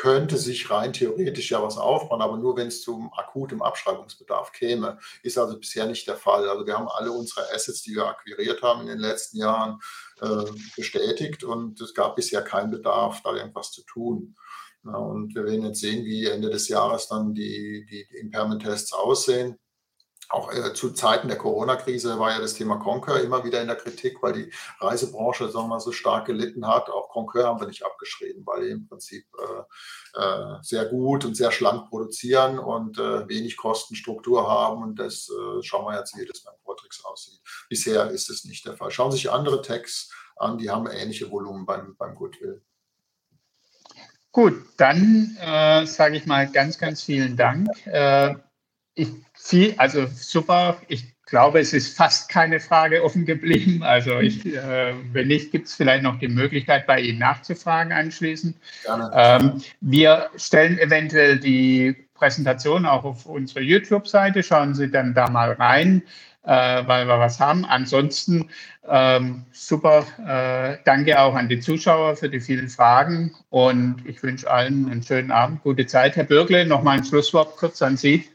könnte 0.00 0.38
sich 0.38 0.70
rein 0.70 0.94
theoretisch 0.94 1.50
ja 1.50 1.62
was 1.62 1.76
aufbauen, 1.76 2.22
aber 2.22 2.38
nur 2.38 2.56
wenn 2.56 2.68
es 2.68 2.80
zum 2.80 3.12
akutem 3.12 3.60
Abschreibungsbedarf 3.60 4.50
käme. 4.50 4.98
Ist 5.22 5.36
also 5.36 5.58
bisher 5.58 5.84
nicht 5.84 6.08
der 6.08 6.16
Fall. 6.16 6.48
Also 6.48 6.66
wir 6.66 6.78
haben 6.78 6.88
alle 6.88 7.12
unsere 7.12 7.42
Assets, 7.54 7.82
die 7.82 7.94
wir 7.94 8.06
akquiriert 8.06 8.62
haben 8.62 8.80
in 8.80 8.86
den 8.86 8.98
letzten 8.98 9.36
Jahren, 9.36 9.78
bestätigt 10.76 11.44
und 11.44 11.80
es 11.80 11.94
gab 11.94 12.16
bisher 12.16 12.42
keinen 12.42 12.70
Bedarf, 12.70 13.22
da 13.22 13.34
irgendwas 13.34 13.72
zu 13.72 13.82
tun. 13.84 14.34
Und 14.82 15.34
wir 15.34 15.44
werden 15.44 15.64
jetzt 15.64 15.80
sehen, 15.80 16.04
wie 16.04 16.26
Ende 16.26 16.48
des 16.50 16.68
Jahres 16.68 17.08
dann 17.08 17.34
die, 17.34 17.84
die, 17.88 18.06
die 18.10 18.16
Impairment-Tests 18.18 18.92
aussehen 18.92 19.58
auch 20.30 20.52
äh, 20.52 20.72
zu 20.74 20.90
Zeiten 20.90 21.28
der 21.28 21.38
Corona-Krise 21.38 22.18
war 22.18 22.30
ja 22.30 22.40
das 22.40 22.54
Thema 22.54 22.76
Concur 22.76 23.20
immer 23.20 23.44
wieder 23.44 23.60
in 23.60 23.66
der 23.66 23.76
Kritik, 23.76 24.22
weil 24.22 24.32
die 24.32 24.52
Reisebranche 24.80 25.48
sagen 25.48 25.64
wir, 25.64 25.74
mal, 25.74 25.80
so 25.80 25.92
stark 25.92 26.26
gelitten 26.26 26.66
hat. 26.66 26.88
Auch 26.88 27.08
Concur 27.08 27.44
haben 27.44 27.60
wir 27.60 27.66
nicht 27.66 27.84
abgeschrieben, 27.84 28.46
weil 28.46 28.62
die 28.62 28.70
im 28.70 28.88
Prinzip 28.88 29.26
äh, 29.38 30.20
äh, 30.20 30.56
sehr 30.62 30.86
gut 30.86 31.24
und 31.24 31.36
sehr 31.36 31.50
schlank 31.50 31.88
produzieren 31.90 32.58
und 32.58 32.98
äh, 32.98 33.28
wenig 33.28 33.56
Kostenstruktur 33.56 34.48
haben. 34.48 34.82
Und 34.82 34.98
das 35.00 35.28
äh, 35.28 35.62
schauen 35.62 35.92
wir 35.92 35.98
jetzt, 35.98 36.16
wie 36.16 36.26
das 36.26 36.42
beim 36.42 36.54
Portrix 36.64 37.04
aussieht. 37.04 37.40
Bisher 37.68 38.10
ist 38.10 38.30
es 38.30 38.44
nicht 38.44 38.64
der 38.66 38.76
Fall. 38.76 38.92
Schauen 38.92 39.12
sich 39.12 39.30
andere 39.30 39.62
Techs 39.62 40.12
an, 40.36 40.58
die 40.58 40.70
haben 40.70 40.86
ähnliche 40.86 41.30
Volumen 41.30 41.66
beim, 41.66 41.96
beim 41.96 42.14
Goodwill. 42.14 42.62
Gut, 44.32 44.54
dann 44.76 45.36
äh, 45.40 45.84
sage 45.86 46.16
ich 46.16 46.26
mal 46.26 46.48
ganz, 46.48 46.78
ganz 46.78 47.02
vielen 47.02 47.36
Dank. 47.36 47.68
Ich, 49.00 49.08
viel, 49.34 49.74
also 49.78 50.06
super. 50.14 50.76
Ich 50.88 51.04
glaube, 51.26 51.60
es 51.60 51.72
ist 51.72 51.96
fast 51.96 52.28
keine 52.28 52.60
Frage 52.60 53.02
offen 53.02 53.24
geblieben. 53.24 53.82
Also 53.82 54.18
ich, 54.18 54.44
äh, 54.44 54.94
wenn 55.12 55.28
nicht, 55.28 55.52
gibt 55.52 55.68
es 55.68 55.74
vielleicht 55.74 56.02
noch 56.02 56.18
die 56.18 56.28
Möglichkeit, 56.28 56.86
bei 56.86 57.00
Ihnen 57.00 57.18
nachzufragen 57.18 57.92
anschließend. 57.92 58.56
Ähm, 59.14 59.62
wir 59.80 60.28
stellen 60.36 60.78
eventuell 60.78 61.38
die 61.38 61.96
Präsentation 62.14 62.84
auch 62.84 63.04
auf 63.04 63.26
unsere 63.26 63.60
YouTube-Seite. 63.60 64.42
Schauen 64.42 64.74
Sie 64.74 64.90
dann 64.90 65.14
da 65.14 65.30
mal 65.30 65.52
rein, 65.52 66.02
äh, 66.42 66.82
weil 66.86 67.06
wir 67.06 67.18
was 67.18 67.40
haben. 67.40 67.64
Ansonsten 67.64 68.50
ähm, 68.88 69.44
super. 69.52 70.04
Äh, 70.26 70.78
danke 70.84 71.18
auch 71.20 71.34
an 71.34 71.48
die 71.48 71.60
Zuschauer 71.60 72.16
für 72.16 72.28
die 72.28 72.40
vielen 72.40 72.68
Fragen 72.68 73.34
und 73.50 74.02
ich 74.04 74.22
wünsche 74.22 74.50
allen 74.50 74.90
einen 74.90 75.02
schönen 75.02 75.30
Abend, 75.30 75.62
gute 75.62 75.86
Zeit. 75.86 76.16
Herr 76.16 76.24
Bürgle, 76.24 76.66
noch 76.66 76.82
mal 76.82 76.98
ein 76.98 77.04
Schlusswort 77.04 77.56
kurz 77.56 77.80
an 77.82 77.96
Sie. 77.96 78.28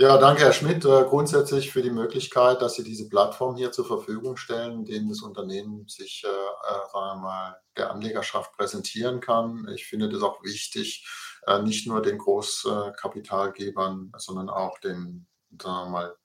Ja, 0.00 0.16
danke, 0.16 0.42
Herr 0.42 0.52
Schmidt, 0.52 0.84
äh, 0.84 1.04
grundsätzlich 1.08 1.72
für 1.72 1.82
die 1.82 1.90
Möglichkeit, 1.90 2.62
dass 2.62 2.76
Sie 2.76 2.84
diese 2.84 3.08
Plattform 3.08 3.56
hier 3.56 3.72
zur 3.72 3.84
Verfügung 3.84 4.36
stellen, 4.36 4.74
in 4.74 4.84
dem 4.84 5.08
das 5.08 5.22
Unternehmen 5.22 5.88
sich, 5.88 6.22
äh, 6.24 6.28
äh, 6.28 7.16
mal, 7.16 7.56
der 7.76 7.90
Anlegerschaft 7.90 8.52
präsentieren 8.52 9.18
kann. 9.18 9.66
Ich 9.74 9.86
finde 9.86 10.08
das 10.08 10.22
auch 10.22 10.40
wichtig, 10.44 11.04
äh, 11.48 11.60
nicht 11.62 11.88
nur 11.88 12.00
den 12.00 12.18
Großkapitalgebern, 12.18 14.12
sondern 14.18 14.48
auch 14.50 14.78
den, 14.78 15.26
sagen 15.60 15.86
wir 15.86 15.90
mal, 15.90 16.16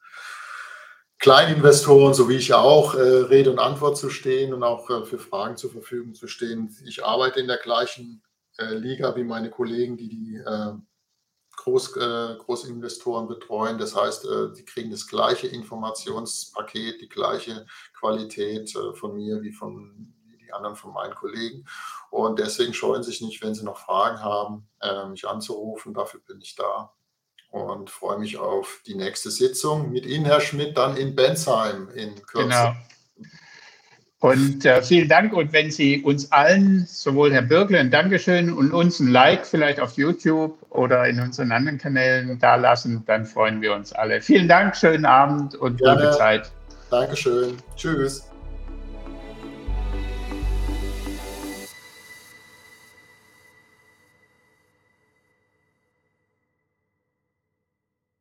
Kleininvestoren, 1.18 2.14
so 2.14 2.30
wie 2.30 2.36
ich 2.36 2.50
ja 2.50 2.60
auch, 2.60 2.94
äh, 2.94 3.00
Rede 3.00 3.50
und 3.50 3.58
Antwort 3.58 3.98
zu 3.98 4.12
stehen 4.12 4.54
und 4.54 4.62
auch 4.62 4.88
äh, 4.92 5.04
für 5.04 5.18
Fragen 5.18 5.58
zur 5.58 5.72
Verfügung 5.72 6.14
zu 6.14 6.28
stehen. 6.28 6.78
Ich 6.86 7.04
arbeite 7.04 7.40
in 7.40 7.48
der 7.48 7.58
gleichen 7.58 8.22
Liga 8.60 9.16
wie 9.16 9.24
meine 9.24 9.50
Kollegen, 9.50 9.98
die 9.98 10.10
die 10.10 10.40
Groß, 11.64 11.96
äh, 11.96 12.36
Großinvestoren 12.40 13.28
betreuen. 13.28 13.78
Das 13.78 13.96
heißt, 13.96 14.26
äh, 14.26 14.52
die 14.54 14.66
kriegen 14.66 14.92
das 14.92 15.08
gleiche 15.08 15.48
Informationspaket, 15.48 17.00
die 17.02 17.08
gleiche 17.08 17.66
Qualität 17.98 18.76
äh, 18.76 18.94
von 18.94 19.16
mir 19.16 19.42
wie 19.42 19.54
von 19.54 20.14
wie 20.28 20.38
die 20.38 20.52
anderen 20.52 20.76
von 20.76 20.92
meinen 20.92 21.16
Kollegen. 21.16 21.66
Und 22.10 22.40
deswegen 22.40 22.74
scheuen 22.74 23.02
sich 23.02 23.22
nicht, 23.22 23.42
wenn 23.42 23.56
sie 23.56 23.64
noch 23.64 23.78
Fragen 23.78 24.22
haben, 24.22 24.68
äh, 24.82 25.06
mich 25.08 25.26
anzurufen. 25.26 25.94
Dafür 25.94 26.20
bin 26.20 26.42
ich 26.42 26.56
da 26.56 26.92
und 27.50 27.90
freue 27.90 28.18
mich 28.20 28.38
auf 28.38 28.82
die 28.86 28.96
nächste 28.96 29.32
Sitzung 29.32 29.92
mit 29.92 30.06
Ihnen, 30.06 30.26
Herr 30.26 30.42
Schmidt, 30.42 30.76
dann 30.76 30.98
in 30.98 31.16
Bensheim 31.16 31.88
in 31.90 32.16
Kürze. 32.26 32.50
Genau. 32.50 32.74
Und 34.24 34.66
äh, 34.66 34.82
vielen 34.82 35.10
Dank. 35.10 35.34
Und 35.34 35.52
wenn 35.52 35.70
Sie 35.70 36.02
uns 36.02 36.32
allen, 36.32 36.86
sowohl 36.88 37.34
Herr 37.34 37.42
Birkle, 37.42 37.78
ein 37.78 37.92
Dankeschön 37.92 38.54
und 38.54 38.72
uns 38.72 39.02
ein 39.02 39.10
Like 39.10 39.46
vielleicht 39.46 39.82
auf 39.82 39.98
YouTube 39.98 40.56
oder 40.70 41.06
in 41.10 41.20
unseren 41.20 41.52
anderen 41.52 41.78
Kanälen 41.78 42.40
da 42.40 42.56
lassen, 42.56 43.04
dann 43.06 43.26
freuen 43.26 43.62
wir 43.62 43.74
uns 43.74 43.92
alle. 43.92 44.22
Vielen 44.22 44.48
Dank, 44.48 44.78
schönen 44.78 45.04
Abend 45.04 45.56
und 45.56 45.78
Gerne. 45.78 46.06
gute 46.06 46.18
Zeit. 46.18 46.52
Dankeschön. 46.90 47.58
Tschüss. 47.76 48.33